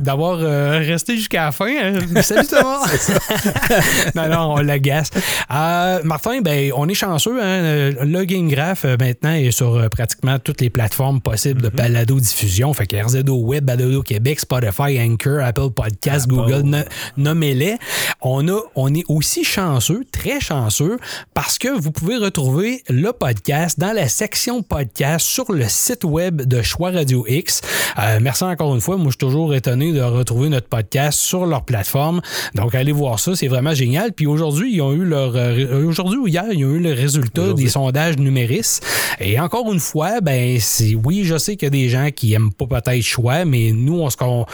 d'avoir 0.00 0.38
euh, 0.40 0.78
resté 0.78 1.16
jusqu'à 1.16 1.44
la 1.44 1.52
fin. 1.52 1.68
hein. 1.68 2.00
Salut 2.22 2.46
Thomas! 2.48 2.86
non, 4.16 4.28
non, 4.28 4.54
on 4.54 4.62
l'agace. 4.62 5.10
Euh, 5.52 6.00
Martin, 6.02 6.40
ben, 6.40 6.72
on 6.74 6.88
est 6.88 6.94
chanceux. 6.94 7.40
Hein? 7.40 7.44
Euh, 7.44 7.92
Le 8.04 8.24
Game 8.24 8.48
Graph, 8.48 8.84
euh, 8.84 8.96
maintenant, 9.02 9.32
est 9.34 9.50
sur 9.50 9.74
euh, 9.76 9.88
pratiquement 9.88 10.38
toutes 10.38 10.60
les 10.60 10.70
plateformes 10.70 11.20
possibles 11.20 11.60
de 11.62 11.68
balado-diffusion. 11.68 12.72
Fait 12.74 12.86
que 12.86 12.96
RZO 12.96 13.34
Web, 13.36 13.64
Balado 13.64 14.02
Québec, 14.02 14.40
Spotify, 14.40 15.00
Anchor, 15.00 15.40
Apple 15.42 15.70
Podcasts, 15.74 16.28
Google, 16.28 16.62
no- 16.64 16.78
nommez-les. 17.16 17.76
On, 18.20 18.46
a, 18.48 18.58
on 18.76 18.94
est 18.94 19.04
aussi 19.08 19.44
chanceux, 19.44 20.04
très 20.12 20.40
chanceux, 20.40 20.98
parce 21.34 21.58
que 21.58 21.68
vous 21.68 21.90
pouvez 21.92 22.16
retrouver 22.16 22.82
le 22.88 23.12
podcast 23.12 23.78
dans 23.78 23.92
la 23.92 24.08
section 24.08 24.62
podcast 24.62 25.26
sur 25.26 25.50
le 25.52 25.64
site 25.68 26.04
web 26.04 26.42
de 26.42 26.62
Choix 26.62 26.90
Radio 26.90 27.24
X. 27.28 27.60
Euh, 27.98 28.18
merci 28.22 28.44
encore 28.44 28.74
une 28.74 28.80
fois. 28.80 28.96
Moi, 28.96 29.06
je 29.06 29.10
suis 29.12 29.18
toujours 29.18 29.54
étonné 29.54 29.92
de 29.92 30.00
retrouver 30.00 30.48
notre 30.48 30.68
podcast 30.68 31.18
sur 31.18 31.46
leur 31.46 31.64
plateforme. 31.64 32.20
Donc, 32.54 32.74
allez 32.74 32.92
voir 32.92 33.18
ça. 33.18 33.34
C'est 33.34 33.48
vraiment 33.48 33.74
génial. 33.74 34.12
Puis 34.12 34.26
aujourd'hui, 34.26 34.74
ils 34.74 34.80
ont 34.82 34.92
eu 34.92 35.04
leur. 35.04 35.32
euh, 35.36 35.86
aujourd'hui 35.86 36.18
ou 36.18 36.26
hier, 36.28 36.44
ils 36.52 36.64
ont 36.64 36.70
eu 36.70 36.78
le 36.80 36.92
résultat 36.92 37.52
des 37.52 37.68
sondages 37.68 38.16
numéris. 38.18 38.80
Et 39.20 39.38
encore 39.38 39.72
une 39.72 39.80
fois, 39.80 40.20
ben, 40.20 40.58
c'est. 40.60 40.94
Oui, 40.94 41.22
je 41.24 41.38
sais 41.38 41.56
qu'il 41.56 41.66
y 41.66 41.68
a 41.68 41.70
des 41.70 41.88
gens 41.88 42.08
qui 42.14 42.34
aiment 42.34 42.52
pas 42.52 42.66
peut-être 42.66 43.02
choix, 43.02 43.44
mais 43.44 43.72
nous, 43.72 44.00
on, 44.00 44.08
on, 44.20 44.46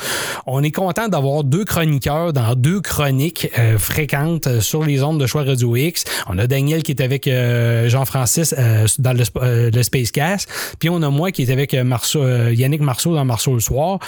on 0.47 0.63
est 0.63 0.71
content 0.71 1.09
d'avoir 1.09 1.45
deux 1.45 1.65
chroniqueurs 1.65 2.33
dans 2.33 2.55
deux 2.55 2.81
chroniques 2.81 3.51
euh, 3.59 3.79
fréquentes 3.79 4.47
euh, 4.47 4.61
sur 4.61 4.85
les 4.85 5.03
ondes 5.03 5.21
de 5.21 5.27
choix 5.27 5.45
Radio 5.45 5.77
X. 5.77 6.05
On 6.29 6.39
a 6.39 6.47
Daniel 6.47 6.83
qui 6.83 6.93
est 6.93 7.03
avec 7.03 7.27
euh, 7.27 7.89
Jean-Francis 7.89 8.55
euh, 8.59 8.87
dans 8.99 9.13
le, 9.13 9.71
le 9.71 9.83
Spacecast. 9.83 10.49
Puis 10.79 10.89
on 10.89 11.03
a 11.03 11.11
moi 11.11 11.31
qui 11.31 11.43
est 11.43 11.51
avec 11.51 11.75
Marceau, 11.75 12.27
Yannick 12.51 12.81
Marceau 12.81 13.15
dans 13.15 13.25
Marceau 13.25 13.55
le 13.55 13.61
soir 13.61 13.99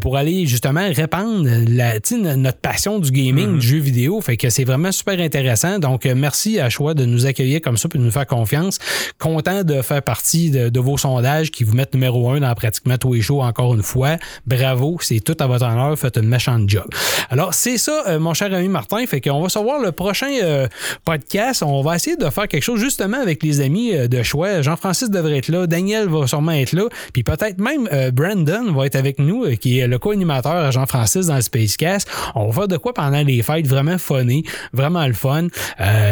pour 0.00 0.16
aller 0.16 0.46
justement 0.46 0.88
répandre 0.92 1.48
la, 1.68 1.94
notre 2.36 2.58
passion 2.58 2.98
du 2.98 3.10
gaming, 3.10 3.58
du 3.58 3.66
jeu 3.66 3.78
vidéo. 3.78 4.20
Fait 4.20 4.36
que 4.36 4.50
c'est 4.50 4.64
vraiment 4.64 4.92
super 4.92 5.18
intéressant. 5.20 5.78
Donc, 5.78 6.04
merci 6.04 6.60
à 6.60 6.68
Choix 6.70 6.94
de 6.94 7.04
nous 7.04 7.26
accueillir 7.26 7.60
comme 7.60 7.76
ça 7.76 7.88
et 7.92 7.98
de 7.98 8.02
nous 8.02 8.10
faire 8.10 8.26
confiance. 8.26 8.78
Content 9.18 9.64
de 9.68 9.82
faire 9.82 10.02
partie 10.02 10.50
de, 10.50 10.80
vos 10.80 10.96
sondages 10.96 11.50
qui 11.50 11.64
vous 11.64 11.74
mettent 11.74 11.94
numéro 11.94 12.30
un 12.30 12.40
dans 12.40 12.54
pratiquement 12.54 12.98
tous 12.98 13.14
les 13.14 13.22
shows 13.22 13.42
encore 13.42 13.74
une 13.74 13.82
fois. 13.82 14.16
Bravo, 14.46 14.98
c'est 15.00 15.20
tout 15.20 15.36
à 15.38 15.46
votre 15.46 15.64
honneur. 15.64 15.96
Faites 15.98 16.16
une 16.16 16.28
méchante 16.28 16.68
job. 16.68 16.86
Alors, 17.30 17.54
c'est 17.54 17.78
ça, 17.78 18.04
euh, 18.08 18.18
mon 18.18 18.34
cher 18.34 18.52
ami 18.52 18.68
Martin. 18.68 19.04
Fait 19.06 19.20
qu'on 19.20 19.42
va 19.42 19.48
savoir 19.48 19.80
le 19.80 19.92
prochain 19.92 20.30
euh, 20.42 20.66
podcast. 21.04 21.62
On 21.62 21.82
va 21.82 21.96
essayer 21.96 22.16
de 22.16 22.28
faire 22.30 22.48
quelque 22.48 22.62
chose 22.62 22.80
justement 22.80 23.20
avec 23.20 23.42
les 23.42 23.60
amis 23.60 23.94
euh, 23.94 24.08
de 24.08 24.22
choix. 24.22 24.62
Jean-Francis 24.62 25.10
devrait 25.10 25.38
être 25.38 25.48
là. 25.48 25.66
Daniel 25.66 26.08
va 26.08 26.26
sûrement 26.26 26.52
être 26.52 26.72
là. 26.72 26.84
Puis 27.12 27.22
peut-être 27.22 27.60
même 27.60 27.88
Brandon 28.12 28.72
va 28.72 28.86
être 28.86 28.96
avec 28.96 29.18
nous, 29.18 29.44
qui 29.56 29.78
est 29.78 29.86
le 29.86 29.98
co-animateur 29.98 30.52
à 30.52 30.70
Jean-Francis 30.70 31.26
dans 31.26 31.36
le 31.36 31.42
Spacecast. 31.42 32.08
On 32.34 32.46
va 32.46 32.52
faire 32.52 32.68
de 32.68 32.76
quoi 32.76 32.94
pendant 32.94 33.22
les 33.22 33.42
fêtes 33.42 33.66
vraiment 33.66 33.98
funny, 33.98 34.44
vraiment 34.72 35.06
le 35.06 35.12
fun. 35.12 35.48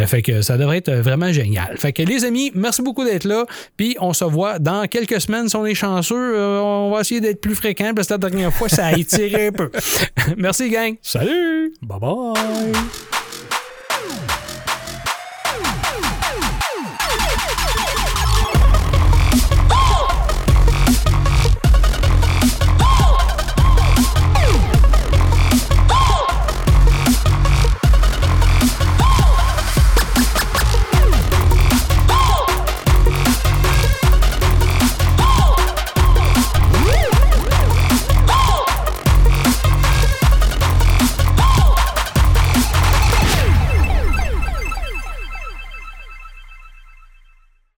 Fait 0.06 0.22
que 0.22 0.42
ça 0.42 0.58
devrait 0.58 0.78
être 0.78 0.92
vraiment 0.92 1.32
génial. 1.32 1.76
Fait 1.78 1.92
que 1.92 2.02
les 2.02 2.24
amis, 2.24 2.50
merci 2.54 2.82
beaucoup 2.82 3.04
d'être 3.04 3.24
là. 3.24 3.45
Puis 3.76 3.96
on 4.00 4.12
se 4.12 4.24
voit 4.24 4.58
dans 4.58 4.86
quelques 4.86 5.20
semaines 5.20 5.48
si 5.48 5.56
on 5.56 5.66
est 5.66 5.74
chanceux. 5.74 6.36
Euh, 6.36 6.60
on 6.60 6.90
va 6.90 7.00
essayer 7.00 7.20
d'être 7.20 7.40
plus 7.40 7.54
fréquent 7.54 7.92
parce 7.94 8.08
que 8.08 8.14
la 8.14 8.18
dernière 8.18 8.52
fois, 8.52 8.68
ça 8.68 8.86
a 8.86 8.92
étiré 8.92 9.48
un 9.48 9.52
peu. 9.52 9.70
merci, 10.36 10.70
gang. 10.70 10.94
Salut! 11.02 11.74
Bye 11.82 12.00
bye! 12.00 13.25